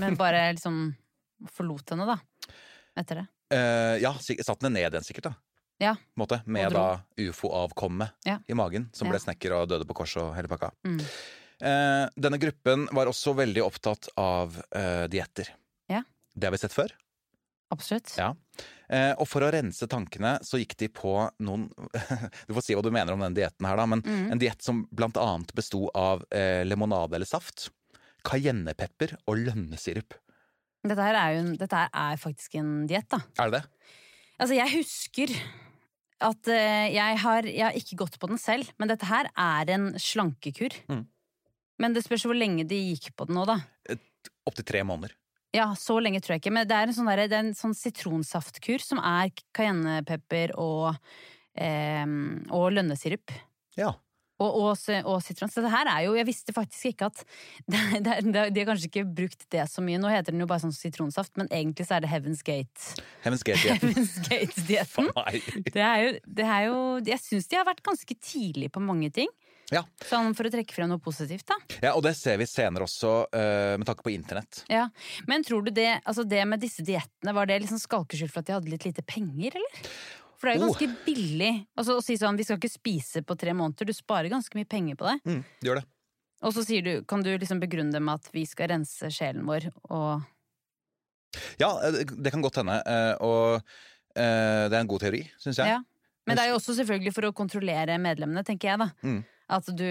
Men 0.00 0.16
bare 0.18 0.48
liksom 0.56 0.82
forlot 1.54 1.94
henne, 1.94 2.08
da. 2.08 2.18
Etter 2.98 3.22
det. 3.22 3.26
Eh, 3.54 3.96
ja, 4.02 4.12
satt 4.18 4.62
henne 4.64 4.74
ned 4.74 4.88
igjen, 4.90 5.06
sikkert, 5.06 5.30
da. 5.30 5.34
Ja. 5.82 5.96
Måte, 6.16 6.40
med 6.46 6.72
da 6.72 7.00
ufo-avkommet 7.18 8.12
Ja. 8.24 8.38
i 8.48 8.54
magen, 8.54 8.88
som 8.94 9.08
ble 9.10 9.18
snekker 9.18 9.52
og 9.56 9.68
døde 9.68 9.84
på 9.88 9.94
korset 9.94 10.22
og 10.22 10.34
hele 10.36 10.48
pakka. 10.48 10.70
Mm. 10.86 11.00
Eh, 11.64 12.08
denne 12.16 12.38
gruppen 12.38 12.86
var 12.92 13.06
også 13.10 13.34
veldig 13.36 13.62
opptatt 13.64 14.08
av 14.16 14.56
eh, 14.74 15.06
dietter. 15.08 15.48
Ja. 15.90 16.02
Det 16.34 16.46
har 16.46 16.52
vi 16.54 16.58
sett 16.62 16.72
før. 16.74 16.92
Absolutt. 17.74 18.12
Ja. 18.18 18.34
Eh, 18.88 19.14
og 19.18 19.26
for 19.26 19.42
å 19.42 19.50
rense 19.50 19.86
tankene 19.90 20.36
så 20.46 20.60
gikk 20.60 20.76
de 20.78 20.88
på 20.92 21.14
noen 21.42 21.64
Du 22.46 22.52
får 22.54 22.62
si 22.62 22.74
hva 22.76 22.82
du 22.84 22.90
mener 22.94 23.14
om 23.16 23.22
den 23.24 23.34
dietten 23.34 23.66
her, 23.66 23.76
da, 23.80 23.86
men 23.86 24.02
Mm. 24.04 24.30
en 24.32 24.38
diett 24.38 24.62
som 24.62 24.84
blant 24.92 25.16
annet 25.18 25.50
besto 25.56 25.88
av 25.96 26.22
eh, 26.30 26.62
lemonade 26.64 27.16
eller 27.16 27.26
saft, 27.26 27.70
cayennepepper 28.24 29.16
og 29.26 29.40
lønnesirup. 29.42 30.14
Dette 30.84 31.00
her 31.02 31.16
er 31.16 31.34
jo 31.34 31.40
en- 31.46 31.56
dette 31.56 31.72
her 31.76 31.88
er 31.92 32.16
faktisk 32.20 32.54
en 32.60 32.86
diett, 32.86 33.08
da. 33.08 33.18
Er 33.40 33.50
det 33.50 33.62
det? 33.62 33.68
Altså, 34.40 34.56
jeg 34.58 34.72
husker 34.74 35.34
at 36.24 36.48
eh, 36.50 36.94
jeg, 36.94 37.18
har, 37.22 37.48
jeg 37.48 37.64
har 37.66 37.76
ikke 37.78 37.98
gått 38.00 38.16
på 38.20 38.30
den 38.30 38.40
selv, 38.40 38.70
men 38.80 38.90
dette 38.90 39.08
her 39.08 39.28
er 39.30 39.74
en 39.74 39.90
slankekur. 40.00 40.76
Mm. 40.90 41.04
Men 41.82 41.94
det 41.94 42.04
spørs 42.06 42.24
hvor 42.28 42.38
lenge 42.38 42.66
de 42.70 42.78
gikk 42.92 43.12
på 43.18 43.26
den 43.28 43.38
nå, 43.38 43.44
da. 43.48 43.60
Opptil 44.46 44.66
tre 44.66 44.82
måneder. 44.86 45.14
Ja, 45.54 45.68
så 45.78 46.00
lenge 46.02 46.18
tror 46.22 46.34
jeg 46.34 46.42
ikke, 46.42 46.54
men 46.54 46.66
det 46.66 46.74
er 46.74 46.90
en 46.90 46.96
sånn, 46.96 47.10
der, 47.10 47.26
er 47.28 47.36
en 47.38 47.54
sånn 47.54 47.76
sitronsaftkur 47.78 48.82
som 48.82 48.98
er 48.98 49.30
cayennepepper 49.54 50.56
og, 50.58 50.96
eh, 51.54 52.06
og 52.50 52.72
lønnesirup. 52.74 53.34
Ja. 53.78 53.92
Og, 54.44 54.56
og, 54.60 55.04
og 55.10 55.20
sitron. 55.24 55.52
Så 55.52 55.64
det 55.64 55.72
her 55.72 55.88
er 55.90 56.06
jo 56.06 56.16
Jeg 56.18 56.28
visste 56.28 56.54
faktisk 56.56 56.92
ikke 56.92 57.10
at 57.10 57.22
det, 57.72 57.82
det, 58.04 58.16
det, 58.28 58.46
De 58.54 58.62
har 58.62 58.70
kanskje 58.72 58.90
ikke 58.90 59.06
brukt 59.22 59.46
det 59.54 59.68
så 59.70 59.84
mye. 59.84 60.00
Nå 60.02 60.12
heter 60.12 60.34
den 60.34 60.44
jo 60.44 60.50
bare 60.50 60.64
sånn 60.66 60.74
sitronsaft, 60.76 61.34
men 61.40 61.50
egentlig 61.50 61.88
så 61.88 61.98
er 61.98 62.04
det 62.04 62.12
Heaven's 62.12 62.44
Gate. 62.46 62.98
Heaven's 63.24 63.46
Gate-dietten. 64.28 65.10
Det 65.70 65.80
er 65.80 66.04
jo, 66.04 66.12
det 66.40 66.50
er 66.58 66.68
jo 66.68 66.76
Jeg 67.06 67.22
syns 67.24 67.48
de 67.50 67.58
har 67.60 67.66
vært 67.68 67.84
ganske 67.86 68.18
tidlig 68.20 68.70
på 68.74 68.82
mange 68.84 69.10
ting. 69.14 69.30
Ja. 69.72 69.82
Sånn 70.04 70.34
for 70.36 70.46
å 70.46 70.52
trekke 70.52 70.76
frem 70.76 70.90
noe 70.90 71.00
positivt, 71.02 71.46
da. 71.48 71.56
ja, 71.80 71.94
og 71.94 72.02
det 72.04 72.14
ser 72.18 72.36
vi 72.40 72.48
senere 72.48 72.84
også, 72.84 73.12
uh, 73.32 73.76
med 73.80 73.86
tanke 73.88 74.04
på 74.04 74.12
internett. 74.12 74.64
Ja. 74.72 74.88
Men 75.30 75.46
tror 75.46 75.64
du 75.64 75.72
det, 75.74 75.88
altså 76.04 76.26
det 76.28 76.42
med 76.48 76.62
disse 76.62 76.84
diettene, 76.84 77.34
var 77.36 77.48
det 77.48 77.62
liksom 77.64 77.80
skalkeskjul 77.80 78.30
for 78.32 78.42
at 78.42 78.50
de 78.50 78.56
hadde 78.58 78.72
litt 78.74 78.84
lite 78.88 79.04
penger, 79.08 79.56
eller? 79.56 79.80
For 80.44 80.50
det 80.50 80.58
er 80.58 80.60
jo 80.60 80.66
Oh. 80.68 80.74
ganske 80.76 81.06
billig 81.06 81.52
altså, 81.80 81.94
å 81.96 82.02
si 82.04 82.18
sånn 82.20 82.36
vi 82.36 82.44
skal 82.44 82.58
ikke 82.60 82.68
spise 82.74 83.22
på 83.24 83.36
tre 83.40 83.54
måneder. 83.56 83.88
Du 83.88 83.94
sparer 83.96 84.28
ganske 84.28 84.52
mye 84.58 84.68
penger 84.68 84.98
på 85.00 85.08
det. 85.08 85.16
Mm, 85.24 85.40
det 85.62 85.70
gjør 85.70 85.80
det. 85.80 85.86
Og 86.44 86.52
så 86.52 86.64
sier 86.68 86.84
du, 86.84 86.92
kan 87.08 87.22
du 87.24 87.30
liksom 87.38 87.62
begrunne 87.62 87.94
det 87.96 88.02
med 88.04 88.20
at 88.20 88.28
vi 88.34 88.42
skal 88.44 88.68
rense 88.74 89.08
sjelen 89.14 89.46
vår 89.48 89.70
og 89.88 90.20
Ja, 91.58 91.70
eh, 91.88 92.04
det 92.04 92.30
kan 92.34 92.42
godt 92.44 92.60
hende. 92.60 92.76
eh, 92.84 93.14
Og 93.24 93.56
eh, 94.14 94.68
det 94.68 94.76
er 94.76 94.80
en 94.84 94.90
god 94.90 95.00
teori, 95.00 95.22
syns 95.40 95.56
jeg. 95.62 95.66
Ja. 95.72 95.80
Men 96.26 96.36
det 96.36 96.44
er 96.44 96.52
jo 96.52 96.58
også 96.60 96.76
selvfølgelig 96.76 97.14
for 97.16 97.26
å 97.28 97.32
kontrollere 97.36 97.96
medlemmene, 98.00 98.44
tenker 98.44 98.68
jeg, 98.74 98.78
da. 98.84 98.90
Mm. 99.02 99.24
At 99.54 99.66
du 99.76 99.84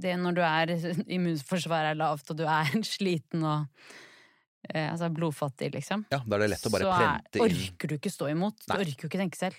det 0.00 0.14
Når 0.18 0.34
du 0.34 0.40
er 0.42 0.72
immunforsvaret 1.18 1.92
er 1.92 1.98
lavt, 2.00 2.30
og 2.30 2.36
du 2.40 2.44
er 2.46 2.70
sliten 2.86 3.44
og 3.46 3.66
eh, 4.68 4.88
altså 4.90 5.08
blodfattig, 5.14 5.70
liksom, 5.74 6.04
Ja, 6.12 6.20
Da 6.24 6.36
er 6.36 6.44
det 6.44 6.50
lett 6.54 6.66
å 6.68 6.72
bare 6.74 6.86
så 6.86 6.92
er, 6.92 7.06
prente 7.06 7.40
inn 7.40 7.46
orker 7.46 7.92
du 7.92 7.96
ikke 7.96 8.12
stå 8.12 8.30
imot. 8.32 8.60
Du 8.64 8.72
Nei. 8.72 8.78
orker 8.84 9.06
jo 9.06 9.10
ikke 9.10 9.22
tenke 9.22 9.40
selv. 9.40 9.58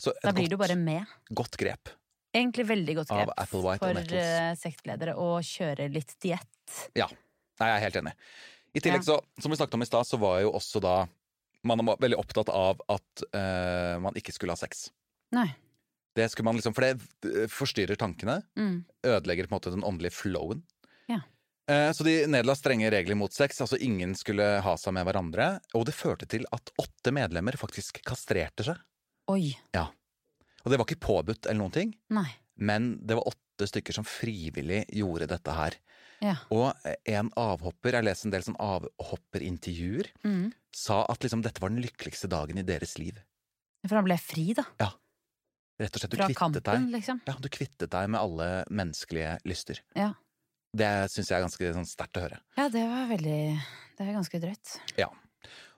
Så 0.00 0.14
et 0.14 0.22
Da 0.26 0.32
blir 0.36 0.48
godt, 0.48 0.54
du 0.54 0.62
bare 0.64 0.76
med. 0.80 1.16
godt 1.30 1.56
grep. 1.60 1.92
Egentlig 2.34 2.66
veldig 2.68 2.94
godt 3.00 3.10
grep 3.10 3.32
for 3.50 4.02
eh, 4.14 4.52
sektledere 4.58 5.16
å 5.18 5.32
kjøre 5.42 5.88
litt 5.90 6.14
diett. 6.22 6.76
Ja. 6.94 7.08
Nei, 7.60 7.68
jeg 7.72 7.76
er 7.76 7.84
helt 7.88 7.98
enig. 8.00 8.12
I 8.70 8.80
tillegg, 8.84 9.02
så, 9.04 9.18
som 9.42 9.50
vi 9.50 9.58
snakket 9.58 9.74
om 9.74 9.82
i 9.82 9.88
stad, 9.88 10.06
så 10.06 10.20
var 10.20 10.38
jo 10.44 10.52
også 10.54 10.80
da 10.82 10.94
man 11.66 11.82
var 11.84 11.98
veldig 12.00 12.16
opptatt 12.20 12.48
av 12.54 12.78
at 12.88 13.24
eh, 13.36 13.96
man 14.00 14.16
ikke 14.16 14.32
skulle 14.32 14.54
ha 14.54 14.60
sex. 14.60 14.88
Nei. 15.36 15.48
Det 16.16 16.26
skulle 16.30 16.48
man 16.48 16.58
liksom, 16.58 16.74
For 16.74 16.86
det 16.86 16.92
eh, 17.28 17.50
forstyrrer 17.52 17.98
tankene. 18.00 18.40
Mm. 18.58 18.78
Ødelegger 19.06 19.48
på 19.48 19.52
en 19.52 19.58
måte 19.58 19.74
den 19.74 19.84
åndelige 19.86 20.16
flowen. 20.16 20.62
Ja. 21.70 21.76
Eh, 21.88 21.92
Så 21.94 22.04
de 22.06 22.14
nedla 22.26 22.54
strenge 22.58 22.90
regler 22.90 23.14
mot 23.18 23.32
sex. 23.32 23.60
altså 23.62 23.78
Ingen 23.80 24.14
skulle 24.18 24.42
ha 24.64 24.74
seg 24.76 24.92
med 24.96 25.06
hverandre. 25.06 25.60
Og 25.78 25.86
det 25.86 25.94
førte 25.94 26.26
til 26.28 26.44
at 26.52 26.72
åtte 26.82 27.12
medlemmer 27.14 27.54
faktisk 27.60 28.02
kastrerte 28.04 28.66
seg. 28.66 28.80
Oi. 29.30 29.54
Og 29.80 30.68
det 30.72 30.76
var 30.76 30.84
ikke 30.84 31.00
påbudt, 31.00 31.46
eller 31.46 31.60
noen 31.62 31.72
ting, 31.72 31.94
Nei. 32.12 32.26
men 32.58 32.98
det 33.06 33.16
var 33.16 33.30
åtte 33.30 33.64
stykker 33.70 33.94
som 33.96 34.04
frivillig 34.04 34.82
gjorde 34.92 35.26
dette 35.30 35.54
her. 35.56 35.76
Ja. 36.20 36.34
Og 36.52 36.74
en 37.08 37.30
avhopper, 37.40 37.92
jeg 37.96 38.04
leste 38.04 38.26
en 38.28 38.34
del 38.34 38.42
sånn 38.44 38.58
avhopperintervjuer, 38.60 40.10
Mm. 40.24 40.52
sa 40.72 41.06
at 41.08 41.20
liksom 41.20 41.42
dette 41.42 41.60
var 41.60 41.70
den 41.70 41.80
lykkeligste 41.82 42.28
dagen 42.28 42.58
i 42.58 42.62
deres 42.62 42.98
liv. 42.98 43.16
For 43.88 43.94
han 43.96 44.04
ble 44.04 44.18
fri, 44.18 44.52
da. 44.52 44.64
Rett 45.80 45.94
og 45.96 46.00
slett, 46.02 46.10
du 46.10 46.16
Fra 46.18 46.26
kvittet 46.26 46.36
kampen, 46.36 46.90
deg 46.90 47.00
liksom. 47.00 47.20
Ja, 47.26 47.34
du 47.40 47.48
kvittet 47.48 47.88
deg 47.88 48.10
med 48.10 48.20
alle 48.20 48.64
menneskelige 48.68 49.38
lyster. 49.46 49.80
Ja. 49.96 50.12
Det 50.76 50.90
syns 51.10 51.28
jeg 51.30 51.36
er 51.40 51.44
ganske 51.46 51.72
sånn, 51.74 51.88
sterkt 51.88 52.16
å 52.20 52.24
høre. 52.28 52.38
Ja, 52.56 52.68
det 52.70 52.84
var 52.86 53.08
veldig 53.10 53.38
Det 53.98 54.06
er 54.06 54.14
ganske 54.14 54.40
drøyt. 54.40 54.74
Ja. 54.96 55.08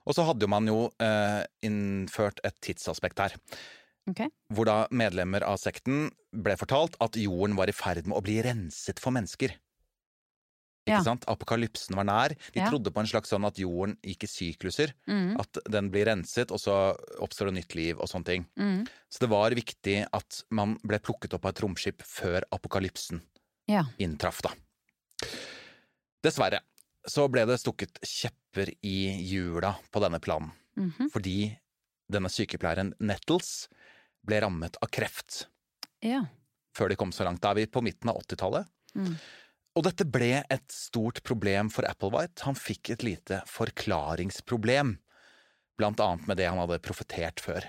Og 0.05 0.13
så 0.15 0.25
hadde 0.27 0.47
man 0.51 0.67
jo 0.67 0.91
eh, 1.01 1.43
innført 1.65 2.39
et 2.43 2.55
tidsaspekt 2.61 3.19
her. 3.23 3.35
Ok. 4.09 4.25
Hvor 4.53 4.65
da 4.67 4.77
medlemmer 4.91 5.43
av 5.47 5.57
sekten 5.57 6.09
ble 6.35 6.55
fortalt 6.59 6.97
at 7.01 7.15
jorden 7.15 7.55
var 7.55 7.71
i 7.71 7.75
ferd 7.75 8.05
med 8.05 8.17
å 8.17 8.23
bli 8.23 8.41
renset 8.43 8.99
for 8.99 9.11
mennesker. 9.15 9.55
Ikke 10.83 10.97
Ja. 10.97 11.03
sant? 11.03 11.23
Apokalypsen 11.31 11.95
var 11.95 12.03
nær. 12.03 12.35
De 12.51 12.59
Ja. 12.59 12.69
trodde 12.69 12.91
på 12.91 12.99
en 12.99 13.07
slags 13.07 13.29
sånn 13.31 13.47
at 13.47 13.55
jorden 13.55 13.95
gikk 14.03 14.23
i 14.25 14.27
sykluser. 14.27 14.93
Mm. 15.07 15.39
At 15.39 15.57
den 15.71 15.89
blir 15.89 16.05
renset, 16.05 16.51
og 16.51 16.59
så 16.59 16.93
oppstår 17.23 17.45
det 17.47 17.53
nytt 17.63 17.75
liv 17.75 17.97
og 17.99 18.09
sånne 18.09 18.25
ting. 18.25 18.45
Mm. 18.59 18.85
Så 19.09 19.19
det 19.21 19.29
var 19.29 19.51
viktig 19.51 20.05
at 20.11 20.43
man 20.51 20.75
ble 20.83 20.99
plukket 20.99 21.33
opp 21.33 21.45
av 21.45 21.51
et 21.55 21.61
romskip 21.63 22.03
før 22.03 22.43
apokalypsen 22.51 23.21
Ja. 23.69 23.85
inntraff, 23.97 24.41
da. 24.41 24.49
Dessverre 26.23 26.61
så 27.07 27.27
ble 27.31 27.43
det 27.49 27.59
stukket 27.59 27.99
kjepper 28.07 28.71
i 28.85 28.97
hjula 29.27 29.75
på 29.91 30.03
denne 30.03 30.21
planen. 30.23 30.53
Mhm. 30.79 31.09
Fordi 31.13 31.53
denne 32.11 32.31
sykepleieren 32.31 32.93
Nettles 33.03 33.67
ble 34.23 34.39
rammet 34.43 34.77
av 34.81 34.91
kreft 34.93 35.45
ja. 36.03 36.23
før 36.75 36.91
de 36.91 36.97
kom 36.99 37.11
så 37.11 37.27
langt. 37.27 37.41
Da 37.43 37.51
er 37.51 37.63
vi 37.63 37.71
på 37.71 37.83
midten 37.83 38.11
av 38.11 38.21
80-tallet. 38.23 38.69
Mm. 38.95 39.15
Og 39.73 39.85
dette 39.87 40.05
ble 40.05 40.43
et 40.53 40.65
stort 40.71 41.23
problem 41.25 41.71
for 41.73 41.87
Applewhite. 41.89 42.45
Han 42.45 42.57
fikk 42.57 42.93
et 42.93 43.05
lite 43.05 43.41
forklaringsproblem. 43.49 44.97
Blant 45.79 46.03
annet 46.03 46.27
med 46.29 46.37
det 46.37 46.51
han 46.51 46.61
hadde 46.61 46.81
profetert 46.85 47.41
før. 47.41 47.65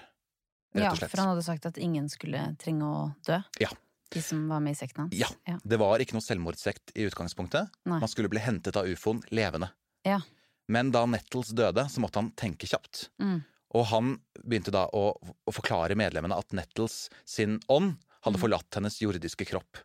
Ja, 0.75 0.91
for 0.93 1.21
han 1.23 1.31
hadde 1.33 1.47
sagt 1.47 1.67
at 1.69 1.79
ingen 1.79 2.11
skulle 2.13 2.43
trenge 2.61 2.85
å 2.85 3.03
dø. 3.25 3.39
Ja. 3.63 3.71
De 4.11 4.23
som 4.23 4.49
var 4.49 4.61
med 4.61 4.73
i 4.73 4.79
sekten 4.79 5.05
hans. 5.07 5.15
Ja. 5.17 5.29
Ja. 5.49 5.57
Det 5.65 5.79
var 5.81 5.99
ikke 6.03 6.15
noe 6.17 6.23
selvmordssekt 6.25 6.93
i 6.95 7.07
utgangspunktet. 7.09 7.71
Nei. 7.89 7.99
Man 8.03 8.09
skulle 8.11 8.29
bli 8.31 8.41
hentet 8.45 8.77
av 8.77 8.87
ufoen 8.87 9.23
levende. 9.35 9.71
Ja. 10.07 10.21
Men 10.69 10.91
da 10.95 11.05
Nettles 11.07 11.51
døde, 11.57 11.87
så 11.91 12.01
måtte 12.01 12.21
han 12.23 12.31
tenke 12.39 12.67
kjapt. 12.69 13.09
Mm. 13.21 13.43
Og 13.75 13.87
han 13.91 14.13
begynte 14.45 14.71
da 14.73 14.85
å, 14.95 15.17
å 15.19 15.53
forklare 15.53 15.97
medlemmene 15.99 16.37
at 16.39 16.53
Nettles 16.57 17.09
sin 17.25 17.59
ånd 17.69 17.97
hadde 18.25 18.39
Mm. 18.39 18.41
forlatt 18.41 18.75
hennes 18.79 19.01
jordiske 19.03 19.45
kropp. 19.45 19.77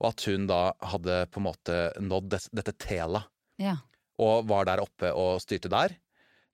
Og 0.00 0.10
at 0.10 0.24
hun 0.28 0.46
da 0.46 0.72
hadde 0.82 1.26
på 1.32 1.40
en 1.40 1.46
måte 1.46 1.76
nådd 2.00 2.28
des, 2.34 2.48
dette 2.52 2.72
tela, 2.76 3.22
Ja. 3.58 3.76
og 4.18 4.46
var 4.48 4.64
der 4.68 4.82
oppe 4.82 5.12
og 5.14 5.40
styrte 5.40 5.70
der. 5.70 5.94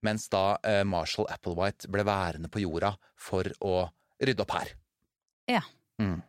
Mens 0.02 0.28
da 0.28 0.58
eh, 0.62 0.84
Marshall 0.84 1.26
Applewhite 1.32 1.88
ble 1.90 2.04
værende 2.04 2.48
på 2.52 2.60
jorda 2.62 2.94
for 3.16 3.42
å 3.64 3.88
rydde 4.22 4.44
opp 4.44 4.52
her. 4.52 4.74
Ja. 5.48 5.62
Mm. 5.98 6.22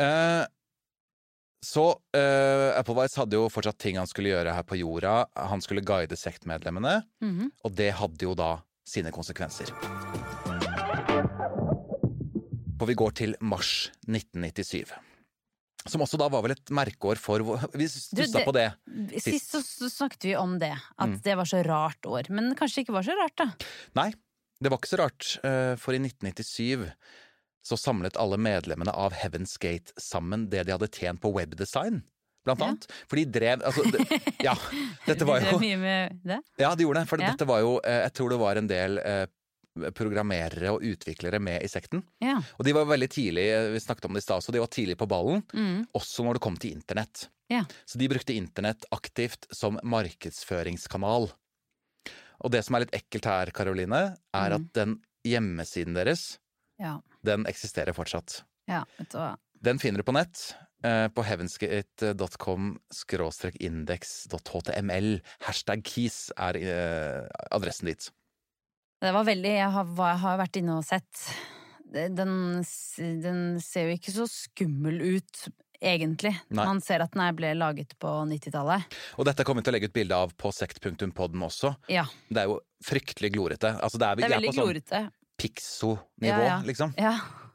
Eh, 0.00 0.44
så 1.62 1.84
eh, 2.16 2.70
Applewhite 2.80 3.20
hadde 3.20 3.36
jo 3.36 3.48
fortsatt 3.52 3.76
ting 3.78 3.98
han 4.00 4.06
skulle 4.08 4.30
gjøre 4.32 4.54
her 4.56 4.64
på 4.64 4.78
jorda. 4.80 5.26
Han 5.36 5.60
skulle 5.60 5.84
guide 5.84 6.16
sektmedlemmene, 6.16 7.02
Mhm. 7.20 7.50
og 7.64 7.74
det 7.76 7.92
hadde 8.00 8.22
jo 8.24 8.34
da 8.34 8.62
sine 8.86 9.12
konsekvenser. 9.12 9.68
For 12.80 12.88
vi 12.88 12.96
går 12.96 13.12
til 13.20 13.34
mars 13.44 13.90
1997. 14.08 14.88
Som 15.88 16.02
også 16.04 16.18
da 16.20 16.28
var 16.32 16.42
vel 16.44 16.52
et 16.52 16.70
merkeår 16.76 17.16
for 17.20 17.40
Vi 17.76 17.86
stussa 17.88 18.42
på 18.44 18.52
det. 18.56 18.66
Sist 19.20 19.52
så 19.52 19.60
så 19.64 19.88
snakket 19.92 20.26
vi 20.30 20.34
om 20.36 20.58
det, 20.60 20.72
at 20.98 21.08
Mm. 21.08 21.20
det 21.22 21.36
var 21.36 21.44
så 21.44 21.62
rart 21.64 22.02
år. 22.06 22.28
Men 22.30 22.54
kanskje 22.54 22.76
det 22.80 22.86
ikke 22.88 22.96
var 22.96 23.02
så 23.02 23.16
rart, 23.20 23.36
da. 23.36 23.46
Nei, 23.94 24.12
det 24.60 24.70
var 24.70 24.78
ikke 24.78 24.88
så 24.96 24.98
rart, 24.98 25.38
eh, 25.44 25.76
for 25.76 25.92
i 25.94 25.98
1997 25.98 26.92
så 27.62 27.76
samlet 27.76 28.16
alle 28.16 28.36
medlemmene 28.40 28.92
av 28.92 29.12
Heaven's 29.12 29.56
Gate 29.60 29.92
sammen 30.00 30.48
det 30.50 30.64
de 30.66 30.72
hadde 30.72 30.88
tjent 30.88 31.20
på 31.20 31.32
webdesign. 31.34 32.02
Blant 32.44 32.60
Ja. 32.60 32.66
annet. 32.70 32.86
For 33.06 33.16
de 33.20 33.24
drev 33.28 33.60
altså, 33.68 33.82
de, 33.92 33.98
Ja, 34.46 34.54
dette 35.06 35.26
var 35.28 35.40
De 35.40 35.50
drev 35.50 35.60
mye 35.60 35.76
med 35.76 36.20
det. 36.24 36.38
Ja, 36.58 36.74
de 36.74 36.84
gjorde 36.86 37.02
det. 37.02 37.08
For 37.10 37.20
Ja. 37.20 37.30
dette 37.34 37.44
var 37.46 37.60
jo 37.60 37.74
eh, 37.84 38.00
Jeg 38.06 38.12
tror 38.16 38.30
det 38.32 38.38
var 38.40 38.56
en 38.56 38.66
del 38.70 38.96
eh, 38.98 39.26
programmerere 39.94 40.72
og 40.72 40.82
utviklere 40.82 41.38
med 41.38 41.62
i 41.62 41.68
sekten. 41.68 42.02
Ja. 42.24 42.38
Og 42.58 42.64
de 42.64 42.72
var 42.74 42.88
veldig 42.88 43.08
tidlig 43.12 43.44
eh, 43.52 43.68
Vi 43.74 43.80
snakket 43.84 44.08
om 44.08 44.16
det 44.16 44.22
i 44.24 44.26
stad, 44.26 44.42
så 44.42 44.52
de 44.56 44.58
var 44.62 44.72
tidlig 44.72 44.96
på 44.98 45.06
ballen. 45.10 45.44
Mm. 45.52 45.84
Også 45.94 46.24
når 46.24 46.38
det 46.40 46.42
kom 46.46 46.56
til 46.56 46.72
internett. 46.72 47.28
Ja. 47.52 47.64
Så 47.84 47.98
de 48.00 48.08
brukte 48.08 48.32
internett 48.34 48.84
aktivt 48.90 49.44
som 49.52 49.76
markedsføringskanal. 49.84 51.28
Og 52.40 52.50
det 52.54 52.64
som 52.64 52.74
er 52.78 52.86
litt 52.86 52.94
ekkelt 52.96 53.26
her, 53.28 53.50
Karoline, 53.52 54.16
er 54.32 54.50
Mm. 54.50 54.56
at 54.56 54.72
den 54.72 54.96
hjemmesiden 55.28 55.94
deres, 55.94 56.38
Ja. 56.80 57.00
Den 57.26 57.46
eksisterer 57.50 57.92
fortsatt. 57.96 58.42
ja, 58.70 58.84
vet 58.98 59.10
du 59.12 59.18
hva. 59.18 59.34
Den 59.60 59.78
finner 59.78 60.00
du 60.00 60.06
på 60.08 60.14
nett. 60.16 60.54
eh, 60.82 61.08
På 61.12 61.22
heavensgate.com 61.22 62.78
index.html. 63.60 65.20
Hashtag 65.44 65.84
keys 65.84 66.30
er 66.36 66.56
eh, 66.56 67.26
adressen 67.52 67.90
dit. 67.90 68.10
Det 69.00 69.12
var 69.16 69.24
veldig 69.24 69.52
Jeg 69.54 69.70
har, 69.72 69.84
jeg 69.96 70.20
har 70.24 70.38
vært 70.40 70.56
inne 70.60 70.76
og 70.78 70.84
sett. 70.84 71.24
Den, 71.90 72.62
den 73.20 73.40
ser 73.64 73.88
jo 73.88 73.96
ikke 73.96 74.12
så 74.14 74.26
skummel 74.30 75.00
ut, 75.16 75.48
egentlig. 75.80 76.34
Nei. 76.52 76.64
Man 76.68 76.80
ser 76.84 77.02
at 77.04 77.16
den 77.16 77.36
ble 77.36 77.54
laget 77.56 77.96
på 77.98 78.12
90-tallet. 78.30 78.96
Og 79.18 79.26
dette 79.26 79.44
kommer 79.44 79.64
vi 79.64 79.68
til 79.68 79.74
å 79.74 79.76
legge 79.78 79.88
ut 79.90 79.96
bilde 79.96 80.18
av 80.24 80.34
på 80.38 80.52
sekt.podden 80.54 81.42
også. 81.48 81.72
Ja. 81.90 82.04
Det 82.28 82.44
er 82.44 82.52
jo 82.52 82.60
fryktelig 82.86 83.32
glorete. 83.34 83.72
Altså, 83.80 83.98
det 84.00 84.06
er, 84.08 84.20
Det 84.20 84.28
er 84.28 84.36
veldig 84.36 84.52
sånn 84.54 84.64
glorete. 84.68 85.02
Pixo-nivå, 85.40 86.36
Ja, 86.44 86.46
ja. 86.52 86.62
liksom. 86.68 86.92
Ja. 87.00 87.14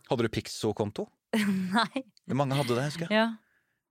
Hadde 0.10 0.26
du 0.28 0.30
Pixo-konto? 0.34 1.08
Nei. 1.76 2.06
Mange 2.34 2.58
hadde 2.58 2.76
det, 2.78 2.86
husker 2.90 3.08
jeg. 3.10 3.18
Ja. 3.22 3.32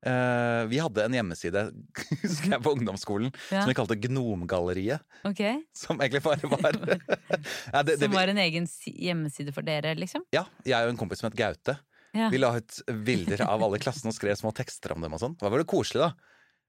Uh, 0.04 0.66
vi 0.68 0.76
hadde 0.84 1.00
en 1.06 1.14
hjemmeside 1.16 1.60
husker 2.26 2.50
jeg, 2.52 2.60
på 2.60 2.74
ungdomsskolen 2.76 3.30
Ja. 3.48 3.62
som 3.62 3.70
vi 3.70 3.76
kalte 3.78 3.96
Gnomgalleriet. 3.96 5.00
Okay. 5.24 5.62
Som 5.72 6.02
egentlig 6.04 6.20
bare 6.26 6.50
var 6.50 6.76
ja, 6.76 7.80
det, 7.80 7.94
det, 7.94 8.02
Som 8.02 8.12
var 8.12 8.28
en 8.28 8.40
egen 8.42 8.68
hjemmeside 8.84 9.54
for 9.56 9.64
dere, 9.64 9.94
liksom? 9.96 10.26
ja, 10.34 10.44
jeg 10.68 10.84
og 10.84 10.92
en 10.92 11.00
kompis 11.00 11.22
som 11.24 11.30
het 11.30 11.38
Gaute. 11.40 11.78
Ja. 12.14 12.28
Vi 12.30 12.38
la 12.38 12.52
ut 12.58 12.76
bilder 13.06 13.40
av 13.48 13.64
alle 13.64 13.80
klassene 13.80 14.12
klassen 14.12 14.12
og 14.12 14.18
skrev 14.18 14.36
små 14.38 14.52
tekster 14.54 14.92
om 14.94 15.00
dem. 15.02 15.16
og 15.16 15.18
sånn. 15.24 15.32
Det 15.40 15.42
var 15.48 15.56
veldig 15.56 15.70
koselig, 15.72 16.04
da. 16.04 16.12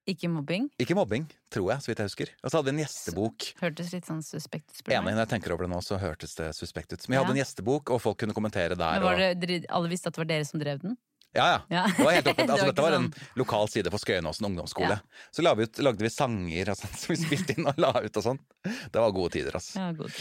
Ikke 0.06 0.28
mobbing? 0.30 0.68
Ikke 0.78 0.94
mobbing, 0.94 1.24
tror 1.50 1.72
jeg, 1.72 1.82
så 1.82 1.90
vidt 1.90 1.98
jeg 1.98 2.06
husker. 2.12 2.28
Og 2.44 2.50
så 2.52 2.58
hadde 2.60 2.70
vi 2.70 2.74
en 2.76 2.82
gjestebok. 2.84 3.46
Hørtes 3.60 3.88
litt 3.92 4.06
sånn 4.06 4.22
suspekt 4.22 4.70
ut. 4.78 4.86
Enig, 4.92 5.10
når 5.16 5.24
jeg 5.24 5.32
tenker 5.34 5.50
over 5.56 5.66
det 5.66 5.72
nå, 5.74 5.80
så 5.82 5.98
hørtes 5.98 6.36
det 6.38 6.52
suspekt 6.54 6.92
ut. 6.94 7.08
Men 7.08 7.16
vi 7.16 7.18
hadde 7.24 7.32
Ja. 7.32 7.34
en 7.34 7.42
gjestebok, 7.42 7.90
og 7.90 8.00
folk 8.04 8.18
kunne 8.22 8.32
kommentere 8.36 8.76
der. 8.78 9.00
Men 9.00 9.02
var 9.02 9.16
det, 9.18 9.32
dere- 9.42 9.66
alle 9.68 9.88
visste 9.90 10.06
at 10.06 10.14
det 10.14 10.22
var 10.22 10.30
dere 10.30 10.44
som 10.46 10.60
drev 10.62 10.78
den? 10.84 10.96
Ja, 11.34 11.46
ja. 11.50 11.58
Ja. 11.68 11.82
Det 11.90 12.04
var 12.06 12.12
helt. 12.14 12.24
Det 12.36 12.38
Altså, 12.48 12.64
var 12.64 12.70
dette 12.72 12.82
var 12.86 12.92
en 12.96 13.08
sånn- 13.10 13.36
lokal 13.36 13.68
side 13.68 13.90
på 13.92 13.98
Skøyenåsen 14.00 14.46
ungdomsskole. 14.46 14.94
Ja. 15.02 15.26
Så 15.34 15.42
la 15.42 15.52
vi 15.58 15.66
ut, 15.66 15.78
lagde 15.84 15.98
vi 16.06 16.08
sanger 16.08 16.70
og 16.70 16.76
sånt, 16.78 16.96
som 17.02 17.12
vi 17.12 17.18
spilte 17.26 17.58
inn 17.58 17.66
og 17.66 17.76
la 17.76 17.90
ut 18.00 18.16
og 18.16 18.22
sånn. 18.24 18.38
Det 18.62 18.94
var 19.02 19.10
gode 19.12 19.32
tider, 19.34 19.52
altså. 19.58 19.74
Ja, 19.76 19.90
god. 19.92 20.14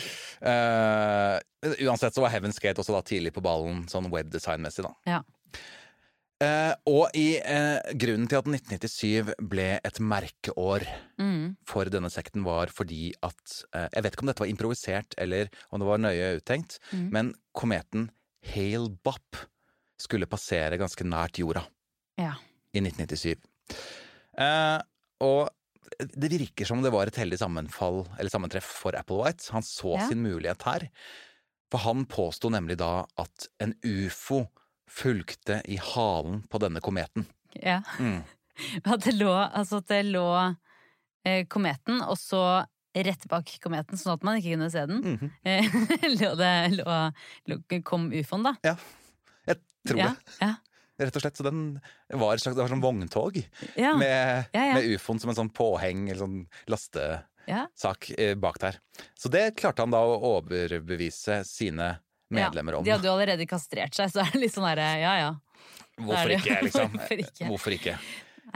uh, 0.44 1.40
uansett 1.88 2.14
så 2.18 2.22
var 2.26 2.30
Heaven's 2.34 2.60
Gate 2.60 2.82
også 2.82 2.94
da 2.98 3.02
tidlig 3.06 3.32
på 3.36 3.42
ballen, 3.46 3.86
sånn 3.88 4.10
webdesign-messig, 4.12 4.84
da. 4.90 4.94
Ja. 5.08 5.22
Eh, 6.44 6.74
og 6.92 7.14
i 7.16 7.38
eh, 7.40 7.80
grunnen 7.96 8.28
til 8.28 8.42
at 8.42 8.48
1997 8.50 9.36
ble 9.48 9.68
et 9.88 10.00
merkeår 10.04 10.84
Mm. 11.18 11.56
for 11.66 11.86
denne 11.88 12.10
sekten, 12.12 12.44
var 12.44 12.68
fordi 12.68 13.14
at 13.24 13.64
eh, 13.74 13.88
Jeg 13.94 14.04
vet 14.04 14.14
ikke 14.18 14.24
om 14.26 14.28
dette 14.28 14.44
var 14.44 14.52
improvisert 14.52 15.16
eller 15.18 15.48
om 15.72 15.80
det 15.80 15.88
var 15.88 15.98
nøye 16.04 16.34
uttenkt, 16.42 16.80
Mm. 16.92 17.10
men 17.12 17.34
kometen 17.56 18.10
Hale 18.52 18.90
Bop 18.90 19.38
skulle 19.98 20.28
passere 20.28 20.78
ganske 20.78 21.06
nært 21.08 21.40
jorda 21.40 21.64
Ja. 22.20 22.34
i 22.74 22.82
1997. 22.82 23.40
Eh, 24.38 24.82
og 25.22 25.50
det 26.02 26.30
virker 26.34 26.66
som 26.68 26.82
det 26.84 26.92
var 26.92 27.08
et 27.08 27.16
heldig 27.16 27.40
sammenfall, 27.40 28.06
eller 28.20 28.30
sammentreff 28.30 28.66
for 28.84 28.92
Applewhite. 28.92 29.52
Han 29.52 29.62
så 29.64 29.96
Ja. 29.98 30.08
sin 30.10 30.22
mulighet 30.22 30.62
her. 30.64 30.90
For 31.72 31.78
han 31.80 32.06
påsto 32.06 32.50
nemlig 32.52 32.76
da 32.78 33.06
at 33.18 33.48
en 33.62 33.74
ufo 33.86 34.50
fulgte 34.92 35.62
i 35.66 35.78
halen 35.82 36.44
på 36.50 36.62
denne 36.62 36.82
kometen. 36.84 37.28
ja. 37.62 37.82
Mm. 38.00 38.24
At 38.88 39.04
det 39.04 39.12
lå, 39.18 39.34
altså 39.36 39.82
at 39.82 39.90
det 39.92 39.98
lå 40.08 40.56
eh, 41.28 41.42
kometen, 41.52 41.98
og 42.06 42.16
så 42.16 42.64
rett 42.96 43.26
bak 43.28 43.50
kometen, 43.60 44.00
sånn 44.00 44.14
at 44.14 44.24
man 44.24 44.38
ikke 44.40 44.54
kunne 44.54 44.70
se 44.72 44.86
den. 44.88 45.02
Mhm. 45.04 45.32
eh, 45.44 45.76
lå 46.16 46.30
det, 46.40 46.54
lå, 46.78 47.00
lå, 47.52 47.58
kom 47.84 48.06
ufoen, 48.16 48.46
da. 48.48 48.54
Ja, 48.64 48.78
jeg 49.50 49.60
tror 49.90 50.00
ja, 50.00 50.08
det. 50.14 50.38
Ja. 50.40 50.54
Rett 51.04 51.20
og 51.20 51.26
slett. 51.26 51.36
Så 51.36 51.44
den 51.44 51.62
var 52.08 52.38
et 52.38 52.46
slags, 52.46 52.56
det 52.56 52.64
var 52.64 52.72
sånn 52.72 52.86
vogntog 52.86 53.42
Ja. 53.76 53.92
med, 54.00 54.48
med 54.56 54.88
ufoen 54.96 55.20
som 55.20 55.34
en 55.34 55.40
sånn 55.42 55.52
påheng, 55.52 56.06
eller 56.08 56.24
sånn 56.24 56.38
lastesak 56.72 58.12
eh, 58.16 58.38
bak 58.40 58.62
der. 58.64 58.80
Så 59.20 59.28
det 59.36 59.50
klarte 59.60 59.84
han 59.84 59.92
da 59.92 60.00
å 60.00 60.16
overbevise 60.38 61.42
sine 61.44 61.98
medlemmer 62.34 62.76
ja. 62.76 62.80
om. 62.80 62.86
De 62.86 62.94
hadde 62.96 63.10
jo 63.10 63.16
allerede 63.16 63.48
kastrert 63.50 63.98
seg, 63.98 64.12
så 64.14 64.24
er 64.24 64.32
det 64.34 64.46
litt 64.46 64.56
sånn 64.56 64.68
herre, 64.68 64.92
ja 65.02 65.16
ja. 65.22 65.34
Hvorfor 65.96 66.32
er 66.32 66.38
ikke, 66.40 66.62
liksom? 66.66 66.94
Hvorfor 66.96 67.26
ikke? 67.26 67.50
Hvorfor 67.50 67.76
ikke? 67.78 67.98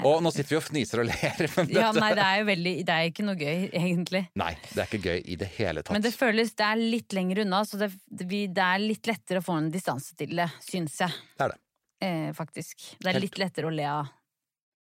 Og 0.05 0.21
nå 0.23 0.31
sitter 0.31 0.53
vi 0.53 0.57
og 0.59 0.63
fniser 0.63 1.01
og 1.01 1.07
ler. 1.09 1.41
Ja, 1.73 1.89
nei, 1.95 2.11
det 2.15 2.23
er 2.23 2.37
jo 2.39 2.45
veldig 2.47 2.73
Det 2.87 2.95
er 2.95 3.07
ikke 3.09 3.25
noe 3.25 3.39
gøy, 3.39 3.65
egentlig. 3.75 4.21
Nei, 4.39 4.51
det 4.69 4.83
er 4.83 4.85
ikke 4.85 5.01
gøy 5.03 5.23
i 5.33 5.39
det 5.39 5.49
hele 5.57 5.83
tatt. 5.83 5.95
Men 5.95 6.05
det 6.05 6.13
føles 6.15 6.53
Det 6.55 6.67
er 6.67 6.79
litt 6.79 7.15
lenger 7.17 7.43
unna, 7.43 7.63
så 7.67 7.79
det, 7.81 7.89
det, 8.07 8.29
er 8.53 8.83
litt 8.83 9.09
lettere 9.09 9.41
å 9.41 9.45
få 9.45 9.57
en 9.59 9.71
distanse 9.73 10.15
til 10.19 10.35
det, 10.39 10.47
syns 10.63 10.99
jeg. 11.03 11.19
Det 11.35 11.47
er 11.47 11.55
det. 11.55 11.61
Eh, 12.05 12.29
faktisk. 12.37 12.85
Det 12.99 13.09
er 13.09 13.17
Helt- 13.17 13.27
litt 13.27 13.41
lettere 13.41 13.67
å 13.67 13.75
le 13.75 13.87
av. 13.91 14.13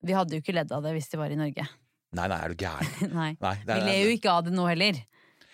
Vi 0.05 0.17
hadde 0.17 0.37
jo 0.37 0.43
ikke 0.43 0.57
ledd 0.57 0.73
av 0.75 0.83
det 0.85 0.97
hvis 0.97 1.11
det 1.13 1.21
var 1.21 1.33
i 1.33 1.39
Norge. 1.39 1.67
Nei, 2.15 2.27
nei, 2.31 2.39
er 2.39 2.53
du 2.53 2.65
gæren? 2.65 2.95
Nei. 3.19 3.31
Nei, 3.41 3.57
det 3.63 3.71
Vi 3.71 3.81
er, 3.81 3.87
ler 3.89 4.01
jo 4.09 4.17
ikke 4.19 4.35
av 4.35 4.47
det 4.47 4.55
nå 4.55 4.67
heller. 4.71 4.99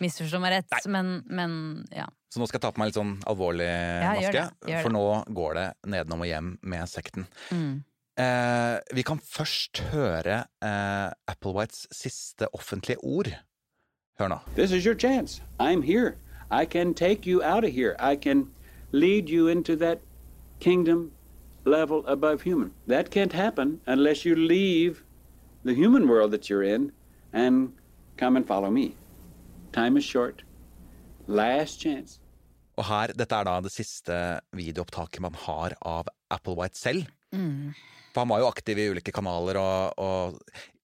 Misforstå 0.00 0.40
meg 0.40 0.56
rett, 0.58 0.86
men, 0.88 1.20
men 1.28 1.52
ja. 1.92 2.06
Så 2.30 2.40
nå 2.40 2.46
skal 2.48 2.60
jeg 2.60 2.64
ta 2.64 2.72
på 2.72 2.80
meg 2.80 2.90
litt 2.90 2.98
sånn 2.98 3.16
alvorlig 3.28 3.68
gjør 3.68 4.18
maske, 4.20 4.32
det, 4.36 4.72
gjør 4.72 4.84
for 4.86 4.94
nå 4.94 5.04
går 5.36 5.56
det 5.58 5.68
nedenom 5.94 6.24
og 6.24 6.30
hjem 6.30 6.50
med 6.72 6.90
sekten. 6.90 7.26
Mm. 7.50 7.72
Eh, 8.20 8.76
vi 8.94 9.04
kan 9.06 9.20
først 9.22 9.82
høre 9.90 10.44
eh, 10.62 11.10
Applewhites 11.30 11.86
siste 11.94 12.48
offentlige 12.56 13.02
ord. 13.02 13.32
Hør 14.20 14.34
nå. 14.34 14.40
This 14.56 14.72
is 14.72 14.86
your 14.86 14.94
chance. 14.94 15.42
I'm 15.58 15.82
here. 15.82 16.16
I 16.50 16.64
can 16.64 16.94
take 16.94 17.26
you 17.26 17.42
out 17.42 17.64
of 17.64 17.72
here. 17.72 17.96
I 17.98 18.16
can 18.16 18.50
lead 18.92 19.28
you 19.28 19.48
into 19.48 19.76
that 19.76 19.98
kingdom 20.60 21.12
level 21.64 22.04
above 22.06 22.42
human. 22.42 22.72
That 22.86 23.10
can't 23.10 23.32
happen 23.32 23.80
unless 23.86 24.24
you 24.24 24.34
leave 24.34 25.02
the 25.64 25.74
human 25.74 26.08
world 26.08 26.32
that 26.32 26.48
you're 26.50 26.62
in 26.62 26.92
and 27.32 27.72
come 28.16 28.36
and 28.36 28.46
follow 28.46 28.70
me. 28.70 28.94
Time 29.72 29.98
is 30.00 30.04
short. 30.06 30.42
Last 31.28 31.80
chance. 31.82 32.18
Og 32.80 32.86
her, 32.88 33.12
dette 33.12 33.36
er 33.36 33.44
da 33.46 33.58
det 33.60 33.72
siste 33.74 34.16
videoopptaket 34.56 35.20
man 35.22 35.36
har 35.46 35.74
av 35.86 36.08
Applewhite 36.32 36.78
selv. 36.80 37.08
Mm. 37.34 37.74
For 38.10 38.24
han 38.24 38.30
var 38.32 38.40
jo 38.42 38.48
aktiv 38.50 38.78
i 38.80 38.88
ulike 38.90 39.12
kanaler 39.14 39.58
og, 39.60 40.00
og 40.02 40.38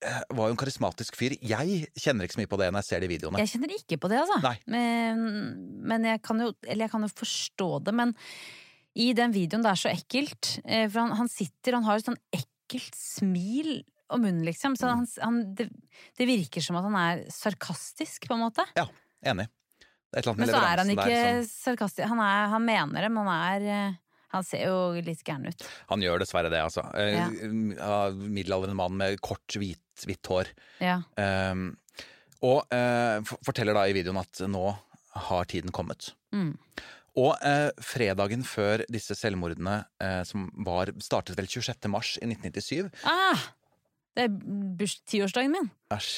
eh, 0.05 0.20
var 0.37 0.51
jo 0.51 0.55
en 0.55 0.61
karismatisk 0.61 1.16
fyr. 1.18 1.34
Jeg 1.43 1.89
kjenner 1.99 2.28
ikke 2.28 2.37
så 2.37 2.43
mye 2.43 2.53
på 2.53 2.61
det 2.61 2.68
når 2.70 2.84
jeg 2.84 2.89
ser 2.91 3.03
de 3.03 3.11
videoene. 3.11 3.41
Jeg 3.43 3.55
kjenner 3.55 3.74
ikke 3.74 3.99
på 4.05 4.11
det, 4.12 4.20
altså. 4.22 4.39
Nei. 4.45 4.55
Men, 4.70 5.24
men 5.89 6.07
jeg 6.12 6.22
kan 6.22 6.45
jo 6.45 6.53
Eller 6.66 6.87
jeg 6.87 6.93
kan 6.95 7.07
jo 7.09 7.11
forstå 7.16 7.70
det, 7.89 7.97
men 7.99 8.14
i 8.97 9.11
den 9.16 9.34
videoen, 9.34 9.64
det 9.64 9.72
er 9.72 9.80
så 9.80 9.91
ekkelt. 9.91 10.53
eh, 10.64 10.87
For 10.87 11.03
han, 11.03 11.16
han 11.18 11.32
sitter, 11.32 11.80
han 11.80 11.84
har 11.89 11.99
et 11.99 12.07
sånn 12.07 12.20
ekkelt 12.37 12.95
smil 12.97 13.72
om 14.12 14.22
munn, 14.22 14.42
liksom. 14.46 14.76
Så 14.78 14.88
han, 14.90 15.07
han, 15.22 15.42
det, 15.59 15.68
det 16.18 16.26
virker 16.28 16.64
som 16.64 16.78
at 16.78 16.86
han 16.86 16.96
er 17.00 17.22
sarkastisk, 17.32 18.28
på 18.28 18.36
en 18.36 18.44
måte. 18.46 18.66
Ja, 18.78 18.86
enig. 19.26 19.48
Men 20.16 20.48
så 20.48 20.61
er 20.62 20.80
han 20.80 20.90
ikke 20.92 21.07
der 21.11 21.40
sånn. 21.42 21.48
sarkastisk. 21.50 22.07
Han, 22.09 22.20
er, 22.24 22.46
han 22.54 22.64
mener 22.64 23.04
det, 23.04 23.11
men 23.12 23.26
han 23.26 23.57
er 23.59 23.64
eh, 23.68 23.96
Han 24.32 24.44
ser 24.46 24.62
jo 24.68 24.78
litt 25.04 25.22
gæren 25.26 25.48
ut. 25.50 25.64
Han 25.90 26.02
gjør 26.04 26.22
dessverre 26.22 26.50
det, 26.52 26.62
altså. 26.62 26.86
Eh, 26.96 27.14
Ja. 27.18 27.26
ja, 27.76 27.98
Middelaldrende 28.14 28.76
mann 28.78 28.96
med 28.98 29.20
kort, 29.24 29.46
hvit, 29.59 29.82
hvitt 30.07 30.30
hår. 30.32 30.50
Ja. 30.82 31.00
Um, 31.20 31.70
og 32.44 32.66
uh, 32.72 33.22
forteller 33.46 33.76
da 33.76 33.86
i 33.88 33.94
videoen 33.96 34.20
at 34.20 34.42
nå 34.50 34.64
har 35.26 35.48
tiden 35.48 35.72
kommet. 35.72 36.11
Mm. 36.36 36.52
Og 37.16 37.32
uh, 37.40 37.70
fredagen 37.80 38.42
før 38.44 38.84
disse 38.92 39.16
selvmordene, 39.16 39.78
uh, 40.04 40.20
som 40.28 40.50
var, 40.66 40.92
startet 41.00 41.38
vel 41.38 41.48
26. 41.48 41.88
mars 41.92 42.16
i 42.20 42.28
1997 42.28 42.90
Ah! 43.09 43.46
Det 44.17 44.25
er 44.25 44.95
tiårsdagen 45.12 45.53
min. 45.53 45.67
Æsj, 45.93 46.09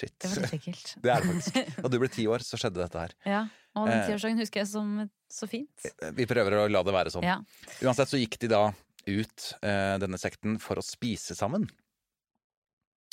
shit. 0.00 0.14
Det 0.20 0.30
var 0.32 0.42
litt 0.42 0.56
ekkelt. 0.58 0.88
Det 1.04 1.12
er 1.14 1.22
det 1.22 1.30
faktisk. 1.30 1.70
Da 1.84 1.90
du 1.92 1.98
ble 2.02 2.08
ti 2.10 2.26
år, 2.26 2.42
så 2.44 2.58
skjedde 2.58 2.82
dette 2.82 3.04
her. 3.04 3.14
Ja. 3.28 3.44
Og 3.76 3.86
den 3.90 4.00
Eh. 4.00 4.06
tiårsdagen 4.10 4.40
husker 4.42 4.62
jeg 4.64 4.68
som 4.72 4.92
så 5.30 5.46
fint. 5.50 5.86
Vi 6.16 6.26
prøver 6.26 6.58
å 6.58 6.66
la 6.72 6.82
det 6.86 6.94
være 6.96 7.12
sånn. 7.14 7.24
Ja. 7.26 7.38
Uansett 7.86 8.10
så 8.10 8.18
gikk 8.18 8.38
de 8.42 8.48
da 8.50 8.62
ut, 9.06 9.48
eh, 9.62 9.96
denne 10.02 10.18
sekten, 10.18 10.58
for 10.58 10.80
å 10.80 10.84
spise 10.84 11.36
sammen. 11.38 11.68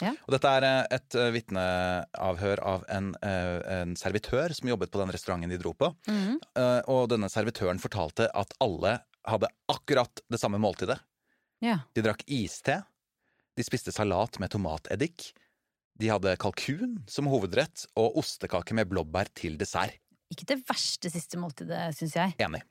Ja. 0.02 0.16
Og 0.26 0.34
dette 0.34 0.50
er 0.50 0.66
eh, 0.66 0.86
et 0.98 1.16
eh, 1.20 1.30
vitneavhør 1.36 2.62
av 2.66 2.86
en, 2.92 3.12
eh, 3.22 3.60
en 3.82 3.94
servitør 4.00 4.52
som 4.58 4.68
jobbet 4.72 4.90
på 4.92 5.00
den 5.04 5.12
restauranten 5.14 5.54
de 5.54 5.60
dro 5.62 5.76
på. 5.78 5.92
Mm. 6.10 6.40
Eh, 6.58 6.80
og 6.92 7.10
denne 7.14 7.30
servitøren 7.32 7.80
fortalte 7.80 8.28
at 8.34 8.56
alle 8.64 8.98
hadde 9.30 9.48
akkurat 9.72 10.24
det 10.34 10.40
samme 10.42 10.58
måltidet. 10.60 10.98
ja. 11.64 11.78
De 11.96 12.02
drakk 12.04 12.24
iste, 12.28 12.82
de 13.58 13.64
spiste 13.66 13.92
salat 13.94 14.40
med 14.42 14.50
tomateddik, 14.54 15.32
de 16.02 16.10
hadde 16.10 16.34
kalkun 16.42 16.96
som 17.10 17.28
hovedrett 17.30 17.86
og 18.00 18.16
ostekake 18.24 18.74
med 18.74 18.90
blåbær 18.90 19.30
til 19.38 19.58
dessert. 19.62 19.94
Ikke 20.34 20.48
det 20.50 20.64
verste 20.66 21.12
siste 21.14 21.38
måltidet, 21.38 21.92
syns 21.98 22.16
jeg. 22.18 22.34
Enig. 22.42 22.64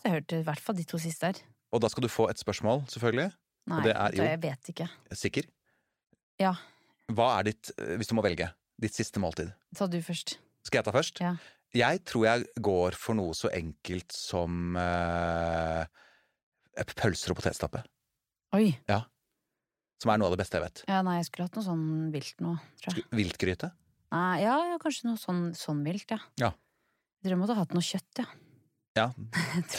Jeg 0.00 0.14
hørte 0.14 0.38
i 0.40 0.44
hvert 0.46 0.62
fall 0.64 0.78
de 0.78 0.86
to 0.88 0.96
siste 1.02 1.28
her. 1.28 1.40
Og 1.74 1.82
da 1.84 1.90
skal 1.92 2.06
du 2.06 2.08
få 2.08 2.30
et 2.32 2.40
spørsmål, 2.40 2.86
selvfølgelig. 2.88 3.28
Nei, 3.68 3.82
det 3.84 3.92
er 3.94 4.16
jo- 4.16 4.24
jeg 4.24 4.40
vet 4.40 4.70
ikke. 4.72 4.88
Sikker? 5.12 5.42
Ja, 6.40 6.54
Hva 7.10 7.40
er 7.40 7.42
ditt, 7.50 7.70
eh, 7.76 7.96
hvis 7.98 8.06
du 8.08 8.14
må 8.14 8.22
velge, 8.22 8.48
ditt 8.80 8.94
siste 8.94 9.18
måltid? 9.20 9.52
ta 9.74 9.86
du 9.86 9.98
først. 10.00 10.38
Skal 10.64 10.78
jeg 10.78 10.84
ta 10.84 10.92
først? 10.92 11.20
Ja. 11.20 11.36
Jeg 11.74 12.04
tror 12.04 12.24
jeg 12.24 12.46
går 12.62 12.92
for 12.94 13.14
noe 13.14 13.32
så 13.34 13.50
enkelt 13.52 14.10
som 14.12 14.76
eh, 14.76 15.84
pølser 16.96 17.30
og 17.30 17.36
potetstappe. 17.36 17.84
Oi. 18.54 18.78
Som 20.00 20.12
er 20.12 20.20
noe 20.20 20.30
av 20.30 20.34
det 20.34 20.40
beste 20.40 20.56
jeg 20.56 20.64
vet. 20.64 20.82
Ja, 20.88 21.02
nei, 21.04 21.18
jeg 21.18 21.28
skulle 21.28 21.46
hatt 21.48 21.56
noe 21.58 21.66
sånn 21.66 21.88
vilt 22.14 22.38
nå, 22.40 22.54
tror 22.80 22.96
jeg. 22.96 23.08
Viltgryte. 23.18 23.68
Nei, 24.14 24.36
ja, 24.42 24.54
ja, 24.72 24.78
kanskje 24.80 25.10
noe 25.10 25.20
sånn, 25.20 25.42
sånn 25.56 25.82
vilt, 25.84 26.08
ja. 26.08 26.18
Ja. 26.40 26.54
Jeg 27.20 27.28
tror 27.28 27.34
jeg 27.34 27.40
måtte 27.42 27.56
hatt 27.58 27.74
noe 27.76 27.84
kjøtt, 27.84 28.22
ja. 28.22 28.30
Ja. 28.96 29.04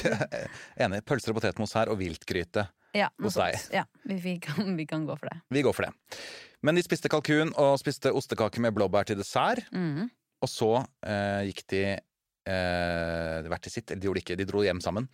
Enig. 0.86 1.02
Pølser 1.10 1.34
og 1.34 1.40
potetmos 1.40 1.74
her, 1.76 1.90
og 1.92 1.98
viltgryte. 2.00 2.68
Ja, 2.96 3.10
Hos 3.24 3.40
deg. 3.40 3.58
Ja, 3.74 3.86
vi, 4.06 4.20
vi, 4.22 4.36
kan, 4.44 4.70
vi 4.78 4.86
kan 4.88 5.08
gå 5.08 5.16
for 5.18 5.32
det. 5.32 5.42
Vi 5.52 5.66
går 5.66 5.76
for 5.76 5.88
det. 5.88 6.22
Men 6.62 6.78
de 6.78 6.86
spiste 6.86 7.10
kalkun 7.12 7.52
og 7.60 7.74
spiste 7.82 8.14
ostekake 8.14 8.62
med 8.64 8.76
blåbær 8.78 9.10
til 9.10 9.18
dessert. 9.20 9.66
Mm. 9.74 10.06
Og 10.46 10.52
så 10.52 10.70
eh, 11.08 11.50
gikk 11.50 11.66
de 11.74 11.82
eh, 11.96 13.50
hvert 13.50 13.66
til 13.66 13.74
sitt. 13.74 13.90
Eller 13.90 14.04
de 14.04 14.10
gjorde 14.10 14.22
det 14.22 14.26
ikke, 14.28 14.40
de 14.44 14.50
dro 14.52 14.64
hjem 14.68 14.84
sammen. 14.86 15.10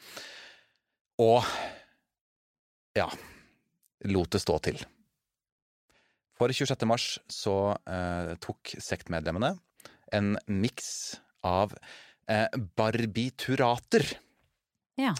Og 1.23 1.48
ja 2.98 3.07
lot 4.06 4.32
det 4.32 4.41
stå 4.41 4.57
til. 4.64 4.82
For 6.38 6.53
26. 6.53 6.85
mars 6.89 7.07
så 7.31 7.55
eh, 7.89 8.35
tok 8.43 8.76
sektmedlemmene 8.84 9.55
en 10.15 10.38
miks 10.47 11.18
av 11.45 11.73
eh, 12.30 12.47
barbiturater. 12.77 14.05
Ja. 14.97 15.11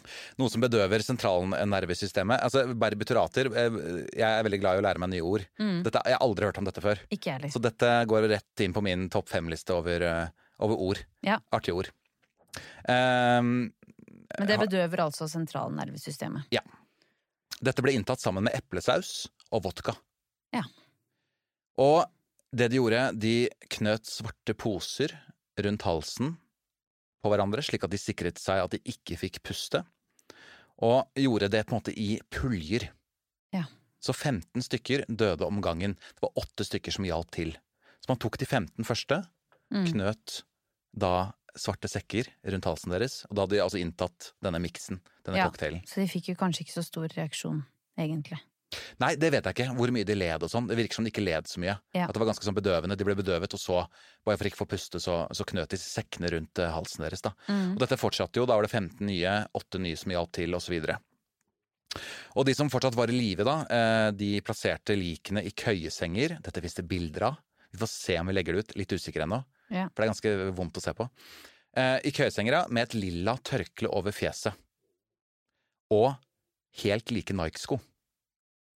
Noe 0.41 0.49
som 0.49 0.64
bedøver 0.64 1.03
sentralnervesystemet. 1.06 2.41
Altså, 2.41 2.64
barbiturater 2.80 3.49
eh, 3.52 3.77
Jeg 4.18 4.26
er 4.26 4.45
veldig 4.48 4.60
glad 4.64 4.77
i 4.77 4.81
å 4.81 4.85
lære 4.88 5.03
meg 5.03 5.14
nye 5.14 5.26
ord. 5.26 5.45
Mm. 5.61 5.84
Dette, 5.85 6.02
jeg 6.07 6.18
har 6.18 6.26
aldri 6.26 6.49
hørt 6.49 6.61
om 6.61 6.69
dette 6.69 6.84
før. 6.84 7.03
Ikke 7.14 7.35
jeg 7.35 7.53
Så 7.53 7.61
dette 7.64 7.91
går 8.10 8.30
rett 8.34 8.65
inn 8.65 8.73
på 8.76 8.84
min 8.85 9.06
topp 9.14 9.30
fem-liste 9.30 9.77
over, 9.77 10.07
eh, 10.07 10.49
over 10.65 10.81
ord. 10.89 11.03
Ja. 11.26 11.38
Artige 11.53 11.77
ord. 11.77 11.91
Um, 12.88 13.69
Men 14.39 14.49
det 14.49 14.57
bedøver 14.64 15.03
altså 15.03 15.27
sentralnervesystemet. 15.30 16.49
dette 17.61 17.81
ble 17.81 17.94
inntatt 17.94 18.22
sammen 18.22 18.45
med 18.45 18.53
eplesaus 18.57 19.27
og 19.52 19.64
vodka. 19.65 19.94
Ja. 20.53 20.64
Og 21.78 22.06
det 22.56 22.70
de 22.72 22.80
gjorde, 22.80 23.02
de 23.20 23.49
knøt 23.70 24.08
svarte 24.10 24.56
poser 24.58 25.14
rundt 25.62 25.84
halsen 25.86 26.36
på 27.24 27.32
hverandre, 27.32 27.62
slik 27.66 27.84
at 27.84 27.91
de 27.94 27.99
sikret 28.02 28.40
seg 28.41 28.64
at 28.64 28.74
de 28.76 28.80
ikke 28.94 29.18
fikk 29.20 29.41
puste. 29.45 29.84
Og 30.86 31.08
gjorde 31.18 31.49
det 31.49 31.64
på 31.66 31.74
en 31.76 31.80
måte 31.82 31.94
i 31.98 32.20
puljer. 32.34 32.90
Ja. 33.54 33.64
Så 34.04 34.14
15 34.14 34.62
stykker 34.62 35.06
døde 35.10 35.45
om 35.48 35.62
gangen. 35.66 35.95
Det 36.16 36.22
var 36.22 36.36
åtte 36.38 36.66
stykker 36.68 36.94
som 36.94 37.08
hjalp 37.08 37.32
til. 37.34 37.56
Så 38.02 38.12
man 38.14 38.22
tok 38.22 38.38
de 38.38 38.45
15 38.45 38.86
første, 38.86 39.24
Mm. 39.68 39.84
knøt 39.91 40.44
da 40.95 41.34
svarte 41.60 41.90
sekker 41.91 42.30
rundt 42.48 42.64
halsen 42.64 42.90
deres, 42.94 43.26
og 43.28 43.36
da 43.36 43.41
hadde 43.44 43.58
de 43.58 43.64
altså 43.66 43.82
inntatt 43.82 44.30
denne 44.41 44.62
miksen, 44.64 45.02
denne 45.26 45.36
Ja. 45.41 45.49
cocktailen. 45.49 45.82
Så 45.86 45.95
de 45.99 46.08
fikk 46.08 46.30
jo 46.30 46.36
kanskje 46.36 46.62
ikke 46.64 46.72
så 46.80 46.84
stor 46.86 47.08
reaksjon, 47.10 47.66
egentlig. 47.98 48.40
Nei, 48.99 49.14
det 49.15 49.30
vet 49.31 49.45
jeg 49.48 49.56
ikke, 49.56 49.73
hvor 49.77 49.91
mye 49.95 50.07
de 50.07 50.15
led 50.18 50.44
og 50.44 50.52
sånn. 50.52 50.68
Det 50.68 50.76
virker 50.76 50.99
som 50.99 51.06
de 51.07 51.11
ikke 51.14 51.23
led 51.23 51.48
så 51.48 51.61
mye. 51.64 51.77
Ja. 51.95 52.07
At 52.07 52.15
det 52.15 52.22
var 52.22 52.30
ganske 52.30 52.44
sånn 52.44 52.57
bedøvende. 52.57 52.98
De 52.99 53.07
ble 53.07 53.15
bedøvet, 53.15 53.56
og 53.56 53.61
så, 53.61 53.84
bare 54.27 54.39
for 54.39 54.49
ikke 54.49 54.60
å 54.60 54.64
få 54.65 54.69
puste, 54.73 54.99
så, 55.03 55.22
så 55.31 55.48
knøt 55.48 55.72
de 55.72 55.80
sekkene 55.80 56.31
rundt 56.34 56.60
eh, 56.60 56.73
halsen 56.73 57.06
deres, 57.06 57.23
da. 57.23 57.31
Mm. 57.48 57.77
Og 57.77 57.84
dette 57.85 57.99
fortsatte 58.02 58.41
jo. 58.41 58.48
Da 58.49 58.57
var 58.60 58.68
det 58.68 58.73
15 58.73 58.99
nye, 59.07 59.38
8 59.56 59.84
nye 59.85 59.99
som 59.99 60.15
hjalp 60.18 60.34
til, 60.35 60.57
osv. 60.60 60.77
Og 62.35 62.48
de 62.48 62.56
som 62.57 62.72
fortsatt 62.72 62.98
var 62.99 63.11
i 63.11 63.15
live, 63.15 63.48
da, 63.48 63.57
eh, 63.72 64.11
de 64.19 64.31
plasserte 64.45 64.98
likene 64.99 65.45
i 65.48 65.56
køyesenger. 65.56 66.39
Dette 66.44 66.64
det 66.68 66.88
bilder 66.88 67.30
av. 67.31 67.44
Vi 67.72 67.80
får 67.80 67.94
se 67.94 68.19
om 68.19 68.27
vi 68.27 68.35
legger 68.35 68.56
det 68.56 68.65
ut. 68.65 68.77
Litt 68.84 68.95
usikker 68.99 69.23
ennå. 69.23 69.44
Ja. 69.72 69.88
For 69.91 70.03
det 70.03 70.07
er 70.07 70.15
ganske 70.15 70.38
vondt 70.56 70.80
å 70.80 70.84
se 70.84 70.95
på. 70.98 71.07
Eh, 71.77 71.99
I 72.03 72.11
køyesenger, 72.11 72.65
med 72.68 72.89
et 72.89 72.99
lilla 72.99 73.38
tørkle 73.39 73.91
over 73.95 74.15
fjeset. 74.15 74.56
Og 75.95 76.11
helt 76.84 77.11
like 77.15 77.35
Nike-sko. 77.35 77.80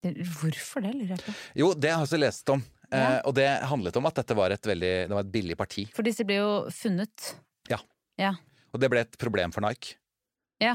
Hvorfor 0.01 0.83
det, 0.85 0.93
lurer 0.95 1.15
jeg 1.17 1.23
på. 1.25 1.33
Jo, 1.59 1.73
det 1.75 1.91
har 1.91 1.99
jeg 1.99 2.07
også 2.07 2.19
lest 2.21 2.51
om. 2.53 2.61
Eh, 2.89 3.19
og 3.27 3.35
det 3.37 3.47
handlet 3.69 3.97
om 3.99 4.07
at 4.09 4.15
dette 4.17 4.33
var 4.33 4.49
et 4.49 4.65
veldig 4.65 4.93
Det 5.11 5.13
var 5.13 5.21
et 5.21 5.33
billig 5.33 5.57
parti. 5.59 5.83
For 5.93 6.07
disse 6.07 6.25
ble 6.25 6.39
jo 6.39 6.53
funnet. 6.73 7.33
Ja, 7.69 8.33
Og 8.73 8.81
det 8.81 8.89
ble 8.91 9.03
et 9.05 9.17
problem 9.21 9.53
for 9.55 9.61
Nike. 9.65 9.95
Ja. 10.61 10.73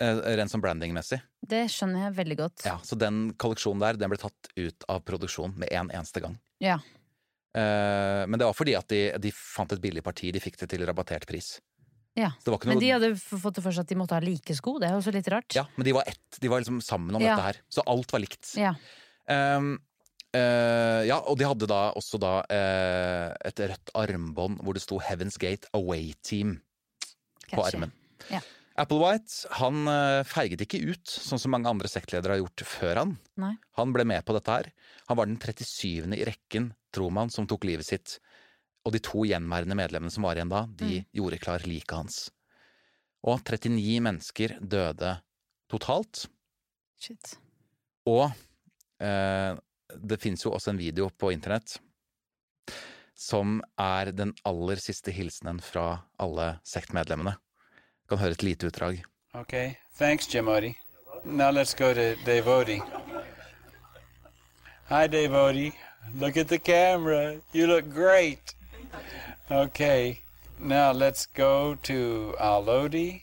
Eh, 0.00 0.20
rent 0.38 0.50
som 0.52 0.62
brandingmessig. 0.62 1.18
Det 1.44 1.66
skjønner 1.72 2.06
jeg 2.06 2.16
veldig 2.20 2.36
godt. 2.38 2.64
Ja, 2.68 2.78
så 2.86 2.96
den 2.96 3.34
kolleksjonen 3.40 3.82
der 3.82 3.98
den 4.00 4.12
ble 4.12 4.20
tatt 4.20 4.48
ut 4.56 4.86
av 4.88 5.02
produksjon 5.04 5.52
med 5.60 5.68
en 5.72 5.90
eneste 5.90 6.22
gang. 6.24 6.38
Ja. 6.62 6.78
Eh, 7.56 8.22
men 8.26 8.38
det 8.38 8.46
var 8.46 8.56
fordi 8.56 8.76
at 8.78 8.88
de, 8.92 9.02
de 9.20 9.32
fant 9.34 9.72
et 9.74 9.82
billig 9.82 10.04
parti. 10.06 10.30
De 10.32 10.40
fikk 10.42 10.56
det 10.62 10.70
til 10.72 10.86
rabattert 10.88 11.26
pris. 11.28 11.58
Ja. 12.18 12.32
Ikke 12.42 12.68
Men 12.70 12.80
de 12.82 12.90
hadde 12.90 13.10
fått 13.20 13.58
det 13.58 13.62
for 13.64 13.74
seg 13.74 13.86
at 13.86 13.92
de 13.92 13.98
måtte 13.98 14.16
ha 14.16 14.22
like 14.24 14.54
sko. 14.56 14.78
Det 14.82 14.88
er 14.88 14.96
også 14.98 15.12
litt 15.14 15.28
rart. 15.30 15.54
Ja, 15.56 15.66
men 15.76 15.86
de 15.86 15.94
var 15.94 16.08
ett. 16.10 16.40
De 16.42 16.50
var 16.50 16.62
liksom 16.62 16.80
sammen 16.82 17.14
om 17.14 17.22
Ja. 17.22 17.36
dette 17.36 17.46
her. 17.46 17.60
Så 17.70 17.84
alt 17.86 18.12
var 18.12 18.20
likt. 18.20 18.54
Ja. 18.58 18.74
Um, 19.30 19.78
uh, 20.34 21.02
ja, 21.06 21.20
og 21.20 21.38
de 21.38 21.46
hadde 21.46 21.68
da 21.70 21.92
også 21.94 22.18
da 22.18 22.40
uh, 22.50 23.28
et 23.46 23.62
rødt 23.62 23.92
armbånd 23.94 24.58
hvor 24.64 24.74
det 24.74 24.82
sto 24.82 24.98
Heaven's 24.98 25.38
Gate 25.38 25.70
Away 25.72 26.14
Team 26.22 26.60
på 27.52 27.62
armen. 27.62 27.92
Ja. 28.30 28.42
Applewhite 28.80 29.50
han 29.58 29.84
ferget 29.84 30.28
feiget 30.30 30.62
ikke 30.64 30.80
ut, 30.94 31.04
sånn 31.04 31.40
som 31.42 31.52
mange 31.52 31.68
andre 31.68 31.88
sektledere 31.90 32.36
har 32.36 32.40
gjort 32.40 32.62
før 32.64 33.00
han. 33.02 33.16
Nei. 33.36 33.54
Han 33.76 33.92
ble 33.92 34.06
med 34.08 34.24
på 34.24 34.32
dette 34.32 34.54
her. 34.54 34.70
Han 35.10 35.18
var 35.18 35.28
den 35.28 35.36
37. 35.36 36.14
i 36.16 36.24
rekken, 36.24 36.70
tror 36.94 37.10
man, 37.12 37.28
som 37.34 37.46
tok 37.50 37.66
livet 37.68 37.84
sitt. 37.84 38.16
Og 38.86 38.94
de 38.94 39.00
to 39.04 39.24
gjenværende 39.28 39.76
medlemmene 39.76 40.12
som 40.12 40.24
var 40.24 40.38
igjen 40.38 40.52
da, 40.52 40.64
de 40.80 41.02
gjorde 41.16 41.40
klar 41.42 41.66
liket 41.68 41.96
hans. 41.96 42.20
Og 43.26 43.42
39 43.44 44.00
mennesker 44.06 44.56
døde 44.60 45.16
totalt. 45.70 46.24
Shit. 47.00 47.36
Og 48.08 48.30
eh, 49.02 49.52
det 49.96 50.20
fins 50.22 50.44
jo 50.44 50.54
også 50.56 50.72
en 50.72 50.80
video 50.80 51.10
på 51.12 51.32
internett 51.34 51.76
som 53.20 53.58
er 53.76 54.12
den 54.16 54.32
aller 54.48 54.80
siste 54.80 55.12
hilsenen 55.12 55.60
fra 55.60 56.06
alle 56.16 56.54
sektmedlemmene. 56.64 57.34
Du 58.02 58.14
kan 58.14 58.22
høre 58.22 58.38
et 58.38 58.46
lite 58.46 58.70
utdrag. 58.70 59.02
Okay, 59.36 59.76
thanks, 59.98 60.26
Jamari. 60.26 60.74
Now 61.24 61.50
let's 61.50 61.74
go 61.74 61.92
to 61.92 62.16
Dave 62.24 62.48
Hi, 64.88 65.06
Dave 65.06 65.36
Odie. 65.36 65.72
Look 66.14 66.36
at 66.36 66.48
the 66.48 66.58
camera. 66.58 67.36
You 67.52 67.66
look 67.66 67.92
great. 67.92 68.54
Okay, 69.50 70.20
now 70.58 70.92
let's 70.92 71.26
go 71.26 71.76
to 71.82 72.34
Alodi. 72.38 73.22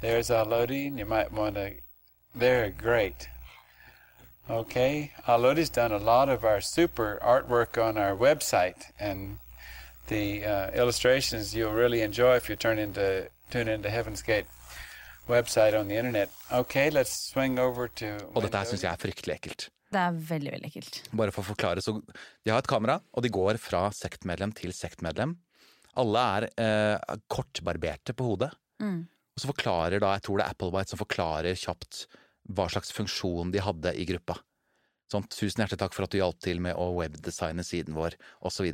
There's 0.00 0.30
Alodi. 0.30 0.98
You 0.98 1.06
might 1.06 1.32
want 1.32 1.54
to. 1.54 1.74
They're 2.34 2.70
great. 2.70 3.28
Okay, 4.48 5.12
Alodi's 5.26 5.70
done 5.70 5.92
a 5.92 5.98
lot 5.98 6.28
of 6.28 6.44
our 6.44 6.60
super 6.60 7.18
artwork 7.22 7.80
on 7.82 7.96
our 7.96 8.16
website, 8.16 8.90
and 8.98 9.38
the 10.08 10.44
uh, 10.44 10.70
illustrations 10.72 11.54
you'll 11.54 11.72
really 11.72 12.02
enjoy 12.02 12.34
if 12.36 12.48
you 12.48 12.56
turn 12.56 12.78
into 12.78 13.28
tune 13.50 13.68
into 13.68 13.90
Heaven's 13.90 14.22
Gate 14.22 14.46
website 15.28 15.78
on 15.78 15.88
the 15.88 15.94
internet. 15.94 16.30
Okay, 16.52 16.90
let's 16.90 17.30
swing 17.32 17.58
over 17.58 17.88
to. 17.88 18.18
Og 18.34 18.42
dette 18.42 18.58
her 18.58 18.64
syns 18.64 18.82
jeg 18.84 18.92
er 18.92 18.96
fryktelig 18.96 19.34
ekkelt. 19.34 19.68
Det 19.90 19.98
er 19.98 20.18
veldig, 20.30 20.50
veldig 20.54 20.68
ekkelt. 20.70 20.98
Bare 21.18 21.34
for 21.34 21.42
å 21.42 21.50
forklare, 21.50 21.82
så 21.82 21.96
De 21.98 22.52
har 22.52 22.60
et 22.62 22.70
kamera, 22.70 23.00
og 23.10 23.24
de 23.24 23.32
går 23.34 23.58
fra 23.62 23.88
sektmedlem 23.94 24.52
til 24.56 24.74
sektmedlem. 24.76 25.34
Alle 25.98 26.26
er 26.36 26.46
eh, 26.62 27.16
kortbarberte 27.30 28.14
på 28.14 28.28
hodet. 28.28 28.52
Mm. 28.82 29.02
Og 29.34 29.42
så 29.42 29.50
forklarer 29.50 30.02
da, 30.02 30.14
jeg 30.14 30.26
tror 30.26 30.38
det 30.38 30.46
er 30.46 30.54
Applewhite 30.54 30.94
som 30.94 31.00
forklarer 31.00 31.58
kjapt 31.58 32.04
hva 32.54 32.68
slags 32.70 32.94
funksjon 32.94 33.50
de 33.54 33.62
hadde 33.62 33.92
i 33.98 34.06
gruppa. 34.08 34.38
Sånn, 35.10 35.26
tusen 35.26 35.64
hjertelig 35.64 35.80
takk 35.82 35.96
for 35.96 36.06
at 36.06 36.14
du 36.14 36.20
hjalp 36.20 36.38
til 36.42 36.62
med 36.62 36.78
å 36.78 36.92
webdesigne 36.94 37.64
siden 37.66 37.96
vår, 37.98 38.14
osv. 38.46 38.68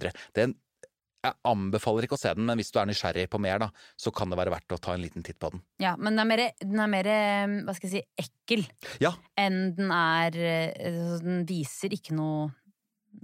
Jeg 1.27 1.35
anbefaler 1.51 2.07
ikke 2.07 2.17
å 2.19 2.21
se 2.23 2.33
den, 2.39 2.47
men 2.49 2.61
hvis 2.61 2.71
du 2.75 2.79
er 2.81 2.89
nysgjerrig 2.91 3.27
på 3.33 3.41
mer, 3.43 3.59
da, 3.67 3.71
så 3.99 4.13
kan 4.15 4.31
det 4.33 4.39
være 4.41 4.53
verdt 4.55 4.77
å 4.77 4.81
ta 4.83 4.95
en 4.97 5.03
liten 5.05 5.25
titt 5.27 5.39
på 5.43 5.51
den. 5.53 5.63
Ja, 5.83 5.95
men 5.99 6.15
den 6.17 6.23
er 6.25 6.31
mer, 6.31 6.45
den 6.63 6.83
er 6.85 6.93
mer 6.93 7.09
eh, 7.13 7.57
hva 7.67 7.75
skal 7.77 7.91
jeg 7.91 8.05
si, 8.05 8.27
ekkel 8.27 8.63
Ja, 9.03 9.13
enn 9.41 9.75
den 9.77 9.91
er 9.95 10.37
eh, 10.39 10.87
altså, 10.87 11.19
Den 11.27 11.43
viser 11.49 11.93
ikke 11.99 12.15
noe 12.19 12.53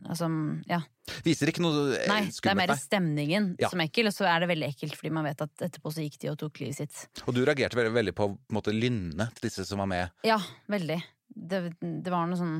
Altså, 0.08 0.24
ja. 0.70 0.78
Viser 1.22 1.50
ikke 1.52 1.60
noe 1.62 1.92
skummelt, 1.92 2.08
Nei, 2.08 2.22
det 2.32 2.48
er 2.48 2.56
mer 2.58 2.70
stemningen 2.80 3.48
Ja. 3.60 3.68
som 3.68 3.82
er 3.82 3.90
ekkel, 3.90 4.08
og 4.08 4.14
så 4.16 4.24
er 4.26 4.40
det 4.42 4.48
veldig 4.48 4.70
ekkelt 4.72 4.96
fordi 4.96 5.10
man 5.12 5.26
vet 5.28 5.42
at 5.44 5.64
etterpå 5.68 5.92
så 5.92 6.00
gikk 6.06 6.16
de 6.22 6.30
og 6.32 6.38
tok 6.40 6.62
livet 6.62 6.78
sitt. 6.80 7.02
Og 7.28 7.36
du 7.36 7.42
reagerte 7.44 7.76
veldig, 7.76 7.92
veldig 7.98 8.14
på, 8.16 8.30
på 8.40 8.56
måte, 8.56 8.72
lynnet 8.74 9.34
til 9.36 9.50
disse 9.50 9.66
som 9.68 9.82
var 9.84 9.90
med. 9.92 10.14
Ja, 10.26 10.38
veldig. 10.72 10.96
Det, 11.36 11.60
det 11.82 12.10
var 12.14 12.24
noe 12.30 12.40
sånn 12.40 12.56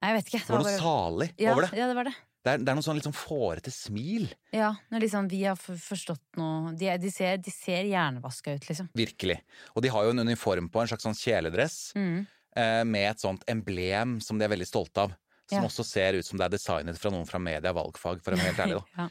Nei, 0.00 0.08
jeg 0.14 0.16
vet 0.16 0.30
ikke. 0.32 0.40
Det 0.46 0.54
var 0.54 0.62
noe 0.64 0.70
bare- 0.70 0.80
salig 0.80 1.28
ja, 1.36 1.52
over 1.52 1.66
det. 1.66 1.70
Ja, 1.76 1.86
det 1.92 1.96
var 2.00 2.08
det. 2.08 2.14
Det 2.42 2.52
er, 2.54 2.58
det 2.64 2.68
er 2.72 2.76
noe 2.78 2.84
sånn 2.86 2.96
litt 2.96 3.04
sånn 3.04 3.12
fårete 3.16 3.68
smil. 3.70 4.30
Ja, 4.56 4.70
når 4.90 5.02
liksom 5.04 5.26
vi 5.28 5.42
har 5.44 5.56
forstått 5.60 6.22
noe 6.40 6.70
De, 6.72 6.86
de, 7.02 7.10
ser, 7.12 7.36
de 7.36 7.50
ser 7.52 7.84
hjernevaska 7.84 8.54
ut, 8.56 8.68
liksom. 8.70 8.88
Virkelig. 8.96 9.36
Og 9.76 9.82
de 9.84 9.90
har 9.92 10.04
jo 10.06 10.10
en 10.14 10.22
uniform 10.24 10.70
på, 10.72 10.80
en 10.80 10.88
slags 10.88 11.04
sånn 11.04 11.18
kjeledress, 11.18 11.92
Mm. 11.94 12.26
eh, 12.56 12.84
med 12.84 13.10
et 13.10 13.20
sånt 13.20 13.44
emblem 13.46 14.20
som 14.24 14.38
de 14.38 14.44
er 14.44 14.54
veldig 14.54 14.66
stolte 14.66 14.98
av. 15.04 15.12
Som 15.50 15.58
Ja. 15.62 15.68
også 15.68 15.84
ser 15.84 16.14
ut 16.14 16.24
som 16.24 16.38
det 16.38 16.46
er 16.46 16.56
designet 16.56 16.96
fra 16.98 17.10
noen 17.10 17.26
fra 17.28 17.38
media 17.38 17.72
valgfag, 17.74 18.22
for 18.22 18.32
å 18.32 18.36
være 18.36 18.54
helt 18.54 18.58
ærlig. 18.64 18.80
da. 18.80 18.86
Ja. 19.04 19.08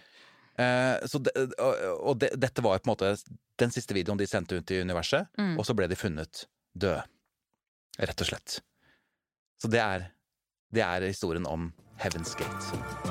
Eh, 0.60 1.06
så 1.08 1.22
det, 1.24 1.32
og 1.60 2.08
og 2.10 2.20
det, 2.20 2.32
dette 2.40 2.62
var 2.62 2.76
jo 2.78 2.80
på 2.84 2.90
en 2.90 2.96
måte 2.96 3.24
den 3.58 3.70
siste 3.72 3.94
videoen 3.94 4.18
de 4.18 4.26
sendte 4.28 4.58
ut 4.58 4.72
i 4.72 4.82
universet, 4.82 5.28
Mm. 5.38 5.58
og 5.60 5.66
så 5.66 5.76
ble 5.76 5.88
de 5.88 5.96
funnet 5.96 6.46
døde. 6.76 7.04
Rett 8.00 8.22
og 8.22 8.28
slett. 8.28 8.60
Så 9.62 9.70
det 9.70 9.80
er, 9.80 10.12
det 10.74 10.82
er 10.82 11.02
historien 11.08 11.46
om 11.46 11.72
Heaven's 12.00 12.36
Gate. 12.36 13.09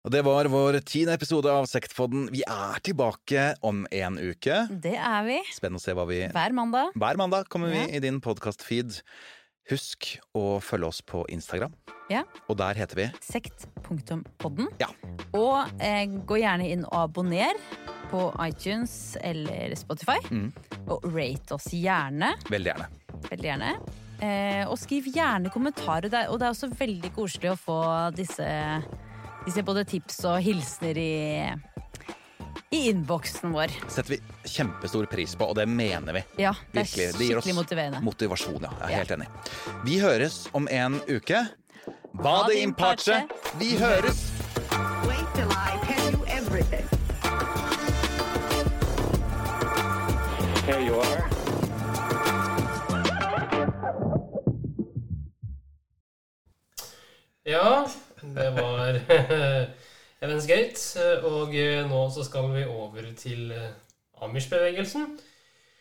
Og 0.00 0.12
det 0.14 0.22
var 0.24 0.48
vår 0.48 0.78
tiende 0.88 1.12
episode 1.18 1.50
av 1.52 1.66
Sektpodden. 1.68 2.30
Vi 2.32 2.40
er 2.48 2.78
tilbake 2.86 3.50
om 3.68 3.82
en 3.92 4.14
uke. 4.16 4.62
Det 4.80 4.94
er 4.96 5.26
vi. 5.26 5.36
Spennende 5.52 5.76
å 5.76 5.84
se 5.84 5.92
hva 5.96 6.06
vi 6.08 6.22
Hver 6.32 6.54
mandag. 6.56 6.94
Hver 6.96 7.18
mandag 7.20 7.50
kommer 7.52 7.68
vi 7.68 7.82
Ja. 7.82 7.96
i 7.98 8.00
din 8.00 8.20
podkast-feed. 8.20 9.02
Husk 9.68 10.18
å 10.34 10.58
følge 10.64 10.86
oss 10.88 11.02
på 11.02 11.26
Instagram. 11.28 11.74
Ja. 12.08 12.22
Og 12.48 12.56
der 12.56 12.74
heter 12.74 12.96
vi 12.96 13.10
Sekt.podden. 13.20 14.68
Ja. 14.80 14.88
Og 15.36 15.68
eh, 15.78 16.06
gå 16.08 16.40
gjerne 16.40 16.70
inn 16.72 16.84
og 16.88 16.96
abonner 17.04 17.52
på 18.10 18.32
iTunes 18.48 19.18
eller 19.20 19.76
Spotify. 19.76 20.16
Mm. 20.30 20.48
Og 20.88 21.04
rate 21.12 21.54
oss 21.54 21.68
gjerne. 21.76 22.32
Veldig 22.48 22.72
gjerne. 22.72 22.88
Veldig 23.28 23.50
gjerne. 23.52 23.74
Eh, 24.20 24.64
og 24.66 24.78
skriv 24.80 25.04
gjerne 25.12 25.52
kommentarer. 25.52 26.08
Er, 26.08 26.30
og 26.32 26.40
det 26.40 26.48
er 26.48 26.56
også 26.56 26.72
veldig 26.72 27.12
koselig 27.14 27.52
å 27.52 27.60
få 27.60 27.78
disse, 28.16 28.48
disse 29.46 29.62
både 29.66 29.84
tips 29.88 30.18
og 30.28 30.40
hilsener 30.44 30.98
i, 31.00 31.12
i 32.76 32.80
innboksen 32.90 33.52
vår. 33.54 33.72
setter 33.88 34.16
vi 34.16 34.20
kjempestor 34.50 35.06
pris 35.10 35.34
på, 35.38 35.48
og 35.50 35.56
det 35.58 35.66
mener 35.68 36.12
vi. 36.20 36.24
Ja, 36.42 36.52
det 36.72 36.84
er 36.84 36.84
Virkelig. 36.84 37.06
Det 37.18 37.26
gir 37.28 37.38
oss 37.40 37.44
skikkelig 37.44 37.58
motiverende. 37.62 38.00
motivasjon, 38.06 38.60
ja. 38.62 38.70
Jeg 38.80 38.86
er 38.86 38.90
Ja. 38.90 38.96
helt 39.04 39.10
enig. 39.10 39.28
Vi 39.84 39.98
høres 39.98 40.48
om 40.52 40.68
en 40.70 41.00
uke. 41.08 41.46
Bade 42.22 42.54
in 42.60 42.74
parce. 42.74 43.22
Vi 43.58 43.76
høres! 43.78 44.20
Wait 45.06 45.26
till 45.34 45.48
I 45.50 45.78
tell 45.86 46.12
you 46.12 46.24
everything. 46.26 46.86
Here 50.66 50.80
you 50.80 51.00
are. 51.00 51.28
Ja, 57.44 57.86
det 58.22 58.48
var 58.56 58.98
Evans 60.24 60.46
Gate. 60.46 61.06
Og 61.26 61.54
eh, 61.56 61.82
nå 61.88 62.02
så 62.14 62.24
skal 62.26 62.50
vi 62.54 62.64
over 62.68 63.10
til 63.18 63.50
eh, 63.56 63.70
Amish-bevegelsen. 64.24 65.06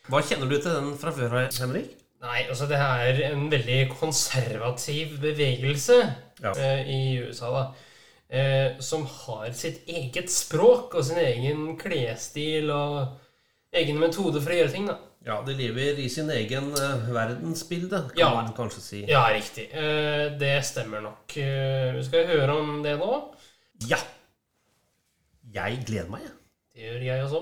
Hva 0.09 0.21
kjenner 0.25 0.49
du 0.49 0.55
til 0.57 0.71
den 0.73 0.93
fra 0.97 1.11
før, 1.13 1.35
Henrik? 1.53 1.95
Nei, 2.19 2.41
altså 2.51 2.65
det 2.67 2.75
er 2.83 3.19
en 3.29 3.45
veldig 3.51 3.77
konservativ 3.95 5.19
bevegelse 5.23 5.99
Ja. 6.43 6.51
eh, 6.55 6.81
i 6.91 7.01
USA, 7.23 7.51
da. 7.53 7.61
Eh, 8.29 8.79
som 8.83 9.05
har 9.09 9.51
sitt 9.57 9.87
eget 9.89 10.29
språk 10.31 10.93
og 10.99 11.05
sin 11.07 11.17
egen 11.17 11.77
klesstil 11.79 12.69
og 12.75 13.15
egen 13.73 13.97
metode 14.01 14.41
for 14.41 14.53
å 14.53 14.57
gjøre 14.59 14.73
ting, 14.73 14.85
da. 14.89 14.97
Ja, 15.25 15.41
de 15.43 15.53
lever 15.53 15.97
i 15.99 16.07
sin 16.09 16.29
egen 16.31 16.69
eh, 16.79 17.09
verdensbilde, 17.11 17.99
kan 18.13 18.17
Ja. 18.21 18.29
man 18.35 18.53
kanskje 18.55 18.81
si. 18.81 19.01
Ja, 19.09 19.25
riktig. 19.33 19.67
Eh, 19.73 20.37
det 20.39 20.53
stemmer 20.65 21.01
nok. 21.03 21.35
Eh, 21.37 21.91
vi 21.97 22.03
skal 22.07 22.25
høre 22.27 22.55
om 22.55 22.81
det 22.83 22.97
nå. 23.01 23.35
Ja. 23.89 23.97
Jeg 25.53 25.83
gleder 25.87 26.09
meg, 26.09 26.21
jeg. 26.23 26.35
Det 26.75 26.81
gjør 26.85 27.03
jeg 27.03 27.23
også. 27.25 27.41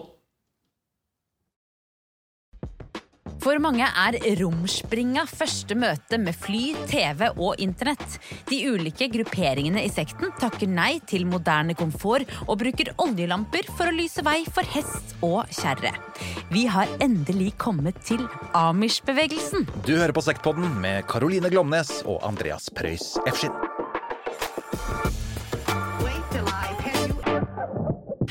For 3.43 3.59
mange 3.61 3.85
er 3.85 4.17
romspringa 4.39 5.23
første 5.29 5.75
møte 5.77 6.17
med 6.21 6.35
fly, 6.35 6.73
TV 6.89 7.27
og 7.29 7.61
internett. 7.63 8.17
De 8.49 8.59
ulike 8.71 9.07
grupperingene 9.13 9.83
i 9.85 9.91
sekten 9.93 10.33
takker 10.41 10.69
nei 10.71 10.97
til 11.07 11.27
moderne 11.29 11.75
komfort 11.77 12.27
og 12.47 12.57
bruker 12.63 12.91
oljelamper 13.03 13.69
for 13.77 13.89
å 13.89 13.95
lyse 13.95 14.25
vei 14.25 14.41
for 14.49 14.67
hest 14.73 15.15
og 15.25 15.45
kjerre. 15.53 15.93
Vi 16.51 16.65
har 16.71 16.91
endelig 17.03 17.53
kommet 17.61 17.99
til 18.07 18.25
Amish-bevegelsen. 18.57 19.67
Du 19.85 19.95
hører 19.95 20.15
på 20.15 20.25
Sektpodden 20.25 20.79
med 20.81 21.07
Caroline 21.11 21.51
Glomnes 21.53 22.01
og 22.05 22.23
Andreas 22.27 22.71
Preus 22.73 23.15
Efskin. 23.29 23.53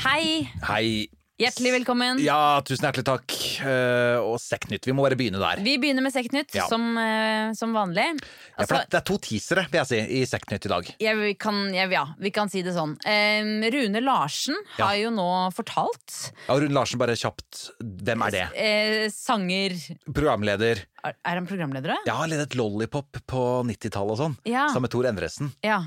Hei, 0.07 0.47
Hei. 0.63 1.16
Hjertelig 1.37 1.71
velkommen. 1.75 2.17
Ja, 2.23 2.57
tusen 2.65 2.87
hjertelig 2.87 3.05
takk. 3.05 3.33
Uh, 3.61 4.17
Og 4.25 4.37
Sektnytt, 4.41 4.87
vi 4.87 4.93
må 4.95 5.03
bare 5.05 5.17
begynne 5.19 5.37
der. 5.41 5.59
Vi 5.63 5.75
begynner 5.81 6.01
med 6.05 6.13
Sektnytt, 6.13 6.53
Ja. 6.57 6.65
som, 6.69 6.97
uh, 6.97 7.53
som 7.57 7.73
vanlig. 7.75 8.07
Ja, 8.17 8.63
Altså, 8.63 8.79
det, 8.81 8.89
det 8.89 8.97
er 8.99 9.05
to 9.05 9.17
teasere, 9.21 9.65
vil 9.69 9.79
jeg 9.83 9.89
si, 9.91 9.99
i 10.17 10.21
Sektnytt 10.25 10.65
i 10.65 10.71
dag. 10.73 10.89
jeg 10.99 11.37
kan, 11.37 11.59
jeg, 11.75 11.91
ja, 11.93 12.05
vi 12.19 12.31
kan 12.33 12.49
si 12.49 12.63
det 12.65 12.73
sånn. 12.73 12.95
Eh, 13.05 13.69
Rune 13.73 14.01
Larsen 14.01 14.57
har 14.79 14.95
jo 14.97 15.11
nå 15.13 15.27
fortalt. 15.53 16.33
Ja, 16.47 16.57
Rune 16.57 16.73
Larsen, 16.73 16.97
bare 17.01 17.13
kjapt. 17.17 17.67
Hvem 17.81 18.25
er 18.27 18.31
det? 18.33 18.45
Uh, 18.57 19.05
sanger 19.13 19.77
Programleder. 20.09 20.85
Er 21.05 21.13
er 21.23 21.37
han 21.37 21.45
programleder? 21.47 21.93
da? 21.93 21.97
Ja, 22.09 22.15
har 22.19 22.27
ledet 22.27 22.55
Lollipop 22.57 23.21
på 23.29 23.43
90-tallet 23.63 24.17
og 24.17 24.19
sånn. 24.19 24.37
Ja. 24.49 24.65
Sammen 24.73 24.89
med 24.89 24.91
Tor 24.91 25.05
Endresen. 25.07 25.53
Ja. 25.63 25.83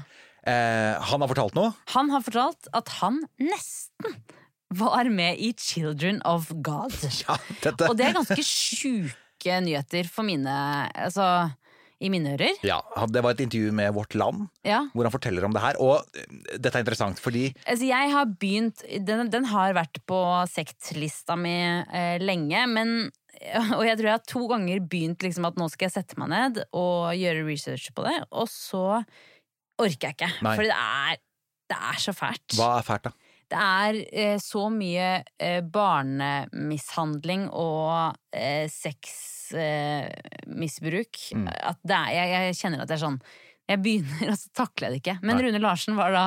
Han 0.46 1.20
har 1.20 1.28
fortalt 1.28 1.52
noe. 1.58 1.74
Han 1.92 2.08
har 2.14 2.22
fortalt 2.24 2.70
at 2.72 2.88
han 3.02 3.18
nesten 3.36 4.14
var 4.70 5.08
med 5.10 5.38
i 5.42 5.52
Children 5.58 6.20
of 6.24 6.50
God. 6.62 6.94
Ja, 7.26 7.36
dette. 7.64 7.88
Og 7.90 7.96
det 7.98 8.06
er 8.08 8.14
ganske 8.18 8.44
sjuke 8.46 9.56
nyheter 9.64 10.06
for 10.10 10.26
mine 10.26 10.52
Altså, 10.94 11.24
i 12.00 12.08
mine 12.12 12.34
ører. 12.36 12.54
Ja, 12.64 12.78
Det 13.12 13.22
var 13.24 13.34
et 13.34 13.40
intervju 13.44 13.72
med 13.76 13.92
Vårt 13.96 14.14
Land 14.14 14.46
Ja. 14.64 14.86
hvor 14.94 15.04
han 15.04 15.12
forteller 15.12 15.44
om 15.44 15.52
det 15.52 15.60
her. 15.64 15.76
Og 15.80 16.04
eh, 16.16 16.56
dette 16.58 16.76
er 16.78 16.84
interessant, 16.84 17.18
fordi 17.20 17.50
Altså, 17.66 17.84
jeg 17.88 18.10
har 18.14 18.24
begynt 18.40 18.84
Den, 19.06 19.28
den 19.32 19.44
har 19.50 19.74
vært 19.76 20.00
på 20.08 20.20
sektlista 20.48 21.36
mi 21.36 21.56
eh, 21.82 22.18
lenge, 22.22 22.66
men 22.68 22.94
Og 23.78 23.84
jeg 23.86 23.96
tror 23.96 24.06
jeg 24.10 24.16
har 24.18 24.24
to 24.28 24.46
ganger 24.50 24.80
begynt 24.84 25.22
liksom 25.24 25.46
at 25.48 25.56
nå 25.56 25.68
skal 25.72 25.88
jeg 25.88 25.94
sette 25.98 26.18
meg 26.20 26.28
ned 26.32 26.58
og 26.76 27.14
gjøre 27.16 27.44
research 27.46 27.88
på 27.96 28.04
det, 28.04 28.16
og 28.36 28.48
så 28.52 28.82
orker 29.80 30.10
jeg 30.10 30.16
ikke. 30.18 30.28
Nei. 30.44 30.52
Fordi 30.58 30.68
det 30.68 30.76
er, 30.76 31.20
det 31.72 31.78
er 31.88 32.00
så 32.02 32.12
fælt. 32.12 32.56
hva 32.58 32.66
er 32.80 32.84
fælt, 32.84 33.06
da? 33.08 33.12
Det 33.50 33.58
er 33.58 33.96
eh, 34.12 34.36
så 34.38 34.68
mye 34.70 35.24
eh, 35.42 35.58
barnemishandling 35.74 37.48
og 37.50 38.14
eh, 38.32 38.68
sexmisbruk 38.70 39.50
Mm. 41.34 41.48
at 41.50 41.78
det 41.86 41.96
er, 41.96 42.10
jeg, 42.14 42.28
jeg 42.30 42.54
kjenner 42.60 42.80
at 42.84 42.88
det 42.90 42.94
er 42.96 43.00
sånn 43.04 43.20
Jeg 43.70 43.78
begynner, 43.82 44.28
og 44.32 44.36
så 44.38 44.48
takler 44.56 44.86
jeg 44.88 44.92
det 44.94 45.00
ikke. 45.04 45.18
Men 45.22 45.32
Nei. 45.36 45.42
Rune 45.46 45.60
Larsen 45.62 45.96
var 45.98 46.10
da 46.14 46.24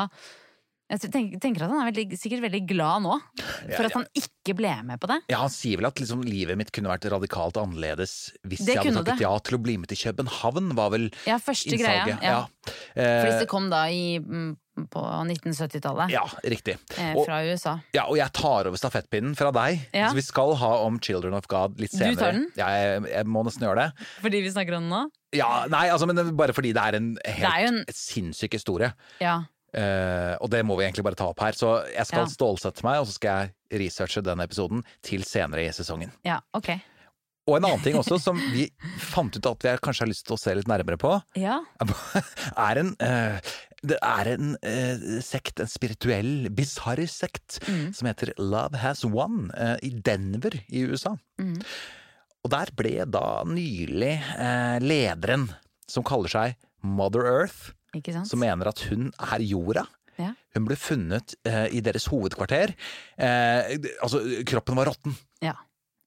Jeg 0.92 1.00
tenker, 1.12 1.40
tenker 1.42 1.64
at 1.66 1.72
han 1.72 1.82
er 1.82 1.86
veldig, 1.92 2.18
sikkert 2.20 2.42
veldig 2.44 2.62
glad 2.70 3.02
nå 3.06 3.14
Ja, 3.16 3.22
for 3.78 3.84
at 3.88 3.94
ja. 3.94 3.98
han 4.02 4.08
ikke 4.20 4.54
ble 4.60 4.74
med 4.90 4.98
på 5.02 5.08
det. 5.10 5.20
Ja, 5.32 5.38
Han 5.46 5.54
sier 5.56 5.76
vel 5.80 5.88
at 5.90 6.00
liksom, 6.04 6.20
livet 6.28 6.58
mitt 6.60 6.72
kunne 6.76 6.92
vært 6.92 7.08
radikalt 7.12 7.56
annerledes 7.62 8.14
hvis 8.44 8.66
Det 8.68 8.74
jeg 8.76 8.82
hadde 8.84 8.98
takket 9.00 9.18
det. 9.24 9.26
ja 9.26 9.34
til 9.48 9.54
å 9.58 9.62
bli 9.64 9.76
med 9.82 9.88
til 9.94 10.00
København, 10.04 10.66
var 10.78 10.90
vel 10.94 11.06
Ja, 11.30 11.38
første 11.42 11.76
greia. 11.80 12.04
ja. 12.12 12.18
Ja. 12.22 12.42
For 13.00 13.26
hvis 13.30 13.42
det 13.46 13.50
kom 13.52 13.66
da 13.74 13.82
i, 13.92 14.04
mm, 14.20 14.52
på 14.90 15.02
1970-tallet. 15.30 16.10
ja, 16.10 16.24
riktig. 16.44 16.78
eh, 16.98 17.14
Og, 17.16 17.26
fra 17.28 17.42
USA. 17.46 17.76
ja, 17.94 18.06
og 18.10 18.18
jeg 18.18 18.32
tar 18.34 18.68
over 18.70 18.78
stafettpinnen 18.80 19.36
fra 19.38 19.52
deg. 19.54 19.84
Ja. 19.94 20.10
Så 20.10 20.16
vi 20.18 20.24
skal 20.26 20.56
ha 20.58 20.72
om 20.88 21.00
Children 21.00 21.34
of 21.38 21.46
God 21.48 21.80
litt 21.80 21.92
senere. 21.94 22.16
Du 22.16 22.22
tar 22.24 22.32
den? 22.34 22.48
Ja, 22.58 22.68
jeg, 22.74 23.04
jeg 23.12 23.26
må 23.30 23.44
nesten 23.46 23.68
gjøre 23.68 23.84
det. 23.86 24.08
Fordi 24.24 24.42
vi 24.42 24.52
snakker 24.56 24.78
om 24.80 24.88
den 24.88 24.94
nå? 24.96 25.04
Ja, 25.38 25.66
nei, 25.70 25.88
altså, 25.94 26.08
men 26.10 26.36
bare 26.38 26.54
fordi 26.54 26.74
det 26.74 26.82
er 26.84 26.98
en 27.00 27.18
helt 27.26 27.50
er 27.54 27.68
en- 27.70 27.86
sinnssyk 27.94 28.54
historie. 28.58 28.92
Ja. 29.22 29.44
Uh, 29.74 30.38
og 30.38 30.52
det 30.54 30.60
må 30.66 30.76
vi 30.78 30.84
egentlig 30.86 31.04
bare 31.06 31.18
ta 31.18 31.26
opp 31.32 31.40
her. 31.42 31.54
Så 31.58 31.70
jeg 31.90 32.06
skal 32.06 32.26
Ja. 32.28 32.34
stålsette 32.34 32.84
meg, 32.86 33.00
og 33.02 33.08
så 33.10 33.14
skal 33.18 33.48
jeg 33.72 33.82
researche 33.82 34.22
denne 34.22 34.46
episoden 34.46 34.84
til 35.02 35.24
senere 35.26 35.66
i 35.66 35.72
sesongen. 35.74 36.12
ja, 36.26 36.40
ok. 36.54 36.76
Og 37.46 37.58
en 37.58 37.66
annen 37.66 37.82
ting 37.84 37.96
også 38.00 38.22
som 38.22 38.38
vi 38.54 38.70
fant 39.04 39.36
ut 39.36 39.46
at 39.50 39.64
vi 39.66 39.72
kanskje 39.84 40.06
har 40.06 40.08
lyst 40.08 40.24
til 40.30 40.38
å 40.38 40.40
se 40.40 40.54
litt 40.56 40.68
nærmere 40.70 40.96
på, 40.98 41.22
Ja. 41.36 41.58
er 42.56 42.78
en 42.80 42.96
eh, 43.04 43.40
Det 43.84 43.98
er 44.00 44.30
en 44.34 44.54
eh, 44.64 45.02
sekt, 45.26 45.60
en 45.60 45.68
spirituell, 45.68 46.48
bisarr 46.56 47.02
sekt, 47.12 47.60
Mm. 47.68 47.90
som 47.94 48.08
heter 48.08 48.32
Love 48.40 48.80
Has 48.80 49.04
Won 49.04 49.50
eh, 49.58 49.76
i 49.84 49.90
Denver 49.90 50.56
i 50.72 50.86
USA. 50.88 51.16
Mm. 51.42 51.58
Og 52.44 52.52
der 52.52 52.72
ble 52.76 53.06
da 53.08 53.44
nylig 53.48 54.14
eh, 54.38 54.78
lederen, 54.84 55.50
som 55.88 56.04
kaller 56.08 56.32
seg 56.32 56.56
Mother 56.84 57.28
Earth, 57.28 57.74
som 58.26 58.40
mener 58.42 58.68
at 58.72 58.80
hun 58.90 59.12
er 59.22 59.44
jorda. 59.46 59.84
Ja. 60.18 60.32
Hun 60.56 60.66
ble 60.68 60.76
funnet 60.78 61.36
eh, 61.46 61.68
i 61.74 61.80
deres 61.86 62.08
hovedkvarter. 62.12 62.74
Eh, 63.18 63.76
altså, 64.02 64.20
kroppen 64.50 64.78
var 64.80 64.90
råtten. 64.92 65.16
Ja. 65.44 65.56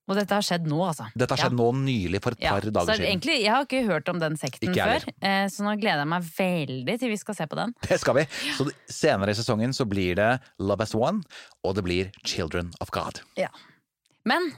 Og 0.07 0.15
dette 0.15 0.31
har 0.37 0.45
skjedd 0.47 0.69
nå, 0.71 0.77
altså. 0.87 1.09
Dette 1.19 1.35
har 1.35 1.41
skjedd 1.49 1.57
nå 1.59 1.65
nylig, 1.81 2.21
for 2.23 2.31
et 2.37 2.41
Ja. 2.45 2.51
par 2.55 2.61
dager 2.61 2.87
så 2.87 2.95
siden. 2.97 3.09
egentlig, 3.11 3.41
Jeg 3.43 3.51
har 3.53 3.65
ikke 3.67 3.85
hørt 3.87 4.09
om 4.09 4.19
den 4.21 4.37
sekten 4.37 4.69
Ikke 4.71 4.85
før, 4.87 5.07
eh, 5.21 5.47
så 5.51 5.65
nå 5.67 5.73
gleder 5.81 6.05
jeg 6.05 6.07
meg 6.13 6.23
veldig 6.23 6.99
til 7.01 7.11
vi 7.11 7.17
skal 7.17 7.35
se 7.35 7.47
på 7.47 7.57
den. 7.57 7.75
Det 7.89 7.99
skal 8.01 8.15
vi. 8.15 8.25
Så 8.57 8.71
senere 8.89 9.31
i 9.31 9.35
sesongen 9.35 9.75
så 9.75 9.85
blir 9.89 10.15
det 10.15 10.41
Love 10.61 10.83
as 10.83 10.95
One, 10.95 11.23
og 11.65 11.75
det 11.75 11.85
blir 11.85 12.13
Children 12.25 12.73
of 12.81 12.91
God. 12.91 13.21
Ja. 13.37 13.49
Men 14.25 14.53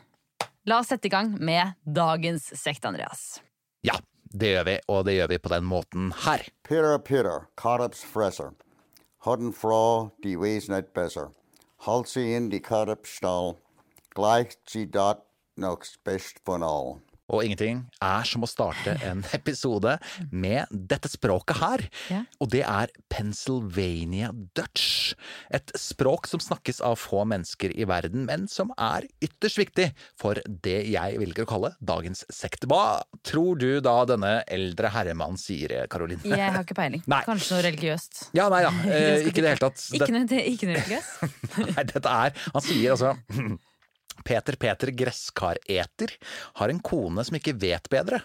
la 0.66 0.80
oss 0.80 0.88
sette 0.88 1.06
i 1.06 1.08
gang 1.08 1.32
med 1.40 1.74
dagens 1.86 2.52
sekt, 2.54 2.84
Andreas. 2.84 3.40
Ja, 3.82 3.94
det 4.30 4.52
gjør 4.54 4.64
vi, 4.68 4.78
og 4.88 5.04
det 5.06 5.14
gjør 5.16 5.28
vi 5.28 5.38
på 5.38 5.48
den 5.48 5.64
måten 5.64 6.12
her. 6.24 6.44
Peter, 6.62 6.98
Peter, 6.98 7.46
Karabs 7.56 8.04
fresser. 8.04 8.52
Hodden 9.24 9.52
fra, 9.52 10.10
de 10.22 10.36
wesen 10.36 10.74
et 10.76 10.92
besser. 10.94 11.30
Halt 11.86 12.08
sie 12.08 12.34
in 12.34 12.50
die 12.50 12.60
karpstall. 12.60 13.56
Gleich 14.14 14.56
sie 14.66 14.84
dort 14.86 15.22
noch 15.58 15.84
best 16.04 16.40
for 16.44 16.62
all. 16.62 16.98
Og 17.28 17.44
ingenting 17.44 17.82
er 18.00 18.24
som 18.24 18.44
å 18.44 18.48
starte 18.48 18.94
en 19.04 19.20
episode 19.36 19.98
med 20.32 20.70
dette 20.72 21.10
språket 21.12 21.60
her. 21.60 21.84
Ja. 22.08 22.22
Og 22.40 22.48
det 22.54 22.62
er 22.64 22.92
Pennsylvania 23.12 24.30
Dutch. 24.56 25.12
Et 25.52 25.72
språk 25.76 26.28
som 26.30 26.40
snakkes 26.40 26.80
av 26.84 26.96
få 27.00 27.26
mennesker 27.28 27.74
i 27.76 27.84
verden, 27.88 28.24
men 28.28 28.48
som 28.48 28.72
er 28.80 29.04
ytterst 29.24 29.60
viktig 29.60 29.90
for 30.18 30.40
det 30.48 30.80
jeg 30.88 31.20
velger 31.20 31.44
å 31.44 31.50
kalle 31.52 31.74
dagens 31.84 32.24
sekt. 32.32 32.64
Hva 32.70 33.02
tror 33.28 33.60
du 33.60 33.82
da 33.84 33.98
denne 34.08 34.38
eldre 34.48 34.92
herremannen 34.96 35.40
sier, 35.40 35.76
Karoline? 35.92 36.24
Jeg 36.24 36.54
har 36.56 36.64
ikke 36.64 36.80
peiling. 36.80 37.04
Nei. 37.12 37.22
Kanskje 37.28 37.58
noe 37.58 37.66
religiøst. 37.68 38.28
Ja, 38.38 38.48
nei 38.52 38.64
da, 38.64 38.72
eh, 38.88 39.28
ikke 39.28 39.42
i 39.42 39.44
det 39.44 39.52
hele 39.52 39.66
tatt. 39.68 39.84
Ikke 39.92 40.14
noe, 40.16 40.44
ikke 40.48 40.70
noe 40.70 40.80
religiøst? 40.80 41.42
Nei, 41.74 41.84
dette 41.92 42.08
er 42.08 42.36
Han 42.54 42.64
sier 42.64 42.94
altså 42.94 43.12
Peter 44.24 44.56
Peter 44.60 44.90
Gresskareter 44.94 46.16
har 46.60 46.68
en 46.72 46.80
kone 46.84 47.24
som 47.24 47.36
ikke 47.38 47.56
vet 47.60 47.88
bedre. 47.92 48.22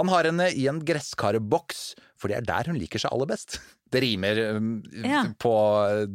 Han 0.00 0.08
har 0.12 0.24
henne 0.30 0.50
i 0.52 0.66
en 0.70 0.82
gresskarboks, 0.86 1.94
for 2.18 2.28
det 2.32 2.40
er 2.42 2.48
der 2.48 2.70
hun 2.72 2.78
liker 2.80 2.98
seg 3.02 3.12
aller 3.14 3.28
best. 3.34 3.60
Det 3.86 4.00
rimer 4.02 4.34
um, 4.56 4.70
Ja. 5.06 5.20
på 5.38 5.50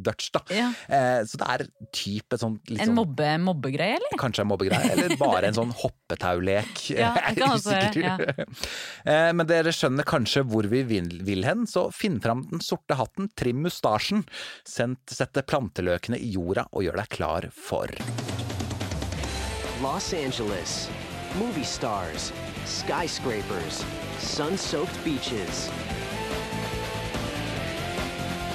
Dutch, 0.04 0.26
da. 0.34 0.42
Ja. 0.52 0.66
Eh, 0.92 1.22
så 1.24 1.38
det 1.40 1.46
er 1.54 1.62
type 1.96 2.36
sånn 2.38 2.58
litt 2.68 2.82
En 2.84 2.92
mobbe, 2.94 3.30
mobbegreie, 3.40 3.96
eller? 3.96 4.12
Kanskje 4.20 4.44
en 4.44 4.50
mobbegreie, 4.50 4.90
eller 4.92 5.14
bare 5.16 5.48
en 5.48 5.56
sånn 5.56 5.72
hoppetaulek. 5.80 6.82
Ja, 7.00 7.14
Jeg 7.30 7.40
er 7.40 7.46
også 7.48 7.72
Ja. 8.02 8.18
usikker. 8.18 8.44
Eh, 9.08 9.30
Men 9.32 9.48
dere 9.48 9.72
skjønner 9.72 10.04
kanskje 10.04 10.44
hvor 10.52 10.68
vi 10.68 10.82
vil, 10.84 11.08
vil 11.24 11.48
hen, 11.48 11.64
så 11.66 11.86
finn 11.96 12.20
fram 12.20 12.44
den 12.52 12.60
sorte 12.60 12.98
hatten, 13.00 13.30
trim 13.40 13.64
mustasjen, 13.64 14.26
sett 14.68 15.40
planteløkene 15.48 16.20
i 16.20 16.28
jorda 16.36 16.68
og 16.76 16.84
gjør 16.84 17.00
deg 17.00 17.08
klar 17.16 17.48
for 17.56 17.88
Los 19.82 20.14
Angeles. 20.14 20.88
Movie 21.38 21.64
stars, 21.64 22.32
skyscrapers, 22.64 23.84
sun 24.18 24.56
soaked 24.56 25.04
beaches. 25.04 25.70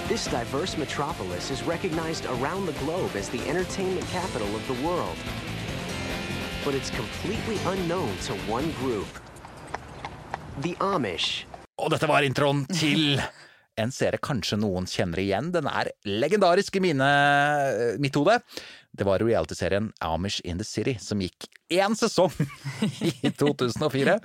This 0.08 0.26
diverse 0.28 0.78
metropolis 0.78 1.52
is 1.52 1.64
recognized 1.64 2.26
around 2.26 2.66
the 2.66 2.74
globe 2.84 3.12
as 3.16 3.30
the 3.30 3.42
entertainment 3.50 4.08
capital 4.08 4.48
of 4.56 4.66
the 4.68 4.88
world. 4.88 5.18
but 6.68 6.76
it's 6.76 6.90
completely 6.92 7.56
unknown 7.72 8.12
to 8.28 8.34
one 8.52 8.68
group 8.82 9.08
the 10.60 10.74
Amish. 10.84 11.46
Og 11.80 11.94
dette 11.94 12.10
var 12.10 12.26
introen 12.28 12.66
til 12.76 13.22
en 13.80 13.94
serie 13.94 14.20
kanskje 14.20 14.58
noen 14.60 14.90
kjenner 14.90 15.22
igjen. 15.22 15.52
Den 15.54 15.70
er 15.72 15.94
legendarisk 16.04 16.76
i 16.76 16.82
mine, 16.84 17.08
mitt 18.04 18.20
hode. 18.20 18.36
Det 18.98 19.06
var 19.06 19.22
realityserien 19.22 19.92
Amish 20.02 20.42
in 20.44 20.58
the 20.58 20.66
City, 20.66 20.96
som 21.02 21.22
gikk 21.22 21.46
én 21.74 21.94
sesong 21.98 22.34
i 23.02 23.30
2004. 23.42 24.18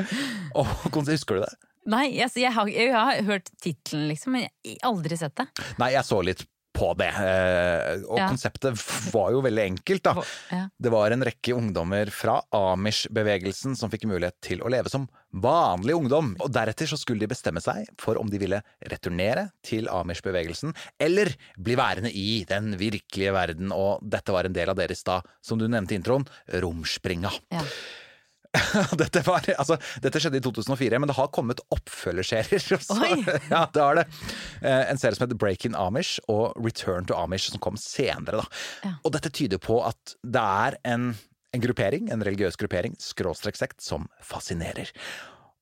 Og 0.56 0.66
husker 0.94 1.38
du 1.40 1.44
det? 1.44 1.52
Nei, 1.92 2.06
altså, 2.22 2.38
jeg, 2.38 2.52
har, 2.54 2.68
jeg 2.70 2.92
har 2.94 3.22
hørt 3.26 3.50
tittelen, 3.60 4.06
liksom, 4.12 4.36
men 4.36 4.44
jeg 4.62 4.78
har 4.78 4.92
aldri 4.92 5.18
sett 5.18 5.34
det. 5.40 5.48
Nei, 5.82 5.90
jeg 5.96 6.06
så 6.06 6.20
litt 6.22 6.44
på 6.72 6.94
det. 6.96 7.08
eh, 7.12 8.02
Og 8.08 8.18
Ja. 8.18 8.28
konseptet 8.28 8.76
var 9.12 9.30
jo 9.32 9.42
veldig 9.42 9.64
enkelt, 9.76 10.02
da. 10.02 10.14
Ja. 10.50 10.68
Det 10.80 10.90
var 10.90 11.10
en 11.12 11.22
rekke 11.22 11.52
ungdommer 11.54 12.10
fra 12.10 12.40
Amish-bevegelsen 12.52 13.76
som 13.76 13.90
fikk 13.90 14.04
mulighet 14.08 14.34
til 14.40 14.60
å 14.64 14.70
leve 14.70 14.88
som 14.92 15.08
vanlig 15.34 15.94
ungdom. 15.96 16.34
Og 16.40 16.50
deretter 16.52 16.86
så 16.88 16.98
skulle 16.98 17.20
de 17.20 17.26
bestemme 17.30 17.60
seg 17.64 17.86
for 18.00 18.18
om 18.20 18.28
de 18.28 18.38
ville 18.38 18.62
returnere 18.88 19.50
til 19.64 19.86
Amish-bevegelsen, 19.88 20.74
eller 21.00 21.34
bli 21.58 21.76
værende 21.76 22.12
i 22.12 22.44
den 22.48 22.74
virkelige 22.80 23.32
verden. 23.32 23.72
Og 23.72 24.00
dette 24.08 24.32
var 24.32 24.44
en 24.44 24.52
del 24.56 24.68
av 24.72 24.76
deres 24.76 25.02
da, 25.04 25.20
som 25.42 25.58
du 25.58 25.66
nevnte 25.68 25.92
i 25.92 26.00
introen, 26.00 26.26
romspringa. 26.52 27.32
Ja. 27.52 27.62
dette, 29.00 29.22
var, 29.24 29.46
altså, 29.56 29.78
dette 30.04 30.20
skjedde 30.20 30.36
i 30.40 30.44
2004, 30.44 30.98
men 31.00 31.08
det 31.08 31.16
har 31.16 31.30
kommet 31.32 31.62
oppfølgerserier. 31.72 32.60
også. 32.76 32.98
Ja, 33.54 33.64
det 33.72 33.80
har 33.82 34.00
det. 34.02 34.06
Eh, 34.60 34.90
En 34.92 35.00
serie 35.00 35.16
som 35.16 35.24
heter 35.26 35.38
Break-in 35.40 35.76
Amish 35.78 36.18
og 36.28 36.52
Return 36.60 37.08
to 37.08 37.16
Amish, 37.16 37.50
som 37.52 37.62
kom 37.64 37.78
senere. 37.80 38.42
Da. 38.42 38.94
Og 39.02 39.14
dette 39.16 39.32
tyder 39.32 39.60
på 39.62 39.80
at 39.88 40.16
det 40.20 40.42
er 40.66 40.76
en, 40.94 41.12
en 41.56 41.64
gruppering, 41.64 42.10
en 42.12 42.24
religiøs 42.24 42.60
gruppering, 42.60 42.96
skråstreksekt, 43.00 43.80
som 43.84 44.08
fascinerer. 44.20 44.92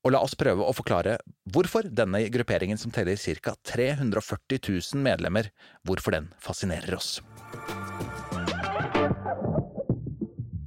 Og 0.01 0.15
la 0.15 0.19
oss 0.25 0.33
prøve 0.33 0.65
å 0.65 0.73
forklare 0.73 1.19
hvorfor 1.53 1.85
denne 1.85 2.23
grupperingen, 2.33 2.79
som 2.81 2.91
teller 2.91 3.19
ca. 3.39 3.53
340 3.71 4.57
000 4.65 5.03
medlemmer, 5.05 5.51
hvorfor 5.85 6.17
den 6.17 6.31
fascinerer 6.41 6.97
oss. 6.97 7.19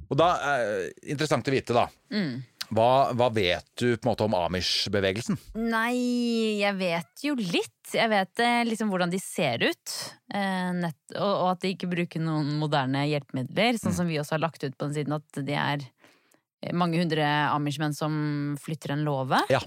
Og 0.09 0.19
da 0.19 0.33
eh, 0.55 0.89
interessant 1.13 1.47
å 1.47 1.53
vite, 1.53 1.75
da. 1.75 1.87
Mm. 2.13 2.43
Hva, 2.73 3.13
hva 3.13 3.27
vet 3.33 3.67
du 3.77 3.93
på 3.93 4.07
en 4.07 4.11
måte 4.11 4.25
om 4.25 4.35
Amish-bevegelsen? 4.37 5.37
Nei, 5.59 6.57
jeg 6.61 6.73
vet 6.79 7.25
jo 7.27 7.35
litt. 7.37 7.91
Jeg 7.93 8.09
vet 8.09 8.41
eh, 8.41 8.63
liksom 8.65 8.89
hvordan 8.89 9.11
de 9.13 9.19
ser 9.21 9.61
ut. 9.67 9.95
Eh, 10.33 10.71
nett, 10.79 11.01
og, 11.13 11.29
og 11.29 11.49
at 11.51 11.61
de 11.65 11.73
ikke 11.75 11.91
bruker 11.91 12.23
noen 12.23 12.55
moderne 12.61 13.05
hjelpemidler. 13.05 13.77
Sånn 13.81 13.95
som 13.97 14.09
vi 14.09 14.17
også 14.21 14.37
har 14.37 14.45
lagt 14.47 14.65
ut 14.65 14.73
på 14.73 14.87
den 14.87 14.95
siden, 14.97 15.17
at 15.19 15.41
de 15.45 15.57
er 15.61 15.85
eh, 15.85 16.73
mange 16.73 16.99
hundre 17.01 17.27
amish-menn 17.51 17.93
som 17.97 18.15
flytter 18.61 18.95
en 18.95 19.05
låve. 19.05 19.43
Ja. 19.53 19.61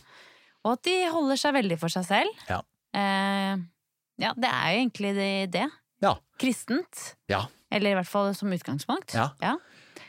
Og 0.67 0.75
at 0.75 0.87
de 0.89 0.97
holder 1.15 1.39
seg 1.39 1.55
veldig 1.61 1.79
for 1.81 1.95
seg 1.95 2.09
selv. 2.09 2.47
Ja. 2.51 2.63
Eh, 2.99 3.67
ja, 4.19 4.35
det 4.35 4.51
er 4.51 4.73
jo 4.75 4.83
egentlig 4.83 5.15
det. 5.15 5.33
det. 5.55 5.69
Ja. 6.03 6.17
Kristent. 6.41 7.13
Ja. 7.31 7.45
Eller 7.71 7.93
i 7.93 7.99
hvert 8.01 8.11
fall 8.11 8.33
som 8.35 8.51
utgangspunkt. 8.55 9.15
Ja. 9.15 9.55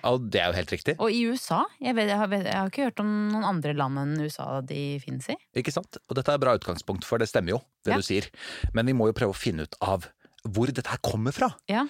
Og 0.08 0.30
det 0.32 0.40
er 0.44 0.52
jo 0.52 0.58
helt 0.60 0.72
riktig. 0.72 0.96
Og 1.02 1.12
i 1.12 1.24
USA 1.28 1.64
jeg, 1.82 1.96
vet, 1.98 2.08
jeg, 2.12 2.18
har, 2.22 2.32
jeg 2.38 2.56
har 2.56 2.70
ikke 2.72 2.88
hørt 2.90 3.02
om 3.04 3.10
noen 3.34 3.48
andre 3.50 3.74
land 3.78 4.00
enn 4.04 4.16
USA 4.24 4.62
de 4.66 4.80
finnes 5.04 5.28
i. 5.34 5.36
Ikke 5.60 5.74
sant? 5.76 6.00
Og 6.08 6.16
dette 6.20 6.32
er 6.34 6.42
bra 6.42 6.56
utgangspunkt, 6.60 7.06
for 7.08 7.20
det 7.22 7.30
stemmer 7.32 7.58
jo, 7.58 7.62
det 7.86 7.94
Ja. 7.96 8.00
du 8.00 8.06
sier. 8.08 8.30
Men 8.74 8.86
vi 8.88 8.94
må 8.96 9.10
jo 9.10 9.18
prøve 9.18 9.36
å 9.36 9.40
finne 9.40 9.68
ut 9.68 9.76
av 9.84 10.08
hvor 10.48 10.72
dette 10.72 10.88
her 10.88 11.02
kommer 11.04 11.36
fra. 11.36 11.52
Ja. 11.68 11.84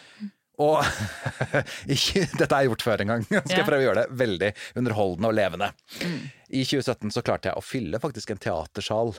Og 0.60 0.82
ikke, 1.96 2.26
dette 2.36 2.52
er 2.58 2.66
gjort 2.68 2.84
før 2.84 3.04
en 3.06 3.14
gang. 3.14 3.22
Skal 3.30 3.62
jeg 3.62 3.68
prøve 3.68 3.84
å 3.84 3.88
gjøre 3.88 4.02
det 4.04 4.18
veldig 4.20 4.50
underholdende 4.82 5.30
og 5.30 5.38
levende. 5.38 5.70
I 6.50 6.64
2017 6.66 7.14
så 7.16 7.24
klarte 7.24 7.52
jeg 7.52 7.60
å 7.60 7.64
fylle 7.64 8.02
faktisk 8.02 8.34
en 8.34 8.42
teatersal 8.42 9.14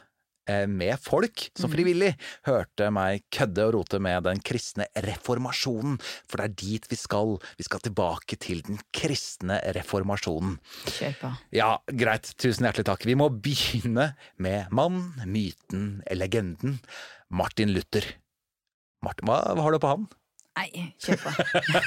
med 0.49 0.99
folk 1.03 1.45
som 1.59 1.71
frivillig 1.71 2.15
hørte 2.49 2.89
meg 2.95 3.23
kødde 3.35 3.67
og 3.69 3.75
rote 3.77 4.01
med 4.03 4.25
den 4.27 4.41
kristne 4.43 4.87
reformasjonen. 5.07 5.99
For 6.27 6.41
det 6.41 6.47
er 6.49 6.57
dit 6.63 6.89
vi 6.91 6.99
skal. 6.99 7.37
Vi 7.59 7.67
skal 7.67 7.85
tilbake 7.85 8.39
til 8.41 8.65
den 8.67 8.81
kristne 8.97 9.61
reformasjonen. 9.77 10.57
Kjøpa. 10.97 11.35
Ja, 11.55 11.75
greit. 11.87 12.33
Tusen 12.41 12.67
hjertelig 12.67 12.89
takk. 12.89 13.07
Vi 13.07 13.19
må 13.19 13.31
begynne 13.31 14.13
med 14.43 14.73
mann, 14.75 15.03
myten, 15.27 16.01
legenden. 16.17 16.81
Martin 17.31 17.75
Luther. 17.77 18.07
Martin, 19.05 19.31
hva 19.31 19.63
har 19.63 19.73
du 19.73 19.81
på 19.81 19.95
han? 19.95 20.11
Nei, 20.59 20.93
kjør 21.01 21.21
på. 21.23 21.31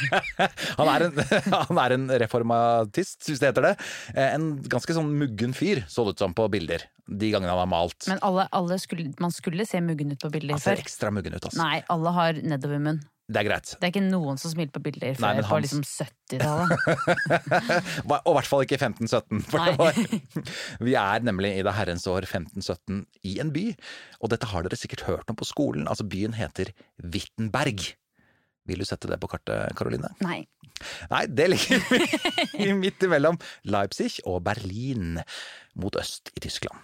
Han 0.79 0.89
er 0.89 1.03
en, 1.09 1.17
han 1.69 1.79
er 1.83 1.93
en 1.97 2.05
reformatist, 2.23 3.19
hvis 3.27 3.41
det 3.43 3.51
heter 3.51 3.67
det. 3.67 3.73
Eh, 4.15 4.31
En 4.37 4.47
ganske 4.71 4.95
sånn 4.95 5.11
muggen 5.19 5.53
fyr, 5.57 5.83
så 5.91 6.05
det 6.07 6.15
ut 6.15 6.23
som 6.23 6.33
på 6.37 6.47
bilder. 6.53 6.85
De 7.05 7.29
gangene 7.33 7.51
han 7.51 7.59
har 7.65 7.69
malt. 7.69 8.07
Men 8.09 8.21
alle, 8.25 8.47
alle 8.55 8.77
skulle, 8.81 9.11
man 9.21 9.33
skulle 9.35 9.65
se 9.69 9.81
muggen 9.83 10.13
ut 10.15 10.21
på 10.23 10.31
bilder 10.33 10.55
Han 10.55 10.63
ser 10.63 10.77
før. 10.79 10.85
ekstra 10.87 11.11
muggen 11.13 11.35
ut, 11.35 11.43
altså. 11.49 11.59
Nei, 11.59 11.81
alle 11.93 12.13
har 12.15 12.39
nedovermunn. 12.41 13.01
Det 13.33 13.39
er 13.39 13.45
greit. 13.47 13.69
Det 13.79 13.87
er 13.87 13.91
ikke 13.93 14.03
noen 14.03 14.39
som 14.41 14.51
smiler 14.51 14.71
på 14.75 14.81
bilder 14.83 15.13
før 15.15 15.23
Nei, 15.23 15.43
på 15.43 15.47
hans- 15.47 15.63
liksom 15.63 15.83
70-tallet. 15.87 16.75
Og 18.25 18.31
i 18.33 18.35
hvert 18.35 18.49
fall 18.49 18.65
ikke 18.65 18.79
1517. 18.79 19.43
For 19.47 19.63
Nei. 19.63 19.75
var, 19.79 19.99
vi 20.83 20.95
er 20.99 21.23
nemlig 21.23 21.53
i 21.59 21.63
det 21.65 21.73
herrens 21.77 22.03
år 22.11 22.27
1517 22.27 23.03
i 23.31 23.37
en 23.43 23.53
by. 23.55 23.65
Og 24.19 24.31
dette 24.33 24.49
har 24.51 24.65
dere 24.67 24.79
sikkert 24.79 25.05
hørt 25.07 25.31
om 25.31 25.39
på 25.39 25.47
skolen. 25.47 25.87
Altså, 25.87 26.03
byen 26.07 26.35
heter 26.35 26.73
Wittenberg. 26.99 27.93
Vil 28.69 28.79
du 28.79 28.87
sette 28.87 29.09
det 29.11 29.19
på 29.19 29.29
kartet, 29.31 29.75
Karoline? 29.77 30.13
Nei. 30.23 30.43
Nei, 31.11 31.25
det 31.27 31.49
ligger 31.51 32.73
midt 32.83 33.03
imellom 33.05 33.37
Leipzig 33.69 34.17
og 34.29 34.41
Berlin, 34.45 35.19
mot 35.79 35.95
øst 35.99 36.33
i 36.35 36.43
Tyskland. 36.43 36.79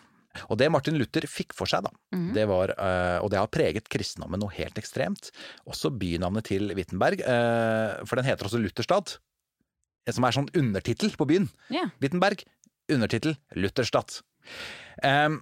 Og 0.48 0.60
det 0.62 0.70
Martin 0.72 0.98
Luther 1.00 1.26
fikk 1.28 1.56
for 1.58 1.70
seg, 1.70 1.88
da, 1.88 1.92
mm. 2.16 2.30
det 2.36 2.46
var, 2.48 2.72
eh, 2.78 3.18
og 3.24 3.32
det 3.34 3.40
har 3.42 3.50
preget 3.52 3.90
kristendommen 3.92 4.40
noe 4.42 4.54
helt 4.56 4.78
ekstremt, 4.80 5.32
også 5.68 5.92
bynavnet 6.00 6.48
til 6.52 6.70
Wittenberg, 6.78 7.24
eh, 7.26 7.98
for 8.06 8.20
den 8.20 8.30
heter 8.30 8.48
også 8.48 8.62
Lutherstad, 8.62 9.18
som 10.10 10.26
er 10.26 10.36
sånn 10.36 10.50
undertittel 10.58 11.12
på 11.18 11.28
byen. 11.30 11.50
Ja. 11.74 11.88
Wittenberg, 12.02 12.46
undertittel 12.90 13.36
Lutherstad. 13.58 14.22
Em, 15.06 15.42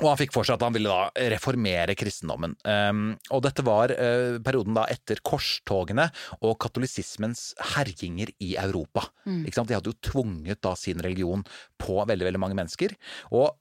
og 0.00 0.06
han 0.08 0.18
fikk 0.20 0.34
for 0.34 0.46
seg 0.46 0.56
at 0.56 0.64
han 0.64 0.74
ville 0.74 0.90
da 0.90 1.26
reformere 1.32 1.96
kristendommen. 1.98 2.56
Um, 2.64 3.02
og 3.34 3.42
dette 3.44 3.64
var 3.66 3.92
uh, 3.92 4.38
perioden 4.44 4.76
da 4.76 4.86
etter 4.92 5.20
korstogene 5.26 6.08
og 6.40 6.56
katolisismens 6.62 7.50
herjinger 7.74 8.32
i 8.42 8.54
Europa. 8.60 9.06
Mm. 9.26 9.42
Ikke 9.44 9.60
sant? 9.60 9.70
De 9.70 9.76
hadde 9.76 9.92
jo 9.92 10.00
tvunget 10.10 10.62
da 10.64 10.74
sin 10.78 11.02
religion 11.04 11.44
på 11.80 11.98
veldig, 12.00 12.30
veldig 12.30 12.42
mange 12.42 12.58
mennesker. 12.58 12.96
Og 13.36 13.52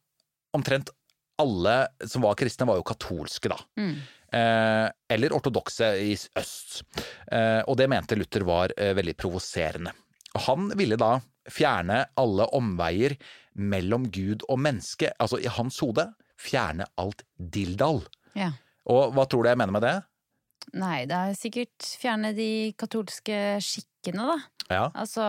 omtrent 0.56 0.94
alle 1.40 1.76
som 2.08 2.24
var 2.26 2.38
kristne, 2.40 2.68
var 2.68 2.80
jo 2.80 2.88
katolske, 2.88 3.52
da. 3.52 3.60
Mm. 3.80 3.94
Eh, 4.36 4.88
eller 5.16 5.34
ortodokse 5.34 5.88
i 6.04 6.12
øst. 6.14 6.82
Eh, 7.32 7.62
og 7.64 7.78
det 7.80 7.88
mente 7.90 8.18
Luther 8.20 8.44
var 8.48 8.74
veldig 8.76 9.16
provoserende. 9.18 9.94
Og 10.36 10.44
han 10.50 10.68
ville 10.78 11.00
da 11.00 11.16
fjerne 11.50 12.04
alle 12.20 12.48
omveier 12.56 13.16
mellom 13.60 14.08
Gud 14.14 14.46
og 14.50 14.60
menneske. 14.62 15.12
Altså 15.20 15.40
i 15.42 15.52
hans 15.52 15.80
hode 15.84 16.10
fjerne 16.40 16.88
alt 17.02 17.24
dildal. 17.38 18.02
Ja. 18.38 18.52
Og 18.90 19.14
hva 19.16 19.26
tror 19.30 19.44
du 19.46 19.52
jeg 19.52 19.60
mener 19.60 19.76
med 19.76 19.84
det? 19.86 19.96
Nei, 20.80 21.04
det 21.10 21.18
er 21.18 21.38
sikkert 21.38 21.86
fjerne 22.00 22.32
de 22.38 22.50
katolske 22.78 23.58
skikkene, 23.64 24.26
da. 24.32 24.40
Ja. 24.70 24.84
Altså 24.94 25.24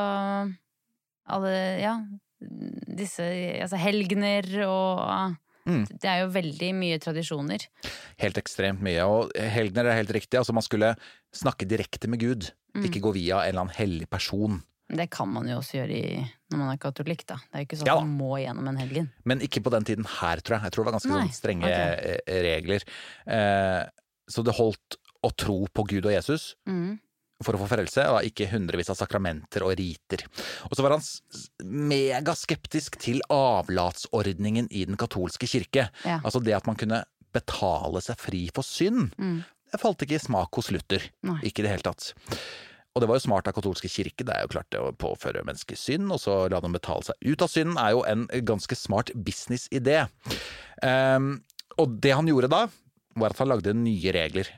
alle 1.31 1.55
Ja, 1.81 1.95
disse 2.41 3.25
altså 3.63 3.79
helgener 3.81 4.49
og 4.67 5.37
Mm. 5.69 5.83
Det 6.01 6.09
er 6.09 6.23
jo 6.23 6.31
veldig 6.33 6.71
mye 6.75 6.97
tradisjoner. 6.99 7.67
Helt 8.19 8.39
ekstremt 8.41 8.81
mye. 8.83 9.03
Og 9.05 9.29
helgener 9.37 9.91
er 9.91 9.99
helt 9.99 10.11
riktig. 10.17 10.39
Altså 10.41 10.55
man 10.57 10.65
skulle 10.65 10.95
snakke 11.37 11.69
direkte 11.69 12.09
med 12.09 12.19
Gud, 12.19 12.49
Mm. 12.75 12.85
ikke 12.89 13.03
gå 13.05 13.13
via 13.13 13.43
en 13.43 13.49
eller 13.51 13.61
annen 13.67 13.75
hellig 13.77 14.09
person. 14.11 14.63
Det 14.91 15.07
kan 15.15 15.29
man 15.31 15.47
jo 15.47 15.59
også 15.61 15.77
gjøre 15.79 15.95
i, 15.95 16.23
når 16.51 16.59
man 16.59 16.71
er 16.73 16.79
katolikk, 16.83 17.23
da. 17.31 17.37
Det 17.47 17.55
er 17.55 17.63
jo 17.63 17.67
ikke 17.69 17.79
sånn 17.81 17.87
Ja 17.91 17.95
at 17.99 18.03
man 18.07 18.17
må 18.19 18.31
gjennom 18.43 18.67
en 18.73 18.81
helgen. 18.81 19.11
Men 19.25 19.41
ikke 19.47 19.63
på 19.63 19.71
den 19.71 19.85
tiden 19.87 20.09
her, 20.19 20.41
tror 20.43 20.57
jeg. 20.59 20.65
Jeg 20.67 20.73
tror 20.75 20.83
det 20.85 20.91
var 20.91 20.97
ganske 20.99 21.13
Nei, 21.15 21.21
sånn 21.29 21.37
strenge 21.37 21.69
ok. 21.69 21.77
eh, 22.27 22.41
regler. 22.49 22.87
Eh, 23.31 23.85
så 24.31 24.43
det 24.47 24.57
holdt 24.59 24.99
å 25.23 25.31
tro 25.37 25.61
på 25.73 25.85
Gud 25.87 26.07
og 26.07 26.13
Jesus 26.17 26.55
Mm. 26.67 26.99
for 27.45 27.55
å 27.57 27.61
få 27.63 27.69
frelse, 27.71 28.03
og 28.11 28.25
ikke 28.27 28.51
hundrevis 28.51 28.91
av 28.91 28.97
sakramenter 28.99 29.63
og 29.65 29.77
riter. 29.79 30.27
Og 30.69 30.75
så 30.77 30.83
var 30.85 30.97
han 30.99 31.03
megaskeptisk 31.89 32.99
til 33.01 33.21
avlatsordningen 33.33 34.69
i 34.71 34.85
den 34.89 34.99
katolske 35.01 35.49
kirke. 35.51 35.89
Ja. 36.05 36.19
Altså 36.25 36.43
det 36.45 36.55
at 36.59 36.67
man 36.69 36.77
kunne 36.81 37.05
betale 37.33 38.03
seg 38.05 38.19
fri 38.21 38.49
for 38.55 38.67
synd. 38.67 39.15
Mm. 39.21 39.45
Det 39.71 39.79
falt 39.81 40.03
ikke 40.03 40.19
i 40.19 40.23
smak 40.25 40.57
hos 40.59 40.71
Luther. 40.75 41.05
Nei. 41.23 41.39
Ikke 41.47 41.63
i 41.63 41.67
det 41.69 41.71
hele 41.77 41.87
tatt. 41.87 42.13
Og 42.95 43.03
det 43.03 43.09
var 43.09 43.21
jo 43.21 43.23
smart 43.29 43.47
av 43.47 43.55
katolske 43.55 43.87
kirke, 43.89 44.25
det 44.27 44.35
er 44.35 44.43
jo 44.43 44.51
klart 44.51 44.67
det 44.75 44.81
å 44.83 44.91
påføre 44.99 45.45
mennesker 45.47 45.79
synd, 45.79 46.11
og 46.11 46.19
så 46.19 46.49
la 46.51 46.59
dem 46.61 46.73
betale 46.75 47.07
seg 47.07 47.15
ut 47.23 47.43
av 47.47 47.49
synden, 47.53 47.77
er 47.79 47.93
jo 47.95 48.01
en 48.03 48.25
ganske 48.49 48.75
smart 48.75 49.13
businessidé. 49.15 50.09
Um, 50.83 51.37
og 51.79 52.01
det 52.03 52.15
han 52.17 52.27
gjorde 52.29 52.51
da, 52.51 52.65
var 53.21 53.31
at 53.35 53.39
han 53.43 53.51
lagde 53.53 53.75
nye 53.79 54.13
regler 54.17 54.51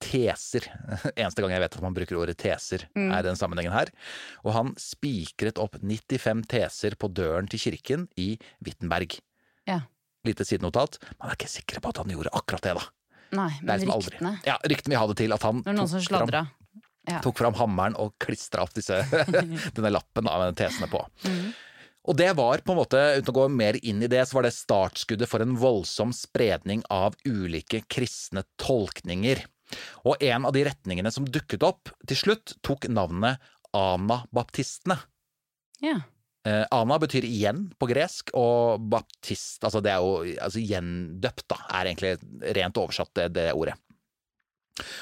teser. 0.00 0.64
Eneste 1.18 1.42
gang 1.42 1.52
jeg 1.52 1.62
vet 1.64 1.76
at 1.76 1.84
man 1.84 1.96
bruker 1.96 2.20
ordet 2.20 2.38
teser, 2.40 2.86
Mm. 2.96 3.10
er 3.14 3.26
den 3.26 3.36
sammenhengen 3.38 3.74
her. 3.74 3.90
Og 4.46 4.54
han 4.54 4.70
spikret 4.80 5.58
opp 5.60 5.76
95 5.82 6.46
teser 6.48 6.94
på 7.00 7.10
døren 7.12 7.50
til 7.50 7.58
kirken 7.66 8.06
i 8.16 8.36
Wittenberg. 8.64 9.18
Ja. 9.68 9.82
Lite 10.24 10.44
sidenotat. 10.46 10.98
Man 11.18 11.30
er 11.32 11.36
ikke 11.36 11.50
sikker 11.50 11.80
på 11.82 11.90
at 11.92 12.00
han 12.04 12.12
gjorde 12.14 12.32
akkurat 12.36 12.64
det, 12.64 12.74
da. 12.78 12.86
Nei, 13.32 13.50
Det 13.60 13.66
men 13.66 13.76
liksom 13.78 13.92
aldri- 13.94 14.14
ryktene. 14.16 14.32
Ja, 14.46 14.56
ryktene 14.66 14.94
vi 14.94 14.98
hadde 15.02 15.14
til 15.20 15.32
at 15.36 15.42
han 15.46 15.60
Det 15.62 15.70
var 15.70 15.76
noen 15.78 15.88
som 15.92 16.00
sladra. 16.02 16.46
Ja. 17.08 17.22
tok 17.24 17.38
fram 17.40 17.56
hammeren 17.56 17.96
og 17.98 18.12
klistra 18.20 18.66
opp 18.66 18.74
disse, 18.76 19.00
denne 19.76 19.92
lappen 19.92 20.28
av 20.28 20.44
denne 20.44 20.58
tesene 20.58 20.88
på. 20.90 21.00
Mm. 21.24 21.50
Og 22.08 22.16
det 22.16 22.30
var 22.36 22.62
på 22.64 22.72
en 22.72 22.80
måte, 22.80 23.00
uten 23.18 23.32
å 23.32 23.36
gå 23.36 23.46
mer 23.52 23.76
inn 23.84 24.02
i 24.04 24.08
det, 24.10 24.22
så 24.28 24.38
var 24.38 24.46
det 24.46 24.56
startskuddet 24.56 25.28
for 25.28 25.44
en 25.44 25.56
voldsom 25.60 26.14
spredning 26.16 26.84
av 26.92 27.16
ulike 27.28 27.82
kristne 27.92 28.44
tolkninger. 28.60 29.42
Og 30.08 30.22
en 30.24 30.48
av 30.48 30.54
de 30.56 30.64
retningene 30.66 31.12
som 31.14 31.28
dukket 31.28 31.64
opp 31.66 31.92
til 32.08 32.18
slutt, 32.18 32.56
tok 32.66 32.88
navnet 32.90 33.42
anabaptistene. 33.76 34.96
Ja. 35.84 36.00
Eh, 36.48 36.64
ana 36.72 36.96
betyr 36.98 37.26
igjen 37.28 37.66
på 37.78 37.90
gresk, 37.90 38.32
og 38.38 38.80
baptist, 38.90 39.60
altså 39.60 39.82
det 39.84 39.92
er 39.92 40.00
jo 40.00 40.38
altså 40.40 40.62
gjendøpt, 40.64 41.46
da, 41.52 41.60
er 41.76 41.90
egentlig 41.90 42.14
rent 42.56 42.80
oversatt 42.80 43.12
det, 43.18 43.28
det 43.36 43.50
ordet. 43.52 43.76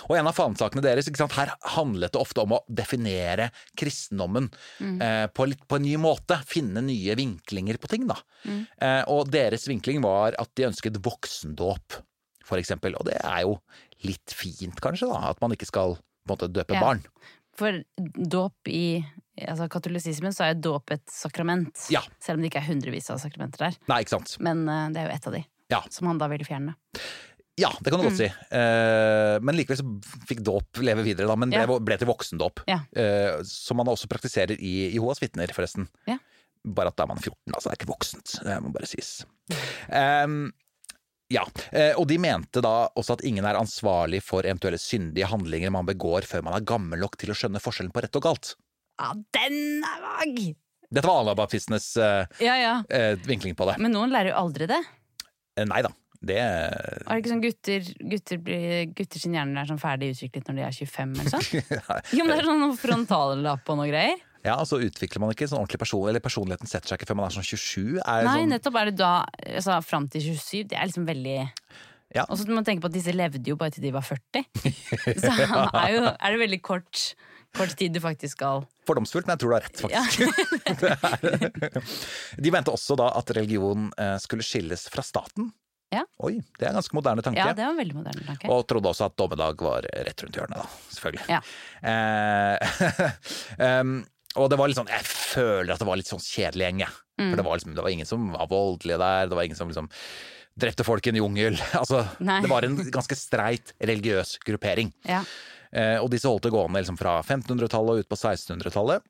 Og 0.09 0.17
en 0.19 0.27
av 0.31 0.35
fanesakene 0.37 0.83
deres, 0.85 1.09
ikke 1.11 1.21
sant, 1.23 1.37
her 1.39 1.53
handlet 1.75 2.13
det 2.15 2.21
ofte 2.21 2.43
om 2.45 2.57
å 2.57 2.61
definere 2.69 3.51
kristendommen 3.79 4.51
Mm. 4.81 5.01
eh, 5.03 5.27
på, 5.35 5.47
litt, 5.49 5.63
på 5.69 5.77
en 5.77 5.83
ny 5.87 5.97
måte, 6.01 6.37
finne 6.47 6.83
nye 6.85 7.15
vinklinger 7.19 7.79
på 7.83 7.89
ting, 7.91 8.07
da. 8.07 8.17
Mm. 8.45 8.61
Eh, 8.81 9.03
og 9.09 9.31
deres 9.35 9.67
vinkling 9.69 10.01
var 10.05 10.35
at 10.39 10.51
de 10.55 10.67
ønsket 10.69 11.01
voksendåp, 11.03 11.99
for 12.45 12.59
eksempel. 12.61 12.95
Og 12.99 13.07
det 13.09 13.19
er 13.25 13.43
jo 13.47 13.59
litt 14.07 14.31
fint, 14.35 14.79
kanskje, 14.81 15.09
da, 15.11 15.31
at 15.33 15.41
man 15.43 15.53
ikke 15.57 15.67
skal 15.69 15.97
på 15.99 16.01
en 16.29 16.37
måte 16.37 16.53
døpe 16.53 16.75
Ja. 16.77 16.81
barn. 16.81 17.03
For 17.59 17.81
dåp 17.99 18.69
i 18.71 19.03
altså 19.43 19.69
katolisismen 19.69 20.31
så 20.35 20.45
er 20.47 20.55
dåp 20.55 20.93
et 20.95 21.03
sakrament. 21.11 21.89
Ja. 21.91 22.03
Selv 22.23 22.39
om 22.39 22.43
det 22.43 22.53
ikke 22.53 22.63
er 22.63 22.69
hundrevis 22.73 23.11
av 23.11 23.19
sakramenter 23.19 23.59
der. 23.59 23.77
Nei, 23.89 24.03
ikke 24.05 24.15
sant. 24.15 24.37
Men 24.39 24.63
uh, 24.69 24.89
det 24.95 25.01
er 25.03 25.09
jo 25.09 25.15
ett 25.17 25.27
av 25.27 25.33
de. 25.35 25.45
Ja. 25.71 25.81
Som 25.91 26.07
han 26.07 26.19
da 26.19 26.29
ville 26.31 26.47
fjerne. 26.47 26.77
Ja, 27.59 27.73
det 27.83 27.91
kan 27.91 27.99
du 28.01 28.07
godt 28.07 28.15
Mm. 28.15 28.21
si. 28.23 28.29
Uh, 28.55 29.37
men 29.43 29.57
likevel 29.59 29.81
så 29.81 29.87
fikk 30.31 30.41
dåp 30.47 30.79
leve 30.87 31.03
videre, 31.03 31.27
da. 31.27 31.35
Men 31.37 31.51
Ja. 31.53 31.65
ble, 31.67 31.97
til 31.99 32.07
voksendåp. 32.07 32.63
Ja. 32.71 32.81
Uh, 32.95 33.43
som 33.43 33.77
man 33.81 33.87
også 33.91 34.07
praktiserer 34.11 34.55
i 34.59 34.93
Jehovas 34.95 35.19
vitner, 35.21 35.51
forresten. 35.53 35.89
Ja. 36.07 36.19
Bare 36.65 36.89
at 36.93 36.97
da 36.97 37.05
er 37.05 37.09
man 37.11 37.19
14, 37.19 37.35
altså. 37.55 37.71
Det 37.71 37.75
er 37.75 37.81
ikke 37.85 37.93
voksent. 37.93 38.39
Det 38.45 38.57
må 38.63 38.73
bare 38.75 38.87
sies. 38.87 39.25
Um, 39.91 40.53
ja, 41.31 41.43
eh, 41.73 41.93
og 41.99 42.07
de 42.09 42.17
mente 42.19 42.63
da 42.65 42.89
også 42.97 43.19
at 43.19 43.25
ingen 43.29 43.45
er 43.45 43.59
ansvarlig 43.59 44.23
for 44.25 44.47
eventuelle 44.49 44.79
syndige 44.81 45.27
handlinger 45.29 45.71
man 45.75 45.85
begår 45.89 46.25
før 46.25 46.43
man 46.47 46.55
er 46.57 46.65
gammel 46.65 46.99
nok 47.03 47.19
til 47.21 47.31
å 47.31 47.37
skjønne 47.37 47.61
forskjellen 47.61 47.93
på 47.93 48.01
rett 48.05 48.17
og 48.17 48.23
galt. 48.25 48.55
Ja, 48.99 49.13
den 49.37 49.85
er 49.85 50.01
vag! 50.07 50.41
Dette 50.91 51.05
var 51.07 51.21
anabaptistenes 51.23 51.91
uh, 52.01 52.25
Ja, 52.41 52.55
ja. 52.57 52.75
uh, 52.89 53.15
vinkling 53.29 53.55
på 53.59 53.67
det. 53.69 53.77
Men 53.79 53.93
noen 53.93 54.11
lærer 54.15 54.33
jo 54.33 54.39
aldri 54.41 54.67
det. 54.71 54.81
Nei 55.69 55.83
da. 55.85 55.91
Det 56.19 56.35
Er 56.41 57.05
det 57.07 57.19
ikke 57.21 57.31
sånn 57.31 57.43
gutter, 57.45 57.85
gutter, 58.11 58.39
blir, 58.43 58.89
gutter 58.99 59.23
sin 59.23 59.37
hjerne 59.39 59.61
er 59.63 59.69
sånn 59.71 59.79
ferdig 59.79 60.09
utviklet 60.17 60.49
når 60.49 60.57
de 60.59 60.65
er 60.67 60.75
25 60.75 61.13
eller 61.15 61.31
sånn? 61.35 61.47
Jo, 62.19 62.25
men 62.25 62.33
det 62.33 62.39
er 62.41 62.49
sånn 62.49 62.79
frontallapp 62.81 63.71
og 63.71 63.79
noe 63.79 63.87
greier. 63.91 64.19
Ja, 64.47 64.55
altså 64.57 64.79
utvikler 64.83 65.23
man 65.23 65.31
ikke 65.35 65.47
sånn 65.51 65.61
ordentlig 65.61 65.81
person, 65.83 66.05
eller 66.11 66.23
personligheten 66.23 66.71
setter 66.71 66.91
seg 66.93 67.01
ikke 67.01 67.11
før 67.11 67.19
man 67.21 67.29
er 67.29 67.37
sånn 67.37 67.47
27. 67.47 67.99
Er 68.03 68.27
Nei, 68.27 68.35
sånn, 68.41 68.53
nettopp 68.55 68.79
er 68.81 68.91
det 68.91 68.97
da 69.01 69.13
altså, 69.45 69.79
Fram 69.87 70.07
til 70.11 70.27
27. 70.31 70.67
Det 70.73 70.79
er 70.79 70.91
liksom 70.91 71.07
veldig 71.09 71.39
Ja. 72.17 72.25
Og 72.27 72.39
så 72.41 72.47
må 72.49 72.57
man 72.57 72.65
tenke 72.67 72.83
på 72.83 72.89
at 72.91 72.95
disse 72.99 73.13
levde 73.15 73.43
jo 73.51 73.59
bare 73.61 73.75
til 73.75 73.85
de 73.85 73.95
var 73.95 74.07
40. 74.07 74.47
Så 75.23 75.29
er, 75.29 75.91
jo, 75.93 76.05
er 76.09 76.35
det 76.35 76.39
veldig 76.41 76.61
kort, 76.65 77.03
kort 77.59 77.75
tid 77.79 77.93
du 77.95 78.01
faktisk 78.01 78.39
skal 78.39 78.65
Fordomsfullt, 78.89 79.29
men 79.29 79.37
jeg 79.37 79.43
tror 79.43 79.51
du 79.53 79.57
har 79.59 79.67
rett, 79.67 79.77
Ja. 79.93 80.03
faktisk. 81.05 82.41
De 82.41 82.53
mente 82.55 82.73
også 82.73 82.97
da 82.97 83.11
at 83.19 83.31
religion 83.37 83.91
eh, 84.01 84.17
skulle 84.23 84.47
skilles 84.47 84.87
fra 84.89 85.05
staten. 85.05 85.51
Ja. 85.95 86.05
Oi, 86.21 86.35
det 86.59 86.67
er 86.67 86.73
en 86.73 86.79
ganske 86.79 86.97
moderne 86.97 87.25
tanke. 87.25 87.41
Ja, 87.41 87.55
det 87.57 87.65
var 87.65 87.73
en 87.73 87.81
veldig 87.81 87.97
moderne 87.97 88.25
tanke. 88.27 88.51
Og 88.53 88.67
trodde 88.69 88.91
også 88.91 89.09
at 89.09 89.17
dommedag 89.21 89.63
var 89.65 89.89
rett 89.89 90.25
rundt 90.25 90.37
hjørnet, 90.37 90.61
da. 90.61 90.81
Selvfølgelig. 90.93 91.27
Ja. 91.33 91.41
Eh, 91.89 93.05
um, 93.81 93.95
og 94.39 94.51
det 94.53 94.59
var 94.61 94.69
litt 94.69 94.77
sånn 94.79 94.91
Jeg 94.93 95.07
føler 95.09 95.73
at 95.73 95.81
det 95.81 95.87
var 95.89 95.99
litt 95.99 96.11
sånn 96.11 96.23
kjedelig 96.23 96.67
gjeng, 96.67 96.83
jeg. 96.85 96.99
Mm. 97.19 97.31
For 97.31 97.41
det 97.41 97.47
var, 97.47 97.61
liksom, 97.61 97.77
det 97.79 97.87
var 97.87 97.95
ingen 97.95 98.11
som 98.11 98.27
var 98.35 98.51
voldelige 98.51 99.01
der. 99.01 99.31
Det 99.31 99.39
var 99.39 99.49
ingen 99.49 99.59
som 99.59 99.73
liksom 99.73 99.89
drepte 100.59 100.87
folk 100.87 101.07
i 101.07 101.15
en 101.15 101.23
jungel. 101.23 101.61
Altså, 101.81 102.05
Nei. 102.21 102.41
det 102.45 102.51
var 102.53 102.67
en 102.67 102.77
ganske 102.93 103.19
streit 103.19 103.73
religiøs 103.81 104.37
gruppering. 104.47 104.93
Ja. 105.09 105.23
Eh, 105.73 105.97
og 106.01 106.11
disse 106.13 106.29
holdt 106.29 106.47
det 106.49 106.55
gående 106.55 106.81
liksom 106.81 106.99
fra 107.01 107.19
1500-tallet 107.23 107.95
og 107.95 108.05
ut 108.05 108.11
på 108.11 108.19
1600-tallet. 108.19 109.05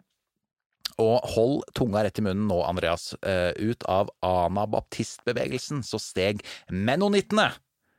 Og 0.98 1.22
hold 1.34 1.62
tunga 1.78 2.02
rett 2.02 2.18
i 2.18 2.24
munnen 2.26 2.48
nå, 2.50 2.58
Andreas. 2.66 3.12
Eh, 3.22 3.52
ut 3.54 3.84
av 3.86 4.10
anabaptistbevegelsen 4.26 5.84
så 5.86 6.00
steg 6.02 6.44
menonittene. 6.68 7.52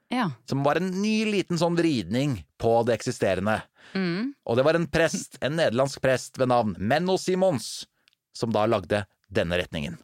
Ja. 0.10 0.32
som 0.50 0.64
var 0.64 0.80
en 0.80 0.90
ny 1.04 1.22
liten 1.30 1.60
sånn 1.62 1.76
vridning 1.78 2.40
på 2.58 2.72
det 2.82 2.96
eksisterende. 2.98 3.60
Mm. 3.94 4.34
Og 4.42 4.58
det 4.58 4.66
var 4.66 4.74
en 4.74 4.88
prest, 4.90 5.38
en 5.38 5.54
nederlandsk 5.60 6.02
prest 6.02 6.40
ved 6.42 6.50
navn 6.50 6.74
Menno 6.82 7.14
Simons, 7.22 7.86
som 8.34 8.50
da 8.50 8.66
lagde 8.66 9.04
denne 9.30 9.60
retningen. 9.62 10.00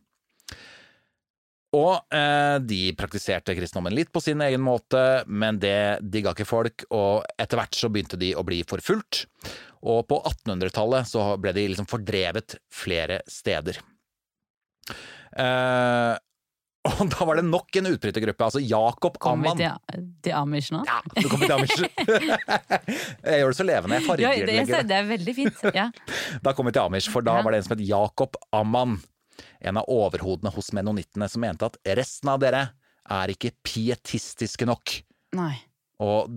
Og 1.75 2.13
eh, 2.13 2.57
de 2.63 2.93
praktiserte 2.95 3.55
kristendommen 3.57 3.95
litt 3.97 4.11
på 4.13 4.21
sin 4.23 4.43
egen 4.45 4.63
måte, 4.63 5.25
men 5.27 5.57
det 5.59 6.05
digga 6.05 6.35
ikke 6.35 6.47
folk, 6.47 6.85
og 6.93 7.25
etter 7.41 7.59
hvert 7.59 7.75
så 7.75 7.89
begynte 7.91 8.19
de 8.21 8.31
å 8.37 8.45
bli 8.47 8.61
forfulgt. 8.67 9.25
Og 9.83 10.05
på 10.07 10.21
1800-tallet 10.23 11.07
så 11.09 11.25
ble 11.41 11.51
de 11.53 11.67
liksom 11.71 11.87
fordrevet 11.89 12.55
flere 12.73 13.19
steder. 13.29 13.81
Eh, 15.35 16.13
og 16.95 17.09
da 17.09 17.25
var 17.25 17.39
det 17.39 17.45
nok 17.47 17.75
en 17.79 17.87
utbrytergruppe, 17.89 18.45
altså 18.45 18.61
Jakob 18.61 19.15
Kommer 19.21 19.51
Amman. 19.55 19.57
vi 19.57 19.95
til, 19.95 20.03
til 20.27 20.35
Amish 20.37 20.69
nå? 20.75 20.83
Ja, 20.85 20.99
du 21.17 21.27
kommer 21.31 21.49
til 21.49 21.55
Amish. 21.57 21.81
jeg 23.25 23.41
gjør 23.41 23.49
det 23.51 23.57
så 23.57 23.65
levende. 23.65 23.99
Jeg 24.03 24.21
Ja, 24.21 24.33
det, 24.45 24.59
ser- 24.69 24.85
det 24.85 24.99
er 24.99 25.09
veldig 25.09 25.35
fint. 25.39 25.65
Ja. 25.75 25.87
Da 26.45 26.53
kom 26.53 26.69
vi 26.69 26.75
til 26.77 26.85
Amish, 26.85 27.09
for 27.13 27.25
da 27.25 27.39
Ja. 27.39 27.45
var 27.45 27.51
det 27.55 27.63
en 27.63 27.67
som 27.69 27.75
het 27.77 27.85
Jakob 27.89 28.37
Amman. 28.53 28.99
En 29.65 29.77
av 29.81 29.89
overhodene 29.91 30.51
hos 30.53 30.69
menonittene 30.77 31.27
som 31.29 31.41
mente 31.43 31.65
at 31.67 31.77
resten 31.97 32.29
av 32.31 32.39
dere 32.43 32.67
er 33.11 33.33
ikke 33.33 33.51
pietistiske 33.65 34.65
nok. 34.69 34.93
Nei. 35.35 35.55
Og 36.05 36.29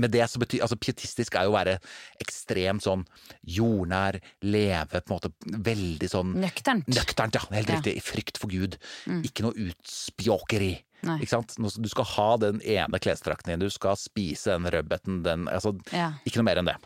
med 0.00 0.10
det 0.14 0.24
så 0.30 0.38
betyr 0.42 0.62
Altså, 0.64 0.76
pietistisk 0.80 1.34
er 1.38 1.44
jo 1.48 1.52
å 1.52 1.56
være 1.58 1.78
ekstremt 2.22 2.82
sånn 2.84 3.04
jordnær, 3.46 4.20
leve 4.42 5.00
på 5.02 5.12
en 5.12 5.16
måte 5.18 5.32
veldig 5.68 6.08
sånn 6.10 6.34
Nøkternt. 6.38 6.88
Nøkternt, 6.88 7.34
ja. 7.38 7.42
Helt 7.52 7.68
Ja. 7.68 7.76
riktig. 7.78 7.96
I 7.96 8.00
frykt 8.04 8.38
for 8.38 8.48
Gud. 8.48 8.78
Mm. 9.06 9.22
Ikke 9.24 9.42
noe 9.46 9.52
utspjåkeri. 9.68 10.84
Ikke 11.04 11.28
sant? 11.30 11.54
Du 11.56 11.88
skal 11.88 12.04
ha 12.04 12.36
den 12.42 12.60
ene 12.62 12.98
klesdrakten 12.98 13.52
din, 13.52 13.60
du 13.60 13.70
skal 13.70 13.94
spise 13.96 14.50
den 14.56 14.66
rødbeten, 14.66 15.22
den 15.22 15.46
Altså, 15.46 15.74
Ja. 15.92 16.12
ikke 16.26 16.36
noe 16.42 16.48
mer 16.50 16.56
enn 16.58 16.66
det. 16.66 16.76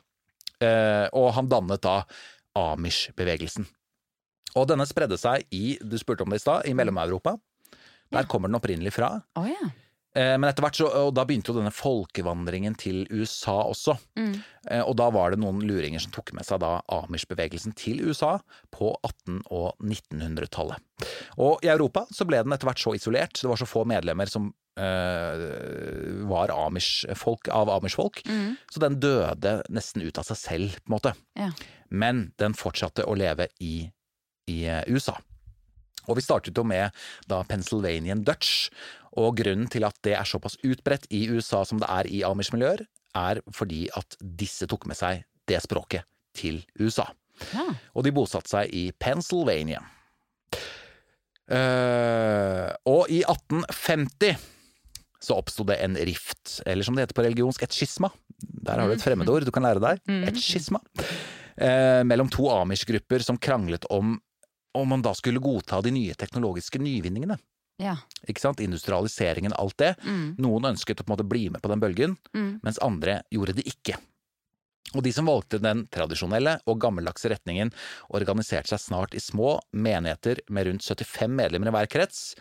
Uh, 0.63 1.09
og 1.13 1.33
han 1.35 1.49
dannet 1.49 1.81
da 1.81 2.05
Amish-bevegelsen. 2.57 3.67
Og 4.59 4.69
denne 4.69 4.85
spredde 4.87 5.17
seg 5.19 5.47
i, 5.51 5.79
du 5.81 5.97
spurte 6.01 6.23
om 6.27 6.31
det 6.31 6.37
i 6.41 6.45
stad, 6.45 6.67
i 6.69 6.75
Mellom-Europa. 6.77 7.39
Der 8.13 8.25
kommer 8.29 8.49
den 8.51 8.59
opprinnelig 8.61 8.93
fra. 8.93 9.23
Oh, 9.41 9.47
ja. 9.49 9.71
Eh, 10.15 10.35
men 10.37 10.45
etter 10.45 10.61
hvert 10.67 10.77
så, 10.77 10.87
og 11.07 11.15
da 11.17 11.25
begynte 11.25 11.49
jo 11.53 11.57
denne 11.57 11.73
folkevandringen 11.73 12.75
til 12.77 13.07
USA 13.09 13.55
også. 13.65 13.95
Mm. 14.19 14.35
Eh, 14.69 14.83
og 14.85 14.97
da 15.01 15.07
var 15.15 15.33
det 15.33 15.41
noen 15.41 15.63
luringer 15.65 16.03
som 16.05 16.13
tok 16.13 16.35
med 16.37 16.45
seg 16.45 16.61
da 16.61 16.75
Amish-bevegelsen 16.93 17.73
til 17.79 18.03
USA 18.05 18.35
på 18.75 18.91
1800- 19.09 19.47
og 19.51 19.79
1900-tallet. 19.81 20.77
Og 21.41 21.65
i 21.65 21.71
Europa 21.73 22.05
så 22.13 22.27
ble 22.29 22.43
den 22.45 22.53
etter 22.53 22.69
hvert 22.69 22.83
så 22.83 22.93
isolert, 22.99 23.41
det 23.41 23.49
var 23.49 23.61
så 23.61 23.69
få 23.71 23.87
medlemmer 23.89 24.29
som 24.29 24.51
øh, 24.81 26.29
var 26.29 26.53
Amish-folk 26.55 27.49
av 27.53 27.73
Amish-folk, 27.73 28.23
Mm. 28.29 28.57
så 28.71 28.81
den 28.81 29.01
døde 29.01 29.63
nesten 29.71 30.03
ut 30.05 30.19
av 30.19 30.25
seg 30.29 30.37
selv, 30.37 30.77
på 30.83 30.89
en 30.93 30.97
måte. 30.99 31.15
Ja. 31.39 31.51
Men 31.91 32.33
den 32.39 32.55
fortsatte 32.55 33.05
å 33.09 33.17
leve 33.17 33.49
i, 33.61 33.91
i 34.49 34.61
USA. 34.89 35.17
Og 36.09 36.19
vi 36.19 36.25
startet 36.25 36.59
jo 36.59 36.65
med 36.67 36.95
da 37.31 37.43
Pennsylvanian 37.49 38.25
Dutch, 38.27 38.69
og 39.21 39.37
grunnen 39.43 39.69
til 39.71 39.85
at 39.85 39.99
det 40.07 40.17
er 40.17 40.29
såpass 40.29 40.57
utbredt 40.65 41.09
i 41.13 41.27
USA 41.31 41.63
som 41.69 41.81
det 41.83 41.91
er 41.93 42.09
i 42.09 42.23
Amish-miljøer, 42.27 42.87
er 43.19 43.43
fordi 43.53 43.85
at 43.99 44.17
disse 44.21 44.67
tok 44.71 44.87
med 44.89 44.97
seg 44.97 45.27
det 45.51 45.61
språket 45.65 46.09
til 46.37 46.63
USA. 46.81 47.11
Ja. 47.53 47.67
Og 47.97 48.07
de 48.07 48.15
bosatte 48.15 48.53
seg 48.55 48.73
i 48.73 48.87
Pennsylvania. 48.97 49.83
Uh, 51.53 52.71
og 52.89 53.11
i 53.13 53.21
1850 53.27 54.39
så 55.23 55.37
oppsto 55.39 55.67
det 55.69 55.77
en 55.85 55.99
rift, 56.09 56.59
eller 56.67 56.87
som 56.87 56.97
det 56.97 57.05
heter 57.05 57.19
på 57.19 57.25
religionsk, 57.27 57.63
et 57.63 57.77
skisma. 57.77 58.09
Der 58.41 58.81
har 58.81 58.89
du 58.89 58.97
et 58.97 59.05
fremmedord 59.05 59.45
du 59.47 59.53
kan 59.55 59.63
lære 59.67 59.83
deg. 59.83 60.01
Et 60.31 60.41
skisma. 60.41 60.81
Uh, 61.53 62.03
mellom 62.09 62.31
to 62.33 62.49
amish-grupper 62.51 63.23
som 63.23 63.39
kranglet 63.39 63.87
om 63.93 64.17
om 64.75 64.89
man 64.89 65.03
da 65.05 65.13
skulle 65.15 65.41
godta 65.43 65.81
de 65.85 65.91
nye 65.95 66.15
teknologiske 66.19 66.81
nyvinningene. 66.81 67.39
Ja. 67.83 67.97
Ikke 68.29 68.41
sant? 68.43 68.61
Industrialiseringen, 68.63 69.53
alt 69.59 69.77
det. 69.81 69.95
Mm. 70.05 70.37
Noen 70.39 70.71
ønsket 70.75 71.01
å 71.01 71.05
på 71.05 71.11
en 71.11 71.17
måte 71.17 71.29
bli 71.29 71.49
med 71.51 71.63
på 71.65 71.71
den 71.73 71.81
bølgen, 71.83 72.17
Mm. 72.37 72.61
mens 72.63 72.79
andre 72.85 73.23
gjorde 73.33 73.57
det 73.59 73.67
ikke. 73.67 73.97
Og 74.95 75.03
de 75.07 75.13
som 75.13 75.27
valgte 75.27 75.59
den 75.63 75.87
tradisjonelle 75.89 76.59
og 76.69 76.79
gammeldagse 76.81 77.31
retningen, 77.33 77.73
organiserte 78.13 78.69
seg 78.75 78.81
snart 78.83 79.15
i 79.17 79.23
små 79.25 79.59
menigheter 79.73 80.41
med 80.51 80.67
rundt 80.69 80.85
75 80.85 81.33
medlemmer 81.33 81.69
i 81.71 81.75
hver 81.79 81.89
krets, 81.89 82.35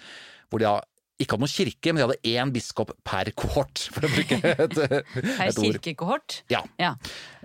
hvor 0.51 0.59
de 0.59 0.67
da 0.67 0.81
ikke 1.21 1.37
hadde 1.37 1.45
noen 1.45 1.53
kirke, 1.53 1.93
men 1.93 2.01
de 2.01 2.07
hadde 2.07 2.31
én 2.33 2.51
biskop 2.51 2.91
per 3.07 3.29
kohort, 3.37 3.83
for 3.93 4.07
å 4.07 4.09
bruke 4.11 4.39
et, 4.65 4.73
Per 5.37 5.51
kirkekohort. 5.53 6.41
Ja. 6.49 6.63
Ja. 6.81 6.95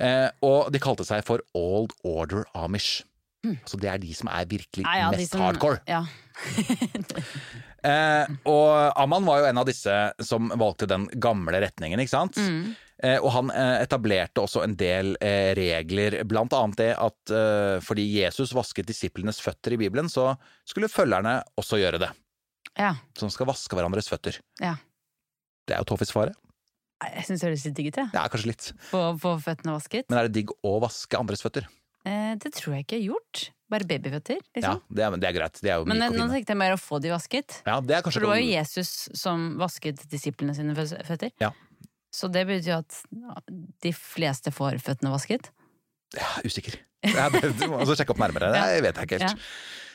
Eh, 0.01 0.31
og 0.43 0.73
de 0.73 0.81
kalte 0.83 1.05
seg 1.07 1.23
for 1.29 1.45
Old 1.55 1.93
Order 2.03 2.47
Amish. 2.57 3.05
Så 3.69 3.79
det 3.83 3.89
er 3.93 3.99
de 4.03 4.13
som 4.19 4.29
er 4.33 4.47
virkelig 4.51 4.85
Ja, 4.87 4.97
ja, 5.05 5.11
mest 5.15 5.33
som- 5.37 5.45
hardcore. 5.45 5.81
Ja. 5.91 6.05
Eh, 7.87 8.27
og 8.51 8.99
Amman 8.99 9.23
var 9.29 9.39
jo 9.39 9.47
en 9.47 9.59
av 9.61 9.67
disse 9.69 9.93
som 10.27 10.49
valgte 10.59 10.89
den 10.91 11.05
gamle 11.23 11.61
retningen, 11.63 12.01
ikke 12.03 12.11
sant? 12.11 12.35
Mm. 12.41 12.73
Eh, 13.05 13.19
og 13.21 13.29
han 13.31 13.53
eh, 13.55 13.77
etablerte 13.85 14.43
også 14.43 14.65
en 14.65 14.75
del 14.81 15.13
eh, 15.23 15.53
regler, 15.55 16.17
blant 16.27 16.51
annet 16.57 16.81
det 16.81 16.89
at 16.99 17.31
eh, 17.37 17.77
fordi 17.87 18.09
Jesus 18.25 18.51
vasket 18.57 18.89
disiplenes 18.91 19.39
føtter 19.45 19.77
i 19.77 19.79
Bibelen, 19.85 20.09
så 20.11 20.33
skulle 20.67 20.91
følgerne 20.91 21.37
også 21.61 21.79
gjøre 21.79 22.01
det. 22.03 22.11
Ja. 22.75 22.97
Som 23.21 23.31
skal 23.31 23.47
vaske 23.53 23.79
hverandres 23.79 24.11
føtter. 24.11 24.41
ja. 24.65 24.75
Det 25.67 25.75
er 25.77 25.81
jo 25.85 25.89
Toffis 25.93 26.11
fare. 26.15 26.35
Jeg 27.07 27.25
syns 27.29 27.41
det 27.43 27.49
høres 27.53 27.65
litt 27.67 27.75
digg 27.79 27.89
ut, 27.93 27.97
jeg. 28.03 28.11
Ja, 28.15 28.27
kanskje 28.31 28.51
litt. 28.51 28.67
Få 28.91 29.01
føttene 29.43 29.73
vasket. 29.75 30.07
Men 30.11 30.21
er 30.25 30.29
det 30.29 30.37
digg 30.41 30.53
å 30.67 30.77
vaske 30.83 31.19
andres 31.19 31.43
føtter? 31.43 31.67
Eh, 32.07 32.33
det 32.39 32.53
tror 32.55 32.77
jeg 32.77 32.87
ikke 32.87 32.99
jeg 33.01 33.07
har 33.07 33.13
gjort. 33.15 33.45
Bare 33.67 33.87
babyføtter, 33.91 34.39
Ja, 34.39 34.51
liksom. 34.55 34.83
det 34.95 35.03
er, 35.03 35.15
det 35.19 35.27
er 35.27 35.35
greit. 35.35 35.59
Det 35.59 35.71
er 35.73 35.81
jo 35.81 35.87
Men 35.91 35.99
nå 36.15 36.29
tenkte 36.31 36.55
jeg 36.55 36.59
mer 36.61 36.77
å 36.77 36.79
få 36.79 37.01
de 37.03 37.11
vasket. 37.11 37.63
Ja, 37.67 37.81
det 37.83 37.97
er 37.97 38.05
kanskje 38.07 38.21
For 38.21 38.27
det 38.29 38.31
var 38.31 38.39
jo 38.39 38.51
Jesus 38.53 38.93
som 39.19 39.47
vasket 39.59 40.05
disiplene 40.13 40.55
sine 40.55 40.77
føtter. 40.79 41.33
Ja. 41.43 41.51
Så 42.15 42.31
det 42.33 42.47
betyr 42.47 42.71
jo 42.71 42.79
at 42.79 43.51
de 43.83 43.93
fleste 43.93 44.53
får 44.55 44.79
føttene 44.87 45.11
vasket. 45.11 45.51
Ja, 46.15 46.29
usikker. 46.47 46.77
Jeg 47.07 47.33
må 47.71 47.81
også 47.83 47.97
sjekke 47.99 48.15
opp 48.15 48.21
nærmere. 48.23 48.53
Det 48.57 48.85
vet 48.87 49.01
jeg 49.03 49.09
ikke 49.11 49.19
helt. 49.25 49.43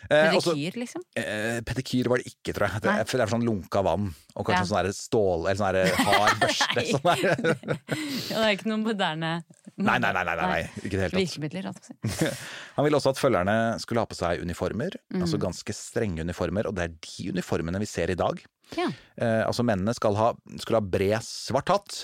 Eh, 0.09 0.31
Pedikyr, 0.33 0.75
liksom. 0.81 1.01
Eh, 1.15 1.59
pedikyr 1.61 2.07
var 2.09 2.17
det 2.17 2.31
ikke, 2.31 2.55
tror 2.57 2.65
jeg. 2.71 2.81
Det, 2.81 2.93
det 3.05 3.19
er 3.21 3.29
sånn 3.29 3.43
lunka 3.45 3.83
vann, 3.85 4.07
og 4.33 4.47
kanskje 4.47 4.63
Ja. 4.63 4.67
sånn 4.71 4.79
der 4.87 4.95
stål 4.97 5.43
Eller 5.45 5.59
sånn 5.59 5.75
der 5.75 5.91
hard 6.07 6.39
børste. 6.41 6.83
Sånn 6.89 7.05
der. 7.05 7.53
Det 8.31 8.39
er 8.41 8.55
ikke 8.55 8.71
noen 8.71 8.81
moderne 8.87 9.29
Nei, 9.77 9.99
nei, 10.01 10.09
nei, 10.13 10.23
nei, 10.25 10.35
nei, 10.41 10.63
ikke 10.81 10.97
det 10.97 11.03
hele 11.05 11.13
tatt. 11.13 11.21
virkemidler. 11.21 11.67
holdt 11.69 11.87
jeg 11.91 11.99
på 12.01 12.09
å 12.09 12.17
si. 12.17 12.31
Han 12.79 12.85
ville 12.87 12.97
også 12.99 13.13
at 13.13 13.21
følgerne 13.21 13.55
skulle 13.81 14.01
ha 14.03 14.09
på 14.09 14.17
seg 14.17 14.41
uniformer, 14.43 14.97
Mm. 15.13 15.21
altså 15.25 15.39
ganske 15.41 15.73
strenge 15.77 16.25
uniformer, 16.25 16.67
og 16.69 16.75
det 16.77 16.83
er 16.89 16.93
de 16.97 17.31
uniformene 17.37 17.79
vi 17.81 17.87
ser 17.89 18.11
i 18.13 18.17
dag. 18.19 18.41
Ja. 18.77 18.89
Eh, 19.21 19.41
altså 19.47 19.63
mennene 19.67 19.93
skal 19.97 20.17
ha, 20.19 20.31
skulle 20.61 20.81
ha 20.81 20.85
bred 20.97 21.21
svart 21.25 21.69
hatt, 21.73 22.01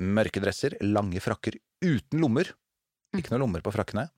mørke 0.00 0.42
dresser, 0.42 0.74
lange 0.82 1.20
frakker 1.22 1.58
uten 1.84 2.22
lommer. 2.24 2.50
Mm. 3.14 3.20
Ikke 3.22 3.30
noen 3.34 3.44
lommer 3.44 3.62
på 3.62 3.70
frakkene. 3.74 4.08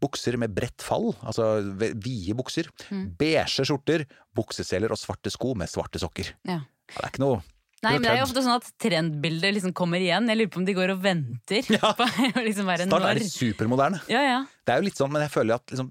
Bukser 0.00 0.38
med 0.40 0.54
bredt 0.56 0.80
fall, 0.84 1.10
altså 1.22 1.50
vide 1.76 2.34
bukser. 2.38 2.70
Mm. 2.90 3.10
Beige 3.20 3.66
skjorter, 3.68 4.06
bukseseler 4.36 4.90
og 4.94 4.98
svarte 5.00 5.30
sko 5.34 5.52
med 5.58 5.68
svarte 5.68 6.00
sokker. 6.00 6.32
Ja. 6.48 6.62
Det 6.88 7.02
er 7.04 7.12
ikke 7.12 7.22
noe 7.26 7.42
Nei, 7.84 7.90
men 7.92 8.02
det 8.06 8.08
er 8.08 8.16
jo 8.22 8.24
ofte 8.24 8.40
sånn 8.42 8.56
at 8.56 8.70
trendbildet 8.80 9.52
liksom 9.54 9.72
kommer 9.76 10.00
igjen. 10.00 10.26
Jeg 10.32 10.38
lurer 10.40 10.48
på 10.50 10.58
om 10.58 10.64
de 10.66 10.74
går 10.74 10.90
og 10.94 11.02
venter 11.04 11.66
Ja. 11.76 11.90
på 11.94 12.06
å 12.08 12.42
liksom 12.42 12.66
være 12.66 12.86
Snart 12.88 13.04
er 13.12 13.20
de 13.20 13.26
supermoderne. 13.28 14.00
Ja, 14.10 14.22
ja. 14.24 14.38
Det 14.64 14.72
er 14.74 14.80
jo 14.80 14.86
litt 14.88 14.96
sånn, 14.98 15.12
men 15.12 15.22
jeg 15.26 15.30
føler 15.36 15.60
at 15.60 15.70
liksom 15.70 15.90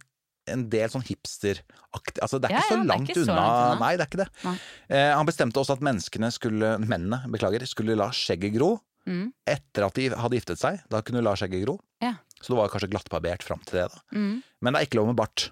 en 0.49 0.63
del 0.73 0.89
sånn 0.91 1.05
hipsteraktig 1.05 2.19
Altså, 2.25 2.39
det 2.41 2.49
er 2.49 2.55
Ja, 2.57 2.63
ikke 2.65 2.73
så 2.73 2.79
ja, 2.81 2.87
langt 2.89 3.09
ikke 3.13 3.19
så 3.21 3.23
unna. 3.29 3.37
langt 3.37 3.61
unna. 3.61 3.79
Nei, 3.85 3.91
det 3.95 4.03
er 4.03 4.09
ikke 4.09 4.23
det. 4.25 4.55
Eh, 4.97 5.11
han 5.15 5.29
bestemte 5.29 5.61
også 5.61 5.77
at 5.77 5.85
menneskene 5.85 6.31
skulle, 6.35 6.73
mennene 6.83 7.21
beklager, 7.31 7.63
skulle 7.69 7.95
la 8.01 8.09
skjegget 8.13 8.57
gro 8.57 8.73
Mm. 9.05 9.27
etter 9.45 9.83
at 9.85 9.93
de 9.93 10.09
hadde 10.17 10.33
giftet 10.39 10.57
seg. 10.57 10.79
Da 10.89 11.03
kunne 11.05 11.19
de 11.21 11.25
la 11.27 11.35
skjegget 11.37 11.61
gro. 11.67 11.75
Ja. 12.01 12.15
Så 12.41 12.51
det 12.53 12.59
var 12.59 12.71
kanskje 12.73 12.91
glattbarbert 12.91 13.43
fram 13.45 13.61
til 13.65 13.81
det. 13.81 13.89
da. 13.93 14.01
Mm. 14.15 14.41
Men 14.61 14.73
det 14.75 14.81
er 14.81 14.89
ikke 14.89 14.99
lov 15.01 15.11
med 15.13 15.19
bart. 15.19 15.49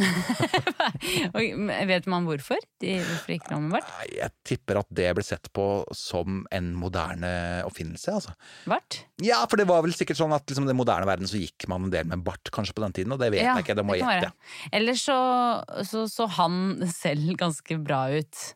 Vet 1.90 2.06
man 2.08 2.24
hvorfor? 2.28 2.60
De, 2.80 2.94
hvorfor 3.04 3.34
ikke 3.34 3.50
lov 3.52 3.64
med 3.66 3.74
bart? 3.76 3.90
Jeg 4.14 4.32
tipper 4.48 4.80
at 4.80 4.88
det 4.96 5.08
ble 5.18 5.24
sett 5.26 5.50
på 5.56 5.66
som 5.96 6.42
en 6.54 6.70
moderne 6.78 7.32
oppfinnelse. 7.68 8.14
altså. 8.20 8.34
Bart? 8.70 9.02
Ja, 9.24 9.42
for 9.50 9.60
det 9.60 9.68
var 9.70 9.84
vel 9.84 9.94
sikkert 9.96 10.20
sånn 10.20 10.32
at 10.36 10.46
liksom, 10.48 10.64
i 10.68 10.72
den 10.72 10.78
moderne 10.80 11.08
verden 11.08 11.28
så 11.30 11.40
gikk 11.40 11.68
man 11.70 11.88
en 11.88 11.92
del 11.94 12.08
med 12.10 12.24
bart 12.26 12.52
kanskje 12.54 12.76
på 12.78 12.84
den 12.86 12.96
tiden, 12.96 13.12
og 13.16 13.20
det 13.22 13.32
vet 13.34 13.44
Ja, 13.44 13.56
jeg 13.58 13.66
ikke. 13.66 13.76
Det 13.80 13.86
må 13.86 13.98
jeg 13.98 14.06
gjette. 14.06 14.32
Eller 14.80 14.96
så, 15.00 15.18
så 15.88 16.06
så 16.10 16.30
han 16.38 16.80
selv 16.94 17.34
ganske 17.40 17.78
bra 17.84 18.06
ut 18.14 18.46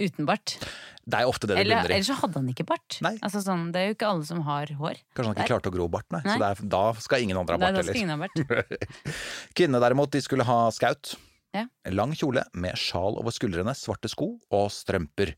uten 0.00 0.26
bart. 0.26 0.56
Det 1.04 1.18
er 1.20 1.28
ofte 1.28 1.46
det 1.46 1.56
det 1.56 1.60
Eller, 1.64 1.76
bunner 1.82 1.90
i. 1.90 1.94
eller 1.98 2.06
så 2.08 2.16
hadde 2.22 2.40
han 2.40 2.48
ikke 2.48 2.64
bart. 2.66 2.98
Altså, 3.22 3.42
sånn, 3.44 3.66
det 3.74 3.80
er 3.82 3.86
jo 3.90 3.94
ikke 3.98 4.08
alle 4.08 4.24
som 4.28 4.40
har 4.46 4.66
hår. 4.78 5.00
Kanskje 5.14 5.28
han 5.28 5.34
ikke 5.36 5.42
Der. 5.44 5.50
klarte 5.52 5.70
å 5.70 5.74
gro 5.76 5.88
bart, 5.92 6.06
nei. 6.14 6.22
Nei. 6.24 6.38
Så 6.38 6.46
er, 6.48 6.68
da 6.74 6.82
skal 7.04 7.22
ingen 7.26 7.36
andre 7.38 7.58
ha 7.58 7.60
bart 7.60 7.76
bart. 7.84 8.84
Kvinnene 9.56 9.80
derimot, 9.84 10.10
de 10.14 10.22
skulle 10.24 10.46
ha 10.48 10.58
skaut. 10.74 11.14
Ja. 11.54 11.66
Lang 11.94 12.14
kjole 12.18 12.42
med 12.58 12.74
sjal 12.80 13.14
over 13.20 13.30
skuldrene, 13.34 13.74
svarte 13.78 14.10
sko 14.10 14.32
og 14.50 14.70
strømper. 14.74 15.34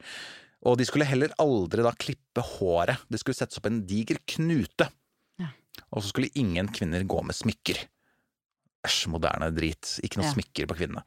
Og 0.66 0.78
de 0.80 0.86
skulle 0.88 1.04
heller 1.06 1.34
aldri 1.42 1.82
da 1.84 1.92
klippe 1.92 2.40
håret. 2.56 3.02
Det 3.12 3.20
skulle 3.20 3.36
settes 3.36 3.58
opp 3.60 3.66
en 3.68 3.82
diger 3.86 4.16
knute. 4.26 4.88
Ja. 5.42 5.50
Og 5.92 6.00
så 6.02 6.08
skulle 6.14 6.32
ingen 6.40 6.70
kvinner 6.72 7.04
gå 7.04 7.20
med 7.26 7.36
smykker. 7.36 7.82
Æsj, 8.86 9.10
moderne 9.12 9.50
drit. 9.54 9.98
Ikke 10.06 10.22
noe 10.22 10.30
Ja. 10.30 10.32
smykker 10.32 10.66
på 10.70 10.78
kvinnene. 10.78 11.02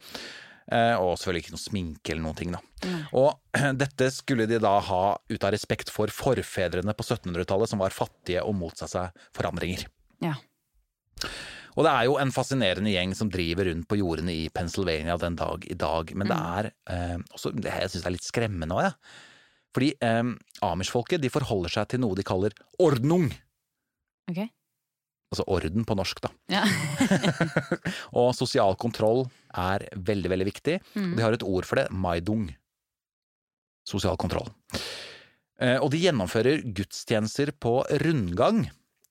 Eh, 0.71 0.95
og 1.01 1.15
selvfølgelig 1.17 1.43
ikke 1.47 1.53
noe 1.55 1.63
sminke 1.63 2.11
eller 2.13 2.21
noen 2.27 2.37
ting, 2.37 2.51
da. 2.53 2.59
Mm. 2.85 2.99
Og 3.17 3.29
dette 3.81 4.09
skulle 4.13 4.45
de 4.49 4.59
da 4.61 4.75
ha 4.85 5.03
ut 5.17 5.43
av 5.47 5.53
respekt 5.55 5.89
for 5.89 6.11
forfedrene 6.13 6.93
på 6.93 7.05
1700-tallet, 7.07 7.71
som 7.71 7.81
var 7.81 7.95
fattige 7.95 8.43
og 8.45 8.53
motsatte 8.59 8.91
seg 8.93 9.23
forandringer. 9.37 9.87
Ja. 10.21 10.35
Og 11.77 11.85
det 11.85 11.91
er 11.93 12.05
jo 12.09 12.17
en 12.19 12.31
fascinerende 12.35 12.91
gjeng 12.91 13.13
som 13.17 13.29
driver 13.31 13.69
rundt 13.69 13.87
på 13.89 13.97
jordene 13.99 14.33
i 14.35 14.45
Pennsylvania 14.53 15.15
den 15.21 15.35
dag 15.39 15.65
i 15.69 15.77
dag, 15.79 16.13
men 16.17 16.27
det 16.29 16.37
Mm. 16.37 16.53
er 16.59 16.71
eh, 16.93 17.17
også, 17.33 17.51
det, 17.55 17.71
Jeg 17.71 17.89
syns 17.93 18.05
er 18.05 18.15
litt 18.17 18.27
skremmende 18.29 18.75
òg, 18.77 18.83
jeg. 18.89 18.93
Fordi 19.73 19.89
eh, 20.01 20.23
Amish-folket 20.65 21.21
de 21.21 21.29
forholder 21.29 21.69
seg 21.69 21.87
til 21.93 22.01
noe 22.01 22.17
de 22.17 22.23
kaller 22.25 22.53
ordnung. 22.81 23.29
Ok. 24.29 24.45
Altså 25.29 25.45
orden 25.53 25.85
på 25.85 25.93
norsk, 25.93 26.23
da. 26.25 26.31
Ja. 26.49 26.63
Og 28.17 28.31
sosial 28.33 28.73
kontroll 28.81 29.27
er 29.53 29.85
veldig, 29.93 30.31
veldig 30.33 30.47
viktig. 30.49 30.79
Mm. 30.95 31.11
De 31.19 31.25
har 31.25 31.37
et 31.37 31.45
ord 31.45 31.67
for 31.69 31.81
det, 31.81 31.85
maidung. 31.93 32.47
Sosial 33.85 34.17
kontroll. 34.21 34.49
Eh, 35.59 35.77
og 35.81 35.89
de 35.93 36.01
gjennomfører 36.01 36.61
gudstjenester 36.75 37.51
på 37.61 37.81
rundgang. 38.01 38.67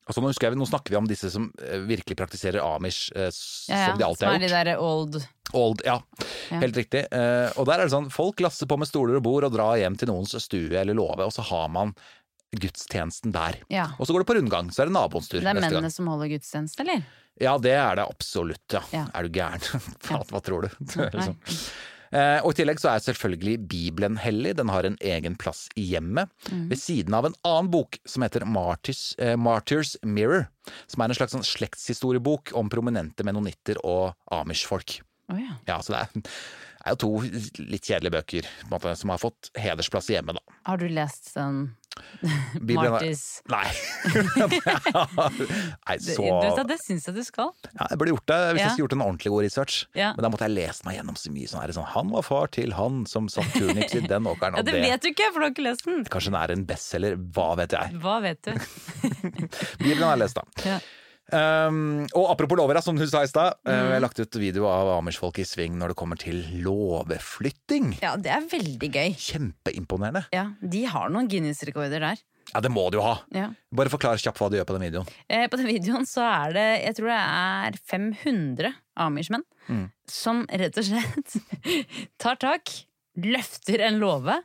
Altså 0.08 0.22
nå, 0.24 0.30
jeg, 0.32 0.56
nå 0.56 0.66
snakker 0.68 0.94
vi 0.94 0.98
om 0.98 1.08
disse 1.08 1.28
som 1.32 1.50
eh, 1.60 1.82
virkelig 1.84 2.16
praktiserer 2.16 2.64
amish, 2.64 3.10
eh, 3.12 3.28
Ja, 3.68 3.82
ja. 3.82 3.88
som 3.90 3.98
de 4.00 4.06
alltid 4.06 4.24
Som 4.24 4.36
er 4.38 4.44
de 4.46 4.52
der 4.54 4.70
old 4.80 5.18
Old, 5.56 5.82
ja. 5.84 5.96
Ja. 6.50 6.58
Helt 6.60 6.76
riktig. 6.76 7.06
Eh, 7.12 7.48
og 7.56 7.68
der 7.68 7.80
er 7.80 7.86
det 7.88 7.92
sånn, 7.94 8.10
folk 8.12 8.40
lasser 8.44 8.68
på 8.68 8.76
med 8.80 8.88
stoler 8.88 9.16
og 9.16 9.24
bord 9.24 9.46
og 9.48 9.54
drar 9.54 9.78
hjem 9.80 9.96
til 10.00 10.10
noens 10.10 10.34
stue 10.44 10.76
eller 10.76 10.96
låve, 10.96 11.24
og 11.24 11.32
så 11.32 11.44
har 11.48 11.70
man 11.72 11.94
gudstjenesten 12.56 13.32
der. 13.34 13.58
Ja. 13.72 13.90
Og 13.98 14.08
så 14.08 14.14
går 14.14 14.24
det 14.24 14.30
på 14.30 14.38
rundgang, 14.38 14.70
så 14.72 14.82
er 14.84 14.90
det 14.90 14.96
naboens 14.96 15.28
tur 15.28 15.40
Det 15.40 15.44
er 15.46 15.52
neste 15.52 15.68
gang. 15.68 15.76
mennene 15.78 15.92
som 15.92 16.08
holder 16.08 16.32
gudstjeneste, 16.32 16.84
eller? 16.86 17.04
Ja, 17.38 17.52
det 17.62 17.74
er 17.76 18.00
det 18.00 18.08
absolutt, 18.08 18.64
ja. 18.72 18.82
Ja. 18.94 19.04
Er 19.14 19.28
du 19.28 19.36
gæren? 19.36 19.62
Faen, 20.06 20.24
hva 20.32 20.40
tror 20.42 20.66
du? 20.66 20.68
Liksom. 21.14 21.36
Eh, 22.08 22.38
og 22.40 22.54
i 22.54 22.56
tillegg 22.56 22.80
så 22.80 22.88
er 22.94 23.02
selvfølgelig 23.04 23.58
Bibelen 23.68 24.16
hellig. 24.16 24.54
Den 24.56 24.70
har 24.72 24.86
en 24.88 24.96
egen 25.04 25.36
plass 25.36 25.66
i 25.76 25.84
hjemmet. 25.90 26.32
Mm. 26.48 26.64
Ved 26.70 26.80
siden 26.80 27.14
av 27.14 27.28
en 27.28 27.36
annen 27.46 27.68
bok 27.74 27.98
som 28.08 28.24
heter 28.24 28.46
Martyrs, 28.48 29.12
eh, 29.20 29.36
Martyrs 29.36 29.96
Mirror. 30.02 30.48
Som 30.88 31.04
er 31.04 31.12
en 31.12 31.18
slags 31.20 31.36
sånn 31.36 31.44
slektshistoriebok 31.46 32.54
om 32.58 32.72
prominente 32.72 33.26
menonitter 33.28 33.80
og 33.84 34.16
amish-folk. 34.32 35.02
Oh, 35.28 35.36
ja. 35.36 35.58
Ja, 35.68 35.76
så 35.84 35.92
det 35.92 36.00
er, 36.00 36.32
er 36.84 36.94
jo 36.94 37.00
to 37.02 37.10
litt 37.68 37.84
kjedelige 37.88 38.14
bøker 38.18 38.48
måte, 38.70 38.94
som 38.96 39.10
har 39.14 39.18
fått 39.22 39.50
hedersplass 39.58 40.08
hjemme, 40.12 40.34
da. 40.38 40.58
Har 40.68 40.78
du 40.80 40.86
lest 40.88 41.32
den 41.34 41.64
Bibelen 42.62 42.94
er- 42.94 43.08
Nei. 43.50 43.68
Nei, 44.78 45.96
det, 45.98 46.14
så 46.14 46.22
du, 46.22 46.60
det 46.68 46.76
syns 46.84 47.08
jeg 47.08 47.16
du 47.16 47.22
skal. 47.26 47.50
Ja, 47.72 47.88
jeg 47.90 47.98
burde 47.98 48.12
gjort 48.14 48.28
det 48.30 48.38
hvis 48.52 48.60
Ja. 48.60 48.66
jeg 48.68 48.70
skulle 48.76 48.84
gjort 48.86 48.96
en 48.98 49.02
ordentlig 49.06 49.32
god 49.34 49.42
research. 49.48 49.78
Ja. 49.98 50.12
Men 50.14 50.22
da 50.26 50.30
måtte 50.32 50.46
jeg 50.46 50.54
lest 50.54 50.84
meg 50.86 50.98
gjennom 50.98 51.18
så 51.18 51.32
mye 51.34 51.50
sånn, 51.50 51.72
sånn 51.74 51.88
Han 51.96 52.12
var 52.14 52.22
far 52.26 52.52
til 52.54 52.76
han 52.78 53.02
som 53.10 53.26
satt 53.32 53.50
turnix 53.56 53.94
i 53.98 54.04
den 54.06 54.28
åkeren, 54.30 54.60
Ja, 54.60 54.62
det 54.62 54.76
det 54.78 54.84
vet 54.86 55.02
du 55.02 55.10
ikke, 55.10 55.30
for 55.32 55.40
du 55.42 55.48
har 55.48 55.54
ikke 55.56 55.66
lest 55.66 55.84
den! 55.88 56.04
Kanskje 56.06 56.30
den 56.32 56.40
er 56.42 56.54
en 56.54 56.64
bestselger, 56.68 57.18
hva 57.34 57.48
vet 57.58 57.74
jeg. 57.74 57.98
Hva 58.04 58.16
vet 58.22 58.42
du? 58.46 58.52
Bibelen 59.82 60.06
har 60.06 60.16
jeg 60.16 60.22
lest, 60.26 60.38
da. 60.38 60.78
Um, 61.32 62.06
og 62.16 62.30
apropos 62.32 62.56
lover, 62.56 62.78
som 62.80 62.96
du 62.96 63.04
sa 63.06 63.20
i 63.22 63.28
stad. 63.28 63.58
uh, 63.66 63.68
Mm. 63.68 63.84
Jeg 63.84 63.92
har 63.98 64.00
lagt 64.06 64.20
ut 64.22 64.38
video 64.40 64.64
av 64.70 64.94
Amish-folk 64.98 65.38
i 65.38 65.44
sving 65.44 65.76
når 65.78 65.92
det 65.92 65.96
kommer 66.00 66.16
til 66.20 66.40
låveflytting. 66.64 67.98
Ja, 68.02 68.14
det 68.16 68.30
er 68.32 68.46
veldig 68.48 68.90
gøy. 68.94 69.12
Kjempeimponerende. 69.18 70.24
Ja, 70.34 70.46
De 70.62 70.84
har 70.88 71.08
noen 71.12 71.28
Guinness-rekorder 71.30 72.00
der. 72.00 72.22
Ja, 72.54 72.62
det 72.64 72.70
må 72.72 72.86
du 72.90 72.96
jo 72.96 73.02
ha. 73.04 73.18
Ja. 73.36 73.50
Bare 73.76 73.90
forklar 73.92 74.16
kjapt 74.16 74.38
hva 74.40 74.48
du 74.48 74.56
gjør 74.56 74.64
på 74.70 74.78
den 74.78 74.86
videoen. 74.88 75.08
Eh, 75.28 75.44
på 75.52 75.58
den 75.60 75.68
videoen 75.68 76.06
så 76.08 76.24
er 76.24 76.54
det, 76.56 76.66
jeg 76.86 76.96
tror 76.96 77.10
det 77.12 77.18
er 77.20 77.78
500 77.92 78.74
amish-menn 79.04 79.44
Mm. 79.68 79.90
som 80.08 80.46
rett 80.48 80.78
og 80.80 80.84
slett 80.88 81.34
tar 82.24 82.38
tak, 82.40 82.70
løfter 83.20 83.82
en 83.84 83.98
låve 84.00 84.38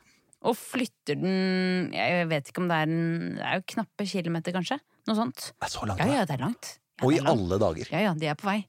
og 0.44 0.56
flytter 0.58 1.16
den 1.20 1.90
Jeg 1.94 2.28
vet 2.30 2.50
ikke 2.50 2.62
om 2.62 2.68
det 2.70 2.76
er 2.82 2.90
en 2.90 3.38
Det 3.38 3.46
er 3.48 3.60
jo 3.60 3.66
knappe 3.74 4.06
kilometer, 4.10 4.54
kanskje? 4.56 4.78
Noe 5.08 5.18
sånt. 5.18 5.48
Det 5.52 5.68
er 5.68 5.72
så 5.72 5.88
langt, 5.88 6.04
Ja, 6.04 6.20
ja, 6.20 6.26
det 6.28 6.36
er 6.36 6.44
langt. 6.44 6.76
Ja, 7.00 7.06
Og 7.06 7.16
i 7.16 7.22
alle 7.24 7.58
dager. 7.60 7.90
Ja, 7.90 8.04
ja, 8.08 8.12
de 8.18 8.28
er 8.30 8.38
på 8.38 8.46
vei. 8.48 8.60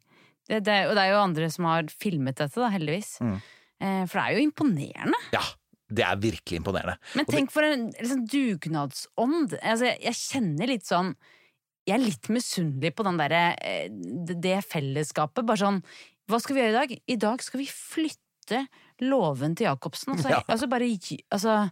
Det, 0.45 0.63
det, 0.65 0.79
og 0.89 0.95
det 0.97 1.03
er 1.03 1.13
jo 1.13 1.21
andre 1.21 1.49
som 1.53 1.67
har 1.69 1.87
filmet 1.89 2.37
dette, 2.37 2.57
da, 2.59 2.69
heldigvis. 2.73 3.15
Mm. 3.21 3.37
Eh, 3.81 4.01
for 4.09 4.19
det 4.19 4.25
er 4.25 4.35
jo 4.35 4.43
imponerende. 4.45 5.19
Ja, 5.33 5.43
det 5.95 6.05
er 6.05 6.19
virkelig 6.21 6.59
imponerende. 6.61 6.97
Men 7.17 7.29
tenk 7.29 7.53
for 7.53 7.65
en 7.65 7.87
liksom, 7.93 8.25
dugnadsånd. 8.31 9.55
Altså, 9.61 9.91
jeg, 9.91 10.01
jeg 10.07 10.21
kjenner 10.21 10.71
litt 10.71 10.87
sånn 10.89 11.15
Jeg 11.85 11.99
er 11.99 12.01
litt 12.01 12.29
misunnelig 12.33 12.95
på 12.97 13.05
den 13.05 13.19
derre 13.21 13.43
eh, 13.61 13.89
det 13.91 14.39
det 14.41 14.59
fellesskapet. 14.65 15.45
Bare 15.45 15.61
sånn 15.61 15.81
Hva 16.29 16.41
skal 16.41 16.57
vi 16.57 16.63
gjøre 16.63 16.73
i 16.73 16.79
dag? 16.79 16.95
I 17.05 17.19
dag 17.21 17.45
skal 17.45 17.61
vi 17.61 17.69
flytte 17.69 18.21
låven 19.01 19.55
til 19.55 19.67
Jacobsen. 19.67 20.13
Altså, 20.15 20.29
Ja. 20.29 20.41
altså 20.47 20.67
bare 20.69 20.87
Altså 21.31 21.71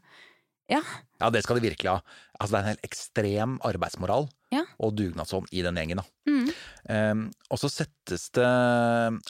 Ja. 0.69 0.81
Ja, 1.19 1.29
det 1.29 1.43
skal 1.43 1.59
de 1.59 1.69
virkelig 1.69 1.89
ha. 1.91 1.99
Altså, 2.39 2.51
det 2.51 2.57
er 2.57 2.63
en 2.63 2.71
helt 2.73 2.85
ekstrem 2.87 3.59
arbeidsmoral 3.63 4.29
Ja. 4.51 4.63
og 4.79 4.95
dugnadsånd 4.95 5.47
i 5.51 5.61
den 5.61 5.75
gjengen. 5.75 5.97
Da. 5.97 6.03
Mm. 6.25 6.49
Um, 6.89 7.31
og 7.51 7.59
så 7.59 7.69
settes 7.69 8.29
det 8.31 8.45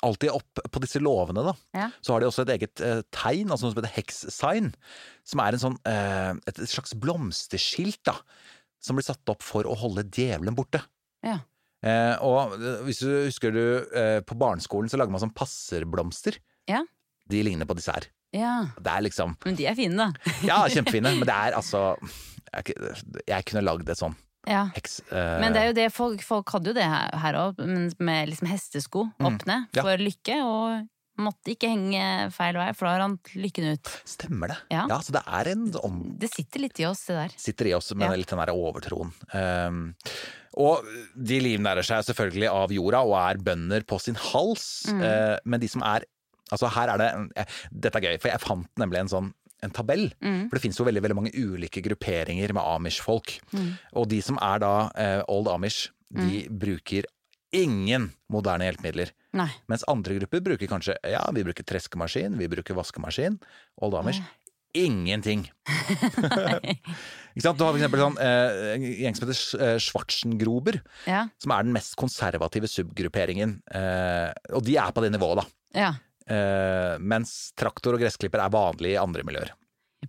alltid 0.03 0.30
opp 0.30 0.61
på 0.72 0.80
disse 0.80 0.99
låvene, 1.02 1.44
da. 1.44 1.53
Ja. 1.74 1.90
Så 2.02 2.14
har 2.14 2.20
de 2.22 2.28
også 2.28 2.45
et 2.45 2.53
eget 2.60 2.82
uh, 2.82 3.02
tegn, 3.11 3.49
altså 3.49 3.65
noe 3.65 3.74
som 3.74 3.82
heter 3.82 3.95
hex-sign. 3.98 4.74
Som 5.26 5.40
er 5.40 5.53
en 5.53 5.60
sånn, 5.60 5.78
uh, 5.88 6.34
et, 6.48 6.60
et 6.60 6.70
slags 6.70 6.94
blomsterskilt, 6.94 8.02
da. 8.06 8.18
Som 8.84 8.98
blir 8.98 9.06
satt 9.07 9.28
opp 9.30 9.41
for 9.41 9.64
å 9.65 9.76
holde 9.80 10.06
djevelen 10.10 10.56
borte. 10.56 10.84
Ja. 11.24 11.40
Uh, 11.84 12.15
og 12.24 12.57
hvis 12.86 13.02
du 13.03 13.10
husker 13.26 13.52
du, 13.52 13.64
på 14.24 14.38
barneskolen 14.40 14.88
så 14.90 14.98
lager 15.02 15.11
man 15.11 15.24
sånn 15.24 15.34
passerblomster. 15.36 16.38
Ja. 16.70 16.84
De 17.30 17.44
ligner 17.44 17.66
på 17.70 17.76
disse 17.80 17.91
her. 17.95 18.08
ja. 18.34 18.66
Det 18.82 18.91
er 18.91 19.02
liksom 19.08 19.36
Men 19.45 19.56
de 19.56 19.66
er 19.70 19.76
fine, 19.76 19.95
da. 19.95 20.12
Ja, 20.50 20.64
kjempefine, 20.68 21.14
men 21.18 21.28
det 21.28 21.34
er 21.36 21.54
altså 21.60 21.95
Jeg, 22.54 22.76
jeg 23.28 23.45
kunne 23.45 23.64
lagd 23.66 23.90
et 23.90 23.98
sånn 23.98 24.16
Ja. 24.48 24.66
heks... 24.76 25.00
uh, 25.12 25.40
Men 25.40 25.54
det 25.54 25.62
er 25.62 25.68
jo 25.72 25.74
det 25.78 25.91
folk, 25.94 26.22
folk 26.22 26.50
hadde 26.52 26.74
jo 26.74 26.74
det 26.74 26.84
her 26.88 27.34
òg, 27.40 27.62
med 28.00 28.30
liksom 28.30 28.50
hestesko 28.52 29.06
opp 29.20 29.45
ned 29.48 29.70
Mm. 29.72 29.78
Ja. 29.78 29.82
for 29.86 29.98
lykke. 29.98 30.36
Og 30.44 30.90
måtte 31.24 31.54
ikke 31.54 31.70
henge 31.70 32.32
feil 32.34 32.56
vei, 32.58 32.72
for 32.74 32.90
da 32.90 32.98
rant 32.98 33.30
lykken 33.38 33.68
ut. 33.78 33.90
Stemmer 34.10 34.50
det. 34.50 34.58
Ja. 34.74 34.88
Ja, 34.90 34.98
så 35.06 35.14
det 35.14 35.22
er 35.30 35.50
en 35.52 35.68
om, 35.86 36.00
Det 36.18 36.32
sitter 36.34 36.60
litt 36.66 36.80
i 36.82 36.86
oss, 36.90 37.06
det 37.06 37.16
der. 37.20 37.36
sitter 37.38 37.70
i 37.70 37.74
oss 37.78 37.91
med 37.94 38.10
Ja. 38.10 38.16
litt 38.18 38.28
den 38.34 38.40
der 38.41 38.52
overtroen. 38.52 39.14
Um, 39.32 39.94
og 40.58 40.84
de 41.16 41.38
livnærer 41.40 41.86
seg 41.86 42.04
selvfølgelig 42.10 42.50
av 42.52 42.74
jorda 42.74 43.04
og 43.06 43.14
er 43.22 43.38
bønder 43.45 43.86
på 43.86 44.02
sin 44.02 44.16
hals, 44.16 44.86
Mm. 44.90 45.02
uh, 45.06 45.38
men 45.45 45.60
de 45.62 45.68
som 45.70 45.84
er 45.84 46.04
Altså 46.52 46.68
her 46.76 46.91
er 46.94 46.98
det 47.02 47.48
Dette 47.72 47.98
er 48.02 48.06
gøy, 48.10 48.18
for 48.20 48.30
jeg 48.34 48.44
fant 48.44 48.68
nemlig 48.82 48.99
en 48.99 49.14
sånn 49.14 49.32
en 49.64 49.72
tabell. 49.72 50.10
Mm. 50.20 50.49
For 50.49 50.57
det 50.57 50.61
finnes 50.65 50.78
jo 50.82 50.84
veldig, 50.84 51.02
veldig 51.06 51.15
mange 51.15 51.32
ulike 51.40 51.80
grupperinger 51.86 52.52
med 52.52 52.65
amish-folk. 52.68 53.38
Mm. 53.56 53.70
Og 53.95 54.10
de 54.11 54.20
som 54.26 54.36
er 54.44 54.60
da 54.60 54.72
eh, 54.99 55.22
old 55.32 55.48
amish, 55.48 55.86
de 56.11 56.44
bruker 56.52 57.07
ingen 57.56 58.10
moderne 58.34 58.68
hjelpemidler. 58.68 59.14
Nei. 59.40 59.48
Mens 59.72 59.86
andre 59.88 60.18
grupper 60.20 60.44
bruker 60.45 60.68
kanskje 60.70 60.98
Ja, 61.10 61.24
vi 61.34 61.45
bruker 61.48 61.64
treskemaskin, 61.65 62.36
vi 62.38 62.49
bruker 62.52 62.76
vaskemaskin. 62.78 63.40
Old 63.82 63.95
Amish. 63.98 64.20
Ingenting. 64.78 65.45
Ikke 67.34 67.44
sant? 67.45 67.57
Du 67.57 67.64
har 67.65 67.72
for 67.74 67.80
eksempel 67.80 68.02
sånn, 68.03 68.18
eh, 68.22 68.74
en 68.76 68.86
gjeng 68.86 69.18
som 69.18 69.26
heter 69.28 69.65
eh, 69.68 69.78
Schwarzengrober, 69.82 70.80
Ja. 71.10 71.28
som 71.41 71.53
er 71.56 71.64
den 71.65 71.74
mest 71.76 71.95
konservative 71.99 72.70
subgrupperingen. 72.70 73.61
Eh, 73.74 74.34
og 74.53 74.65
de 74.65 74.78
er 74.82 74.91
på 74.94 75.02
det 75.06 75.14
nivået, 75.15 75.44
da. 75.44 75.45
ja. 75.86 75.94
Eh, 76.30 76.95
mens 77.04 77.52
traktor 77.60 77.98
og 77.98 78.00
gressklipper 78.04 78.40
er 78.44 78.54
vanlig 78.54 78.94
i 78.94 79.00
andre 79.02 79.24
miljøer. 79.28 79.52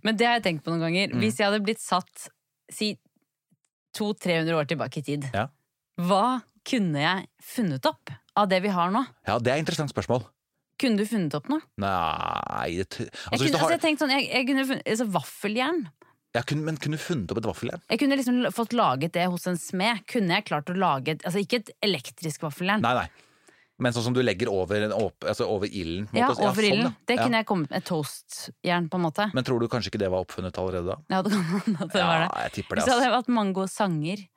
Men 0.03 0.15
det 0.19 0.27
har 0.27 0.37
jeg 0.39 0.45
tenkt 0.49 0.63
på 0.65 0.71
noen 0.73 0.85
ganger. 0.87 1.11
Mm. 1.13 1.19
Hvis 1.23 1.39
jeg 1.39 1.47
hadde 1.49 1.63
blitt 1.65 1.81
satt 1.83 2.29
si 2.71 2.93
200-300 3.97 4.55
år 4.59 4.67
tilbake 4.69 4.99
i 4.99 5.05
tid, 5.07 5.27
Ja. 5.33 5.47
hva 6.01 6.43
kunne 6.67 6.99
jeg 6.99 7.27
funnet 7.43 7.85
opp 7.85 8.11
av 8.35 8.49
det 8.49 8.61
vi 8.63 8.69
har 8.69 8.91
nå? 8.91 9.05
ja, 9.27 9.37
det 9.39 9.51
er 9.51 9.55
et 9.59 9.65
interessant 9.65 9.91
spørsmål. 9.93 10.25
Kunne 10.77 10.97
du 10.99 11.05
funnet 11.07 11.33
opp 11.37 11.45
noe? 11.47 11.61
Nei 11.79 12.75
Jeg 12.75 12.85
altså, 12.89 13.05
hvis 13.31 13.39
kunne, 13.47 13.59
har... 13.59 13.63
altså, 13.63 13.71
jeg 13.77 13.81
tenkte 13.85 14.03
sånn, 14.03 14.11
jeg, 14.17 14.25
jeg 14.27 14.47
kunne 14.49 14.65
funnet, 14.67 14.87
altså, 14.91 15.05
Vaffeljern. 15.07 15.85
jeg 16.35 16.45
kunne, 16.49 16.63
Men 16.67 16.77
kunne 16.83 16.97
du 16.99 17.03
funnet 17.05 17.31
opp 17.31 17.37
et 17.39 17.47
vaffeljern? 17.47 17.81
Jeg 17.93 17.99
kunne 18.01 18.17
liksom 18.19 18.41
fått 18.51 18.73
laget 18.75 19.13
det 19.15 19.27
hos 19.31 19.47
en 19.47 19.55
smed. 19.55 20.01
Kunne 20.11 20.35
jeg 20.35 20.43
klart 20.49 20.67
å 20.67 20.75
lage 20.75 21.15
et, 21.15 21.23
altså 21.23 21.39
Ikke 21.39 21.61
et 21.61 21.71
elektrisk 21.81 22.43
vaffeljern. 22.43 22.83
Nei, 22.83 22.91
nei. 22.93 23.07
Men 23.77 23.91
sånn 23.91 24.03
som 24.05 24.13
du 24.15 24.21
legger 24.23 24.47
over, 24.47 24.85
åp- 24.95 25.25
altså 25.27 25.47
over 25.51 25.67
ilden? 25.67 26.07
Ja, 26.15 26.29
måte. 26.29 26.39
over 26.47 26.61
sånn, 26.63 26.71
ilden. 26.71 26.83
ja. 26.85 27.05
Det 27.07 27.15
Ja. 27.17 27.23
kunne 27.23 27.37
jeg 27.41 27.45
kommet 27.45 27.69
med. 27.69 27.83
Toastjern, 27.83 28.89
på 28.89 28.95
en 28.95 29.01
måte. 29.03 29.33
Men 29.33 29.43
tror 29.43 29.59
du 29.59 29.67
kanskje 29.67 29.89
ikke 29.91 29.99
det 29.99 30.09
var 30.11 30.23
oppfunnet 30.23 30.53
allerede 30.57 30.85
da? 30.87 30.95
Ja, 31.09 31.21
det 31.21 31.31
kan 31.31 31.43
hende 31.43 31.79
det 31.91 32.03
var 32.03 32.19
det. 32.19 32.29
Ja, 32.31 32.41
jeg 32.43 32.51
tipper 32.53 32.75
det. 32.75 32.83
Hvis 32.83 32.85
det 32.85 32.93
hadde 32.93 33.09
vært 33.11 33.19
hatt 33.19 33.27
mange 33.27 33.53
gode 33.53 33.69
sanger. 33.69 34.27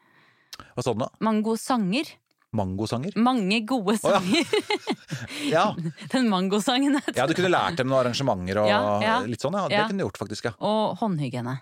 Hva 0.74 0.82
sa 0.82 0.92
du 0.92 0.98
nå? 0.98 1.08
Mange 1.20 1.42
gode 1.46 1.58
sanger. 1.62 2.04
Mangosanger? 2.50 3.12
Mange 3.28 3.60
gode 3.66 3.98
sanger. 4.00 4.42
sanger. 4.42 5.50
Ja. 5.52 5.74
Den 6.10 6.28
mangosangen. 6.30 6.96
ja, 7.14 7.26
du 7.26 7.34
kunne 7.34 7.50
lært 7.52 7.76
dem 7.76 7.88
noen 7.88 8.06
arrangementer 8.06 8.62
og 8.62 8.68
Ja, 8.70 9.00
ja. 9.04 9.20
litt 9.28 9.38
sånn, 9.44 9.52
ja. 9.52 9.68
Det 9.68 9.86
kunne 9.90 9.98
du 10.00 10.04
gjort, 10.08 10.18
faktisk. 10.18 10.44
Ja. 10.48 10.52
Og 10.64 10.96
håndhygiene. 10.98 11.60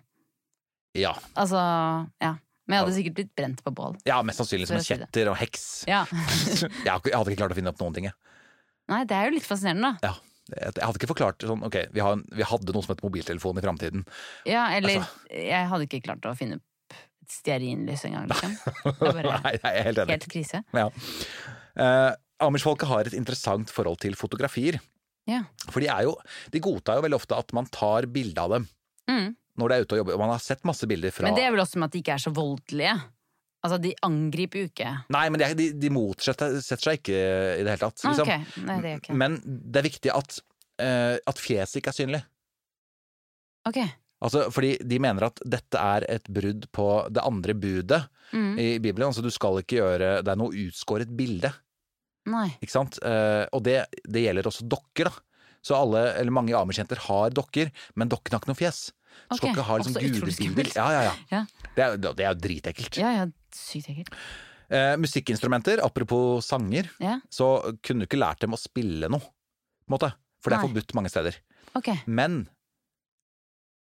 ja. 0.94 1.12
Altså, 1.36 1.58
ja. 2.22 2.36
Men 2.66 2.76
jeg 2.76 2.82
hadde 2.84 2.94
sikkert 2.96 3.16
blitt 3.20 3.32
brent 3.38 3.60
på 3.62 3.70
bål. 3.78 3.96
Ja, 4.08 4.20
mest 4.26 4.40
sannsynlig 4.42 4.66
som 4.66 4.76
en 4.80 4.86
kjetter 4.86 5.28
og 5.30 5.36
heks. 5.38 5.66
Ja. 5.86 6.04
jeg 6.86 6.90
hadde 6.90 7.30
ikke 7.30 7.38
klart 7.38 7.54
å 7.54 7.58
finne 7.58 7.70
opp 7.70 7.82
noen 7.82 7.94
ting. 7.94 8.08
Jeg, 8.10 8.16
Nei, 8.90 9.02
det 9.06 9.14
er 9.18 9.28
jo 9.28 9.34
litt 9.36 9.46
fascinerende, 9.46 9.92
da. 10.02 10.10
ja. 10.12 10.14
jeg 10.50 10.72
jeg 10.76 10.84
hadde 10.86 10.98
ikke 11.00 11.08
forklart 11.10 11.42
sånn 11.42 11.62
Ok, 11.66 11.76
vi, 11.90 12.02
har 12.06 12.20
vi 12.38 12.44
hadde 12.46 12.74
noe 12.74 12.86
som 12.86 12.92
het 12.94 13.00
mobiltelefon 13.06 13.58
i 13.58 13.64
framtiden. 13.64 14.04
Ja, 14.46 14.68
eller 14.76 15.00
Altså. 15.00 15.38
Jeg 15.42 15.70
hadde 15.72 15.88
ikke 15.88 16.02
klart 16.06 16.26
å 16.30 16.34
finne 16.38 16.58
opp 16.60 16.98
et 17.26 17.34
stearinlys 17.34 18.04
engang, 18.06 18.28
liksom. 18.30 18.52
Det 18.84 18.92
er 18.94 19.16
bare 19.20 19.38
Nei, 19.46 19.54
jeg 19.56 19.72
er 19.72 19.88
helt 19.88 20.02
enig. 20.04 20.14
helt 20.18 20.28
krise. 20.30 20.60
Ja. 20.78 20.84
Uh, 21.78 22.12
Amish-folket 22.46 22.90
har 22.90 23.08
et 23.10 23.16
interessant 23.18 23.70
forhold 23.74 23.98
til 24.04 24.14
fotografier. 24.18 24.78
Ja. 25.26 25.40
For 25.72 25.82
de 25.82 25.88
er 25.90 26.04
jo 26.06 26.12
De 26.54 26.60
godtar 26.62 27.00
jo 27.00 27.02
veldig 27.06 27.18
ofte 27.18 27.34
at 27.34 27.50
man 27.56 27.66
tar 27.74 28.06
bilde 28.14 28.38
av 28.42 28.52
dem 28.58 28.68
Mm. 29.06 29.36
Når 29.56 29.68
de 29.68 29.76
er 29.76 29.84
ute 29.86 29.96
og 29.96 30.00
jobber. 30.02 30.16
Og 30.16 30.22
man 30.24 30.32
har 30.34 30.42
sett 30.44 30.64
masse 30.68 30.88
bilder 30.88 31.12
fra 31.14 31.26
Men 31.28 31.36
det 31.38 31.44
er 31.46 31.52
vel 31.54 31.62
også 31.64 31.80
med 31.80 31.88
at 31.90 31.96
de 31.96 32.02
ikke 32.04 32.16
er 32.16 32.24
så 32.24 32.32
voldelige. 32.36 32.96
Altså, 33.66 33.78
de 33.82 33.92
angriper 34.06 34.60
jo 34.62 34.68
ikke. 34.70 34.90
Nei, 35.16 35.24
men 35.32 35.42
de, 35.42 35.48
de, 35.58 35.68
de 35.82 35.90
motsetter 35.90 36.58
seg 36.62 37.00
ikke 37.00 37.16
i 37.16 37.64
det 37.64 37.72
hele 37.72 37.80
tatt. 37.82 38.02
Ah, 38.04 38.12
liksom. 38.12 38.28
Okay. 38.28 38.64
Nei, 38.68 38.76
det 38.84 38.90
er 38.92 39.00
ikke. 39.00 39.16
Men 39.24 39.38
det 39.44 39.80
er 39.80 39.86
viktig 39.88 40.12
at, 40.14 40.36
uh, 40.84 41.16
at 41.32 41.40
fjeset 41.42 41.80
ikke 41.80 41.90
er 41.94 41.98
synlig. 41.98 42.20
Ok. 43.66 43.80
Altså, 44.24 44.46
fordi 44.54 44.76
de 44.86 44.98
mener 45.02 45.26
at 45.26 45.40
dette 45.44 45.80
er 45.82 46.06
et 46.14 46.28
brudd 46.32 46.68
på 46.74 46.86
det 47.12 47.24
andre 47.26 47.56
budet 47.58 48.04
Mm. 48.34 48.56
i 48.58 48.78
Bibelen. 48.82 49.06
Altså, 49.06 49.22
du 49.22 49.30
skal 49.30 49.60
ikke 49.60 49.76
gjøre 49.78 50.08
Det 50.26 50.32
er 50.32 50.38
noe 50.40 50.50
utskåret 50.50 51.06
bilde, 51.14 51.52
Nei. 52.26 52.48
ikke 52.58 52.74
sant? 52.74 52.98
Uh, 52.98 53.46
og 53.54 53.62
det, 53.62 53.84
det 54.02 54.24
gjelder 54.24 54.48
også 54.50 54.66
dokker, 54.66 55.06
da. 55.06 55.12
Så 55.62 55.76
alle, 55.78 56.00
eller 56.18 56.34
mange 56.34 56.54
amish-jenter 56.58 56.98
har 57.06 57.30
dokker, 57.30 57.70
men 57.94 58.10
dokken 58.10 58.34
har 58.34 58.42
ikke 58.42 58.50
noe 58.50 58.58
fjes. 58.58 58.80
Du 59.30 59.36
skal 59.38 59.50
ikke 59.54 59.64
ha 59.68 59.76
liksom 59.80 59.96
gudebilder. 59.98 60.72
Ja, 60.76 60.86
ja, 60.94 61.02
ja. 61.08 61.14
Ja. 61.32 61.44
Det 61.76 61.84
er, 61.84 61.96
det 62.02 62.24
er 62.26 62.30
jo 62.34 62.40
dritekkelt. 62.46 62.98
Ja, 63.00 63.10
ja, 63.18 63.26
sykt 63.54 63.90
ekkelt. 63.92 64.12
Eh, 64.68 64.96
musikkinstrumenter, 64.98 65.78
apropos 65.84 66.46
sanger, 66.48 66.88
så 67.30 67.50
kunne 67.86 68.02
du 68.02 68.08
ikke 68.08 68.18
lært 68.18 68.40
dem 68.42 68.54
å 68.56 68.58
spille 68.58 69.08
noe, 69.12 69.20
på 69.22 69.90
en 69.90 69.94
måte. 69.98 70.12
For 70.42 70.50
det 70.50 70.58
er 70.58 70.62
Nei. 70.64 70.68
forbudt 70.70 70.94
mange 70.98 71.10
steder. 71.12 71.38
Okay. 71.78 72.00
Men 72.06 72.44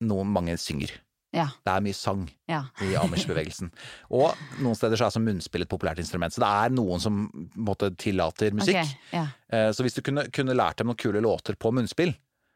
noen 0.04 0.32
mange 0.36 0.56
synger. 0.60 0.92
Ja. 1.34 1.48
Det 1.66 1.72
er 1.74 1.82
mye 1.82 1.96
sang 1.98 2.28
Ja. 2.50 2.60
i 2.86 2.92
amish-bevegelsen. 3.00 3.72
Og 4.14 4.36
noen 4.62 4.76
steder 4.78 5.00
så 5.00 5.08
er 5.08 5.16
som 5.16 5.24
munnspill 5.26 5.64
et 5.66 5.72
populært 5.72 5.98
instrument. 6.04 6.34
Så 6.36 6.44
det 6.44 6.50
er 6.52 6.76
noen 6.76 7.02
som 7.02 7.24
måtte 7.58 7.90
tillater 7.98 8.54
musikk. 8.54 8.78
Okay, 8.84 9.00
ja. 9.16 9.24
Eh, 9.50 9.72
Så 9.74 9.82
hvis 9.86 9.96
du 9.98 10.04
kunne, 10.06 10.28
kunne 10.36 10.54
lært 10.54 10.78
dem 10.78 10.92
noen 10.92 11.00
kule 11.00 11.24
låter 11.26 11.58
på 11.58 11.72
munnspill, 11.74 12.14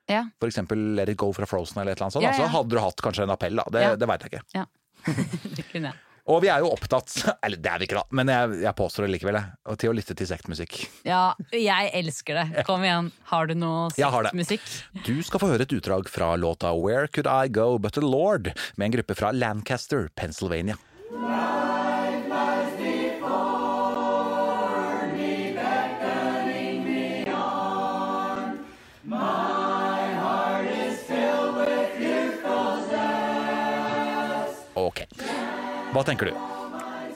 Ja. 0.07 0.23
for 0.39 0.47
eksempel 0.47 0.79
Let 0.95 1.09
It 1.09 1.17
Go 1.19 1.31
fra 1.35 1.45
Frozen 1.45 1.81
eller 1.81 1.91
et 1.91 1.97
eller 1.99 2.05
annet 2.07 2.13
sånt, 2.19 2.23
Ja, 2.23 2.31
ja. 2.31 2.37
så 2.37 2.47
hadde 2.53 2.69
du 2.75 2.79
hatt 2.79 3.01
kanskje 3.03 3.23
en 3.27 3.33
appell, 3.35 3.55
da. 3.59 3.63
Det, 3.71 3.81
Ja. 3.81 3.95
det 3.95 4.07
veit 4.07 4.21
jeg 4.27 4.31
ikke. 4.31 4.43
ja. 4.55 4.65
det. 5.87 5.93
Og 6.27 6.41
vi 6.43 6.49
er 6.51 6.59
jo 6.59 6.67
opptatt, 6.75 7.07
eller 7.45 7.55
det 7.63 7.69
er 7.71 7.79
vi 7.79 7.85
ikke 7.87 7.95
da, 8.01 8.03
men 8.11 8.27
jeg, 8.27 8.57
jeg 8.65 8.75
påstår 8.75 9.05
det 9.07 9.11
likevel, 9.13 9.37
jeg, 9.39 9.51
og 9.71 9.77
til 9.79 9.91
å 9.93 9.95
lytte 9.95 10.15
til 10.19 10.27
sektmusikk. 10.27 10.73
Ja, 11.07 11.21
jeg 11.55 11.91
elsker 11.95 12.35
det. 12.41 12.65
Kom 12.67 12.83
igjen. 12.83 13.11
Har 13.31 13.47
du 13.47 13.53
noe 13.55 13.85
Jeg 13.95 14.09
har 14.11 14.27
det. 14.27 14.33
musikk? 14.35 14.65
Du 15.07 15.13
skal 15.23 15.39
få 15.39 15.47
høre 15.53 15.63
et 15.63 15.71
utdrag 15.77 16.09
fra 16.11 16.33
låta 16.35 16.73
Where 16.75 17.07
Could 17.07 17.27
I 17.31 17.47
Go 17.47 17.77
But 17.79 17.95
The 17.95 18.03
Lord, 18.03 18.51
med 18.75 18.89
en 18.89 18.97
gruppe 18.97 19.15
fra 19.15 19.31
Lancaster, 19.31 20.09
Pennsylvania. 20.19 20.75
Hva 35.97 36.03
tenker 36.05 36.29
du? 36.29 36.35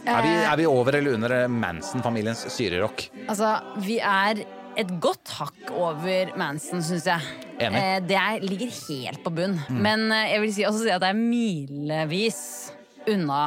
Er 0.10 0.24
vi, 0.26 0.30
er 0.34 0.56
vi 0.58 0.66
over 0.66 0.96
eller 0.98 1.14
under 1.14 1.34
Manson-familiens 1.54 2.48
syrerock? 2.50 3.04
Altså, 3.30 3.52
vi 3.86 4.00
er 4.02 4.42
et 4.80 4.94
godt 5.04 5.30
hakk 5.38 5.70
over 5.76 6.32
Manson, 6.40 6.82
syns 6.82 7.06
jeg. 7.06 7.28
Enig. 7.62 7.78
Eh, 7.78 8.00
det 8.10 8.18
er, 8.18 8.42
ligger 8.42 8.72
helt 8.88 9.22
på 9.22 9.34
bunn. 9.38 9.60
Men 9.70 10.08
eh, 10.10 10.32
jeg 10.34 10.42
vil 10.46 10.54
si, 10.56 10.66
også 10.66 10.82
si 10.88 10.94
at 10.96 11.04
det 11.04 11.12
er 11.12 11.20
milevis 11.20 12.42
unna 13.12 13.44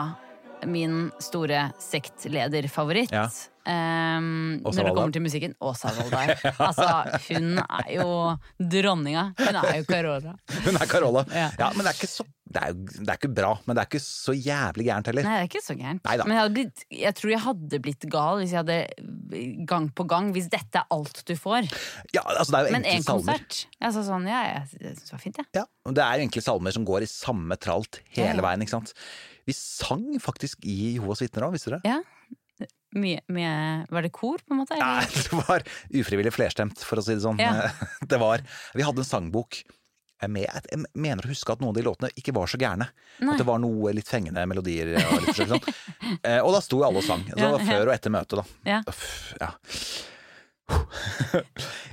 min 0.70 1.08
store 1.22 1.66
sektlederfavoritt. 1.82 3.10
Ja. 3.10 3.26
Um, 3.64 4.60
når 4.60 4.76
det 4.76 4.92
kommer 4.92 5.12
til 5.16 5.24
musikken. 5.24 5.54
Åsa 5.64 5.92
Waldau. 5.96 6.34
Altså, 6.66 6.88
hun 7.30 7.58
er 7.64 7.90
jo 7.96 8.08
dronninga. 8.60 9.30
Hun 9.40 9.60
er 9.62 9.78
jo 9.80 9.86
Carola. 9.88 10.34
Hun 10.66 10.76
er 10.76 10.88
Carola. 10.90 11.24
Ja. 11.32 11.50
Ja, 11.58 11.70
men 11.72 11.86
det 11.86 11.94
er 11.94 12.10
så 12.10 12.26
det 12.54 12.60
er, 12.60 12.74
det 12.76 13.08
er 13.08 13.16
ikke 13.16 13.32
bra, 13.34 13.50
men 13.64 13.74
det 13.74 13.82
er 13.82 13.88
ikke 13.88 14.00
så 14.04 14.34
jævlig 14.36 14.84
gærent 14.86 15.08
heller. 15.10 15.26
Nei, 15.26 15.38
det 15.40 15.46
er 15.46 15.48
ikke 15.48 15.62
så 15.64 15.74
gærent. 15.78 16.02
Neida. 16.04 16.26
Men 16.28 16.38
jeg, 16.38 16.52
blitt, 16.54 16.84
jeg 17.00 17.16
tror 17.18 17.32
jeg 17.32 17.42
hadde 17.46 17.80
blitt 17.82 18.06
gal 18.12 18.40
hvis 18.42 18.54
jeg 18.54 18.60
hadde 18.60 19.64
gang 19.66 19.88
på 19.96 20.06
gang 20.10 20.28
Hvis 20.34 20.46
dette 20.52 20.82
er 20.82 20.94
alt 20.94 21.22
du 21.26 21.34
får. 21.40 21.66
Ja, 22.14 22.22
altså 22.22 22.54
det 22.54 22.60
er 22.60 22.68
jo 22.68 22.76
Men 22.76 22.88
én 22.92 23.06
konsert. 23.06 23.64
Altså, 23.80 24.04
sånn, 24.06 24.28
ja, 24.30 24.44
jeg, 24.46 24.66
jeg 24.76 24.92
syns 24.94 25.08
det 25.08 25.16
var 25.16 25.24
fint, 25.24 25.40
jeg. 25.40 25.50
Ja, 25.56 25.64
ja, 25.64 25.94
det 25.98 26.04
er 26.06 26.24
enkle 26.28 26.44
salmer 26.44 26.76
som 26.76 26.86
går 26.86 27.06
i 27.08 27.10
samme 27.10 27.58
tralt 27.58 28.02
hele 28.14 28.36
Ja, 28.36 28.44
veien, 28.44 28.66
ikke 28.66 28.76
sant. 28.76 28.94
Vi 29.48 29.56
sang 29.56 30.06
faktisk 30.22 30.62
i 30.64 30.76
Jehovas 30.94 31.24
vitner 31.24 31.48
òg, 31.48 31.56
visste 31.56 31.74
dere? 31.74 31.82
Ja. 31.84 31.98
Mye, 32.94 33.22
mye 33.34 33.54
Var 33.90 34.06
det 34.06 34.12
kor, 34.14 34.42
på 34.42 34.54
en 34.54 34.60
måte? 34.62 34.78
Nei, 34.78 35.04
det 35.10 35.38
var 35.40 35.64
ufrivillig 35.90 36.34
flerstemt, 36.34 36.82
for 36.86 37.00
å 37.00 37.04
si 37.04 37.16
det 37.16 37.24
sånn. 37.24 37.40
Ja. 37.42 37.70
Det 38.10 38.20
var 38.22 38.44
Vi 38.74 38.86
hadde 38.86 39.02
en 39.02 39.08
sangbok. 39.08 39.64
Jeg 40.24 40.46
jeg 40.46 40.80
mener 40.94 41.26
å 41.26 41.28
huske 41.28 41.52
at 41.52 41.60
noen 41.60 41.74
av 41.74 41.76
de 41.76 41.84
låtene 41.84 42.10
ikke 42.16 42.32
var 42.36 42.48
så 42.48 42.56
gærne. 42.60 42.86
Nei. 43.18 43.34
At 43.34 43.42
det 43.42 43.46
var 43.48 43.58
noe 43.60 43.92
litt 43.92 44.08
fengende 44.08 44.46
melodier. 44.48 44.94
Og, 45.02 45.26
litt 45.26 45.36
sånn. 45.36 45.74
Eh, 46.22 46.38
og 46.38 46.54
da 46.54 46.62
sto 46.64 46.78
jo 46.80 46.86
alle 46.86 47.02
og 47.02 47.06
sang. 47.06 47.26
Så 47.28 47.36
det 47.36 47.50
var 47.56 47.66
før 47.66 47.90
og 47.90 47.94
etter 47.96 48.14
møtet, 48.14 48.40
da. 48.40 48.70
Ja. 48.70 48.80
Uff, 48.88 49.34
ja. 49.42 49.50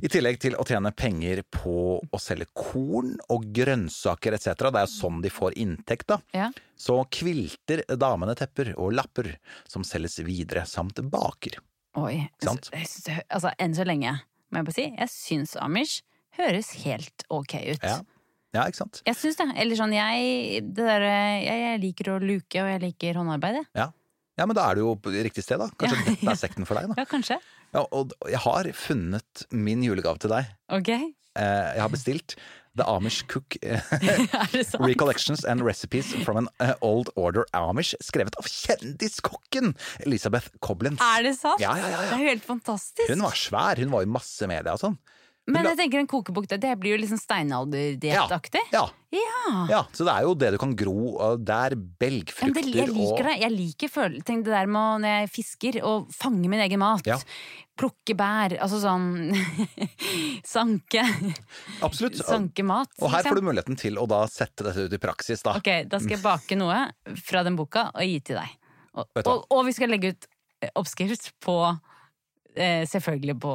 I 0.02 0.10
tillegg 0.10 0.40
til 0.42 0.56
å 0.60 0.64
tjene 0.68 0.92
penger 0.96 1.42
på 1.52 1.74
å 2.02 2.20
selge 2.22 2.48
korn 2.58 3.14
og 3.34 3.48
grønnsaker 3.54 4.38
etc., 4.38 4.54
det 4.72 4.82
er 4.82 4.86
jo 4.88 4.92
sånn 4.94 5.20
de 5.24 5.32
får 5.34 5.58
inntekt, 5.62 6.08
da, 6.12 6.20
Ja. 6.36 6.50
så 6.78 7.02
kvilter 7.12 7.84
damene 8.00 8.36
tepper 8.38 8.74
og 8.78 8.94
lapper 8.98 9.34
som 9.68 9.84
selges 9.88 10.20
videre, 10.26 10.66
samt 10.66 11.02
baker. 11.12 11.60
Oi. 12.00 12.30
Sant? 12.42 12.72
Altså, 12.72 13.52
enn 13.60 13.76
så 13.76 13.86
lenge, 13.88 14.16
må 14.52 14.62
jeg 14.62 14.70
bare 14.70 14.78
si, 14.78 14.88
jeg 14.96 15.12
syns 15.12 15.58
Amish 15.60 16.02
høres 16.40 16.72
helt 16.86 17.26
ok 17.30 17.58
ut. 17.74 17.84
Ja, 17.84 17.98
ja 18.56 18.68
ikke 18.70 18.84
sant? 18.86 19.02
Jeg 19.08 19.20
syns 19.20 19.40
det. 19.40 19.50
Eller 19.60 19.80
sånn, 19.80 19.96
jeg, 19.96 20.62
det 20.72 20.86
der, 20.88 21.08
jeg, 21.44 21.64
jeg 21.66 21.82
liker 21.84 22.14
å 22.14 22.20
luke, 22.24 22.64
og 22.64 22.72
jeg 22.72 22.84
liker 22.86 23.20
håndarbeid, 23.20 23.60
jeg. 23.60 23.68
Ja. 23.76 23.90
ja, 24.40 24.48
men 24.48 24.56
da 24.56 24.70
er 24.70 24.80
du 24.80 24.86
jo 24.86 24.96
på 24.96 25.12
riktig 25.12 25.44
sted, 25.44 25.60
da. 25.60 25.68
Kanskje 25.76 26.06
dette 26.08 26.32
er 26.32 26.40
sekten 26.46 26.70
for 26.70 26.80
deg, 26.80 26.94
da. 26.94 27.04
Ja, 27.04 27.10
kanskje. 27.12 27.42
Ja, 27.74 27.86
og 27.96 28.12
jeg 28.28 28.42
har 28.44 28.68
funnet 28.76 29.46
min 29.52 29.84
julegave 29.86 30.20
til 30.20 30.34
deg. 30.34 30.50
Ok. 30.76 30.90
Eh, 30.92 31.68
Jeg 31.78 31.80
har 31.82 31.90
bestilt 31.94 32.36
The 32.76 32.84
Amish 32.88 33.26
Cook 33.32 33.56
eh? 33.64 33.80
Recollections 34.80 35.44
and 35.48 35.64
Recipes 35.64 36.14
from 36.26 36.38
an 36.42 36.50
eh, 36.64 36.74
Old 36.82 37.10
Order 37.16 37.46
Amish, 37.56 37.94
skrevet 38.04 38.36
av 38.40 38.48
kjendiskokken 38.48 39.74
Elisabeth 40.06 40.50
Coblins. 40.64 41.00
Er 41.04 41.24
det 41.28 41.34
sant? 41.40 41.60
Ja, 41.64 41.74
ja, 41.80 41.90
ja, 41.94 42.02
Det 42.10 42.18
er 42.18 42.24
jo 42.26 42.30
helt 42.34 42.48
fantastisk. 42.48 43.08
Hun 43.12 43.24
var 43.24 43.36
svær, 43.40 43.80
hun 43.84 43.92
var 43.96 44.04
i 44.08 44.12
masse 44.12 44.48
media 44.52 44.76
og 44.76 44.84
sånn. 44.84 45.00
Men 45.52 45.68
jeg 45.72 45.78
tenker 45.80 46.02
en 46.02 46.10
kokebok, 46.10 46.48
det, 46.52 46.72
blir 46.80 46.96
jo 46.96 47.02
liksom 47.04 47.20
steinalderdietaktig. 47.22 48.64
Ja. 48.74 48.88
Ja. 49.12 49.66
ja, 49.68 49.80
så 49.92 50.06
det 50.08 50.14
er 50.14 50.24
jo 50.24 50.36
det 50.40 50.54
du 50.54 50.58
kan 50.62 50.72
gro 50.80 51.18
og 51.20 51.42
der, 51.44 51.74
belgfrukter 51.76 52.64
det, 52.64 52.72
jeg 52.78 52.88
liker 52.94 53.28
det. 53.28 53.34
Jeg 53.42 53.52
liker 53.52 53.92
føl- 53.92 54.22
Tenk 54.24 54.46
det 54.48 54.54
der 54.54 54.70
med 54.72 55.04
når 55.04 55.16
jeg 55.18 55.32
fisker, 55.34 55.80
å 55.84 55.92
fange 56.16 56.48
min 56.48 56.64
egen 56.64 56.80
mat. 56.80 57.04
Ja. 57.10 57.18
Plukke 57.76 58.16
bær. 58.16 58.56
Altså 58.64 58.80
sånn 58.80 59.34
Sanke. 60.54 61.04
Absolutt. 61.84 62.22
Sanke 62.24 62.64
mat. 62.64 62.92
Og 63.02 63.12
her 63.12 63.26
får 63.26 63.36
du 63.36 63.42
liksom. 63.42 63.50
muligheten 63.52 63.80
til 63.84 64.00
å 64.00 64.08
da 64.10 64.24
sette 64.32 64.64
dette 64.70 64.88
ut 64.88 64.96
i 64.96 65.02
praksis, 65.02 65.44
da. 65.44 65.58
Ok, 65.60 65.72
da 65.92 66.00
skal 66.00 66.16
jeg 66.16 66.24
bake 66.24 66.60
noe 66.60 66.86
fra 67.20 67.44
den 67.48 67.60
boka 67.60 67.90
og 67.92 68.08
gi 68.08 68.20
til 68.32 68.40
deg. 68.40 68.58
Og, 68.96 69.08
og, 69.26 69.46
og 69.52 69.66
vi 69.68 69.76
skal 69.76 69.92
legge 69.92 70.16
ut 70.16 70.28
oppskrift 70.78 71.32
på 71.44 71.58
Selvfølgelig 72.56 73.38
på 73.42 73.52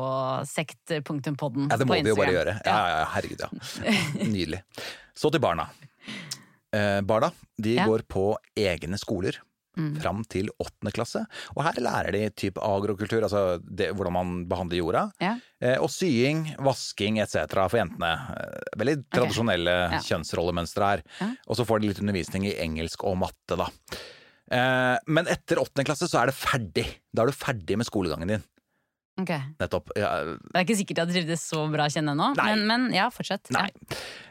sekt.podden 0.48 1.68
Ja, 1.70 1.76
det 1.76 1.86
må 1.88 1.98
vi 2.02 2.08
jo 2.12 2.16
bare 2.18 2.32
gjøre. 2.36 2.54
Ja, 2.64 2.76
ja, 2.94 3.02
herregud, 3.16 3.42
ja. 3.44 3.50
Nydelig. 4.36 4.62
Så 5.16 5.30
til 5.32 5.40
barna. 5.44 5.68
Eh, 6.74 7.00
barna 7.06 7.32
de 7.60 7.76
Ja. 7.78 7.86
går 7.88 8.02
på 8.08 8.34
egne 8.56 8.98
skoler. 9.00 9.38
Mm. 9.76 9.90
Fram 10.00 10.22
til 10.24 10.48
åttende 10.56 10.88
klasse. 10.96 11.20
Og 11.52 11.60
her 11.66 11.76
lærer 11.84 12.14
de 12.16 12.30
typ 12.32 12.56
agrokultur, 12.64 13.20
altså 13.26 13.58
det, 13.60 13.90
hvordan 13.92 14.14
man 14.16 14.30
behandler 14.48 14.78
jorda. 14.80 15.02
Ja. 15.20 15.34
Eh, 15.60 15.76
og 15.84 15.90
sying, 15.92 16.46
vasking 16.64 17.18
etc. 17.20 17.44
for 17.68 17.76
jentene. 17.82 18.14
Eh, 18.40 18.72
veldig 18.80 18.94
tradisjonelle 19.12 19.74
Ja. 19.92 20.00
kjønnsrollemønstre 20.00 20.88
her. 20.94 21.02
Og 21.46 21.56
så 21.60 21.66
får 21.68 21.80
de 21.82 21.88
litt 21.92 22.00
undervisning 22.00 22.46
i 22.48 22.54
engelsk 22.64 23.04
og 23.04 23.18
matte, 23.20 23.52
da. 23.60 23.68
Eh, 24.50 24.96
men 25.12 25.26
etter 25.28 25.60
åttende 25.60 25.84
klasse 25.84 26.08
så 26.08 26.22
er 26.22 26.26
det 26.32 26.38
ferdig. 26.40 26.86
Da 27.12 27.22
er 27.22 27.26
du 27.26 27.32
ferdig 27.36 27.76
med 27.76 27.84
skolegangen 27.86 28.28
din. 28.32 28.44
Ok. 29.20 29.30
Nettopp. 29.62 29.94
Ja, 29.96 30.10
Det 30.26 30.52
er 30.60 30.64
ikke 30.66 30.76
sikkert 30.76 30.98
jeg 31.04 31.14
trivdes 31.14 31.46
så 31.48 31.62
bra, 31.72 31.86
kjenne 31.92 32.12
nå. 32.18 32.32
Men, 32.36 32.66
men 32.68 32.88
ja, 32.94 33.06
fortsett. 33.14 33.48
Nei. 33.56 33.68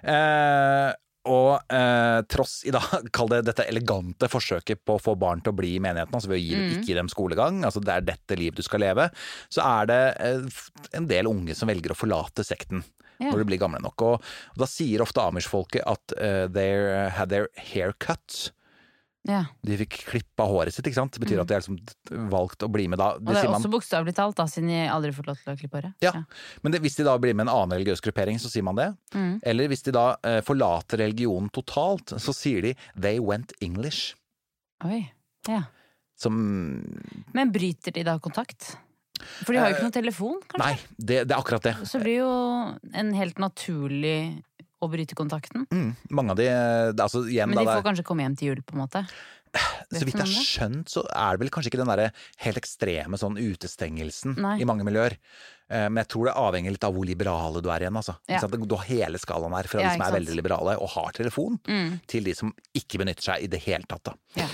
Eh, 0.06 0.91
og 1.26 1.74
eh, 1.74 2.20
tross 2.30 2.60
i 2.70 2.74
da, 2.76 2.82
kall 3.16 3.32
det 3.32 3.40
dette 3.48 3.66
elegante 3.66 4.30
forsøket 4.30 4.84
på 4.86 4.98
å 4.98 5.02
få 5.02 5.16
barn 5.18 5.41
til 5.41 5.56
å 5.56 5.57
bli 5.57 5.72
i 5.78 5.82
menigheten, 5.82 6.14
altså 6.14 6.30
ved 6.30 6.38
å 6.38 6.44
gi, 6.44 6.53
Mm. 6.56 6.68
ikke 6.76 6.90
gi 6.91 6.98
dem 6.99 7.10
skolegang, 7.10 7.64
altså 7.66 7.82
det 7.82 7.95
er 7.95 8.06
dette 8.12 8.38
liv 8.38 8.53
du 8.53 8.62
skal 8.66 8.84
leve, 8.86 9.07
så 9.49 9.66
er 9.66 9.90
det 9.90 10.02
eh, 10.22 10.60
en 11.02 11.07
del 11.10 11.30
unge 11.32 11.56
som 11.57 11.72
velger 11.72 11.95
å 11.95 11.98
forlate 11.98 12.45
sekten. 12.45 12.84
Yeah. 13.16 13.32
Når 13.32 13.41
de 13.41 13.45
blir 13.48 13.60
gamle 13.62 13.80
nok. 13.80 14.02
Og, 14.03 14.24
og 14.52 14.57
da 14.60 14.68
sier 14.68 14.99
ofte 15.02 15.24
amish-folket 15.24 15.86
at 15.88 16.14
uh, 16.20 16.48
they 16.52 16.74
had 17.16 17.30
their 17.32 17.45
hair 17.56 17.94
cut. 18.03 18.49
Ja. 19.26 19.41
De 19.65 19.77
fikk 19.80 19.97
klippa 20.06 20.45
håret 20.49 20.76
sitt, 20.76 20.85
ikke 20.85 20.99
sant. 20.99 21.15
Det 21.15 21.23
betyr 21.23 21.41
at 21.41 21.49
de 21.49 21.56
har 21.57 21.64
liksom 21.64 22.30
valgt 22.30 22.65
å 22.65 22.69
bli 22.72 22.85
med 22.91 23.02
da. 23.02 23.15
Det 23.18 23.26
Og 23.26 23.34
det 23.34 23.41
er 23.41 23.53
også 23.57 23.72
bokstavelig 23.73 24.14
talt, 24.18 24.38
da, 24.38 24.45
siden 24.49 24.69
de 24.69 24.84
aldri 24.93 25.14
får 25.15 25.30
lov 25.31 25.39
til 25.41 25.53
å 25.53 25.57
klippe 25.60 25.80
håret. 25.81 25.95
ja. 26.06 26.14
Men 26.61 26.76
det, 26.76 26.81
hvis 26.85 26.99
de 26.99 27.07
da 27.07 27.15
blir 27.22 27.34
med 27.34 27.47
en 27.47 27.53
annen 27.56 27.80
religiøs 27.80 28.03
gruppering, 28.06 28.38
så 28.41 28.52
sier 28.53 28.65
man 28.65 28.77
det. 28.77 28.91
Mm. 29.15 29.39
Eller 29.41 29.72
hvis 29.72 29.85
de 29.88 29.95
da 29.95 30.06
eh, 30.26 30.41
forlater 30.45 31.02
religionen 31.02 31.49
totalt, 31.53 32.14
så 32.22 32.35
sier 32.35 32.61
de 32.69 32.76
'they 32.93 33.19
went 33.19 33.53
English'. 33.61 34.14
Oi. 34.85 35.07
Ja. 35.49 35.64
Som 36.18 36.35
Men 37.34 37.52
bryter 37.52 37.91
de 37.91 38.03
da 38.03 38.19
kontakt? 38.19 38.76
For 39.45 39.53
de 39.53 39.60
har 39.60 39.72
jo 39.72 39.77
ikke 39.77 39.88
noen 39.88 39.95
telefon, 39.95 40.41
kanskje? 40.52 40.60
Nei, 40.60 40.76
det, 40.97 41.22
det 41.30 41.34
er 41.34 41.39
akkurat 41.39 41.64
det. 41.64 41.76
Så 41.88 42.02
blir 42.02 42.19
jo 42.19 42.31
en 42.93 43.14
helt 43.15 43.39
naturlig 43.41 44.43
å 44.86 44.91
bryte 44.91 45.16
kontakten. 45.18 45.66
Mm, 45.74 45.95
mange 46.10 46.32
av 46.32 46.38
de 46.40 46.48
eh, 46.49 46.91
altså 46.95 47.26
hjem, 47.30 47.49
Men 47.53 47.64
de 47.66 47.72
får 47.74 47.84
kanskje 47.90 48.06
komme 48.07 48.24
hjem 48.26 48.38
til 48.40 48.53
jul, 48.53 48.62
på 48.66 48.78
en 48.78 48.84
måte? 48.86 49.06
Så 49.95 50.03
vidt 50.03 50.18
jeg 50.20 50.26
har 50.28 50.45
skjønt, 50.45 50.90
så 50.91 51.03
er 51.16 51.36
det 51.38 51.40
vel 51.45 51.49
kanskje 51.53 51.70
ikke 51.72 51.80
den 51.80 51.91
der 51.94 52.10
helt 52.44 52.57
ekstreme 52.60 53.16
sånn 53.20 53.38
utestengelsen 53.40 54.36
Nei. 54.44 54.57
i 54.60 54.66
mange 54.68 54.84
miljøer. 54.88 55.16
Eh, 55.72 55.88
Men 55.88 56.02
jeg 56.03 56.10
tror 56.12 56.28
det 56.28 56.34
avhenger 56.41 56.76
litt 56.76 56.84
av 56.84 56.94
hvor 56.98 57.07
liberale 57.07 57.62
du 57.64 57.70
er 57.72 57.86
igjen. 57.86 57.95
Altså. 57.95 58.18
Ja. 58.28 58.41
Du 58.44 58.76
har 58.76 58.84
hele 58.90 59.18
skalaen 59.22 59.56
her, 59.56 59.64
fra 59.72 59.82
Ja, 59.82 59.94
de 59.94 59.99
som 59.99 60.06
er 60.10 60.18
veldig 60.20 60.36
liberale 60.41 60.76
og 60.80 60.90
har 60.98 61.12
telefon, 61.16 61.60
Mm. 61.68 61.99
til 62.07 62.24
de 62.28 62.34
som 62.36 62.52
ikke 62.76 62.99
benytter 62.99 63.24
seg 63.32 63.44
i 63.44 63.48
det 63.48 63.62
hele 63.64 63.88
tatt. 63.88 64.03
Da. 64.03 64.14
Ja. 64.36 64.48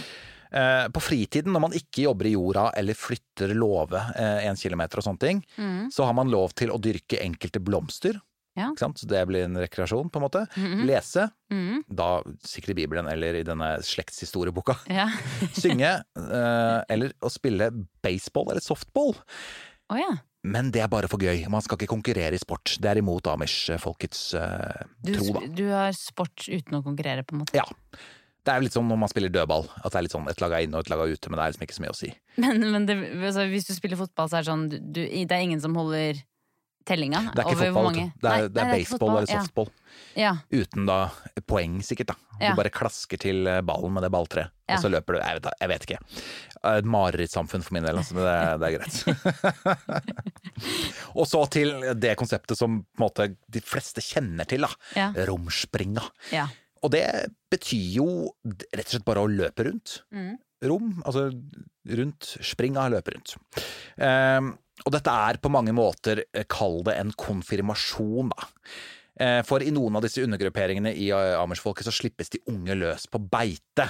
Eh, 0.51 0.87
På 0.89 0.99
fritiden, 1.01 1.51
når 1.55 1.61
man 1.61 1.71
ikke 1.73 2.03
jobber 2.05 2.27
i 2.27 2.33
jorda 2.35 2.71
eller 2.77 2.93
flytter 2.93 3.55
låve 3.55 3.99
én 4.19 4.57
kilometer 4.59 4.99
og 4.99 5.03
sånne 5.07 5.19
ting, 5.19 5.43
Mm. 5.57 5.89
så 5.91 6.05
har 6.05 6.13
man 6.13 6.29
lov 6.29 6.53
til 6.53 6.69
å 6.69 6.77
dyrke 6.79 7.17
enkelte 7.23 7.59
blomster. 7.63 8.19
Ja. 8.59 8.69
Så 8.75 9.07
det 9.07 9.21
blir 9.29 9.45
en 9.45 9.55
rekreasjon, 9.55 10.09
på 10.11 10.19
en 10.19 10.25
måte. 10.25 10.41
Mhm. 10.59 10.81
Lese, 10.89 11.29
Mm. 11.51 11.83
da 11.91 12.21
sikkert 12.47 12.69
i 12.71 12.75
Bibelen 12.81 13.07
eller 13.11 13.35
i 13.35 13.43
denne 13.43 13.77
slektshistorieboka. 13.83 14.77
Ja. 14.89 15.07
Synge, 15.53 16.03
eh, 16.17 16.79
eller 16.89 17.13
å 17.21 17.29
spille 17.31 17.71
baseball 18.03 18.51
eller 18.51 18.61
softball. 18.63 19.15
Oh, 19.91 19.97
ja. 19.99 20.11
Men 20.43 20.71
det 20.73 20.81
er 20.81 20.87
bare 20.89 21.07
for 21.11 21.21
gøy. 21.21 21.43
Man 21.53 21.61
skal 21.61 21.77
ikke 21.77 21.91
konkurrere 21.91 22.33
i 22.33 22.39
sport. 22.41 22.77
Det 22.81 22.89
er 22.89 22.97
imot 23.01 23.27
amish-folkets 23.29 24.33
eh, 24.39 24.87
tro, 25.11 25.33
da. 25.35 25.43
du 25.53 25.67
har 25.69 25.91
sport 25.93 26.47
uten 26.49 26.79
å 26.79 26.83
konkurrere, 26.83 27.23
på 27.27 27.35
en 27.35 27.43
måte. 27.43 27.53
Ja. 27.59 27.65
Det 28.41 28.49
er 28.55 28.63
litt 28.65 28.73
som 28.73 28.87
når 28.89 28.97
man 29.03 29.11
spiller 29.11 29.29
dødball. 29.29 29.67
At 29.85 29.91
det 29.93 29.99
er 29.99 30.05
litt 30.07 30.15
sånn 30.15 30.25
et 30.31 30.41
lag 30.41 30.55
er 30.57 30.63
inne 30.65 30.79
og 30.79 30.87
et 30.87 30.89
lag 30.89 31.03
er 31.03 31.11
ute, 31.13 31.29
men 31.29 31.37
det 31.37 31.43
er 31.45 31.53
liksom 31.53 31.65
ikke 31.67 31.77
så 31.77 31.83
mye 31.85 31.93
å 31.93 31.99
si. 31.99 32.09
Men, 32.41 32.63
men 32.73 32.87
det, 32.89 32.95
altså, 33.21 33.45
hvis 33.51 33.67
du 33.69 33.73
spiller 33.77 33.99
fotball, 33.99 34.31
så 34.31 34.39
er 34.39 34.41
det 34.41 34.49
sånn 34.49 34.63
du, 34.71 35.01
Det 35.05 35.35
er 35.35 35.43
ingen 35.45 35.61
som 35.61 35.75
holder 35.77 36.23
tellinga? 36.87 37.21
Det 37.35 37.43
er 37.43 37.49
ikke 37.51 37.67
fotball, 37.73 37.93
det 37.93 38.01
er, 38.01 38.11
Nei, 38.25 38.47
det 38.47 38.61
er 38.61 38.67
nei, 38.69 38.79
ikke 38.81 38.91
baseball 38.91 39.17
eller 39.17 39.29
softball. 39.31 39.69
Ja. 40.17 40.31
Uten 40.51 40.87
da 40.89 40.97
poeng, 41.47 41.79
sikkert. 41.85 42.13
da 42.13 42.17
Ja. 42.41 42.51
Du 42.55 42.57
bare 42.57 42.71
klasker 42.73 43.19
til 43.21 43.45
eh, 43.47 43.59
ballen 43.61 43.93
med 43.93 44.01
det 44.03 44.09
balltreet, 44.13 44.49
Ja. 44.67 44.75
og 44.75 44.81
så 44.81 44.89
løper 44.89 45.13
du. 45.13 45.19
Jeg 45.21 45.37
vet, 45.37 45.49
jeg 45.61 45.69
vet 45.69 45.85
ikke. 45.85 45.99
Et 46.71 46.85
marerittsamfunn 46.85 47.63
for 47.65 47.73
min 47.77 47.83
del, 47.85 47.97
altså, 48.01 48.15
men 48.17 48.25
det, 48.25 48.37
det 48.61 48.67
er 48.67 48.77
greit. 48.79 50.01
og 51.19 51.25
så 51.29 51.43
til 51.53 51.73
det 52.01 52.15
konseptet 52.19 52.57
som 52.57 52.81
på 52.83 52.99
en 53.01 53.05
måte 53.05 53.27
de 53.51 53.61
fleste 53.65 54.01
kjenner 54.05 54.47
til, 54.49 54.65
da. 54.65 54.71
Ja. 54.97 55.09
Romspringa. 55.29 56.03
Ja. 56.33 56.47
Og 56.81 56.93
det 56.95 57.03
betyr 57.51 57.91
jo 57.99 58.07
rett 58.73 58.87
og 58.87 58.93
slett 58.95 59.05
bare 59.05 59.21
å 59.21 59.29
løpe 59.29 59.67
rundt. 59.67 59.99
Mm. 60.15 60.33
Rom, 60.65 60.91
altså 61.05 61.27
rundt, 61.97 62.35
springa, 62.45 62.87
løpe 62.93 63.15
rundt. 63.15 63.35
Ehm, 64.01 64.51
og 64.85 64.95
dette 64.95 65.13
er 65.27 65.39
på 65.41 65.51
mange 65.53 65.73
måter, 65.75 66.23
eh, 66.33 66.47
kall 66.49 66.81
det 66.87 66.97
en 66.97 67.11
konfirmasjon, 67.11 68.31
da. 68.33 68.49
Eh, 69.21 69.41
For 69.43 69.61
i 69.61 69.71
noen 69.73 69.95
av 69.95 70.05
disse 70.05 70.23
undergrupperingene 70.23 70.93
i 70.95 71.09
amersfolket 71.11 71.41
amish-folket 71.43 71.87
så 71.87 71.93
slippes 71.93 72.31
de 72.31 72.39
unge 72.49 72.73
løs 72.79 73.05
på 73.11 73.19
beite. 73.19 73.87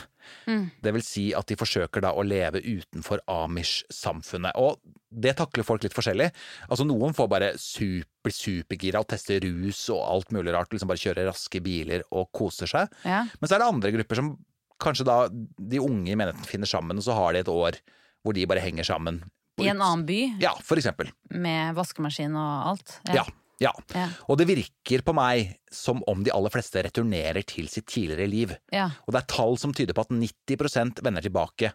Mm. 0.47 0.71
Det 0.81 0.93
vil 0.95 1.05
si 1.05 1.25
at 1.37 1.47
de 1.47 1.55
forsøker 1.55 2.01
da 2.01 2.11
å 2.11 2.25
leve 2.25 2.59
utenfor 2.59 3.21
amish-samfunnet. 3.29 4.57
Og 4.59 4.81
det 5.11 5.37
takler 5.37 5.63
folk 5.67 5.83
litt 5.85 5.95
forskjellig. 5.95 6.31
Altså 6.67 6.87
Noen 6.87 7.13
får 7.13 7.29
bare 7.31 7.51
super, 7.61 8.33
supergira 8.33 8.99
og 8.99 9.07
tester 9.13 9.39
rus 9.45 9.85
og 9.93 10.01
alt 10.03 10.31
mulig 10.35 10.55
rart. 10.55 10.73
Liksom 10.73 10.89
bare 10.89 11.03
kjører 11.03 11.29
raske 11.29 11.61
biler 11.63 12.03
og 12.11 12.31
koser 12.35 12.67
seg. 12.67 12.89
Ja. 13.05 13.23
Men 13.39 13.47
så 13.47 13.55
er 13.55 13.61
det 13.63 13.71
andre 13.71 13.93
grupper 13.95 14.19
som 14.19 14.33
kanskje 14.81 15.05
da 15.05 15.17
de 15.29 15.79
unge 15.79 16.09
i 16.09 16.17
menigheten 16.17 16.47
finner 16.49 16.69
sammen, 16.69 16.97
og 16.97 17.05
så 17.05 17.13
har 17.13 17.35
de 17.35 17.43
et 17.43 17.51
år 17.51 17.77
hvor 18.25 18.33
de 18.33 18.47
bare 18.49 18.63
henger 18.63 18.87
sammen. 18.87 19.21
I 19.59 19.67
en 19.67 19.81
annen 19.81 20.05
by, 20.07 20.19
Ja, 20.41 20.53
for 20.63 20.79
eksempel. 20.79 21.11
med 21.29 21.75
vaskemaskin 21.75 22.35
og 22.39 22.69
alt. 22.71 22.99
Ja. 23.11 23.25
ja. 23.59 23.73
Ja. 23.93 24.07
Og 24.25 24.39
det 24.39 24.47
virker 24.49 25.03
på 25.05 25.13
meg 25.13 25.51
som 25.71 25.99
om 26.09 26.23
de 26.25 26.31
aller 26.33 26.49
fleste 26.49 26.81
returnerer 26.81 27.43
til 27.45 27.67
sitt 27.69 27.85
tidligere 27.85 28.25
liv. 28.31 28.55
Ja. 28.73 28.87
Og 29.05 29.13
det 29.13 29.21
er 29.21 29.27
tall 29.29 29.57
som 29.61 29.73
tyder 29.77 29.93
på 29.93 30.01
at 30.01 30.09
90% 30.09 31.03
vender 31.05 31.21
tilbake. 31.21 31.69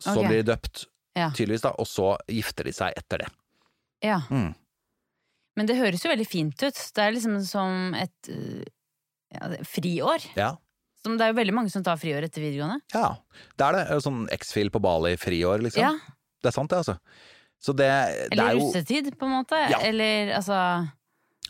Så 0.00 0.14
okay. 0.16 0.28
blir 0.30 0.42
de 0.42 0.52
døpt, 0.54 0.86
Ja. 1.14 1.28
tydeligvis, 1.36 1.60
da, 1.66 1.74
og 1.76 1.84
så 1.86 2.14
gifter 2.32 2.64
de 2.64 2.72
seg 2.72 2.96
etter 2.96 3.18
det. 3.26 3.28
ja. 4.02 4.22
Mm. 4.30 4.54
Men 5.54 5.66
det 5.68 5.76
høres 5.76 6.00
jo 6.00 6.08
veldig 6.08 6.24
fint 6.26 6.62
ut. 6.64 6.78
Det 6.96 7.02
er 7.04 7.12
liksom 7.12 7.34
som 7.44 7.92
et 7.92 8.28
ja, 9.34 9.50
friår. 9.68 10.24
Ja. 10.34 10.54
Som 11.04 11.18
det 11.18 11.26
er 11.26 11.32
jo 11.34 11.36
veldig 11.42 11.52
mange 11.58 11.68
som 11.68 11.84
tar 11.84 11.98
friår 12.00 12.24
etter 12.24 12.40
videregående. 12.40 12.80
ja. 12.94 13.18
Det 13.58 13.66
er 13.66 13.76
det. 13.76 14.00
Sånn 14.00 14.22
X-Fil 14.32 14.70
på 14.72 14.80
Bali 14.80 15.12
friår, 15.20 15.60
liksom. 15.66 15.82
Ja. 15.84 15.92
Det 16.42 16.50
er 16.50 16.56
sant, 16.56 16.70
det, 16.72 16.80
altså. 16.82 16.96
Så 17.62 17.72
det, 17.78 17.86
det 17.86 18.32
Eller 18.34 18.48
er 18.50 18.56
jo 18.58 18.66
russetid, 18.66 19.12
på 19.18 19.28
en 19.28 19.36
måte. 19.36 19.58
Ja. 19.70 19.78
Eller 19.86 20.32
altså 20.34 20.56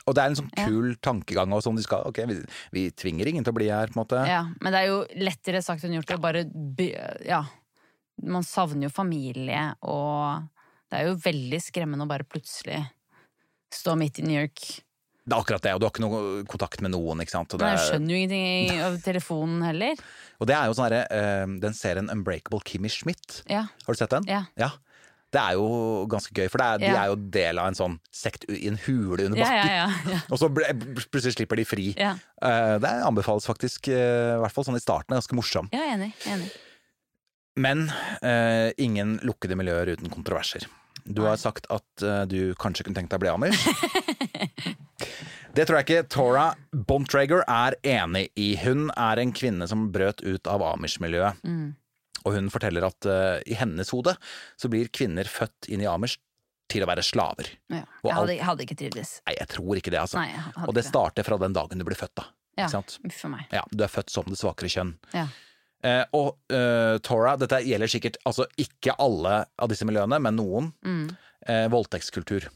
Og 0.04 0.14
det 0.16 0.22
er 0.22 0.32
en 0.32 0.36
sånn 0.36 0.50
Ja. 0.58 0.66
kul 0.68 0.96
tankegang 1.00 1.52
også, 1.56 1.70
om 1.72 1.76
de 1.78 1.84
skal 1.86 2.04
Ok, 2.10 2.18
vi, 2.28 2.36
vi 2.74 2.82
tvinger 2.90 3.30
ingen 3.30 3.44
til 3.46 3.54
å 3.54 3.56
bli 3.56 3.70
her, 3.72 3.88
på 3.88 3.96
en 3.96 4.02
måte. 4.02 4.22
Ja. 4.28 4.42
Men 4.60 4.74
det 4.74 4.82
er 4.82 4.90
jo 4.90 5.00
lettere 5.16 5.62
sagt 5.64 5.84
enn 5.84 5.96
gjort 5.96 6.12
å 6.16 6.20
bare 6.20 6.44
Ja. 7.24 7.44
Man 8.22 8.44
savner 8.44 8.86
jo 8.86 8.92
familie, 8.92 9.72
og 9.82 10.44
det 10.92 10.98
er 11.00 11.06
jo 11.08 11.16
veldig 11.16 11.58
skremmende 11.64 12.04
å 12.04 12.10
bare 12.10 12.28
plutselig 12.28 12.82
stå 13.72 13.96
midt 13.96 14.20
i 14.20 14.26
New 14.26 14.36
York. 14.36 14.60
Det 15.22 15.36
er 15.36 15.38
akkurat 15.38 15.62
det, 15.62 15.72
og 15.76 15.78
du 15.80 15.84
har 15.86 15.92
ikke 15.92 16.02
noe 16.02 16.20
kontakt 16.50 16.80
med 16.82 16.90
noen, 16.90 17.20
ikke 17.22 17.30
sant. 17.30 17.52
Og 17.54 17.60
Men 17.62 17.76
jeg 17.76 17.78
er- 17.78 17.90
skjønner 17.92 18.10
jo 18.10 18.20
ingenting 18.22 18.80
av 18.82 18.96
telefonen 19.04 19.60
heller. 19.62 20.00
og 20.42 20.48
det 20.50 20.56
er 20.56 20.66
jo 20.66 20.72
sånn 20.74 20.88
herre 20.88 21.02
eh, 21.14 21.44
Den 21.62 21.76
serien 21.78 22.10
Unbreakable 22.10 22.58
Kimmy 22.66 22.90
Schmidt. 22.90 23.42
Ja. 23.46 23.68
Har 23.86 23.94
du 23.94 24.00
sett 24.00 24.10
den? 24.10 24.26
Ja. 24.26 24.42
Det 25.32 25.40
er 25.40 25.54
jo 25.56 25.68
ganske 26.12 26.34
gøy, 26.36 26.50
for 26.52 26.58
det 26.60 26.66
er, 26.66 26.82
de 26.82 26.90
er 26.92 27.06
jo 27.08 27.14
del 27.32 27.60
av 27.62 27.70
en 27.70 27.78
sånn 27.78 27.94
sekt 28.12 28.42
i 28.52 28.66
en 28.68 28.76
hule 28.84 29.30
under 29.30 29.38
bakken. 29.38 29.70
ja, 29.70 29.86
ja, 29.86 29.86
ja. 30.10 30.18
Og 30.34 30.42
så 30.42 30.50
plutselig 30.52 31.36
slipper 31.38 31.56
de 31.56 31.64
fri. 31.64 31.86
Ja. 31.96 32.10
Eh, 32.42 32.74
det 32.82 32.90
anbefales 33.06 33.46
faktisk, 33.48 33.88
uh, 33.88 34.34
i 34.36 34.42
hvert 34.42 34.52
fall 34.52 34.66
sånn 34.66 34.76
i 34.76 34.82
starten. 34.82 35.14
er 35.14 35.22
Ganske 35.22 35.38
morsom. 35.38 35.70
Er 35.72 35.94
enig. 35.94 36.10
Enig. 36.28 36.50
Men 37.62 37.86
ingen 38.80 39.18
lukkede 39.28 39.56
miljøer 39.60 39.94
uten 39.94 40.08
kontroverser. 40.12 40.64
Du 41.04 41.22
har 41.26 41.38
sagt 41.40 41.68
at 41.72 42.04
uh, 42.06 42.22
du 42.28 42.54
kanskje 42.60 42.86
kunne 42.86 42.98
tenkt 42.98 43.12
deg 43.12 43.20
å 43.20 43.24
bli 43.24 43.32
amish. 43.32 43.66
Det 45.52 45.66
tror 45.68 45.80
jeg 45.80 45.84
ikke 45.84 46.08
Tora 46.08 46.46
Bontrager 46.72 47.42
er 47.44 47.76
enig 47.84 48.30
i. 48.40 48.54
Hun 48.62 48.86
er 48.96 49.20
en 49.20 49.34
kvinne 49.36 49.66
som 49.68 49.90
brøt 49.92 50.22
ut 50.24 50.48
av 50.48 50.64
amish-miljøet. 50.64 51.42
Mm. 51.44 51.74
Og 52.22 52.36
hun 52.38 52.48
forteller 52.54 52.86
at 52.88 53.08
uh, 53.08 53.38
i 53.44 53.58
hennes 53.58 53.90
hode 53.92 54.14
så 54.56 54.70
blir 54.72 54.88
kvinner 54.94 55.28
født 55.28 55.68
inn 55.68 55.82
i 55.84 55.90
amish 55.90 56.16
til 56.72 56.84
å 56.84 56.88
være 56.88 57.04
slaver. 57.04 57.50
Ja. 57.72 57.82
Jeg 58.06 58.16
hadde, 58.16 58.36
hadde 58.48 58.64
ikke 58.64 58.78
trivdes. 58.80 59.18
Nei, 59.26 59.36
jeg 59.40 59.50
tror 59.52 59.76
ikke 59.76 59.92
det, 59.92 60.00
altså. 60.00 60.22
Nei, 60.22 60.64
og 60.64 60.72
det 60.78 60.86
starter 60.86 61.26
fra 61.26 61.36
den 61.42 61.56
dagen 61.56 61.82
du 61.82 61.84
blir 61.84 61.98
født, 61.98 62.14
da. 62.22 62.30
Ja, 62.60 62.68
uff 62.68 63.22
meg. 63.32 63.46
Ja, 63.52 63.62
du 63.72 63.84
er 63.84 63.92
født 63.92 64.12
som 64.12 64.28
det 64.28 64.38
svakere 64.40 64.70
kjønn. 64.72 64.94
Ja. 65.16 65.26
Eh, 65.82 66.04
og 66.14 66.36
eh, 66.54 66.96
Tora, 67.02 67.34
dette 67.40 67.58
gjelder 67.66 67.90
sikkert 67.90 68.16
altså 68.28 68.46
ikke 68.60 68.94
alle 69.02 69.40
av 69.58 69.68
disse 69.72 69.86
miljøene, 69.88 70.20
men 70.22 70.36
noen. 70.38 70.68
Mm. 70.86 71.08
Eh, 71.50 71.66
voldtektskultur. 71.72 72.46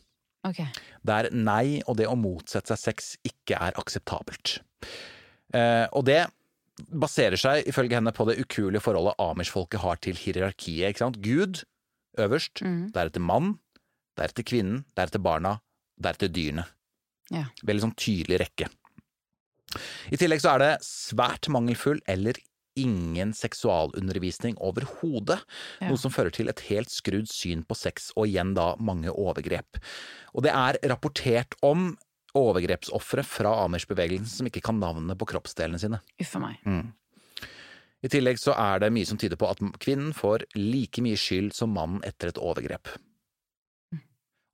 Okay. 0.47 0.69
Der 1.03 1.27
nei 1.35 1.81
og 1.89 1.97
det 1.99 2.07
å 2.07 2.15
motsette 2.15 2.71
seg 2.77 2.79
sex 2.95 3.09
ikke 3.27 3.59
er 3.59 3.75
akseptabelt. 3.81 4.61
Eh, 5.57 5.87
og 5.91 6.05
det 6.07 6.21
baserer 6.93 7.41
seg 7.41 7.67
ifølge 7.67 7.97
henne 7.99 8.13
på 8.15 8.27
det 8.29 8.37
ukuelige 8.43 8.85
forholdet 8.85 9.19
amish-folket 9.23 9.81
har 9.83 9.97
til 10.05 10.15
hierarkiet. 10.21 10.91
ikke 10.93 11.03
sant? 11.03 11.19
Gud 11.25 11.65
øverst, 12.21 12.63
Mm. 12.63 12.93
deretter 12.93 13.21
mann, 13.21 13.59
deretter 14.17 14.45
kvinnen, 14.47 14.85
deretter 14.97 15.19
barna, 15.21 15.59
deretter 16.01 16.29
dyrene. 16.29 16.67
Ja. 17.31 17.47
Veldig 17.65 17.83
sånn 17.89 17.97
tydelig 17.97 18.39
rekke. 18.45 18.69
I 20.13 20.17
tillegg 20.17 20.41
så 20.41 20.55
er 20.55 20.59
det 20.63 20.73
svært 20.87 21.49
mangelfull 21.51 21.99
eller 22.07 22.35
ingen 22.77 23.33
seksualundervisning 23.37 24.57
overhodet, 24.63 25.41
Ja. 25.81 25.89
noe 25.89 25.97
som 26.01 26.11
fører 26.13 26.31
til 26.33 26.49
et 26.49 26.61
helt 26.69 26.89
skrudd 26.93 27.29
syn 27.29 27.65
på 27.65 27.77
sex, 27.77 28.11
og 28.17 28.27
igjen 28.29 28.55
da 28.55 28.75
mange 28.79 29.09
overgrep. 29.13 29.81
Og 30.35 30.43
det 30.45 30.53
er 30.53 30.79
rapportert 30.89 31.55
om 31.63 31.97
overgrepsofre 32.37 33.25
fra 33.25 33.55
Amers-bevegelsen 33.65 34.27
som 34.29 34.47
ikke 34.47 34.63
kan 34.63 34.79
navnene 34.79 35.17
på 35.17 35.27
kroppsdelene 35.27 35.81
sine. 35.81 36.01
Uff 36.21 36.35
meg. 36.37 36.59
Mm. 36.67 36.93
I 38.05 38.09
tillegg 38.13 38.37
så 38.39 38.53
er 38.55 38.79
det 38.85 38.93
mye 38.93 39.07
som 39.09 39.17
tyder 39.19 39.37
på 39.41 39.49
at 39.51 39.59
kvinnen 39.81 40.13
får 40.15 40.45
like 40.55 41.01
mye 41.03 41.17
skyld 41.17 41.55
som 41.57 41.73
mannen 41.73 42.03
etter 42.05 42.29
et 42.29 42.39
overgrep. 42.39 42.93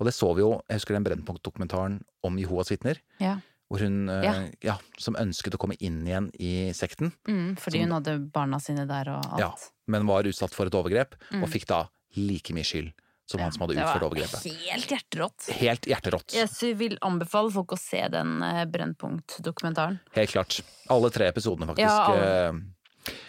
Og 0.00 0.06
det 0.08 0.14
så 0.16 0.32
vi 0.34 0.42
jo, 0.42 0.62
jeg 0.70 0.78
husker 0.80 0.96
den 0.96 1.04
Brennpunkt-dokumentaren 1.06 2.00
om 2.26 2.38
Jehovas 2.40 2.70
vitner, 2.72 2.98
Ja. 3.20 3.36
Hvor 3.72 3.80
hun, 3.80 4.02
eh, 4.12 4.22
Ja. 4.26 4.34
ja, 4.62 4.76
som 5.00 5.14
ønsket 5.16 5.54
å 5.56 5.58
komme 5.62 5.76
inn 5.80 6.02
igjen 6.06 6.28
i 6.38 6.70
sekten, 6.76 7.12
Mm, 7.26 7.56
fordi 7.56 7.80
Som- 7.80 7.88
hun 7.88 7.94
hadde 8.02 8.30
barna 8.32 8.60
sine 8.60 8.86
der 8.86 9.08
og 9.16 9.24
alt. 9.32 9.40
ja, 9.40 9.52
men 9.88 10.06
var 10.06 10.24
utsatt 10.28 10.52
for 10.52 10.66
et 10.66 10.72
overgrep, 10.76 11.14
Mm. 11.32 11.42
og 11.42 11.48
fikk 11.48 11.64
da 11.66 11.86
like 12.16 12.52
mye 12.52 12.62
skyld 12.68 12.92
som 13.26 13.40
han 13.40 13.50
som 13.52 13.62
hadde 13.66 13.78
utført 13.80 14.02
overgrepet. 14.02 14.42
Helt 14.68 14.88
hjerterått. 14.92 15.46
Helt 15.56 15.82
hjerterått. 15.88 16.34
Jeg 16.34 16.76
vil 16.76 16.98
anbefale 17.00 17.50
folk 17.50 17.68
å 17.72 17.78
se 17.78 18.06
den 18.12 18.42
eh, 18.42 18.66
Brennpunkt-dokumentaren. 18.66 20.00
Helt 20.14 20.30
klart. 20.30 20.60
Alle 20.90 21.08
tre 21.10 21.28
episodene, 21.32 21.66
faktisk. 21.66 21.78
Ja, 21.78 22.12
alle. 22.12 22.62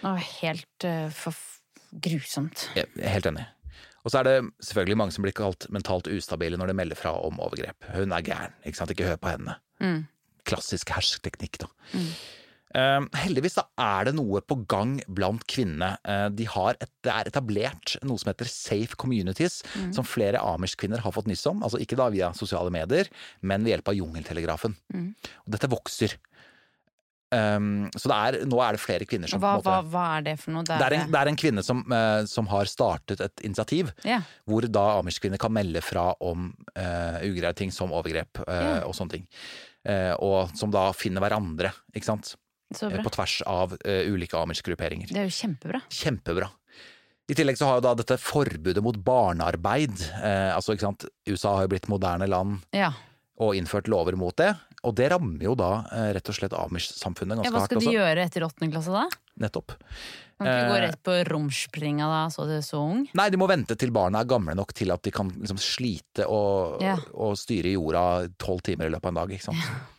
eh, 0.04 0.16
helt 0.42 0.84
uh, 0.84 1.08
grusomt. 1.98 2.68
Helt 2.74 3.24
enig. 3.26 3.46
Og 4.04 4.12
så 4.12 4.20
er 4.20 4.24
det 4.24 4.34
selvfølgelig 4.60 4.96
mange 5.00 5.12
som 5.12 5.24
blir 5.24 5.32
kalt 5.32 5.66
mentalt 5.72 6.10
ustabile 6.12 6.58
når 6.60 6.66
de 6.68 6.74
melder 6.76 6.96
fra 7.00 7.14
om 7.24 7.38
overgrep. 7.40 7.86
Hun 7.94 8.12
er 8.12 8.20
gæren, 8.26 8.52
ikke 8.66 8.76
sant. 8.76 8.90
Ikke 8.92 9.06
hør 9.08 9.16
på 9.16 9.30
henne. 9.32 9.56
Mm. 9.80 10.06
Klassisk 10.48 10.92
hersketeknikk, 10.94 11.60
da. 11.64 11.70
Mm. 11.94 12.08
Uh, 12.74 13.04
heldigvis 13.22 13.54
da 13.54 13.62
er 13.78 14.08
det 14.08 14.16
noe 14.16 14.40
på 14.42 14.56
gang 14.66 14.96
blant 15.06 15.44
kvinnene. 15.46 15.92
Uh, 16.02 16.26
de 16.34 16.46
har 16.50 16.74
et, 16.82 16.90
det 17.06 17.12
er 17.12 17.30
etablert 17.30 17.94
noe 18.02 18.18
som 18.18 18.32
heter 18.32 18.50
safe 18.50 18.98
communities, 18.98 19.60
Mm. 19.74 19.92
som 19.94 20.06
flere 20.06 20.42
amish-kvinner 20.42 20.98
har 21.04 21.14
fått 21.14 21.30
nyss 21.30 21.46
om. 21.46 21.62
Altså 21.62 21.78
ikke 21.78 21.96
da 22.00 22.08
via 22.10 22.32
sosiale 22.34 22.72
medier, 22.74 23.06
men 23.42 23.62
ved 23.62 23.76
hjelp 23.76 23.88
av 23.92 23.98
jungeltelegrafen. 24.00 24.74
Mm. 24.92 25.10
Og 25.46 25.54
dette 25.54 25.70
vokser. 25.70 26.16
Um, 27.34 27.88
så 27.96 28.10
det 28.10 28.16
er, 28.16 28.36
nå 28.46 28.58
er 28.62 28.76
det 28.76 28.82
flere 28.82 29.06
kvinner 29.08 29.30
som 29.30 29.40
Hva, 29.42 29.56
måte 29.58 29.70
hva, 29.70 29.80
hva 29.90 30.02
er 30.18 30.26
det 30.26 30.34
for 30.38 30.54
noe? 30.54 30.62
det 30.68 30.76
er, 30.76 30.94
en, 31.00 31.08
det 31.10 31.18
er 31.18 31.30
en 31.30 31.38
kvinne 31.40 31.64
som, 31.66 31.80
uh, 31.90 32.22
som 32.30 32.46
har 32.52 32.68
startet 32.70 33.22
et 33.24 33.42
initiativ, 33.48 33.90
yeah. 34.06 34.22
hvor 34.46 34.66
da 34.70 34.84
amish-kvinner 35.00 35.40
kan 35.42 35.54
melde 35.54 35.82
fra 35.82 36.12
om 36.22 36.52
uh, 36.76 37.18
ugreie 37.24 37.54
ting 37.58 37.72
som 37.74 37.94
overgrep 37.96 38.42
uh, 38.44 38.52
yeah. 38.54 38.82
og 38.86 38.94
sånne 38.98 39.16
ting. 39.16 39.26
Eh, 39.84 40.14
og 40.24 40.54
som 40.56 40.72
da 40.72 40.88
finner 40.96 41.20
hverandre, 41.24 41.70
ikke 41.94 42.08
sant. 42.08 42.34
Eh, 42.74 43.00
på 43.04 43.12
tvers 43.12 43.38
av 43.46 43.74
eh, 43.84 44.06
ulike 44.10 44.38
amish-grupperinger. 44.40 45.10
Det 45.12 45.20
er 45.20 45.28
jo 45.28 45.34
kjempebra. 45.36 45.82
Kjempebra. 45.92 46.48
I 47.28 47.36
tillegg 47.38 47.56
så 47.56 47.68
har 47.68 47.78
jo 47.78 47.84
da 47.86 47.94
dette 47.96 48.18
forbudet 48.20 48.82
mot 48.84 48.96
barnearbeid 49.00 49.94
Altså, 50.20 50.74
ikke 50.74 50.84
sant, 50.84 51.06
USA 51.24 51.54
har 51.56 51.64
jo 51.64 51.70
blitt 51.72 51.86
moderne 51.88 52.26
land 52.28 52.58
Ja. 52.76 52.90
og 53.40 53.54
innført 53.56 53.88
lover 53.88 54.12
mot 54.20 54.36
det. 54.36 54.50
Og 54.84 54.92
det 54.98 55.06
rammer 55.08 55.40
jo 55.46 55.54
da 55.56 55.70
rett 56.12 56.28
og 56.28 56.36
slett 56.36 56.52
amish-samfunnet 56.52 57.38
ja. 57.38 57.48
ganske 57.48 57.54
Hva 57.54 57.62
hardt 57.62 57.72
skal 57.72 57.80
de 57.80 57.86
også. 57.88 57.96
gjøre 57.96 58.26
etter 58.28 58.44
åttende 58.44 58.74
klasse 58.74 58.92
da? 58.92 59.06
Nettopp. 59.40 59.72
Kan 60.38 60.48
ikke 60.50 60.68
gå 60.70 60.76
Eh, 60.76 60.82
rett 60.88 61.02
på 61.06 61.16
romspringa 61.30 62.06
da, 62.10 62.22
så 62.34 62.46
du 62.48 62.56
er 62.56 62.64
så 62.66 62.80
ung? 62.82 63.06
Nei, 63.14 63.28
de 63.30 63.36
må 63.40 63.46
vente 63.48 63.76
til 63.78 63.90
barna 63.94 64.20
er 64.20 64.30
gamle 64.30 64.54
nok 64.58 64.72
til 64.74 64.90
at 64.90 65.02
de 65.02 65.10
kan 65.14 65.30
liksom 65.30 65.58
slite 65.62 66.26
og, 66.28 66.80
Ja. 66.82 66.96
og 67.14 67.36
styre 67.38 67.70
jorda 67.76 68.28
tolv 68.38 68.62
timer 68.62 68.86
i 68.86 68.94
løpet 68.94 69.04
av 69.06 69.12
en 69.14 69.20
dag. 69.22 69.30
ikke 69.30 69.48
sant? 69.52 69.90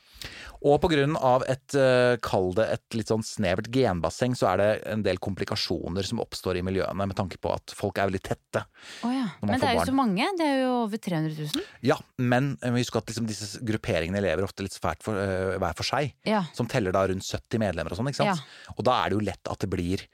Og 0.66 0.80
på 0.82 0.90
grunn 0.90 1.14
av 1.22 1.44
et, 1.48 1.76
eh, 1.78 2.16
kall 2.26 2.48
det 2.58 2.66
et 2.74 2.96
litt 2.98 3.08
sånn 3.12 3.22
snevert 3.22 3.68
genbasseng, 3.70 4.34
så 4.34 4.48
er 4.54 4.58
det 4.58 4.88
en 4.90 5.04
del 5.04 5.18
komplikasjoner 5.22 6.04
som 6.04 6.18
oppstår 6.24 6.58
i 6.58 6.64
miljøene 6.66 7.06
med 7.06 7.16
tanke 7.16 7.38
på 7.38 7.54
at 7.54 7.70
folk 7.76 8.00
er 8.00 8.10
veldig 8.10 8.22
tette. 8.24 8.66
Oh 9.04 9.12
ja. 9.14 9.28
Men 9.44 9.60
det 9.60 9.68
er 9.70 9.76
jo 9.76 9.84
barn. 9.84 9.88
så 9.92 9.94
mange. 9.94 10.26
Det 10.40 10.42
er 10.48 10.64
jo 10.64 10.72
over 10.88 10.98
300 10.98 11.38
000. 11.54 11.64
Ja, 11.84 12.00
men 12.18 12.58
vi 12.64 12.72
må 12.72 12.98
at 12.98 13.06
liksom 13.06 13.28
disse 13.28 13.60
grupperingene 13.62 14.20
lever 14.24 14.42
ofte 14.48 14.64
litt 14.66 14.74
svært 14.74 15.04
for, 15.04 15.14
uh, 15.14 15.60
hver 15.60 15.76
for 15.76 15.84
seg. 15.84 16.14
Ja. 16.26 16.46
Som 16.54 16.66
teller 16.66 16.92
da 16.92 17.06
rundt 17.06 17.22
70 17.30 17.60
medlemmer 17.60 17.92
og 17.92 17.98
sånn, 18.00 18.10
ikke 18.10 18.26
sant. 18.26 18.42
Og 18.76 18.84
da 18.84 19.04
er 19.06 19.10
det 19.10 19.20
jo 19.20 19.26
lett 19.26 19.46
at 19.52 19.60
det 19.60 19.70
blir 19.70 20.02
eh, 20.02 20.08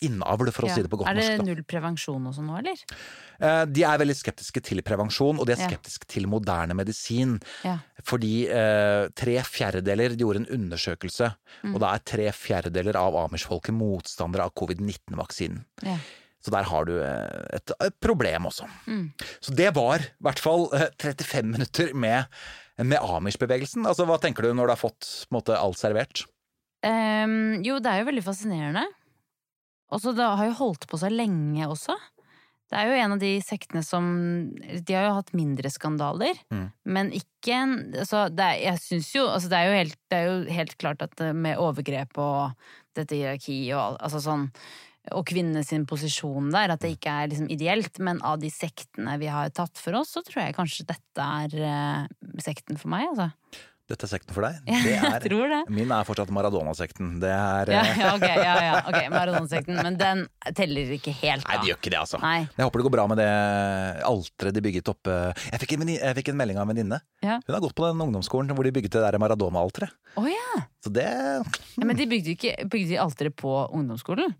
innavl, 0.00 0.50
for 0.52 0.64
å 0.64 0.68
Ja. 0.68 0.74
si 0.74 0.82
det 0.82 0.90
på 0.90 0.98
godt 0.98 1.08
er 1.10 1.14
det 1.14 1.26
norsk. 1.38 1.44
null 1.46 1.62
prevensjon 1.68 2.26
og 2.26 2.34
sånn 2.34 2.46
nå, 2.48 2.58
eller? 2.58 2.78
Eh, 3.40 3.64
De 3.66 3.82
er 3.84 3.98
veldig 3.98 4.16
skeptiske 4.16 4.62
til 4.62 4.80
prevensjon, 4.82 5.38
og 5.38 5.46
de 5.46 5.52
er 5.52 5.56
Ja. 5.60 5.68
skeptiske 5.68 6.06
til 6.08 6.26
moderne 6.26 6.72
medisin. 6.74 7.40
Ja. 7.64 7.78
Fordi 8.02 8.48
eh, 8.48 9.08
tre 9.14 9.36
fjerdedeler 9.44 10.16
De 10.16 10.24
gjorde 10.24 10.36
en 10.46 10.46
undersøkelse, 10.58 11.34
Mm. 11.64 11.74
og 11.74 11.80
da 11.80 11.94
er 11.94 11.98
tre 12.04 12.26
fjerdedeler 12.32 12.94
av 12.96 13.14
Amers-folket 13.14 13.74
motstandere 13.74 14.42
av 14.44 14.52
covid-19-vaksinen. 14.54 15.64
Ja. 15.82 15.98
Så 16.44 16.50
der 16.50 16.64
har 16.64 16.84
du 16.84 16.98
eh, 17.00 17.46
et, 17.56 17.70
et 17.80 18.00
problem 18.00 18.44
også. 18.44 18.66
Mm. 18.86 19.12
Så 19.40 19.54
det 19.54 19.72
var 19.74 19.98
i 19.98 20.10
hvert 20.22 20.38
fall 20.38 20.68
eh, 20.74 20.90
35 20.98 21.44
minutter 21.50 21.94
med, 21.94 22.26
med 22.78 22.98
Amers-bevegelsen. 23.00 23.86
Altså, 23.86 24.04
hva 24.04 24.18
tenker 24.20 24.42
du 24.42 24.52
når 24.52 24.66
du 24.66 24.72
har 24.74 24.82
fått 24.90 25.26
måte, 25.32 25.56
alt 25.56 25.76
servert? 25.78 26.24
Um, 26.84 27.62
jo, 27.64 27.78
det 27.80 27.86
er 27.90 28.02
jo 28.04 28.10
veldig 28.10 28.24
fascinerende. 28.26 28.84
Og 29.92 30.00
så 30.00 30.14
det 30.16 30.24
har 30.24 30.46
jo 30.48 30.56
holdt 30.62 30.86
på 30.90 30.98
så 30.98 31.10
lenge 31.12 31.66
også. 31.68 31.94
Det 32.72 32.78
er 32.80 32.88
jo 32.88 32.94
en 33.04 33.12
av 33.14 33.20
de 33.20 33.32
sektene 33.44 33.82
som 33.84 34.06
De 34.56 34.94
har 34.96 35.04
jo 35.10 35.16
hatt 35.18 35.34
mindre 35.36 35.68
skandaler, 35.70 36.34
Mm. 36.50 36.70
men 36.86 37.10
ikke 37.12 37.52
en 37.52 37.74
altså 37.92 38.24
det 38.34 38.40
er, 38.40 38.56
Jeg 38.72 38.78
syns 38.80 39.12
jo 39.14 39.26
altså 39.28 39.48
det, 39.52 39.58
er 39.58 39.66
jo 39.68 39.76
helt, 39.82 39.98
det 40.10 40.16
er 40.18 40.26
jo 40.30 40.54
helt 40.56 40.78
klart 40.78 41.02
at 41.02 41.20
med 41.36 41.58
overgrep 41.60 42.16
og 42.18 42.54
dette 42.96 43.14
hierarkiet 43.14 43.74
og 43.76 43.80
al- 43.82 43.98
altså 44.00 44.20
sånn 44.24 44.48
og 45.12 45.26
kvinnenes 45.28 45.68
posisjon 45.86 46.50
der, 46.50 46.70
at 46.72 46.80
det 46.80 46.94
ikke 46.96 47.12
er 47.12 47.28
liksom 47.28 47.50
ideelt. 47.52 47.98
Men 48.00 48.22
av 48.24 48.38
de 48.40 48.48
sektene 48.48 49.18
vi 49.20 49.26
har 49.28 49.50
tatt 49.50 49.76
for 49.76 49.92
oss, 50.00 50.14
så 50.16 50.22
tror 50.24 50.46
jeg 50.46 50.54
kanskje 50.56 50.86
dette 50.88 51.20
er 51.20 51.52
eh, 51.60 52.06
sekten 52.40 52.78
for 52.80 52.88
meg, 52.88 53.10
altså. 53.12 53.28
Dette 53.84 54.06
er 54.06 54.10
sekten 54.14 54.32
for 54.32 54.46
deg? 54.46 54.60
Det 54.84 54.94
er, 54.96 55.18
tror 55.20 55.50
det. 55.52 55.58
Min 55.76 55.90
er 55.92 56.06
fortsatt 56.08 56.30
Maradona-sekten. 56.32 57.18
Det 57.20 57.28
er 57.28 57.72
Ja, 57.74 57.82
eh, 57.82 57.98
ja, 58.00 58.12
ok, 58.16 58.24
ja, 58.24 58.54
ja, 58.64 58.78
ok, 58.88 58.96
Maradona-sekten. 59.12 59.76
Men 59.84 59.98
den 60.00 60.22
teller 60.56 60.94
ikke 60.96 61.12
helt, 61.18 61.44
da. 61.44 61.50
Nei, 61.52 61.58
det 61.60 61.70
gjør 61.70 61.80
ikke 61.82 61.92
det, 61.92 62.00
altså. 62.00 62.20
Nei. 62.22 62.38
Jeg 62.48 62.64
håper 62.64 62.80
det 62.80 62.86
går 62.86 62.94
bra 62.96 63.04
med 63.12 63.20
det 63.20 63.28
alteret 64.08 64.56
de 64.56 64.62
bygget 64.64 64.88
oppe 64.94 65.18
Jeg 65.50 65.60
fikk 65.60 65.76
en, 65.76 65.92
jeg 65.98 66.18
fikk 66.20 66.32
en 66.32 66.40
melding 66.40 66.60
av 66.60 66.64
en 66.64 66.72
venninne. 66.72 67.00
Ja. 67.24 67.36
Hun 67.44 67.56
har 67.58 67.62
gått 67.66 67.76
på 67.76 67.84
den 67.84 68.00
ungdomsskolen 68.06 68.56
hvor 68.56 68.64
de 68.64 68.72
bygget 68.78 68.96
det 68.96 69.04
der 69.04 69.20
Maradona-alteret. 69.20 69.92
Oh, 70.16 70.30
ja. 70.30 70.64
Så 70.84 70.92
det 70.94 71.04
ja! 71.04 71.42
Men 71.84 71.98
de 71.98 72.08
bygde 72.08 72.32
ikke 72.38 72.56
bygde 72.64 72.94
de 72.94 73.00
alteret 73.04 73.36
på 73.36 73.52
ungdomsskolen? 73.68 74.32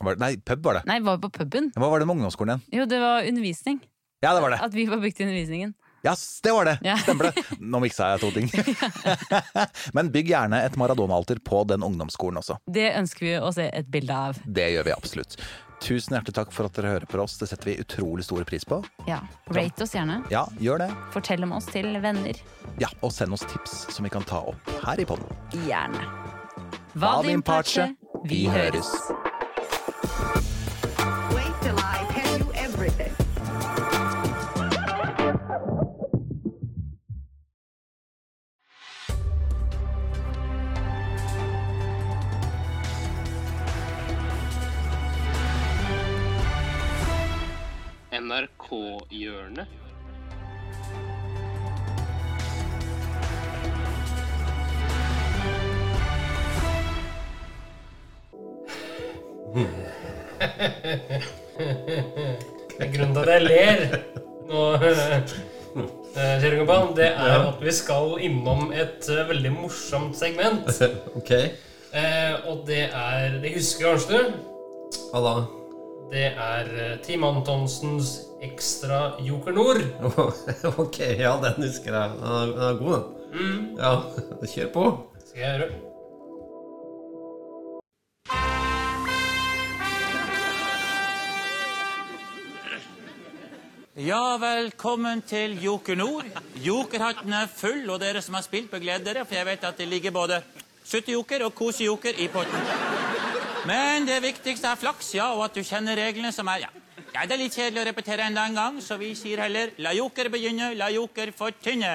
var, 0.00 0.16
Nei, 0.20 0.36
pub 0.40 0.64
var 0.64 0.78
det. 0.78 0.86
Nei, 0.88 1.00
var 1.04 1.20
på 1.20 1.30
puben. 1.34 1.72
Hva 1.76 1.90
var 1.92 2.00
det 2.00 2.08
med 2.08 2.18
ungdomsskolen 2.18 2.56
igjen? 2.56 2.80
Jo, 2.80 2.88
det 2.88 3.02
var 3.02 3.28
undervisning. 3.28 3.82
Ja, 4.24 4.32
det 4.34 4.42
var 4.42 4.54
det. 4.54 4.60
At 4.64 4.74
vi 4.74 4.86
var 4.88 5.02
bygd 5.02 5.20
i 5.20 5.26
undervisningen. 5.28 5.74
Ja, 6.06 6.12
s- 6.14 6.40
det 6.44 6.52
var 6.54 6.64
det! 6.68 6.76
Ja. 6.86 6.96
Stemmer 7.02 7.32
det. 7.32 7.44
Nå 7.58 7.80
miksa 7.82 8.12
jeg 8.14 8.20
to 8.22 8.30
ting. 8.30 8.50
Men 9.96 10.10
bygg 10.14 10.28
gjerne 10.30 10.60
et 10.64 10.76
Maradona-alter 10.78 11.40
på 11.44 11.64
den 11.68 11.82
ungdomsskolen 11.86 12.38
også. 12.42 12.58
Det 12.70 12.92
ønsker 12.98 13.26
vi 13.26 13.32
å 13.42 13.50
se 13.54 13.66
et 13.74 13.88
bilde 13.90 14.14
av. 14.14 14.38
Det 14.46 14.68
gjør 14.76 14.86
vi 14.90 14.94
absolutt. 14.94 15.36
Tusen 15.82 16.16
hjertelig 16.16 16.34
takk 16.34 16.50
for 16.54 16.66
at 16.66 16.74
dere 16.74 16.90
hører 16.96 17.06
på 17.06 17.20
oss. 17.22 17.36
Det 17.38 17.46
setter 17.50 17.70
vi 17.70 17.76
utrolig 17.82 18.24
stor 18.26 18.42
pris 18.48 18.64
på. 18.66 18.80
Ja. 19.06 19.20
Rate 19.54 19.84
oss 19.86 19.94
gjerne. 19.94 20.20
Ja, 20.30 20.44
gjør 20.58 20.82
det. 20.82 20.88
Fortell 21.14 21.46
om 21.46 21.52
oss 21.58 21.68
til 21.70 21.86
venner. 22.02 22.40
Ja, 22.82 22.90
Og 23.02 23.14
send 23.14 23.34
oss 23.36 23.46
tips 23.46 23.84
som 23.94 24.06
vi 24.06 24.10
kan 24.10 24.26
ta 24.26 24.40
opp 24.50 24.72
her 24.86 24.98
i 24.98 25.06
podden. 25.06 25.30
Gjerne. 25.68 26.02
Vadim 26.98 27.42
Pace. 27.46 27.92
Vi 28.26 28.46
høres. 28.50 28.90
NRK-hjørnet. 48.18 49.66
Grunnen 62.78 63.14
til 63.14 63.22
at 63.22 63.30
jeg 63.32 63.44
ler 63.44 63.80
nå, 64.48 64.64
eh, 64.78 65.32
kjære 66.42 66.64
det 66.96 67.08
er 67.10 67.38
at 67.38 67.62
vi 67.62 67.72
skal 67.74 68.16
innom 68.24 68.72
et 68.72 69.08
eh, 69.12 69.28
veldig 69.28 69.52
morsomt 69.54 70.18
segment. 70.18 70.68
Ok. 71.18 71.30
Eh, 71.88 72.34
og 72.50 72.66
det 72.68 72.82
er 72.92 73.38
Det 73.42 73.54
husker 73.54 73.94
kanskje 73.94 74.18
du? 74.18 74.34
Hva 75.12 75.24
da? 75.24 75.57
Det 76.08 76.24
er 76.40 76.68
eh, 76.72 76.92
Team 77.04 77.24
Antonsens 77.26 78.14
Ekstra 78.40 79.18
Joker 79.20 79.52
Nord. 79.52 79.82
ok, 80.82 81.00
ja, 81.20 81.34
den 81.42 81.66
husker 81.66 81.92
jeg. 81.92 82.14
Den 82.22 82.62
er, 82.64 82.78
god, 82.80 82.94
den. 82.96 83.36
Mm. 83.36 83.66
Ja, 83.76 83.92
kjør 84.54 84.72
på. 84.72 84.84
Skal 85.26 85.42
jeg 85.42 85.58
gjøre. 85.58 85.68
Ja, 93.98 94.22
velkommen 94.40 95.20
til 95.28 95.58
Joker 95.60 95.98
Nord. 95.98 96.24
Jokerhatten 96.56 97.36
er 97.36 97.50
full, 97.52 97.84
og 97.90 98.00
dere 98.00 98.24
som 98.24 98.38
har 98.38 98.46
spilt, 98.48 98.70
bør 98.70 98.80
glede 98.80 99.04
dere, 99.10 99.26
for 99.26 99.36
jeg 99.36 99.50
vet 99.50 99.68
at 99.68 99.76
det 99.76 99.92
ligger 99.92 100.16
både 100.16 100.40
suttejoker 100.88 101.44
og 101.44 101.52
kosejoker 101.58 102.16
i 102.16 102.30
potten. 102.32 102.87
Men 103.68 104.06
det 104.08 104.22
viktigste 104.24 104.70
er 104.70 104.78
flaks, 104.80 105.10
ja, 105.18 105.26
og 105.36 105.42
at 105.48 105.56
du 105.58 105.60
kjenner 105.66 105.98
reglene 105.98 106.30
som 106.32 106.48
er 106.48 106.62
ja. 106.62 106.70
ja, 107.12 107.24
det 107.28 107.34
er 107.34 107.42
litt 107.42 107.56
kjedelig 107.56 107.82
å 107.82 107.88
repetere 107.90 108.28
enda 108.30 108.46
en 108.48 108.56
gang, 108.56 108.78
så 108.80 108.96
vi 109.00 109.10
sier 109.18 109.42
heller 109.44 109.74
la 109.84 109.92
joker 109.96 110.30
begynne, 110.32 110.70
la 110.78 110.88
joker 110.94 111.34
fortynne. 111.36 111.92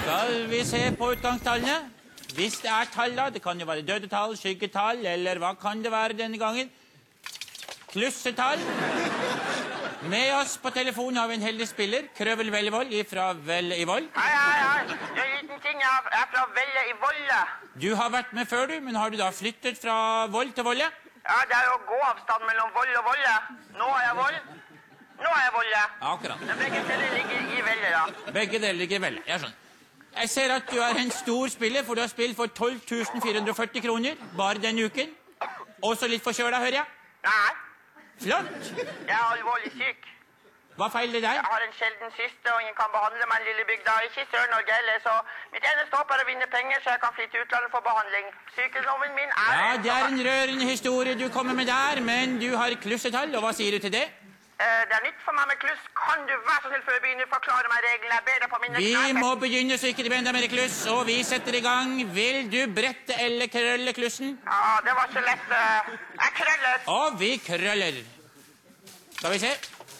Skal 0.00 0.34
vi 0.50 0.64
se 0.66 0.82
på 0.98 1.12
utgangstallene? 1.14 1.94
Hvis 2.34 2.58
det 2.64 2.72
er 2.74 2.90
tall, 2.90 3.14
da, 3.16 3.28
det 3.34 3.42
kan 3.42 3.60
jo 3.60 3.66
være 3.68 3.86
døde 3.86 4.10
tall, 4.10 4.34
skyggetall, 4.38 5.04
eller 5.06 5.38
hva 5.42 5.54
kan 5.58 5.80
det 5.84 5.94
være 5.94 6.18
denne 6.18 6.40
gangen? 6.40 6.70
Klussetall. 7.98 8.60
Med 10.06 10.28
oss 10.38 10.52
på 10.62 10.70
telefonen 10.70 11.16
har 11.18 11.26
vi 11.28 11.34
en 11.34 11.42
heldig 11.42 11.66
spiller, 11.66 12.04
Krøvel 12.14 12.52
Vellevold 12.54 12.92
fra 13.10 13.32
Velle 13.48 13.74
i 13.82 13.86
Vold. 13.88 14.06
Hei, 14.14 14.34
hei, 14.34 14.60
hei. 14.62 14.84
Det 15.16 15.22
er 15.22 15.24
en 15.24 15.32
liten 15.40 15.58
ting. 15.64 15.80
Jeg 15.82 15.90
er- 16.18 16.28
fra 16.34 16.44
Velle 16.58 16.84
i 16.90 16.94
Volle. 17.02 17.40
Du 17.82 17.96
har 17.96 18.10
vært 18.10 18.32
med 18.32 18.46
før, 18.46 18.66
du, 18.70 18.80
men 18.80 18.94
har 18.94 19.10
du 19.10 19.16
da 19.16 19.30
flyttet 19.30 19.80
fra 19.82 20.26
Vold 20.26 20.52
til 20.54 20.64
Volle? 20.64 20.86
Ja, 21.30 21.38
det 21.50 21.56
er 21.60 21.66
jo 21.72 21.76
gåavstand 21.90 22.46
mellom 22.50 22.70
Voll 22.78 22.94
og 23.00 23.04
Volle. 23.10 23.34
Nå 23.80 23.90
er 23.98 24.02
jeg 24.06 24.16
Voll. 24.22 24.38
Nå 25.18 25.28
er 25.34 25.42
jeg 25.46 25.52
Volle. 25.58 25.82
Akkurat. 26.12 26.40
Men 26.46 26.58
begge 26.58 26.80
deler 26.88 27.10
ligger 27.18 27.58
i 27.58 27.62
Velle, 27.70 27.94
da. 27.98 28.32
Begge 28.32 28.58
deler 28.58 28.78
ligger 28.82 28.96
i 28.96 29.02
Velle. 29.02 29.22
Jeg 29.26 29.40
skjønner. 29.40 29.56
Jeg 30.20 30.28
ser 30.30 30.54
at 30.54 30.70
du 30.70 30.78
er 30.78 30.94
en 31.04 31.10
stor 31.10 31.48
spiller, 31.48 31.82
for 31.84 31.94
du 31.94 32.00
har 32.00 32.08
spilt 32.08 32.36
for 32.36 32.46
12 32.46 32.80
440 33.22 33.80
kroner 33.82 34.14
bare 34.36 34.62
denne 34.62 34.84
uken. 34.86 35.08
Også 35.82 36.06
litt 36.06 36.22
forkjøla, 36.22 36.58
hører 36.58 36.78
jeg. 36.82 36.84
Nei, 37.24 37.67
Flott. 38.24 38.46
jeg 39.08 39.16
er 39.16 39.26
alvorlig 39.34 39.72
syk. 39.80 40.00
Hva 40.78 40.86
feiler 40.94 41.18
deg? 41.24 41.34
Jeg 41.38 41.42
har 41.52 41.62
en 41.66 41.72
sjelden 41.74 42.10
syste, 42.14 42.48
og 42.54 42.60
ingen 42.62 42.76
kan 42.80 42.90
behandle 42.94 43.24
meg 43.30 43.38
i 43.42 43.46
lille 43.50 43.64
bygda. 43.70 43.94
Ikke 44.06 44.22
i 44.22 44.28
Sør-Norge 44.30 44.72
heller, 44.78 45.00
så 45.06 45.14
mitt 45.54 45.64
eneste 45.72 45.98
håp 45.98 46.12
er 46.14 46.22
å 46.22 46.26
vinne 46.28 46.46
penger, 46.52 46.78
så 46.84 46.94
jeg 46.94 47.00
kan 47.04 47.16
flytte 47.16 47.34
til 47.34 47.42
utlandet 47.46 47.70
for 47.74 47.82
behandling. 47.88 48.26
Sykdommen 48.54 49.10
min 49.18 49.30
er 49.42 49.50
Ja, 49.58 49.72
Det 49.82 49.90
er 49.96 50.04
en 50.12 50.22
rørende 50.28 50.66
historie 50.74 51.18
du 51.18 51.26
kommer 51.38 51.54
med 51.60 51.66
der, 51.66 51.98
men 52.12 52.38
du 52.44 52.48
har 52.60 52.70
klussetall, 52.86 53.34
og 53.34 53.42
hva 53.42 53.52
sier 53.58 53.74
du 53.74 53.80
til 53.88 53.92
det? 53.98 54.06
Eh, 54.62 54.82
Det 54.90 54.94
er 54.98 55.02
nytt 55.08 55.20
for 55.26 55.34
meg 55.38 55.46
med 55.50 55.58
kluss. 55.64 55.82
Kan 55.98 56.22
du 56.30 56.34
være 56.46 56.60
så 56.62 56.68
snill 56.70 56.82
før 56.86 56.94
vi 56.98 57.02
begynner 57.06 57.26
forklare 57.34 57.66
meg 57.74 57.78
reglene? 57.88 58.14
Jeg 58.18 58.24
ber 58.28 58.38
deg 58.42 58.50
på 58.54 58.58
mine 58.62 58.76
Vi 58.82 58.88
knær. 58.94 59.18
må 59.22 59.30
begynne 59.42 59.74
så 59.82 59.86
ikke 59.90 60.02
det 60.06 60.10
blir 60.12 60.18
enda 60.22 60.32
mer 60.38 60.46
kluss, 60.54 60.78
og 60.94 61.06
vi 61.10 61.16
setter 61.26 61.54
i 61.58 61.60
gang. 61.68 61.90
Vil 62.18 62.38
du 62.54 62.60
brette 62.78 63.14
eller 63.26 63.46
krølle 63.54 63.92
klussen? 63.98 64.38
Ja, 64.46 64.78
det 64.86 64.94
var 64.98 65.06
ikke 65.10 65.22
lett. 65.30 65.46
eh. 65.58 65.90
Krøller. 66.38 66.78
Og 66.94 67.18
vi 67.20 67.30
krøller. 67.42 68.02
Skal 69.18 69.32
vi 69.34 69.38
se. 69.42 69.52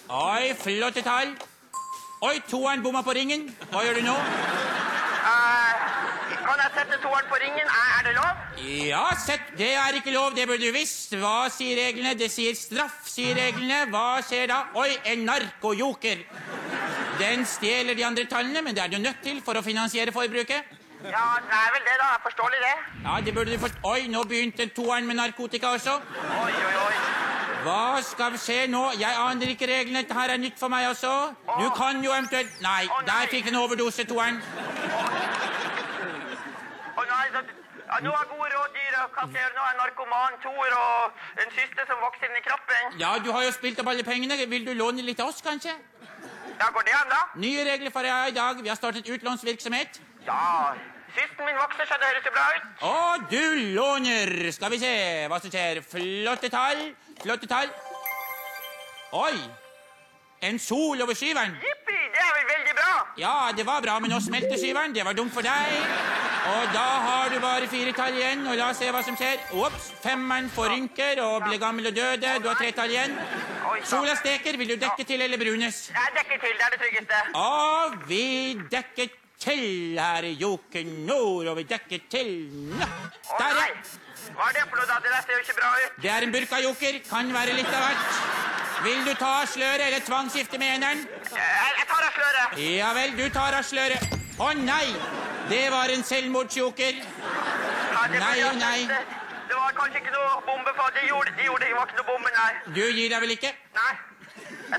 Oi, 0.08 0.54
flotte 0.56 1.02
tall. 1.02 1.34
Oi, 2.22 2.36
toeren 2.50 2.82
bomma 2.82 3.02
på 3.06 3.14
ringen. 3.18 3.48
Hva 3.72 3.82
gjør 3.86 3.98
du 4.00 4.06
nå? 4.06 4.14
Eh, 5.28 5.86
Kan 6.48 6.62
jeg 6.62 6.70
sette 6.76 6.96
toeren 7.02 7.26
på 7.28 7.36
ringen? 7.42 7.66
Er 7.66 7.90
er 7.98 8.06
det 8.06 8.14
lov? 8.16 8.44
Ja, 8.88 9.04
sett. 9.26 9.50
Det 9.58 9.68
er 9.76 9.98
ikke 9.98 10.14
lov, 10.14 10.32
det 10.36 10.46
burde 10.48 10.64
du 10.64 10.72
visst. 10.72 11.12
Hva 11.20 11.48
sier 11.52 11.76
reglene? 11.82 12.14
Det 12.18 12.30
sier 12.32 12.56
straff, 12.56 13.02
sier 13.10 13.36
reglene. 13.36 13.84
Hva 13.92 14.22
skjer 14.24 14.48
da? 14.50 14.62
Oi, 14.80 14.88
en 15.12 15.26
narkojoker. 15.28 16.24
Den 17.18 17.44
stjeler 17.46 17.98
de 17.98 18.04
andre 18.06 18.24
tallene, 18.30 18.62
men 18.62 18.74
det 18.74 18.84
er 18.84 18.94
du 18.94 18.98
nødt 19.02 19.20
til 19.22 19.42
for 19.44 19.58
å 19.58 19.62
finansiere 19.66 20.14
forbruket. 20.14 20.77
Ja, 21.04 21.26
det 21.46 21.54
er 21.62 21.70
vel 21.74 21.84
det, 21.86 21.96
da. 22.02 22.08
Forståelig, 22.22 22.58
det. 22.66 22.76
Ja, 23.04 23.20
det 23.24 23.34
burde 23.34 23.52
du 23.52 23.58
forstå. 23.58 23.78
Oi, 23.92 24.06
nå 24.10 24.22
begynte 24.30 24.66
toeren 24.74 25.06
med 25.06 25.16
narkotika 25.20 25.66
også. 25.76 25.94
Oi, 26.44 26.52
oi, 26.68 26.74
oi. 26.86 26.94
Hva 27.62 28.00
skal 28.02 28.38
skje 28.38 28.66
nå? 28.70 28.82
Jeg 28.98 29.14
aner 29.18 29.52
ikke 29.52 29.66
reglene. 29.70 30.02
Dette 30.02 30.14
her 30.18 30.32
er 30.34 30.40
nytt 30.42 30.58
for 30.58 30.72
meg 30.72 30.88
også. 30.88 31.12
Du 31.60 31.68
kan 31.76 32.02
jo 32.04 32.12
eventuelt 32.14 32.60
Nei, 32.62 32.88
der 33.06 33.30
fikk 33.30 33.50
en 33.50 33.58
overdose, 33.62 34.06
toeren. 34.10 34.40
Å 36.98 37.04
nei, 37.12 37.24
så, 37.34 37.42
ja, 37.82 37.98
nå 38.06 38.14
er 38.14 38.26
gode 38.32 38.50
råd 38.54 38.74
dyre. 38.78 39.04
og 39.04 39.14
hva 39.14 39.26
skal 39.26 39.36
jeg 39.38 39.44
gjøre 39.44 39.56
nå? 39.58 39.66
En 39.72 39.80
narkoman, 39.82 40.38
toer 40.42 40.76
og 40.80 41.44
en 41.44 41.54
syster 41.58 41.86
som 41.90 42.02
vokser 42.06 42.30
inn 42.30 42.40
i 42.40 42.44
kroppen. 42.46 42.98
Ja, 43.02 43.14
du 43.22 43.30
har 43.34 43.46
jo 43.46 43.54
spilt 43.54 43.78
opp 43.82 43.92
alle 43.94 44.06
pengene. 44.06 44.38
Vil 44.50 44.66
du 44.66 44.74
låne 44.74 45.06
litt 45.06 45.20
av 45.22 45.30
oss, 45.30 45.42
kanskje? 45.46 45.74
Ja, 46.58 46.72
går 46.74 46.82
det 46.86 46.94
an, 46.98 47.10
da? 47.14 47.22
Nye 47.38 47.64
regler 47.70 47.94
for 47.94 48.06
deg 48.06 48.32
i 48.32 48.38
dag. 48.38 48.62
Vi 48.62 48.70
har 48.70 48.78
startet 48.78 49.06
utlånsvirksomhet. 49.14 50.00
Ja, 50.28 50.74
systen 51.16 51.46
min 51.48 51.56
vokser, 51.56 51.86
så 51.88 51.96
det 52.00 52.08
høres 52.10 52.26
jo 52.28 52.32
bra 52.34 52.46
ut. 52.54 52.66
Å, 52.84 52.96
du 53.30 53.44
låner. 53.76 54.32
Skal 54.52 54.74
vi 54.74 54.80
se 54.82 54.92
hva 55.30 55.38
som 55.40 55.52
skjer. 55.52 55.80
Flotte 55.88 56.50
tall. 56.52 56.82
Flotte 57.22 57.48
tall. 57.50 57.72
Oi! 59.16 59.34
En 60.44 60.58
sol 60.62 61.00
over 61.02 61.16
skyveren. 61.18 61.56
Jippi, 61.58 61.96
det 62.14 62.20
er 62.22 62.34
vel 62.36 62.44
veldig 62.52 62.74
bra. 62.78 62.90
Ja, 63.18 63.36
det 63.56 63.64
var 63.66 63.80
bra, 63.82 63.96
men 63.98 64.12
nå 64.12 64.20
smelter 64.22 64.60
skyveren. 64.60 64.92
Det 64.94 65.02
var 65.06 65.16
dumt 65.18 65.32
for 65.34 65.42
deg. 65.42 65.72
Og 66.48 66.68
da 66.76 66.84
har 67.04 67.32
du 67.32 67.40
bare 67.42 67.66
fire 67.68 67.92
tall 67.96 68.14
igjen, 68.16 68.44
og 68.46 68.54
la 68.60 68.68
oss 68.70 68.78
se 68.80 68.90
hva 68.94 69.00
som 69.04 69.16
skjer. 69.18 69.40
Ops, 69.58 69.88
femmeren 70.04 70.46
forrynker 70.54 71.18
og 71.24 71.48
ble 71.48 71.58
gammel 71.60 71.90
og 71.90 71.96
døde. 71.96 72.36
Du 72.44 72.46
har 72.52 72.60
tre 72.60 72.70
tall 72.76 72.92
igjen. 72.94 73.16
Sola 73.88 74.14
steker. 74.20 74.60
Vil 74.60 74.74
du 74.74 74.76
dekke 74.84 75.08
til 75.08 75.24
eller 75.24 75.40
brunes? 75.40 75.88
Jeg 75.96 76.14
dekker 76.20 76.44
til, 76.44 76.54
det 76.60 76.68
er 76.68 76.76
det 76.76 76.80
tryggeste. 76.84 77.24
Og 77.40 77.98
vi 78.12 78.26
dekker 78.76 79.10
til, 79.38 79.98
her 79.98 80.26
i 80.26 80.32
Joker 80.40 80.84
Nord, 81.06 81.46
og 81.52 81.56
vi 81.60 81.64
dekker 81.70 82.04
til 82.10 82.30
Nå, 82.52 82.86
Der, 83.38 83.54
ja. 83.54 83.66
hva 84.34 84.48
er 84.48 84.56
det 84.56 84.64
for 84.68 84.80
noe 84.80 84.88
da? 84.90 84.98
Det 85.04 85.12
der 85.14 85.22
ser 85.26 85.32
jo 85.36 85.44
ikke 85.44 85.56
bra 85.60 85.70
ut. 85.84 86.02
Det 86.02 86.10
er 86.10 86.26
en 86.26 86.34
burkajoker. 86.34 87.00
Kan 87.10 87.32
være 87.34 87.54
litt 87.58 87.70
av 87.70 87.84
hvert. 87.86 88.20
Vil 88.84 89.00
du 89.06 89.12
ta 89.18 89.30
av 89.42 89.46
sløret 89.50 89.86
eller 89.86 90.04
tvangsgifte 90.06 90.58
med 90.62 90.74
eneren? 90.76 91.06
Jeg, 91.34 91.70
jeg 91.78 91.86
tar 91.90 92.04
av 92.08 92.18
sløret. 92.18 92.58
Ja 92.64 92.92
vel, 92.98 93.16
du 93.18 93.24
tar 93.34 93.56
av 93.58 93.66
sløret. 93.66 94.18
Å 94.38 94.52
nei! 94.58 94.86
Det 95.48 95.64
var 95.72 95.90
en 95.90 96.04
selvmordsjoker. 96.04 97.00
Nei 98.12 98.36
og 98.44 98.58
nei. 98.60 98.84
Det 99.48 99.56
var 99.56 99.72
kanskje 99.78 100.02
ikke 100.02 100.12
noe 100.12 100.42
bombe, 100.46 100.74
for 100.76 100.92
de 100.94 101.06
gjorde, 101.08 101.32
de 101.38 101.46
gjorde 101.48 101.64
det 101.64 101.74
var 101.74 101.88
ikke 101.88 101.98
noe 102.02 102.08
bombe, 102.10 102.32
nei. 102.36 102.50
Du 102.76 102.82
gir 102.84 103.08
deg 103.14 103.22
vel 103.24 103.34
ikke? 103.34 103.54
Nei. 103.78 103.92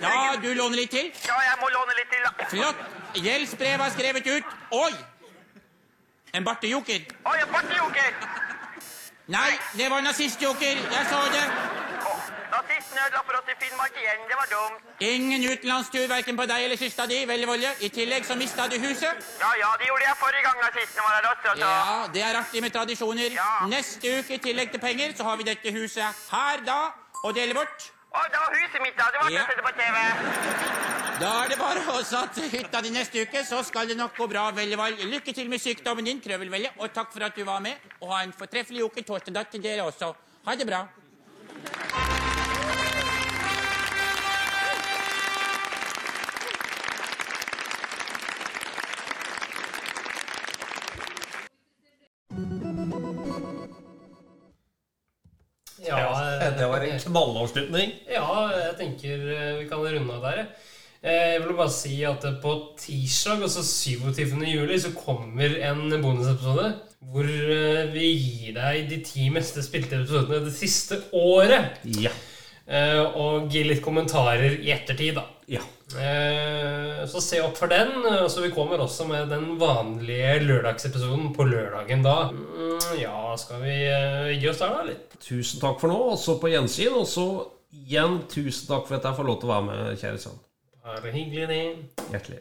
Ja, 0.02 0.36
du 0.42 0.54
låner 0.54 0.76
litt 0.76 0.92
til? 0.94 1.12
Ja, 1.28 1.38
jeg 1.50 1.58
må 1.62 1.70
låne 1.74 1.96
litt 1.98 2.12
til, 2.14 2.26
da. 2.26 2.50
Flott. 2.54 2.84
Gjeldsbrevet 3.16 3.86
er 3.88 3.96
skrevet 3.96 4.30
ut. 4.36 4.54
Oi! 4.72 4.94
En 6.34 6.46
bartejoker. 6.46 7.10
Oi, 7.26 7.38
en 7.42 7.52
bartejoker. 7.54 8.12
Nei, 9.34 9.52
det 9.78 9.90
var 9.90 10.02
nazistjoker. 10.02 10.84
Jeg 10.98 11.06
så 11.10 11.22
det. 11.34 11.46
Nazisten 12.50 12.98
ødela 13.06 13.22
for 13.26 13.38
oss 13.38 13.50
i 13.54 13.56
Finnmark 13.62 13.98
igjen, 14.02 14.22
det 14.30 14.38
var 14.42 14.48
dumt. 14.54 14.86
Ingen 15.00 15.44
utenlandstur 15.52 16.08
verken 16.10 16.38
på 16.38 16.46
deg 16.50 16.64
eller 16.66 16.78
søstera 16.82 17.06
di. 17.12 17.20
Vel, 17.30 17.46
Volje. 17.50 17.70
I 17.86 17.90
tillegg 17.94 18.26
så 18.26 18.38
mista 18.40 18.66
du 18.72 18.78
huset. 18.82 19.28
Ja, 19.44 19.52
ja, 19.62 19.70
det 19.82 19.86
gjorde 19.90 20.08
jeg 20.08 20.18
forrige 20.24 20.46
gang 20.48 20.58
nazisten 20.64 21.06
var 21.06 21.14
her 21.18 21.30
også, 21.34 21.54
så... 21.54 21.60
Ja, 21.62 22.08
det 22.14 22.24
er 22.30 22.40
artig 22.42 22.64
med 22.66 22.74
tradisjoner. 22.78 23.38
Neste 23.76 24.18
uke 24.20 24.38
i 24.40 24.42
tillegg 24.50 24.74
til 24.74 24.82
penger 24.82 25.14
så 25.18 25.30
har 25.30 25.38
vi 25.38 25.48
dette 25.52 25.74
huset 25.78 26.26
her 26.34 26.66
da, 26.66 26.80
og 27.24 27.36
dele 27.38 27.54
bort. 27.54 27.92
Å, 28.10 28.22
det 28.32 28.40
var 28.42 28.56
huset 28.58 28.82
mitt, 28.82 28.96
da. 28.98 29.10
Det 29.14 29.20
var 29.22 29.32
Ja. 29.32 29.46
sette 29.46 29.62
på 29.62 29.74
TV. 29.78 29.98
Da 31.20 31.32
er 31.44 31.50
det 31.50 31.58
bare 31.60 31.82
å 31.94 32.04
satse 32.04 32.42
hytta 32.50 32.82
di 32.82 32.90
neste 32.90 33.22
uke, 33.22 33.44
så 33.46 33.64
skal 33.64 33.88
det 33.88 33.98
nok 33.98 34.16
gå 34.18 34.28
bra, 34.30 34.52
Vellevold. 34.52 35.04
Lykke 35.04 35.34
til 35.36 35.50
med 35.50 35.60
sykdommen 35.60 36.06
din, 36.06 36.22
Krøvelvelle, 36.22 36.72
og 36.80 36.94
takk 36.94 37.12
for 37.12 37.24
at 37.24 37.36
du 37.36 37.44
var 37.44 37.60
med. 37.60 37.76
Og 38.02 38.14
ha 38.14 38.24
en 38.24 38.32
fortreffelig 38.34 38.84
uke 38.88 39.04
torsdag 39.04 39.52
til 39.52 39.62
dere 39.62 39.84
også. 39.84 40.16
Ha 40.46 40.56
det 40.56 40.66
bra. 40.68 40.88
Ja, 55.86 56.50
det 56.58 56.68
var 56.68 56.84
en 56.86 57.00
knallavslutning. 57.00 57.94
Ja, 58.12 58.28
jeg 58.56 58.76
tenker 58.80 59.24
eh, 59.36 59.54
vi 59.62 59.70
kan 59.70 59.80
runde 59.86 60.18
av 60.18 60.26
der. 60.28 60.42
jeg. 60.44 60.48
Eh, 61.02 61.38
vil 61.46 61.56
bare 61.56 61.72
si 61.72 62.02
at 62.04 62.26
på 62.44 62.54
tirsdag, 62.82 63.44
altså 63.48 63.64
27. 63.64 64.44
juli, 64.50 64.80
så 64.84 64.92
kommer 64.98 65.56
en 65.70 65.86
bonusepisode 66.04 66.74
hvor 67.10 67.24
eh, 67.24 67.86
vi 67.94 68.10
gir 68.12 68.58
deg 68.58 68.90
de 68.90 68.98
ti 69.08 69.30
meste 69.32 69.64
spilte 69.64 70.02
episodene 70.02 70.42
det 70.44 70.52
siste 70.58 71.00
året. 71.16 71.80
Ja. 71.96 72.12
Eh, 72.68 73.00
Og 73.16 73.48
gir 73.50 73.70
litt 73.70 73.82
kommentarer 73.86 74.60
i 74.60 74.74
ettertid, 74.76 75.16
da. 75.16 75.24
Ja. 75.48 75.64
Eh, 75.98 77.06
Så 77.10 77.22
se 77.24 77.40
opp 77.42 77.58
for 77.58 77.68
den. 77.72 77.90
Og 78.06 78.30
så 78.30 78.44
vi 78.44 78.52
kommer 78.54 78.78
også 78.84 79.08
med 79.10 79.30
den 79.32 79.56
vanlige 79.60 80.40
lørdagsepisoden 80.46 81.32
på 81.34 81.48
lørdagen 81.50 82.04
da. 82.06 82.30
Mm, 82.32 83.00
Ja, 83.00 83.36
skal 83.38 83.62
vi 83.64 83.78
eh, 83.88 84.34
gi 84.42 84.50
oss 84.52 84.60
der, 84.62 84.76
da? 84.76 84.84
Litt? 84.92 85.16
Tusen 85.24 85.60
takk 85.62 85.80
for 85.82 85.90
nå, 85.92 85.98
også 86.14 86.38
på 86.42 86.52
gjensyn. 86.54 86.94
Og 87.00 87.08
så 87.10 87.26
igjen 87.74 88.22
tusen 88.30 88.68
takk 88.70 88.86
for 88.88 89.00
at 89.00 89.04
jeg 89.10 89.18
får 89.18 89.28
lov 89.32 89.40
til 89.42 89.50
å 89.50 89.54
være 89.56 89.68
med, 89.72 89.98
kjære 90.02 90.22
sønn. 90.28 90.40
Bare 90.86 91.12
hyggelig, 91.14 91.48
det. 91.50 92.06
Hjertelig. 92.14 92.40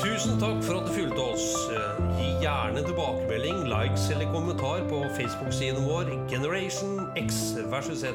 Tusen 0.00 0.38
takk 0.40 0.60
for 0.64 0.80
at 0.80 0.88
du 0.88 0.92
fulgte 0.96 1.24
oss. 1.32 1.46
Eh, 1.72 2.02
Gi 2.18 2.28
gjerne 2.44 2.82
tilbakemelding, 2.86 3.64
likes 3.70 4.08
eller 4.12 4.28
kommentar 4.32 4.84
på 4.90 5.00
Facebook-siden 5.16 5.86
vår 5.88 6.10
Generation 6.30 7.08
X 7.16 7.54
versus 7.72 8.02
Z. 8.04 8.14